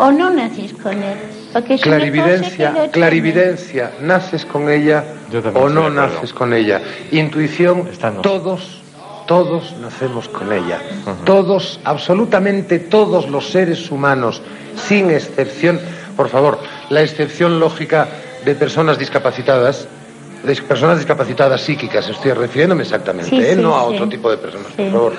o 0.02 0.12
no 0.12 0.30
naces 0.32 0.74
con 0.74 0.94
él. 1.02 1.18
Porque 1.54 1.76
es 1.76 1.86
una 1.86 1.98
cosa 1.98 2.06
que 2.06 2.12
Clarividencia, 2.12 2.90
clarividencia, 2.92 3.92
naces 4.02 4.46
con 4.46 4.70
ella 4.70 5.04
o 5.54 5.70
no 5.70 5.90
naces 5.90 6.34
con 6.34 6.54
ella. 6.54 6.82
Intuición, 7.12 7.88
todos, 8.24 8.82
todos 9.28 9.76
nacemos 9.82 10.28
con 10.30 10.52
ella. 10.54 10.80
Todos, 11.26 11.80
absolutamente 11.84 12.80
todos 12.80 13.30
los 13.30 13.50
seres 13.50 13.92
humanos, 13.92 14.42
sin 14.88 15.12
excepción, 15.12 15.80
por 16.16 16.30
favor, 16.30 16.60
la 16.90 17.02
excepción 17.02 17.60
lógica 17.60 18.08
de 18.46 18.56
personas 18.56 18.98
discapacitadas, 18.98 19.88
de 20.44 20.56
personas 20.56 20.98
discapacitadas 20.98 21.62
psíquicas, 21.62 22.08
estoy 22.10 22.32
refiriéndome 22.34 22.84
exactamente, 22.84 23.30
Sí, 23.30 23.38
¿eh? 23.40 23.56
sí, 23.56 23.62
no 23.62 23.78
a 23.78 23.88
sí. 23.90 23.94
otro 23.96 24.10
tipo 24.10 24.32
de 24.32 24.38
personas, 24.38 24.68
Sí. 24.76 24.84
por 24.84 24.92
favor. 24.92 25.14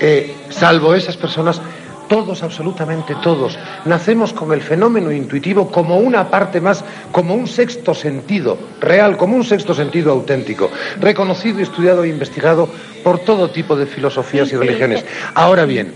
Eh, 0.00 0.34
salvo 0.50 0.94
esas 0.94 1.16
personas, 1.16 1.60
Todos, 2.08 2.42
absolutamente 2.42 3.14
todos, 3.22 3.58
nacemos 3.86 4.32
con 4.32 4.52
el 4.52 4.60
fenómeno 4.60 5.10
intuitivo 5.10 5.70
como 5.70 5.98
una 5.98 6.28
parte 6.30 6.60
más, 6.60 6.84
como 7.10 7.34
un 7.34 7.46
sexto 7.46 7.94
sentido 7.94 8.58
real, 8.80 9.16
como 9.16 9.36
un 9.36 9.44
sexto 9.44 9.74
sentido 9.74 10.12
auténtico, 10.12 10.70
reconocido, 11.00 11.60
estudiado 11.60 12.04
e 12.04 12.08
investigado 12.08 12.68
por 13.02 13.20
todo 13.20 13.50
tipo 13.50 13.74
de 13.74 13.86
filosofías 13.86 14.52
y 14.52 14.56
religiones. 14.56 15.04
Ahora 15.34 15.64
bien, 15.64 15.94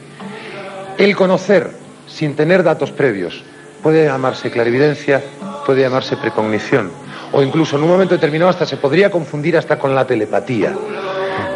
el 0.96 1.14
conocer 1.14 1.70
sin 2.06 2.34
tener 2.34 2.62
datos 2.62 2.90
previos 2.90 3.44
puede 3.82 4.06
llamarse 4.06 4.50
clarividencia, 4.50 5.22
puede 5.64 5.82
llamarse 5.82 6.16
precognición, 6.16 6.90
o 7.32 7.42
incluso 7.42 7.76
en 7.76 7.82
un 7.82 7.90
momento 7.90 8.14
determinado 8.14 8.50
hasta 8.50 8.66
se 8.66 8.78
podría 8.78 9.10
confundir 9.10 9.56
hasta 9.56 9.78
con 9.78 9.94
la 9.94 10.06
telepatía. 10.06 10.74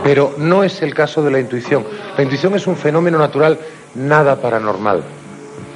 Pero 0.05 0.35
no 0.37 0.63
es 0.63 0.83
el 0.83 0.95
caso 0.95 1.23
de 1.23 1.31
la 1.31 1.41
intuición. 1.41 1.85
La 2.17 2.23
intuición 2.23 2.55
es 2.55 2.67
un 2.67 2.77
fenómeno 2.77 3.19
natural, 3.19 3.59
nada 3.95 4.37
paranormal. 4.37 5.03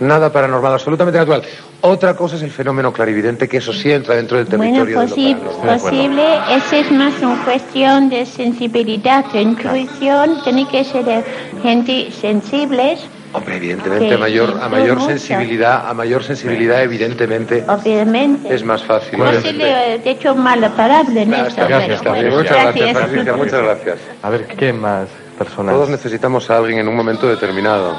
Nada 0.01 0.30
paranormal, 0.30 0.74
absolutamente 0.74 1.18
natural. 1.18 1.43
Otra 1.80 2.14
cosa 2.14 2.36
es 2.36 2.43
el 2.43 2.51
fenómeno 2.51 2.93
clarividente, 2.93 3.48
que 3.48 3.59
eso 3.59 3.72
sí 3.72 3.90
entra 3.93 4.14
dentro 4.16 4.36
del 4.36 4.47
territorio 4.47 4.97
Bueno, 4.97 5.01
de 5.01 5.09
lo 5.09 5.14
posi- 5.16 5.36
paranormal. 5.36 5.80
posible, 5.80 6.24
esa 6.56 6.76
es 6.78 6.90
más 6.93 7.14
una 7.22 7.44
cuestión 7.44 8.09
de 8.10 8.26
sensibilidad, 8.26 9.24
de 9.32 9.43
intuición, 9.43 10.43
tiene 10.44 10.68
que 10.68 10.84
ser 10.84 11.05
de 11.05 11.24
gente 11.62 12.10
sensibles, 12.10 13.06
Hombre, 13.32 13.56
evidentemente, 13.56 14.14
a 14.14 14.18
mayor, 14.18 14.59
a 14.62 14.68
mayor 14.68 15.01
sensibilidad, 15.02 15.88
a 15.88 15.93
mayor 15.94 16.22
sensibilidad, 16.24 16.82
evidentemente, 16.82 17.64
obviamente. 17.68 18.55
es 18.55 18.64
más 18.64 18.82
fácil. 18.82 19.18
Posible, 19.18 19.94
eh, 19.94 19.98
de 19.98 20.10
hecho, 20.10 20.34
mal 20.34 20.60
parable 20.74 21.22
en 21.22 21.34
esto. 21.34 21.66
Gracias, 21.68 22.01
pero 22.02 22.14
bueno, 22.14 22.34
gracias, 22.38 22.62
gracias. 22.74 22.93
Patricia, 22.98 23.32
muchas 23.36 23.62
gracias. 23.62 23.98
A 24.22 24.30
ver, 24.30 24.47
¿qué 24.47 24.72
más 24.72 25.09
personas? 25.36 25.74
Todos 25.74 25.88
necesitamos 25.88 26.50
a 26.50 26.58
alguien 26.58 26.78
en 26.80 26.88
un 26.88 26.96
momento 26.96 27.26
determinado. 27.28 27.94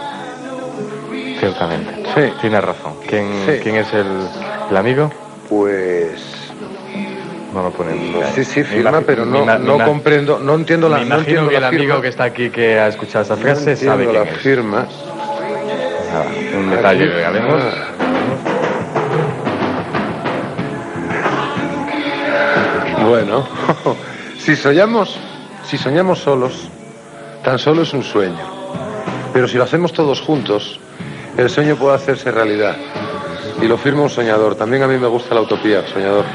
Ciertamente. 1.40 2.04
Sí. 2.16 2.34
Tienes 2.42 2.64
razón. 2.64 2.94
¿Quién, 3.08 3.28
Sí. 3.46 3.60
¿quién 3.62 3.76
es 3.76 3.94
el, 3.94 4.08
el 4.72 4.78
amigo? 4.78 5.12
Pues. 5.50 6.22
No 7.54 7.64
lo 7.64 7.72
ponen. 7.72 8.14
Sí, 8.36 8.44
sí, 8.44 8.64
firma, 8.64 9.02
pero 9.06 9.26
no, 9.26 9.46
no 9.58 9.84
comprendo, 9.86 10.38
no 10.40 10.56
entiendo 10.56 10.90
la, 10.90 10.98
Me 10.98 11.06
no 11.06 11.16
imagino 11.16 11.22
entiendo 11.42 11.50
que 11.50 11.56
el 11.58 11.64
amigo 11.64 11.84
firma. 11.84 12.02
que 12.02 12.08
está 12.10 12.24
aquí 12.26 12.50
que 12.50 12.80
ha 12.80 12.88
escuchado 12.88 13.24
esa 13.24 13.38
frase 13.38 13.72
no 13.72 13.78
sabe 13.78 14.04
entiendo 14.04 14.12
quién 14.12 14.24
la 14.26 14.30
es. 14.32 14.38
firma. 14.42 14.88
Un 16.58 16.70
detalle 16.72 17.10
que 17.12 17.26
haremos. 17.26 17.64
Bueno, 23.08 23.48
si 24.38 24.56
soñamos, 24.56 25.18
si 25.64 25.78
soñamos 25.78 26.20
solos, 26.20 26.70
tan 27.48 27.60
solo 27.60 27.84
es 27.84 27.94
un 27.94 28.04
sueño. 28.04 28.44
Pero 29.32 29.48
si 29.48 29.56
lo 29.56 29.64
hacemos 29.64 29.94
todos 29.94 30.20
juntos, 30.20 30.82
el 31.38 31.50
sueño 31.50 31.78
puede 31.78 31.96
hacerse 31.96 32.30
realidad. 32.30 32.76
Y 33.62 33.68
lo 33.70 33.78
firma 33.78 34.02
un 34.02 34.10
soñador. 34.10 34.56
También 34.56 34.84
a 34.84 34.88
mí 34.88 34.98
me 34.98 35.08
gusta 35.08 35.34
la 35.34 35.40
utopía, 35.40 35.88
soñador. 35.88 36.26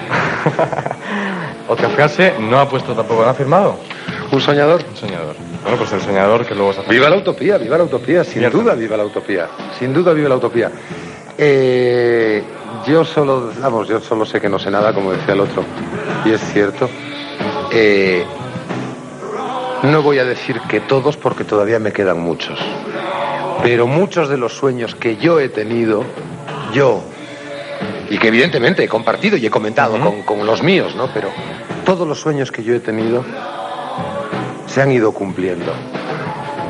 Otra 1.69 1.91
frase, 1.91 2.33
no 2.41 2.59
ha 2.59 2.67
puesto 2.67 2.95
tampoco, 2.95 3.25
¿no 3.25 3.29
ha 3.29 3.35
firmado? 3.35 3.77
¿Un 4.31 4.41
soñador? 4.41 4.83
Un 4.89 4.97
soñador. 4.97 5.37
Bueno, 5.63 5.77
pues 5.77 5.93
el 5.93 6.01
soñador 6.01 6.47
que 6.47 6.55
luego 6.55 6.73
se 6.73 6.81
hace. 6.81 6.91
Viva 6.91 7.11
la 7.11 7.17
utopía, 7.17 7.59
viva 7.59 7.77
la 7.77 7.85
utopía, 7.85 8.25
sin 8.25 8.39
Cierto. 8.39 8.57
duda 8.57 8.75
viva 8.75 8.97
la 8.97 9.05
utopía, 9.05 9.49
sin 9.79 9.93
duda 9.93 10.15
viva 10.15 10.31
la 10.31 10.37
utopía. 10.37 10.71
Eh, 11.37 12.43
yo 12.87 13.05
solo, 13.05 13.51
vamos, 13.61 13.87
yo 13.87 14.01
solo 14.01 14.25
sé 14.25 14.41
que 14.41 14.49
no 14.49 14.59
sé 14.59 14.71
nada, 14.71 14.95
como 14.95 15.13
decía 15.13 15.35
el 15.35 15.41
otro, 15.41 15.63
y 16.25 16.31
es 16.31 16.41
cierto. 16.55 16.89
Eh, 17.71 18.25
no 19.83 20.03
voy 20.03 20.19
a 20.19 20.25
decir 20.25 20.61
que 20.69 20.81
todos, 20.81 21.17
porque 21.17 21.45
todavía 21.45 21.79
me 21.79 21.93
quedan 21.93 22.21
muchos, 22.21 22.59
pero 23.63 23.87
muchos 23.87 24.29
de 24.29 24.37
los 24.37 24.53
sueños 24.53 24.95
que 24.95 25.17
yo 25.17 25.41
he 25.41 25.49
tenido, 25.49 26.05
yo, 26.73 27.03
y 28.09 28.19
que 28.19 28.29
evidentemente 28.29 28.85
he 28.85 28.89
compartido 28.89 29.37
y 29.37 29.47
he 29.47 29.51
comentado 29.51 29.99
con, 29.99 30.23
con 30.23 30.47
los 30.47 30.63
míos, 30.63 30.95
¿no? 30.95 31.09
Pero 31.13 31.31
todos 31.85 32.07
los 32.07 32.21
sueños 32.21 32.53
que 32.53 32.63
yo 32.63 32.75
he 32.75 32.81
tenido 32.81 33.25
se 34.67 34.83
han 34.83 34.93
ido 34.93 35.13
cumpliendo. 35.13 35.73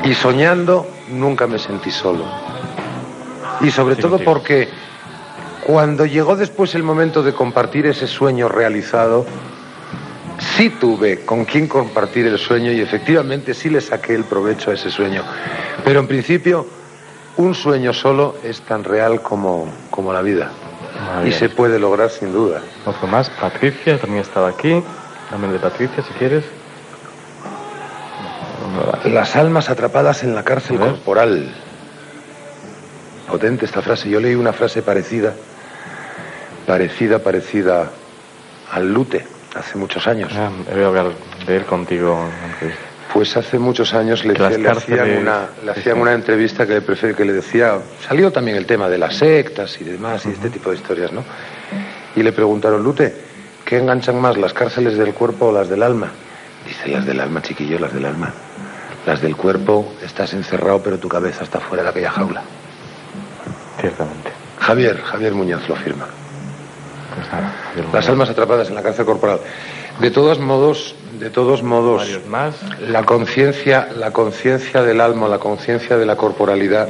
Y 0.04 0.14
soñando 0.14 0.86
nunca 1.08 1.46
me 1.46 1.58
sentí 1.58 1.90
solo. 1.90 2.24
Y 3.60 3.70
sobre 3.70 3.96
todo 3.96 4.18
porque 4.18 4.68
cuando 5.64 6.06
llegó 6.06 6.34
después 6.34 6.74
el 6.74 6.82
momento 6.82 7.22
de 7.22 7.32
compartir 7.32 7.86
ese 7.86 8.08
sueño 8.08 8.48
realizado, 8.48 9.24
sí 10.56 10.70
tuve 10.70 11.24
con 11.24 11.44
quien 11.44 11.66
compartir 11.66 12.26
el 12.26 12.38
sueño 12.38 12.72
y 12.72 12.80
efectivamente 12.80 13.54
sí 13.54 13.70
le 13.70 13.80
saqué 13.80 14.14
el 14.14 14.24
provecho 14.24 14.70
a 14.70 14.74
ese 14.74 14.90
sueño. 14.90 15.22
Pero 15.84 16.00
en 16.00 16.06
principio, 16.06 16.66
un 17.36 17.54
sueño 17.54 17.92
solo 17.92 18.36
es 18.42 18.60
tan 18.62 18.84
real 18.84 19.22
como, 19.22 19.72
como 19.90 20.12
la 20.12 20.22
vida. 20.22 20.50
Y 21.26 21.32
se 21.32 21.48
puede 21.48 21.78
lograr 21.78 22.10
sin 22.10 22.32
duda. 22.32 22.62
Otro 22.86 23.06
más, 23.08 23.30
Patricia, 23.30 23.98
también 23.98 24.22
estaba 24.22 24.48
aquí. 24.48 24.82
Dame 25.30 25.48
de 25.48 25.58
Patricia 25.58 26.02
si 26.02 26.12
quieres. 26.14 26.44
Las 29.04 29.34
almas 29.36 29.68
atrapadas 29.68 30.22
en 30.22 30.34
la 30.34 30.44
cárcel 30.44 30.78
corporal. 30.78 31.52
Potente 33.28 33.64
esta 33.64 33.82
frase. 33.82 34.08
Yo 34.10 34.20
leí 34.20 34.34
una 34.34 34.52
frase 34.52 34.82
parecida, 34.82 35.34
parecida, 36.66 37.18
parecida 37.18 37.90
al 38.70 38.92
lute, 38.92 39.24
hace 39.56 39.78
muchos 39.78 40.06
años. 40.06 40.32
Ah, 40.34 40.50
oído 40.72 40.88
hablar 40.88 41.12
de 41.46 41.56
él 41.56 41.64
contigo 41.64 42.18
antes. 42.44 42.74
Pues 43.12 43.36
hace 43.36 43.58
muchos 43.58 43.92
años 43.92 44.24
le, 44.24 44.32
hacían, 44.32 45.18
una, 45.18 45.48
le 45.62 45.70
hacían 45.70 46.00
una 46.00 46.14
entrevista 46.14 46.66
que 46.66 46.74
le, 46.74 46.80
prefiero, 46.80 47.14
que 47.14 47.26
le 47.26 47.34
decía, 47.34 47.78
salió 48.00 48.30
también 48.30 48.56
el 48.56 48.64
tema 48.64 48.88
de 48.88 48.96
las 48.96 49.16
sectas 49.16 49.78
y 49.80 49.84
demás 49.84 50.24
y 50.24 50.30
este 50.30 50.48
tipo 50.48 50.70
de 50.70 50.76
historias, 50.76 51.12
¿no? 51.12 51.22
Y 52.16 52.22
le 52.22 52.32
preguntaron, 52.32 52.82
Lute, 52.82 53.14
¿qué 53.66 53.78
enganchan 53.78 54.18
más, 54.18 54.38
las 54.38 54.54
cárceles 54.54 54.96
del 54.96 55.12
cuerpo 55.12 55.48
o 55.48 55.52
las 55.52 55.68
del 55.68 55.82
alma? 55.82 56.10
Dice, 56.66 56.88
las 56.88 57.04
del 57.04 57.20
alma, 57.20 57.42
chiquillo, 57.42 57.78
las 57.78 57.92
del 57.92 58.06
alma. 58.06 58.32
Las 59.04 59.20
del 59.20 59.36
cuerpo 59.36 59.94
estás 60.02 60.32
encerrado, 60.32 60.82
pero 60.82 60.98
tu 60.98 61.08
cabeza 61.08 61.44
está 61.44 61.60
fuera 61.60 61.82
de 61.82 61.90
aquella 61.90 62.12
jaula. 62.12 62.42
Ciertamente. 63.78 64.30
Javier, 64.58 65.02
Javier 65.02 65.34
Muñoz 65.34 65.68
lo 65.68 65.76
firma. 65.76 66.06
Pues 67.14 67.92
Las 67.92 68.08
almas 68.08 68.30
atrapadas 68.30 68.68
en 68.68 68.74
la 68.74 68.82
cárcel 68.82 69.04
corporal. 69.04 69.40
De 70.00 70.10
todos 70.10 70.38
modos, 70.38 70.94
de 71.18 71.30
todos 71.30 71.62
modos, 71.62 72.08
más. 72.28 72.54
la 72.80 73.04
conciencia, 73.04 73.88
la 73.96 74.10
conciencia 74.10 74.82
del 74.82 75.00
alma, 75.00 75.28
la 75.28 75.38
conciencia 75.38 75.96
de 75.96 76.06
la 76.06 76.16
corporalidad, 76.16 76.88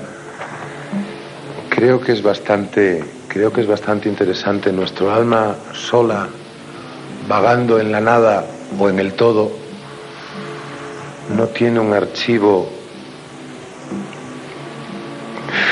creo 1.69 2.01
que 2.01 2.13
es 2.13 2.23
bastante, 2.23 3.05
creo 3.29 3.53
que 3.53 3.63
es 3.63 3.67
bastante 3.67 4.09
interesante. 4.09 4.73
Nuestro 4.73 5.13
alma 5.13 5.57
sola, 5.73 6.29
vagando 7.29 7.81
en 7.81 7.91
la 7.91 8.01
nada 8.01 8.47
o 8.79 8.89
en 8.89 8.99
el 8.99 9.15
todo, 9.15 9.51
no 11.37 11.47
tiene 11.49 11.81
un 11.81 11.93
archivo 11.93 12.69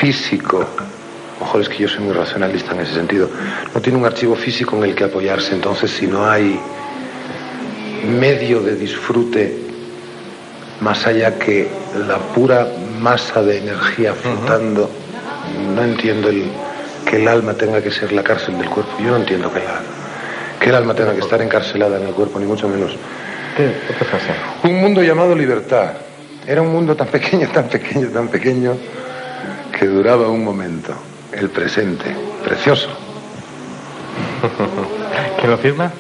físico. 0.00 0.66
Ojo, 1.40 1.58
es 1.58 1.68
que 1.68 1.78
yo 1.78 1.88
soy 1.88 2.00
muy 2.00 2.12
racionalista 2.12 2.72
en 2.72 2.80
ese 2.80 2.94
sentido. 2.94 3.28
No 3.74 3.80
tiene 3.80 3.98
un 3.98 4.04
archivo 4.04 4.36
físico 4.36 4.76
en 4.76 4.84
el 4.84 4.94
que 4.94 5.04
apoyarse. 5.04 5.54
Entonces, 5.54 5.90
si 5.90 6.06
no 6.06 6.28
hay 6.28 6.60
medio 8.20 8.60
de 8.62 8.76
disfrute 8.76 9.58
más 10.80 11.06
allá 11.06 11.38
que 11.38 11.68
la 12.06 12.18
pura 12.18 12.66
masa 13.00 13.42
de 13.42 13.58
energía 13.58 14.14
flotando, 14.14 14.90
no 15.74 15.82
entiendo 15.82 16.28
el, 16.28 16.44
que 17.06 17.16
el 17.16 17.28
alma 17.28 17.54
tenga 17.54 17.82
que 17.82 17.90
ser 17.90 18.12
la 18.12 18.22
cárcel 18.22 18.58
del 18.58 18.68
cuerpo. 18.68 18.92
Yo 18.98 19.10
no 19.10 19.16
entiendo 19.16 19.52
que, 19.52 19.60
la, 19.60 19.80
que 20.58 20.70
el 20.70 20.74
alma 20.74 20.94
tenga 20.94 21.14
que 21.14 21.20
estar 21.20 21.40
encarcelada 21.40 21.98
en 21.98 22.06
el 22.06 22.14
cuerpo, 22.14 22.38
ni 22.38 22.46
mucho 22.46 22.68
menos. 22.68 22.96
¿Qué 23.56 23.74
otra 23.94 24.06
frase? 24.06 24.32
Un 24.64 24.80
mundo 24.80 25.02
llamado 25.02 25.34
libertad. 25.34 25.92
Era 26.46 26.62
un 26.62 26.72
mundo 26.72 26.96
tan 26.96 27.08
pequeño, 27.08 27.48
tan 27.48 27.68
pequeño, 27.68 28.08
tan 28.08 28.28
pequeño, 28.28 28.76
que 29.78 29.86
duraba 29.86 30.28
un 30.28 30.42
momento, 30.42 30.94
el 31.32 31.48
presente, 31.50 32.14
precioso. 32.44 32.88
¿Quién 35.38 35.50
lo 35.50 35.58
firma? 35.58 35.90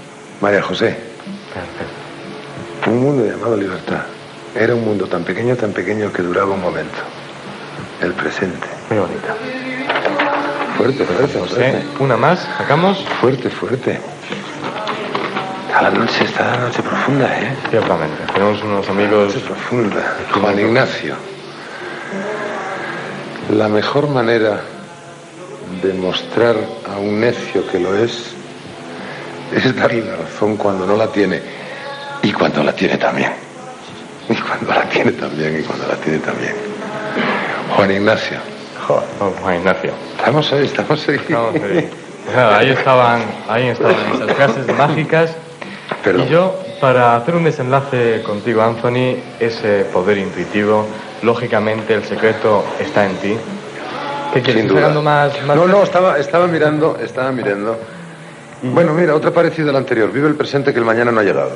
María 0.40 0.62
José. 0.62 0.96
Un 2.86 3.00
mundo 3.00 3.26
llamado 3.26 3.56
libertad. 3.56 4.02
Era 4.54 4.74
un 4.74 4.84
mundo 4.84 5.06
tan 5.06 5.22
pequeño, 5.22 5.54
tan 5.56 5.72
pequeño 5.72 6.12
que 6.12 6.22
duraba 6.22 6.54
un 6.54 6.60
momento, 6.60 6.98
el 8.00 8.12
presente. 8.14 8.66
Muy 8.88 8.98
bonita. 8.98 9.34
Fuerte, 10.76 11.04
fuerte, 11.04 11.38
José, 11.38 11.54
fuerte. 11.54 11.84
una 12.00 12.16
más, 12.16 12.48
sacamos. 12.56 13.04
Fuerte, 13.20 13.50
fuerte. 13.50 14.00
Está 15.68 15.82
la 15.82 15.90
noche, 15.90 16.24
está 16.24 16.50
la 16.50 16.56
noche 16.56 16.82
profunda, 16.82 17.26
¿eh? 17.38 17.54
Ciertamente. 17.70 18.16
Tenemos 18.32 18.62
unos 18.62 18.88
amigos. 18.88 19.34
Noche 19.34 19.46
profunda. 19.46 20.16
Juan 20.32 20.58
Ignacio. 20.58 21.14
La 23.50 23.68
mejor 23.68 24.08
manera 24.08 24.62
de 25.82 25.94
mostrar 25.94 26.56
a 26.92 26.98
un 26.98 27.20
necio 27.20 27.66
que 27.70 27.78
lo 27.78 27.96
es 27.96 28.34
es 29.54 29.74
darle 29.74 30.02
la 30.02 30.16
razón 30.16 30.56
cuando 30.56 30.86
no 30.86 30.96
la 30.96 31.08
tiene 31.08 31.40
y 32.22 32.32
cuando 32.32 32.62
la 32.62 32.72
tiene 32.72 32.96
también. 32.98 33.32
Y 34.28 34.34
cuando 34.34 34.72
la 34.72 34.88
tiene 34.88 35.12
también 35.12 35.60
y 35.60 35.62
cuando 35.62 35.86
la 35.88 35.96
tiene 35.96 36.18
también. 36.18 36.54
Juan 37.74 37.90
Ignacio. 37.90 38.38
Juan 39.40 39.56
Ignacio. 39.56 39.92
Estamos 40.18 40.52
ahí, 40.52 40.64
estamos 40.64 41.08
ahí. 41.08 41.16
Estamos 41.16 41.54
ahí. 41.54 41.90
Ahí 42.36 42.70
estaban, 42.70 43.22
ahí 43.48 43.68
estaban 43.68 43.96
esas 44.14 44.32
frases 44.36 44.76
mágicas. 44.76 45.34
Y 46.06 46.30
yo, 46.30 46.54
para 46.80 47.16
hacer 47.16 47.34
un 47.34 47.44
desenlace 47.44 48.22
contigo, 48.22 48.62
Anthony, 48.62 49.16
ese 49.40 49.84
poder 49.92 50.18
intuitivo, 50.18 50.86
lógicamente 51.22 51.94
el 51.94 52.04
secreto 52.04 52.64
está 52.78 53.06
en 53.06 53.16
ti. 53.16 53.36
¿Qué 54.32 54.42
quieres? 54.42 54.62
Sin 54.62 54.66
¿Estás 54.66 54.68
duda. 54.68 54.80
sacando 54.80 55.02
más, 55.02 55.42
más 55.46 55.56
No, 55.56 55.66
no, 55.66 55.82
estaba, 55.82 56.18
estaba 56.18 56.46
mirando, 56.46 56.98
estaba 57.02 57.32
mirando. 57.32 57.78
Bueno, 58.62 58.92
mira, 58.92 59.14
otra 59.14 59.30
parecida 59.30 59.70
a 59.70 59.72
la 59.72 59.78
anterior. 59.78 60.12
Vive 60.12 60.28
el 60.28 60.34
presente 60.34 60.72
que 60.72 60.78
el 60.78 60.84
mañana 60.84 61.10
no 61.10 61.20
ha 61.20 61.24
llegado. 61.24 61.52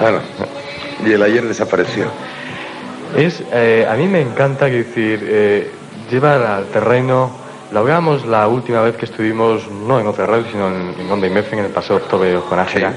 Bueno, 0.00 0.20
y 1.04 1.12
el 1.12 1.22
ayer 1.22 1.44
desapareció. 1.44 2.06
Es, 3.16 3.42
eh, 3.52 3.86
a 3.90 3.94
mí 3.96 4.06
me 4.06 4.20
encanta 4.20 4.66
decir, 4.66 5.20
eh, 5.22 5.70
llevar 6.10 6.42
al 6.42 6.66
terreno, 6.66 7.30
lo 7.72 7.80
hablamos 7.80 8.24
la 8.24 8.46
última 8.48 8.82
vez 8.82 8.96
que 8.96 9.06
estuvimos, 9.06 9.68
no 9.68 9.98
en 10.00 10.06
otra 10.06 10.26
radio, 10.26 10.44
sino 10.50 10.68
en, 10.68 10.94
en 10.98 11.10
Onda 11.10 11.26
y 11.26 11.30
Mefe, 11.30 11.56
en 11.58 11.64
el 11.64 11.72
paseo 11.72 11.96
octubre 11.96 12.38
con 12.48 12.58
Ángela, 12.58 12.92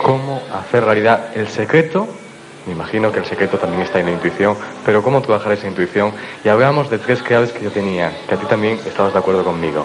cómo 0.00 0.40
hacer 0.54 0.84
realidad 0.84 1.30
el 1.34 1.48
secreto, 1.48 2.06
me 2.66 2.72
imagino 2.72 3.12
que 3.12 3.18
el 3.18 3.24
secreto 3.24 3.58
también 3.58 3.82
está 3.82 4.00
en 4.00 4.06
la 4.06 4.12
intuición, 4.12 4.56
pero 4.84 5.02
cómo 5.02 5.20
trabajar 5.20 5.52
esa 5.52 5.68
intuición, 5.68 6.12
y 6.44 6.48
hablamos 6.48 6.90
de 6.90 6.98
tres 6.98 7.22
claves 7.22 7.52
que 7.52 7.64
yo 7.64 7.70
tenía, 7.70 8.12
que 8.28 8.34
a 8.34 8.38
ti 8.38 8.46
también 8.46 8.78
estabas 8.86 9.12
de 9.12 9.18
acuerdo 9.18 9.44
conmigo. 9.44 9.84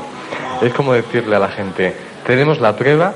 Es 0.61 0.73
como 0.73 0.93
decirle 0.93 1.35
a 1.35 1.39
la 1.39 1.49
gente, 1.49 1.93
tenemos 2.25 2.59
la 2.59 2.75
prueba, 2.75 3.13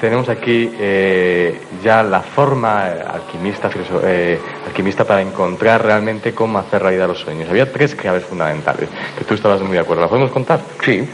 tenemos 0.00 0.28
aquí 0.28 0.70
eh, 0.78 1.58
ya 1.82 2.02
la 2.02 2.20
forma 2.20 2.88
eh, 2.88 3.04
alquimista, 3.06 3.70
eh, 4.04 4.38
alquimista 4.66 5.04
para 5.04 5.22
encontrar 5.22 5.84
realmente 5.84 6.34
cómo 6.34 6.58
hacer 6.58 6.82
realidad 6.82 7.08
los 7.08 7.18
sueños. 7.18 7.48
Había 7.48 7.72
tres 7.72 7.94
claves 7.94 8.24
fundamentales 8.24 8.88
que 9.16 9.24
tú 9.24 9.34
estabas 9.34 9.60
muy 9.62 9.72
de 9.72 9.80
acuerdo. 9.80 10.02
¿Las 10.02 10.10
podemos 10.10 10.30
contar? 10.30 10.60
Sí. 10.84 11.08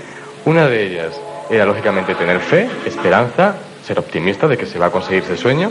Una 0.45 0.66
de 0.66 0.87
ellas 0.87 1.20
era 1.49 1.65
lógicamente 1.65 2.15
tener 2.16 2.41
fe, 2.41 2.69
esperanza, 2.85 3.55
ser 3.85 3.99
optimista 3.99 4.49
de 4.49 4.57
que 4.57 4.66
se 4.66 4.79
va 4.79 4.87
a 4.87 4.91
conseguir 4.91 5.23
ese 5.23 5.37
sueño. 5.37 5.70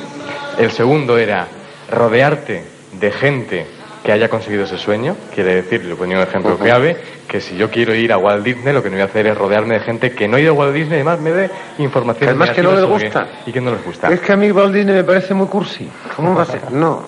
El 0.58 0.72
segundo 0.72 1.18
era 1.18 1.48
rodearte 1.92 2.64
de 3.00 3.12
gente 3.12 3.66
que 4.04 4.12
haya 4.12 4.30
conseguido 4.30 4.64
ese 4.64 4.78
sueño. 4.78 5.16
Quiere 5.34 5.56
decir, 5.56 5.86
le 5.86 5.96
ponía 5.96 6.18
un 6.18 6.24
ejemplo 6.24 6.58
clave, 6.58 6.98
que 7.28 7.40
si 7.40 7.56
yo 7.56 7.70
quiero 7.70 7.94
ir 7.94 8.12
a 8.12 8.18
Walt 8.18 8.44
Disney, 8.44 8.74
lo 8.74 8.82
que 8.82 8.90
no 8.90 8.96
voy 8.96 9.04
a 9.04 9.06
hacer 9.06 9.28
es 9.28 9.38
rodearme 9.38 9.76
de 9.76 9.82
gente 9.82 10.12
que 10.12 10.28
no 10.28 10.38
ha 10.38 10.40
ido 10.40 10.54
a 10.54 10.56
Walt 10.56 10.74
Disney 10.74 11.00
y 11.00 11.02
además 11.02 11.20
me 11.20 11.32
dé 11.32 11.50
información. 11.78 12.30
Además 12.30 12.50
que 12.52 12.64
no 12.64 12.72
les 12.74 12.86
gusta. 12.86 13.28
Y 13.46 13.52
que 13.52 13.62
no 13.62 13.72
les 13.72 13.84
gusta. 13.84 14.12
Es 14.12 14.20
que 14.22 14.32
a 14.32 14.36
mí 14.36 14.52
Walt 14.52 14.74
Disney 14.74 14.96
me 14.96 15.04
parece 15.04 15.34
muy 15.34 15.48
cursi. 15.48 15.88
¿Cómo 16.16 16.36
va 16.36 16.44
a 16.44 16.46
ser? 16.46 16.72
No. 16.72 17.04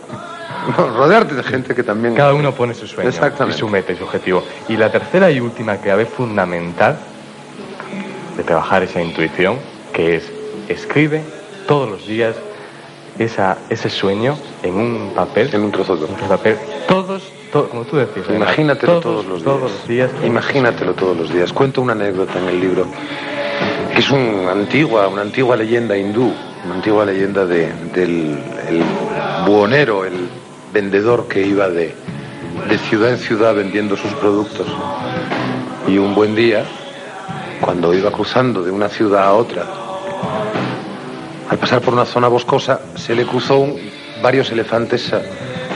No, 0.77 0.95
rodearte 0.95 1.35
de 1.35 1.43
gente 1.43 1.75
que 1.75 1.83
también... 1.83 2.15
Cada 2.15 2.33
uno 2.33 2.53
pone 2.53 2.73
su 2.73 2.87
sueño, 2.87 3.09
Exactamente. 3.09 3.57
y 3.57 3.59
su 3.59 3.67
meta 3.67 3.91
y 3.91 3.97
su 3.97 4.05
objetivo. 4.05 4.43
Y 4.69 4.77
la 4.77 4.89
tercera 4.89 5.29
y 5.29 5.41
última 5.41 5.77
clave 5.77 6.05
fundamental 6.05 6.97
de 8.37 8.43
trabajar 8.43 8.83
esa 8.83 9.01
intuición, 9.01 9.57
que 9.91 10.15
es 10.15 10.31
escribe 10.69 11.21
todos 11.67 11.89
los 11.89 12.07
días 12.07 12.35
esa, 13.19 13.57
ese 13.69 13.89
sueño 13.89 14.37
en 14.63 14.75
un 14.75 15.11
papel. 15.15 15.49
En 15.53 15.63
un 15.63 15.71
trozo 15.71 15.95
de 15.95 16.07
papel. 16.27 16.57
Todos, 16.87 17.23
to- 17.51 17.69
como 17.69 17.83
tú 17.85 17.97
decías. 17.97 18.25
Imagínatelo 18.35 18.99
todos, 18.99 19.25
los 19.25 19.35
días. 19.39 19.43
Todos 19.43 19.61
los 19.61 19.87
días. 19.87 20.11
Imagínatelo 20.25 20.93
todos 20.93 21.17
los 21.17 21.33
días. 21.33 21.53
Cuento 21.53 21.81
una 21.81 21.93
anécdota 21.93 22.39
en 22.39 22.47
el 22.49 22.59
libro. 22.59 22.85
que 23.93 23.99
Es 23.99 24.09
una 24.11 24.51
antigua, 24.51 25.07
una 25.07 25.21
antigua 25.21 25.55
leyenda 25.55 25.95
hindú, 25.97 26.33
una 26.65 26.75
antigua 26.75 27.05
leyenda 27.05 27.45
de, 27.45 27.71
del 27.93 28.37
el 28.67 28.83
buhonero, 29.45 30.05
el 30.05 30.29
vendedor 30.73 31.27
que 31.27 31.45
iba 31.45 31.69
de, 31.69 31.93
de 32.69 32.77
ciudad 32.89 33.11
en 33.11 33.17
ciudad 33.19 33.53
vendiendo 33.53 33.95
sus 33.95 34.11
productos. 34.13 34.65
Y 35.87 35.97
un 35.97 36.15
buen 36.15 36.33
día, 36.33 36.63
cuando 37.61 37.93
iba 37.93 38.09
cruzando 38.11 38.63
de 38.63 38.71
una 38.71 38.89
ciudad 38.89 39.25
a 39.25 39.33
otra, 39.33 39.65
al 41.49 41.57
pasar 41.57 41.81
por 41.81 41.93
una 41.93 42.05
zona 42.05 42.27
boscosa, 42.27 42.79
se 42.95 43.15
le 43.15 43.25
cruzó 43.25 43.57
un- 43.59 43.79
varios 44.21 44.51
elefantes 44.51 45.11
eh, 45.11 45.21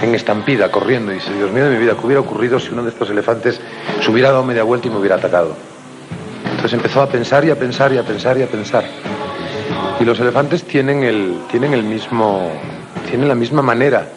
en 0.01 0.15
estampida, 0.15 0.69
corriendo. 0.71 1.11
Y 1.11 1.15
dice, 1.15 1.33
Dios 1.33 1.51
mío 1.51 1.65
de 1.65 1.71
mi 1.71 1.77
vida, 1.77 1.93
¿qué 1.99 2.05
hubiera 2.05 2.21
ocurrido 2.21 2.59
si 2.59 2.69
uno 2.71 2.83
de 2.83 2.89
estos 2.89 3.09
elefantes 3.09 3.59
se 4.01 4.11
hubiera 4.11 4.29
dado 4.31 4.43
media 4.43 4.63
vuelta 4.63 4.87
y 4.87 4.91
me 4.91 4.97
hubiera 4.97 5.15
atacado? 5.15 5.55
Entonces 6.45 6.73
empezó 6.73 7.01
a 7.01 7.07
pensar 7.09 7.43
y 7.45 7.49
a 7.51 7.55
pensar 7.55 7.91
y 7.93 7.97
a 7.97 8.03
pensar 8.03 8.37
y 8.37 8.43
a 8.43 8.47
pensar. 8.47 8.85
Y 9.99 10.05
los 10.05 10.19
elefantes 10.19 10.63
tienen, 10.63 11.03
el, 11.03 11.39
tienen, 11.51 11.73
el 11.73 11.83
mismo, 11.83 12.51
tienen 13.09 13.27
la 13.27 13.35
misma 13.35 13.61
manera 13.61 14.07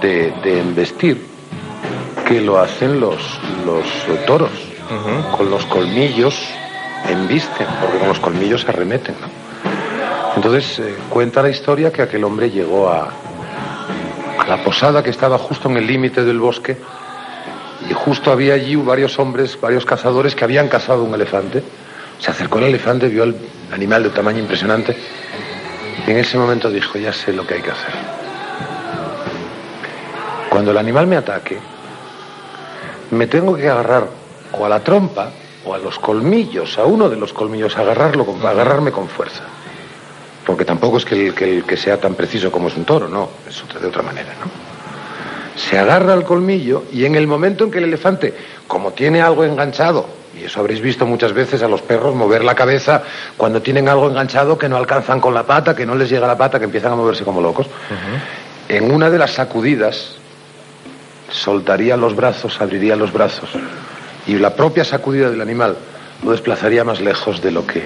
de, 0.00 0.32
de 0.42 0.60
embestir 0.60 1.26
que 2.26 2.40
lo 2.40 2.58
hacen 2.58 3.00
los, 3.00 3.40
los 3.66 3.84
toros. 4.26 4.50
Con 5.36 5.50
los 5.50 5.64
colmillos 5.66 6.34
embisten, 7.08 7.66
porque 7.80 7.98
con 7.98 8.08
los 8.08 8.18
colmillos 8.20 8.66
arremeten. 8.68 9.14
Entonces 10.36 10.78
eh, 10.80 10.96
cuenta 11.10 11.42
la 11.42 11.50
historia 11.50 11.92
que 11.92 12.02
aquel 12.02 12.24
hombre 12.24 12.50
llegó 12.50 12.88
a, 12.88 13.08
la 14.48 14.62
posada 14.62 15.02
que 15.02 15.10
estaba 15.10 15.38
justo 15.38 15.70
en 15.70 15.76
el 15.78 15.86
límite 15.86 16.24
del 16.24 16.38
bosque 16.38 16.76
y 17.88 17.92
justo 17.94 18.30
había 18.30 18.54
allí 18.54 18.76
varios 18.76 19.18
hombres, 19.18 19.58
varios 19.60 19.84
cazadores 19.86 20.34
que 20.34 20.44
habían 20.44 20.68
cazado 20.68 21.02
un 21.04 21.14
elefante. 21.14 21.62
Se 22.18 22.30
acercó 22.30 22.58
el 22.58 22.64
elefante, 22.64 23.08
vio 23.08 23.22
al 23.22 23.36
animal 23.72 24.02
de 24.02 24.10
tamaño 24.10 24.38
impresionante 24.40 24.96
y 26.06 26.10
en 26.10 26.18
ese 26.18 26.36
momento 26.36 26.70
dijo, 26.70 26.98
ya 26.98 27.12
sé 27.12 27.32
lo 27.32 27.46
que 27.46 27.54
hay 27.54 27.62
que 27.62 27.70
hacer. 27.70 27.94
Cuando 30.50 30.70
el 30.70 30.78
animal 30.78 31.06
me 31.06 31.16
ataque, 31.16 31.58
me 33.10 33.26
tengo 33.26 33.56
que 33.56 33.68
agarrar 33.68 34.08
o 34.52 34.64
a 34.64 34.68
la 34.68 34.80
trompa 34.80 35.30
o 35.64 35.74
a 35.74 35.78
los 35.78 35.98
colmillos, 35.98 36.78
a 36.78 36.84
uno 36.84 37.08
de 37.08 37.16
los 37.16 37.32
colmillos, 37.32 37.76
agarrarlo 37.76 38.26
agarrarme 38.44 38.92
con 38.92 39.08
fuerza. 39.08 39.44
Porque 40.44 40.64
tampoco 40.64 40.98
es 40.98 41.04
que 41.04 41.28
el, 41.28 41.34
que 41.34 41.58
el 41.58 41.64
que 41.64 41.76
sea 41.76 41.98
tan 41.98 42.14
preciso 42.14 42.52
como 42.52 42.68
es 42.68 42.76
un 42.76 42.84
toro, 42.84 43.08
no, 43.08 43.30
es 43.48 43.62
de 43.80 43.86
otra 43.86 44.02
manera, 44.02 44.34
¿no? 44.40 44.74
Se 45.56 45.78
agarra 45.78 46.12
al 46.12 46.24
colmillo 46.24 46.84
y 46.92 47.04
en 47.04 47.14
el 47.14 47.26
momento 47.26 47.64
en 47.64 47.70
que 47.70 47.78
el 47.78 47.84
elefante, 47.84 48.34
como 48.66 48.92
tiene 48.92 49.22
algo 49.22 49.44
enganchado, 49.44 50.06
y 50.38 50.44
eso 50.44 50.60
habréis 50.60 50.80
visto 50.80 51.06
muchas 51.06 51.32
veces 51.32 51.62
a 51.62 51.68
los 51.68 51.80
perros 51.80 52.14
mover 52.14 52.42
la 52.42 52.56
cabeza 52.56 53.02
cuando 53.36 53.62
tienen 53.62 53.88
algo 53.88 54.08
enganchado 54.08 54.58
que 54.58 54.68
no 54.68 54.76
alcanzan 54.76 55.20
con 55.20 55.32
la 55.32 55.44
pata, 55.44 55.76
que 55.76 55.86
no 55.86 55.94
les 55.94 56.10
llega 56.10 56.26
la 56.26 56.36
pata, 56.36 56.58
que 56.58 56.64
empiezan 56.64 56.92
a 56.92 56.96
moverse 56.96 57.24
como 57.24 57.40
locos, 57.40 57.68
en 58.68 58.90
una 58.90 59.10
de 59.10 59.18
las 59.18 59.32
sacudidas 59.32 60.16
soltaría 61.30 61.96
los 61.96 62.16
brazos, 62.16 62.60
abriría 62.60 62.96
los 62.96 63.12
brazos 63.12 63.50
y 64.26 64.34
la 64.34 64.54
propia 64.54 64.84
sacudida 64.84 65.30
del 65.30 65.40
animal 65.40 65.76
lo 66.24 66.32
desplazaría 66.32 66.84
más 66.84 67.00
lejos 67.00 67.40
de 67.42 67.50
lo 67.50 67.66
que... 67.66 67.84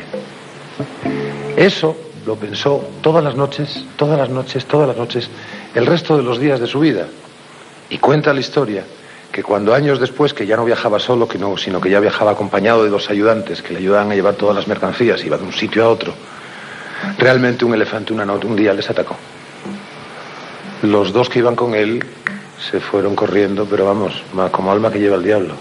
Eso 1.56 1.96
lo 2.28 2.36
pensó 2.36 2.84
todas 3.00 3.24
las 3.24 3.36
noches, 3.36 3.86
todas 3.96 4.18
las 4.18 4.28
noches, 4.28 4.66
todas 4.66 4.86
las 4.86 4.98
noches, 4.98 5.30
el 5.74 5.86
resto 5.86 6.14
de 6.14 6.22
los 6.22 6.38
días 6.38 6.60
de 6.60 6.66
su 6.66 6.78
vida. 6.78 7.06
Y 7.88 7.96
cuenta 7.96 8.34
la 8.34 8.40
historia 8.40 8.84
que 9.32 9.42
cuando 9.42 9.74
años 9.74 9.98
después, 9.98 10.34
que 10.34 10.46
ya 10.46 10.54
no 10.54 10.66
viajaba 10.66 10.98
solo, 10.98 11.26
que 11.26 11.38
no, 11.38 11.56
sino 11.56 11.80
que 11.80 11.88
ya 11.88 12.00
viajaba 12.00 12.32
acompañado 12.32 12.84
de 12.84 12.90
dos 12.90 13.08
ayudantes 13.08 13.62
que 13.62 13.72
le 13.72 13.78
ayudaban 13.78 14.12
a 14.12 14.14
llevar 14.14 14.34
todas 14.34 14.54
las 14.54 14.68
mercancías, 14.68 15.24
iba 15.24 15.38
de 15.38 15.44
un 15.44 15.54
sitio 15.54 15.86
a 15.86 15.88
otro, 15.88 16.12
realmente 17.16 17.64
un 17.64 17.72
elefante 17.72 18.12
una 18.12 18.26
noche, 18.26 18.46
un 18.46 18.56
día 18.56 18.74
les 18.74 18.90
atacó. 18.90 19.16
Los 20.82 21.14
dos 21.14 21.30
que 21.30 21.38
iban 21.38 21.56
con 21.56 21.74
él 21.74 22.04
se 22.70 22.78
fueron 22.78 23.16
corriendo, 23.16 23.64
pero 23.64 23.86
vamos, 23.86 24.22
como 24.52 24.70
alma 24.70 24.92
que 24.92 25.00
lleva 25.00 25.16
el 25.16 25.22
diablo. 25.22 25.54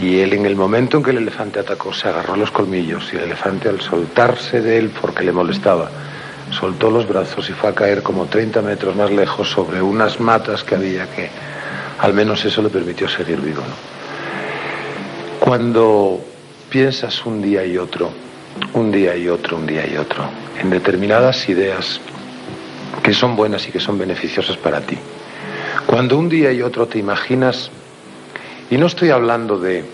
Y 0.00 0.18
él 0.20 0.32
en 0.32 0.46
el 0.46 0.56
momento 0.56 0.96
en 0.96 1.02
que 1.02 1.10
el 1.10 1.18
elefante 1.18 1.60
atacó 1.60 1.92
se 1.92 2.08
agarró 2.08 2.36
los 2.36 2.50
colmillos 2.50 3.12
y 3.12 3.16
el 3.16 3.24
elefante 3.24 3.68
al 3.68 3.80
soltarse 3.80 4.60
de 4.60 4.78
él 4.78 4.90
porque 5.00 5.24
le 5.24 5.32
molestaba, 5.32 5.90
soltó 6.50 6.90
los 6.90 7.06
brazos 7.06 7.48
y 7.48 7.52
fue 7.52 7.70
a 7.70 7.74
caer 7.74 8.02
como 8.02 8.26
30 8.26 8.60
metros 8.62 8.96
más 8.96 9.10
lejos 9.10 9.48
sobre 9.48 9.80
unas 9.80 10.20
matas 10.20 10.64
que 10.64 10.74
había 10.74 11.06
que 11.10 11.30
al 11.98 12.12
menos 12.12 12.44
eso 12.44 12.60
le 12.60 12.70
permitió 12.70 13.08
seguir 13.08 13.40
vivo. 13.40 13.62
Cuando 15.38 16.20
piensas 16.68 17.24
un 17.24 17.40
día 17.40 17.64
y 17.64 17.78
otro, 17.78 18.10
un 18.72 18.90
día 18.90 19.16
y 19.16 19.28
otro, 19.28 19.56
un 19.56 19.66
día 19.66 19.86
y 19.86 19.96
otro, 19.96 20.24
en 20.60 20.70
determinadas 20.70 21.48
ideas 21.48 22.00
que 23.02 23.12
son 23.12 23.36
buenas 23.36 23.68
y 23.68 23.70
que 23.70 23.80
son 23.80 23.98
beneficiosas 23.98 24.56
para 24.56 24.80
ti, 24.80 24.98
cuando 25.86 26.18
un 26.18 26.28
día 26.28 26.52
y 26.52 26.62
otro 26.62 26.86
te 26.86 26.98
imaginas 26.98 27.70
y 28.70 28.76
no 28.78 28.86
estoy 28.86 29.10
hablando 29.10 29.58
de, 29.58 29.84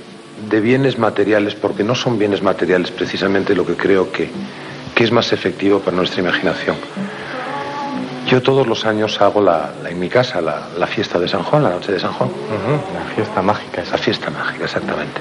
de 0.49 0.61
bienes 0.61 0.99
materiales, 0.99 1.55
porque 1.55 1.85
no 1.85 1.95
son 1.95 2.19
bienes 2.19 2.43
materiales 2.43 2.91
precisamente 2.91 3.55
lo 3.55 3.67
que 3.67 3.75
creo 3.75 4.11
que, 4.13 4.31
que 4.95 5.05
es 5.05 5.13
más 5.13 5.33
efectivo 5.33 5.81
para 5.81 5.97
nuestra 5.97 6.21
imaginación. 6.21 6.77
Yo 8.27 8.41
todos 8.43 8.67
los 8.67 8.87
años 8.87 9.21
hago 9.21 9.41
la, 9.43 9.73
la- 9.83 9.91
en 9.91 9.99
mi 9.99 10.09
casa 10.09 10.41
la, 10.41 10.69
la 10.79 10.87
fiesta 10.87 11.19
de 11.19 11.27
San 11.27 11.43
Juan, 11.43 11.65
la 11.65 11.71
noche 11.71 11.91
de 11.93 11.99
San 11.99 12.13
Juan. 12.13 12.31
La 12.95 13.15
fiesta 13.15 13.43
mágica. 13.43 13.83
La 13.91 13.99
fiesta 13.99 14.31
mágica, 14.31 14.65
exactamente. 14.65 15.21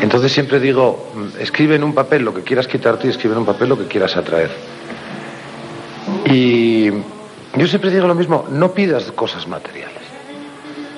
Entonces 0.00 0.32
siempre 0.32 0.58
digo, 0.58 1.12
escribe 1.38 1.76
en 1.76 1.84
un 1.84 1.94
papel 1.94 2.22
lo 2.22 2.34
que 2.34 2.42
quieras 2.42 2.66
quitarte 2.66 3.06
y 3.06 3.10
escribe 3.10 3.34
en 3.34 3.40
un 3.40 3.46
papel 3.46 3.68
lo 3.68 3.78
que 3.78 3.84
quieras 3.86 4.16
atraer. 4.16 4.50
Y 6.26 6.90
yo 7.56 7.66
siempre 7.66 7.90
digo 7.90 8.06
lo 8.06 8.14
mismo, 8.14 8.46
no 8.50 8.72
pidas 8.72 9.04
cosas 9.12 9.46
materiales. 9.46 9.89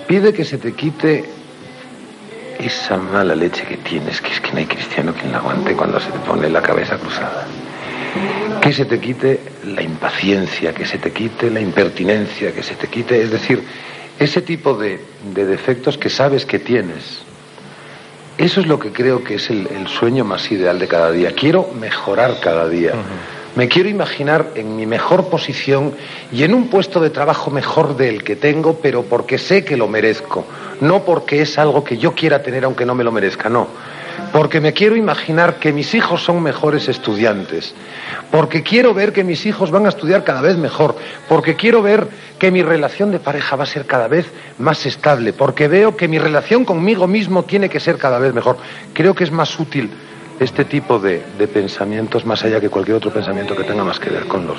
Pide 0.06 0.32
que 0.32 0.44
se 0.44 0.58
te 0.58 0.72
quite 0.72 1.24
esa 2.58 2.96
mala 2.96 3.34
leche 3.34 3.64
que 3.64 3.76
tienes, 3.78 4.20
que 4.20 4.32
es 4.32 4.40
que 4.40 4.52
no 4.52 4.58
hay 4.58 4.66
cristiano 4.66 5.12
quien 5.12 5.32
la 5.32 5.38
aguante 5.38 5.74
cuando 5.74 5.98
se 5.98 6.10
te 6.10 6.18
pone 6.20 6.48
la 6.48 6.62
cabeza 6.62 6.96
cruzada. 6.98 7.46
Que 8.60 8.72
se 8.72 8.84
te 8.84 9.00
quite 9.00 9.40
la 9.64 9.82
impaciencia, 9.82 10.72
que 10.72 10.84
se 10.86 10.98
te 10.98 11.10
quite 11.12 11.50
la 11.50 11.60
impertinencia, 11.60 12.52
que 12.52 12.62
se 12.62 12.74
te 12.74 12.86
quite, 12.86 13.20
es 13.22 13.30
decir, 13.30 13.62
ese 14.18 14.42
tipo 14.42 14.74
de, 14.74 15.00
de 15.34 15.46
defectos 15.46 15.98
que 15.98 16.10
sabes 16.10 16.46
que 16.46 16.58
tienes. 16.58 17.22
Eso 18.38 18.60
es 18.60 18.66
lo 18.66 18.78
que 18.78 18.92
creo 18.92 19.24
que 19.24 19.34
es 19.34 19.50
el, 19.50 19.66
el 19.66 19.88
sueño 19.88 20.24
más 20.24 20.50
ideal 20.50 20.78
de 20.78 20.88
cada 20.88 21.10
día. 21.10 21.32
Quiero 21.32 21.70
mejorar 21.78 22.38
cada 22.40 22.68
día. 22.68 22.92
Me 23.54 23.68
quiero 23.68 23.90
imaginar 23.90 24.52
en 24.54 24.76
mi 24.76 24.86
mejor 24.86 25.28
posición 25.28 25.92
y 26.32 26.42
en 26.42 26.54
un 26.54 26.68
puesto 26.68 27.00
de 27.00 27.10
trabajo 27.10 27.50
mejor 27.50 27.98
del 27.98 28.24
que 28.24 28.34
tengo, 28.34 28.78
pero 28.80 29.02
porque 29.02 29.36
sé 29.36 29.62
que 29.62 29.76
lo 29.76 29.88
merezco, 29.88 30.46
no 30.80 31.04
porque 31.04 31.42
es 31.42 31.58
algo 31.58 31.84
que 31.84 31.98
yo 31.98 32.14
quiera 32.14 32.42
tener 32.42 32.64
aunque 32.64 32.86
no 32.86 32.94
me 32.94 33.04
lo 33.04 33.12
merezca, 33.12 33.50
no. 33.50 33.68
Porque 34.32 34.60
me 34.60 34.72
quiero 34.72 34.96
imaginar 34.96 35.56
que 35.56 35.70
mis 35.70 35.94
hijos 35.94 36.22
son 36.22 36.42
mejores 36.42 36.88
estudiantes, 36.88 37.74
porque 38.30 38.62
quiero 38.62 38.94
ver 38.94 39.12
que 39.12 39.22
mis 39.22 39.44
hijos 39.44 39.70
van 39.70 39.84
a 39.84 39.90
estudiar 39.90 40.24
cada 40.24 40.40
vez 40.40 40.56
mejor, 40.56 40.96
porque 41.28 41.54
quiero 41.54 41.82
ver 41.82 42.08
que 42.38 42.50
mi 42.50 42.62
relación 42.62 43.10
de 43.10 43.18
pareja 43.18 43.56
va 43.56 43.64
a 43.64 43.66
ser 43.66 43.84
cada 43.84 44.08
vez 44.08 44.26
más 44.58 44.86
estable, 44.86 45.34
porque 45.34 45.68
veo 45.68 45.94
que 45.94 46.08
mi 46.08 46.18
relación 46.18 46.64
conmigo 46.64 47.06
mismo 47.06 47.42
tiene 47.42 47.68
que 47.68 47.80
ser 47.80 47.98
cada 47.98 48.18
vez 48.18 48.32
mejor. 48.32 48.56
Creo 48.94 49.14
que 49.14 49.24
es 49.24 49.30
más 49.30 49.60
útil 49.60 49.90
este 50.40 50.64
tipo 50.64 50.98
de, 50.98 51.22
de, 51.38 51.48
pensamientos 51.48 52.24
más 52.26 52.42
allá 52.44 52.60
que 52.60 52.68
cualquier 52.68 52.96
otro 52.96 53.12
pensamiento 53.12 53.54
que 53.56 53.64
tenga 53.64 53.84
más 53.84 53.98
que 54.00 54.10
ver 54.10 54.26
con 54.26 54.46
los, 54.46 54.58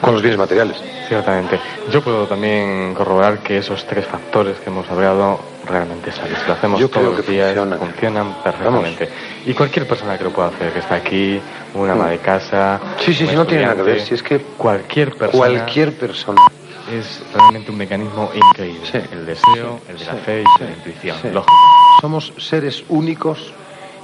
con 0.00 0.12
los 0.12 0.22
bienes 0.22 0.38
materiales. 0.38 0.76
Ciertamente. 1.08 1.58
Yo 1.90 2.02
puedo 2.02 2.26
también 2.26 2.94
corroborar 2.94 3.38
que 3.38 3.58
esos 3.58 3.86
tres 3.86 4.06
factores 4.06 4.58
que 4.58 4.70
hemos 4.70 4.88
hablado 4.90 5.38
realmente 5.66 6.12
salen. 6.12 6.36
Si 6.36 6.46
lo 6.46 6.52
hacemos 6.54 6.80
Yo 6.80 6.88
todos 6.88 7.06
creo 7.06 7.16
los 7.18 7.26
días, 7.26 7.46
funcionan. 7.54 7.78
funcionan 7.78 8.34
perfectamente. 8.42 9.08
Y 9.46 9.54
cualquier 9.54 9.86
persona 9.86 10.18
que 10.18 10.24
lo 10.24 10.30
pueda 10.30 10.48
hacer, 10.48 10.72
que 10.72 10.78
está 10.80 10.96
aquí, 10.96 11.40
un 11.74 11.88
ama 11.88 12.08
de 12.08 12.18
casa. 12.18 12.80
Sí, 13.00 13.14
sí, 13.14 13.26
sí, 13.26 13.34
no 13.34 13.46
tiene 13.46 13.64
nada 13.64 13.76
que 13.76 13.82
ver. 13.82 14.00
Si 14.00 14.14
es 14.14 14.22
que 14.22 14.38
cualquier 14.38 15.10
persona. 15.10 15.38
cualquier 15.38 15.92
persona. 15.94 16.40
Es 16.92 17.22
realmente 17.32 17.70
un 17.70 17.78
mecanismo 17.78 18.30
increíble. 18.34 18.86
El 19.10 19.24
deseo, 19.24 19.80
el 19.88 19.98
de 19.98 20.04
la 20.04 20.12
Sí, 20.12 20.18
fe 20.24 20.42
y 20.42 20.62
la 20.64 20.70
intuición. 20.70 21.16
Lógico. 21.32 21.54
Somos 22.02 22.32
seres 22.36 22.84
únicos 22.90 23.54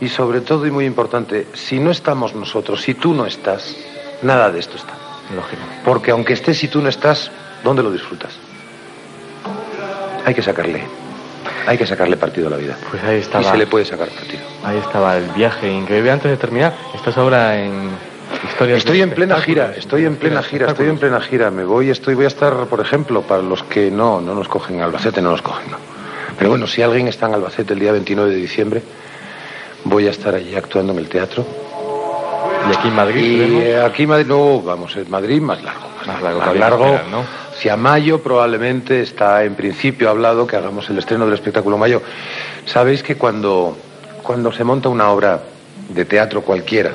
y 0.01 0.09
sobre 0.09 0.41
todo 0.41 0.67
y 0.67 0.71
muy 0.71 0.87
importante, 0.87 1.47
si 1.55 1.79
no 1.79 1.91
estamos 1.91 2.35
nosotros, 2.35 2.81
si 2.83 2.95
tú 2.95 3.15
no 3.15 3.27
estás, 3.27 3.77
nada 4.23 4.51
de 4.51 4.61
esto 4.61 4.77
está. 4.77 4.95
Lógico. 5.35 5.63
Porque 5.85 6.11
aunque 6.11 6.33
estés 6.33 6.63
y 6.65 6.69
tú 6.69 6.81
no 6.81 6.89
estás, 6.89 7.31
¿dónde 7.63 7.83
lo 7.83 7.93
disfrutas? 7.93 8.33
Hay 10.25 10.35
que 10.35 10.43
sacarle, 10.43 10.83
hay 11.67 11.79
que 11.79 11.87
sacarle 11.87 12.17
partido 12.17 12.49
a 12.49 12.51
la 12.51 12.57
vida. 12.57 12.77
Pues 12.91 13.03
ahí 13.05 13.17
Y 13.17 13.21
estaba. 13.21 13.51
se 13.51 13.57
le 13.57 13.67
puede 13.67 13.85
sacar 13.85 14.09
partido. 14.09 14.41
Ahí 14.65 14.79
estaba 14.79 15.17
el 15.17 15.27
viaje 15.31 15.71
increíble. 15.71 16.11
Antes 16.11 16.31
de 16.31 16.37
terminar, 16.37 16.75
estás 16.95 17.17
ahora 17.17 17.59
en 17.63 17.91
historias. 18.49 18.79
Estoy 18.79 19.03
en 19.03 19.11
plena 19.11 19.41
gira, 19.41 19.73
estoy 19.77 20.05
en 20.05 20.17
plena 20.17 20.43
gira, 20.43 20.69
estoy 20.69 20.89
en 20.89 20.99
plena 20.99 21.21
gira. 21.21 21.51
Me 21.51 21.65
voy, 21.65 21.91
estoy, 21.91 22.15
voy 22.15 22.25
a 22.25 22.29
estar, 22.29 22.67
por 22.67 22.81
ejemplo, 22.81 23.23
para 23.23 23.43
los 23.43 23.63
que 23.65 23.91
no, 23.91 24.21
no 24.21 24.35
nos 24.35 24.49
cogen 24.49 24.77
en 24.77 24.83
Albacete, 24.83 25.23
no 25.23 25.31
nos 25.31 25.43
cogen, 25.43 25.71
no. 25.71 25.77
Pero 26.37 26.51
bueno, 26.51 26.67
si 26.67 26.83
alguien 26.83 27.09
está 27.09 27.27
en 27.27 27.35
Albacete 27.35 27.75
el 27.75 27.81
día 27.81 27.93
29 27.93 28.31
de 28.31 28.37
diciembre, 28.37 28.83
voy 29.85 30.07
a 30.07 30.11
estar 30.11 30.35
allí 30.35 30.55
actuando 30.55 30.93
en 30.93 30.99
el 30.99 31.09
teatro. 31.09 31.45
Y 32.69 32.77
aquí 32.77 32.89
en 32.89 32.95
Madrid. 32.95 33.23
Y 33.23 33.59
eh, 33.59 33.83
aquí 33.83 34.03
en 34.05 34.09
Madrid, 34.11 34.27
no, 34.27 34.61
vamos, 34.61 34.97
en 34.97 35.11
Madrid 35.11 35.41
más 35.41 35.63
largo. 35.63 35.89
Más, 36.07 36.23
largo, 36.23 36.41
más 36.41 36.57
largo. 36.57 36.85
esperar, 36.87 37.09
¿no? 37.09 37.25
Hacia 37.53 37.77
mayo 37.77 38.23
probablemente 38.23 39.03
está 39.03 39.45
en 39.45 39.55
principio 39.55 40.09
hablado 40.09 40.47
que 40.47 40.57
hagamos 40.57 40.89
el 40.89 40.99
estreno 40.99 41.27
del 41.27 41.35
espectáculo 41.35 41.77
mayo. 41.77 42.03
Sabéis 42.65 43.03
que 43.03 43.17
cuando, 43.17 43.77
cuando 44.23 44.51
se 44.51 44.65
monta 44.65 44.89
una 44.89 45.11
obra 45.11 45.43
de 45.89 46.05
teatro 46.07 46.43
cualquiera, 46.43 46.93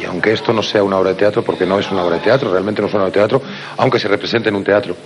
y 0.00 0.04
aunque 0.04 0.32
esto 0.32 0.52
no 0.52 0.62
sea 0.62 0.82
una 0.82 0.98
obra 0.98 1.10
de 1.10 1.16
teatro, 1.16 1.42
porque 1.42 1.64
no 1.64 1.78
es 1.78 1.90
una 1.90 2.02
obra 2.02 2.16
de 2.16 2.22
teatro, 2.22 2.50
realmente 2.50 2.82
no 2.82 2.88
es 2.88 2.94
una 2.94 3.04
obra 3.04 3.12
de 3.12 3.18
teatro, 3.18 3.42
aunque 3.76 4.00
se 4.00 4.08
represente 4.08 4.48
en 4.48 4.56
un 4.56 4.64
teatro, 4.64 4.96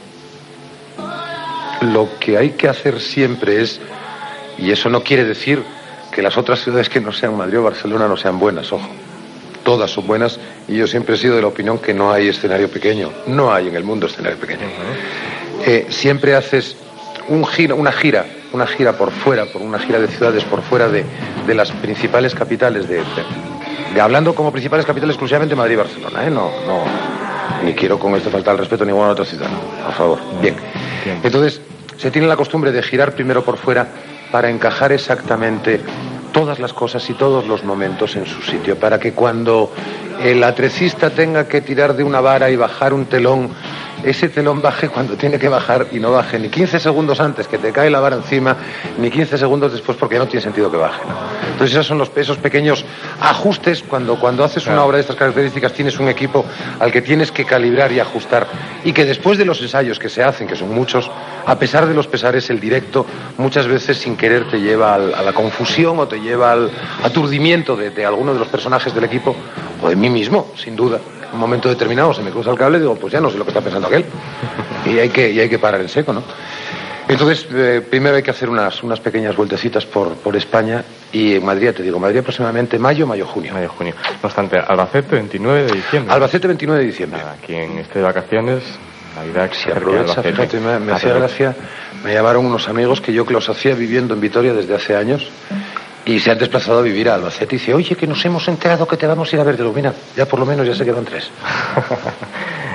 lo 1.83 2.09
que 2.19 2.39
hay 2.39 2.51
que 2.51 2.69
hacer 2.69 3.01
siempre 3.01 3.61
es, 3.61 3.81
y 4.57 4.71
eso 4.71 4.89
no 4.89 5.03
quiere 5.03 5.25
decir 5.25 5.63
que 6.15 6.23
las 6.23 6.37
otras 6.39 6.63
ciudades 6.63 6.89
que 6.89 7.01
no 7.01 7.13
sean 7.13 7.37
Madrid 7.37 7.59
o 7.59 7.63
Barcelona 7.65 8.07
no 8.07 8.17
sean 8.17 8.39
buenas, 8.39 8.73
ojo. 8.73 8.89
Todas 9.65 9.91
son 9.91 10.07
buenas 10.07 10.39
y 10.69 10.77
yo 10.77 10.87
siempre 10.87 11.15
he 11.15 11.19
sido 11.19 11.37
de 11.37 11.41
la 11.43 11.49
opinión 11.49 11.79
que 11.79 11.95
no 11.95 12.13
hay 12.13 12.29
escenario 12.29 12.69
pequeño. 12.69 13.11
No 13.27 13.53
hay 13.53 13.69
en 13.69 13.75
el 13.77 13.83
mundo 13.85 14.07
escenario 14.07 14.39
pequeño. 14.39 14.61
Eh, 15.67 15.87
siempre 15.89 16.35
haces 16.37 16.77
un 17.29 17.47
giro, 17.47 17.75
una 17.77 17.91
gira, 17.91 18.27
una 18.53 18.67
gira 18.67 18.93
por 18.93 19.11
fuera, 19.11 19.47
por 19.47 19.63
una 19.63 19.79
gira 19.79 19.99
de 19.99 20.09
ciudades 20.09 20.45
por 20.45 20.61
fuera 20.63 20.89
de, 20.89 21.05
de 21.47 21.55
las 21.55 21.73
principales 21.73 22.35
capitales 22.35 22.87
de, 22.89 22.97
de- 22.99 23.05
de- 23.95 24.01
hablando 24.01 24.35
como 24.35 24.53
principales 24.53 24.85
capitales 24.85 25.15
exclusivamente 25.15 25.55
Madrid 25.57 25.73
y 25.75 25.77
Barcelona, 25.77 26.27
¿eh? 26.27 26.31
No, 26.31 26.51
no, 26.67 26.85
ni 27.65 27.73
quiero 27.73 27.99
con 27.99 28.15
esto 28.15 28.29
faltar 28.31 28.53
el 28.55 28.59
respeto 28.59 28.85
a 28.85 28.87
ninguna 28.87 29.09
otra 29.09 29.25
ciudad, 29.25 29.49
por 29.87 29.95
favor. 29.95 30.19
Bien. 30.43 30.57
Entonces, 31.23 31.61
se 31.97 32.11
tiene 32.11 32.27
la 32.29 32.37
costumbre 32.37 32.71
de 32.73 32.83
girar 32.83 33.13
primero 33.15 33.43
por 33.45 33.57
fuera 33.57 33.87
para 34.35 34.51
encajar 34.51 34.91
exactamente 34.91 35.81
todas 36.33 36.59
las 36.59 36.73
cosas 36.73 37.09
y 37.09 37.15
todos 37.15 37.47
los 37.47 37.63
momentos 37.63 38.17
en 38.17 38.27
su 38.27 38.43
sitio, 38.43 38.77
para 38.77 38.99
que 38.99 39.13
cuando 39.13 39.71
el 40.23 40.43
atrecista 40.45 41.11
tenga 41.11 41.47
que 41.49 41.61
tirar 41.61 41.95
de 41.95 42.05
una 42.05 42.21
vara 42.21 42.51
y 42.51 42.57
bajar 42.57 42.93
un 42.95 43.07
telón, 43.07 43.51
ese 44.05 44.29
telón 44.29 44.61
baje 44.61 44.89
cuando 44.89 45.17
tiene 45.17 45.39
que 45.39 45.49
bajar 45.49 45.87
y 45.93 45.99
no 45.99 46.13
baje 46.13 46.39
ni 46.39 46.49
15 46.49 46.79
segundos 46.79 47.21
antes 47.21 47.49
que 47.49 47.57
te 47.59 47.73
cae 47.73 47.89
la 47.91 48.01
vara 48.01 48.17
encima, 48.17 48.57
ni 48.99 49.11
15 49.11 49.39
segundos 49.39 49.73
después 49.73 49.97
porque 49.97 50.19
no 50.19 50.27
tiene 50.27 50.43
sentido 50.43 50.71
que 50.71 50.77
baje. 50.77 51.01
¿no? 51.09 51.15
Entonces 51.53 51.73
esos 51.75 51.87
son 51.87 51.99
los, 51.99 52.11
esos 52.17 52.37
pequeños 52.39 52.85
ajustes 53.21 53.83
cuando, 53.83 54.19
cuando 54.19 54.45
haces 54.45 54.67
una 54.67 54.85
obra 54.85 54.97
de 54.97 55.03
estas 55.03 55.17
características 55.17 55.73
tienes 55.73 55.99
un 55.99 56.09
equipo 56.09 56.45
al 56.81 56.93
que 56.93 57.01
tienes 57.03 57.33
que 57.33 57.45
calibrar 57.45 57.93
y 57.93 58.01
ajustar 58.01 58.47
y 58.85 58.93
que 58.93 59.05
después 59.05 59.39
de 59.39 59.45
los 59.47 59.61
ensayos 59.63 59.99
que 59.99 60.09
se 60.09 60.23
hacen, 60.23 60.47
que 60.47 60.57
son 60.57 60.75
muchos, 60.75 61.11
a 61.47 61.59
pesar 61.59 61.87
de 61.87 61.95
los 61.95 62.07
pesares, 62.07 62.51
el 62.51 62.61
directo 62.61 63.07
muchas 63.39 63.67
veces 63.67 63.97
sin 63.99 64.17
querer 64.17 64.49
te 64.51 64.61
lleva 64.61 64.95
al- 64.95 65.15
a 65.15 65.23
la 65.23 65.33
confusión 65.33 65.99
o 65.99 66.07
te 66.09 66.21
lleva 66.21 66.53
al 66.53 66.71
aturdimiento 67.03 67.77
de, 67.77 67.91
de 67.91 68.05
alguno 68.05 68.33
de 68.35 68.39
los 68.39 68.49
personajes 68.49 68.95
del 68.95 69.05
equipo 69.05 69.35
o 69.83 69.89
de 69.89 69.97
mí 69.97 70.04
mismo, 70.11 70.53
sin 70.57 70.77
duda. 70.77 71.01
En 71.29 71.35
un 71.35 71.41
momento 71.41 71.69
determinado 71.69 72.13
se 72.15 72.23
me 72.23 72.31
cruza 72.31 72.51
el 72.51 72.59
cable 72.59 72.79
y 72.79 72.81
digo, 72.81 72.95
pues 72.97 73.13
ya 73.13 73.21
no 73.21 73.31
sé 73.31 73.39
lo 73.39 73.45
que 73.45 73.51
está 73.51 73.61
pensando 73.61 73.89
aquel. 73.89 74.05
Y 74.87 74.99
hay 74.99 75.09
que, 75.09 75.31
y 75.31 75.41
hay 75.41 75.49
que 75.49 75.59
parar 75.59 75.81
en 75.81 75.89
seco, 75.89 76.13
¿no? 76.13 76.23
Entonces, 77.09 77.47
eh, 77.53 77.83
primero 77.89 78.17
hay 78.17 78.23
que 78.23 78.31
hacer 78.31 78.49
unas, 78.49 78.83
unas 78.83 79.01
pequeñas 79.01 79.37
vueltecitas 79.37 79.85
por, 79.85 80.15
por 80.15 80.37
España 80.37 80.85
y 81.13 81.35
en 81.35 81.45
Madrid, 81.45 81.71
te 81.75 81.83
digo, 81.83 81.99
Madrid 81.99 82.19
aproximadamente 82.19 82.79
mayo, 82.79 83.07
mayo, 83.07 83.27
junio. 83.27 83.53
Mayo, 83.53 83.69
junio. 83.69 83.95
No 84.23 84.27
obstante, 84.27 84.59
Albacete, 84.59 85.15
29 85.17 85.65
de 85.65 85.73
diciembre. 85.73 86.15
Albacete, 86.15 86.49
29 86.49 86.81
de 86.81 86.87
diciembre. 86.87 87.21
Nada, 87.21 87.37
aquí 87.43 87.55
en 87.55 87.79
este 87.79 87.99
de 87.99 88.05
vacaciones, 88.05 88.63
Navidad, 89.17 89.51
que 89.51 89.57
se 89.57 89.73
aprovecha, 89.73 90.23
fíjate, 90.23 90.61
me, 90.61 90.79
me 90.79 90.93
hacía 90.93 91.15
gracia, 91.15 91.55
me 92.03 92.15
llamaron 92.15 92.47
unos 92.47 92.69
amigos 92.69 93.01
que 93.01 93.13
yo 93.13 93.27
que 93.27 93.35
los 93.35 93.49
hacía 93.49 93.75
viviendo 93.75 94.15
en 94.15 94.21
Vitoria 94.21 94.55
desde 94.55 94.75
hace 94.75 94.97
años 94.97 95.31
y 96.07 96.19
se 96.21 96.31
han 96.31 96.39
desplazado 96.39 96.81
a 96.81 96.83
vivir 96.83 97.09
a 97.09 97.15
Albacete 97.15 97.57
y 97.57 97.59
dice, 97.59 97.75
oye, 97.75 97.97
que 97.97 98.07
nos 98.07 98.25
hemos 98.25 98.47
enterado 98.49 98.87
que 98.87 98.97
te 98.97 99.07
vamos 99.07 99.33
a 99.33 99.37
ir 99.37 99.41
a 99.41 99.45
ver. 99.45 99.57
Digo, 99.57 99.73
mira, 99.73 99.95
ya 100.17 100.27
por 100.27 100.39
lo 100.39 100.47
menos 100.47 100.67
ya 100.67 100.75
se 100.75 100.85
quedan 100.85 101.05
tres. 101.05 101.31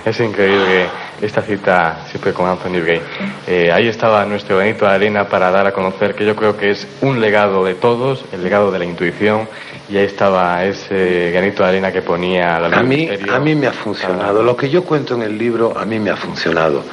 Es 0.05 0.17
increíble 0.21 0.87
esta 1.21 1.41
cita 1.41 2.05
siempre 2.09 2.33
con 2.33 2.47
Anthony 2.47 2.79
Gray. 2.81 3.01
Eh, 3.45 3.69
ahí 3.71 3.87
estaba 3.87 4.25
nuestro 4.25 4.57
granito 4.57 4.85
de 4.85 4.91
arena 4.91 5.27
para 5.27 5.51
dar 5.51 5.67
a 5.67 5.73
conocer 5.73 6.15
que 6.15 6.25
yo 6.25 6.35
creo 6.37 6.55
que 6.55 6.71
es 6.71 6.87
un 7.01 7.19
legado 7.19 7.65
de 7.65 7.75
todos, 7.75 8.23
el 8.31 8.41
legado 8.41 8.71
de 8.71 8.79
la 8.79 8.85
intuición, 8.85 9.49
y 9.89 9.97
ahí 9.97 10.05
estaba 10.05 10.63
ese 10.65 11.31
granito 11.31 11.63
de 11.63 11.69
arena 11.69 11.91
que 11.91 12.01
ponía 12.01 12.59
la 12.59 12.67
A 12.67 12.81
luz 12.81 12.89
mí, 12.89 12.97
misterio. 13.07 13.33
a 13.35 13.39
mí 13.39 13.55
me 13.55 13.67
ha 13.67 13.73
funcionado. 13.73 14.43
Lo 14.43 14.55
que 14.55 14.69
yo 14.69 14.83
cuento 14.83 15.15
en 15.15 15.23
el 15.23 15.37
libro, 15.37 15.73
a 15.77 15.85
mí 15.85 15.99
me 15.99 16.11
ha 16.11 16.15
funcionado. 16.15 16.83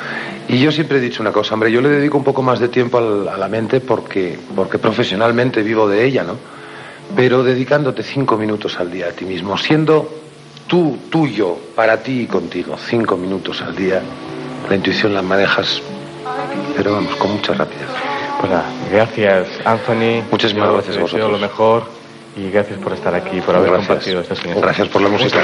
Y 0.49 0.59
yo 0.59 0.71
siempre 0.73 0.99
he 0.99 1.01
dicho 1.01 1.23
una 1.23 1.33
cosa, 1.33 1.55
hombre, 1.55 1.71
yo 1.73 1.81
le 1.81 1.89
dedico 1.89 2.17
un 2.17 2.25
poco 2.25 2.41
más 2.43 2.59
de 2.61 2.69
tiempo 2.69 2.99
al- 2.99 3.29
a 3.29 3.37
la 3.37 3.49
mente 3.49 3.81
porque, 3.81 4.39
porque 4.55 4.79
profesionalmente 4.79 5.63
vivo 5.63 5.89
de 5.89 6.05
ella, 6.05 6.23
¿no? 6.25 6.37
Pero 7.15 7.43
dedicándote 7.43 8.03
cinco 8.03 8.37
minutos 8.37 8.79
al 8.79 8.91
día 8.91 9.07
a 9.09 9.11
ti 9.11 9.25
mismo, 9.25 9.57
siendo 9.59 10.09
tú, 10.67 10.99
tuyo, 11.11 11.57
para 11.75 12.03
ti 12.03 12.23
y 12.23 12.27
contigo, 12.27 12.77
cinco 12.79 13.17
minutos 13.17 13.61
al 13.63 13.75
día, 13.77 14.01
la 14.69 14.75
intuición 14.75 15.15
la 15.15 15.23
manejas, 15.23 15.83
pero 16.77 16.93
vamos, 16.95 17.15
con 17.17 17.33
mucha 17.33 17.53
rapidez. 17.55 17.87
Pues 18.41 18.51
nada, 18.51 18.65
gracias 18.93 19.49
Anthony. 19.65 20.23
Muchísimas 20.31 20.67
Yo 20.69 20.73
gracias 20.75 20.97
a 20.97 21.01
vosotros. 21.01 21.33
lo 21.33 21.39
mejor 21.39 21.85
y 22.37 22.51
gracias 22.51 22.79
por 22.79 22.93
estar 22.93 23.15
aquí, 23.15 23.41
por 23.41 23.57
haber 23.57 23.71
Gracias. 23.71 23.89
compartido 23.89 24.21
estas 24.21 24.39
enseñanzas. 24.39 24.63
Gracias 24.63 24.89
por 24.89 25.03
la 25.03 25.09
música. 25.09 25.41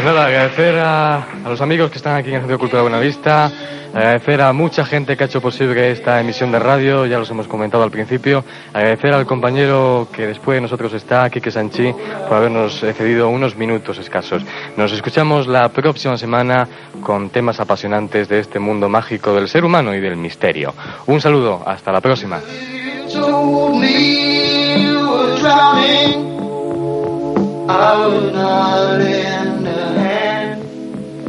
Pues 0.00 0.14
nada, 0.14 0.28
agradecer 0.28 0.78
a, 0.78 1.26
los 1.44 1.60
amigos 1.60 1.90
que 1.90 1.98
están 1.98 2.16
aquí 2.16 2.30
en 2.30 2.36
el 2.36 2.40
Centro 2.40 2.56
de 2.56 2.58
Cultura 2.58 2.80
Buenavista, 2.80 3.52
agradecer 3.92 4.40
a 4.40 4.50
mucha 4.54 4.82
gente 4.82 5.14
que 5.14 5.24
ha 5.24 5.26
hecho 5.26 5.42
posible 5.42 5.90
esta 5.90 6.18
emisión 6.18 6.50
de 6.50 6.58
radio, 6.58 7.04
ya 7.04 7.18
los 7.18 7.30
hemos 7.30 7.46
comentado 7.46 7.82
al 7.84 7.90
principio, 7.90 8.42
agradecer 8.72 9.12
al 9.12 9.26
compañero 9.26 10.08
que 10.10 10.26
después 10.26 10.56
de 10.56 10.62
nosotros 10.62 10.94
está, 10.94 11.28
Quique 11.28 11.50
Sanchi, 11.50 11.92
por 12.26 12.38
habernos 12.38 12.80
cedido 12.80 13.28
unos 13.28 13.56
minutos 13.56 13.98
escasos. 13.98 14.42
Nos 14.74 14.90
escuchamos 14.92 15.46
la 15.46 15.68
próxima 15.68 16.16
semana 16.16 16.66
con 17.02 17.28
temas 17.28 17.60
apasionantes 17.60 18.26
de 18.26 18.38
este 18.38 18.58
mundo 18.58 18.88
mágico 18.88 19.34
del 19.34 19.48
ser 19.48 19.66
humano 19.66 19.94
y 19.94 20.00
del 20.00 20.16
misterio. 20.16 20.72
Un 21.08 21.20
saludo, 21.20 21.62
hasta 21.66 21.92
la 21.92 22.00
próxima. 22.00 22.40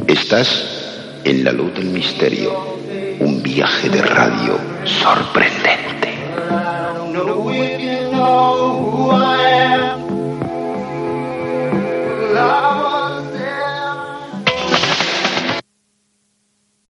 Estás 0.06 1.20
en 1.24 1.44
la 1.44 1.52
luz 1.52 1.74
del 1.74 1.86
misterio, 1.86 2.78
un 3.20 3.42
viaje 3.42 3.88
de 3.88 4.02
radio 4.02 4.58
sorprendente. 4.84 5.82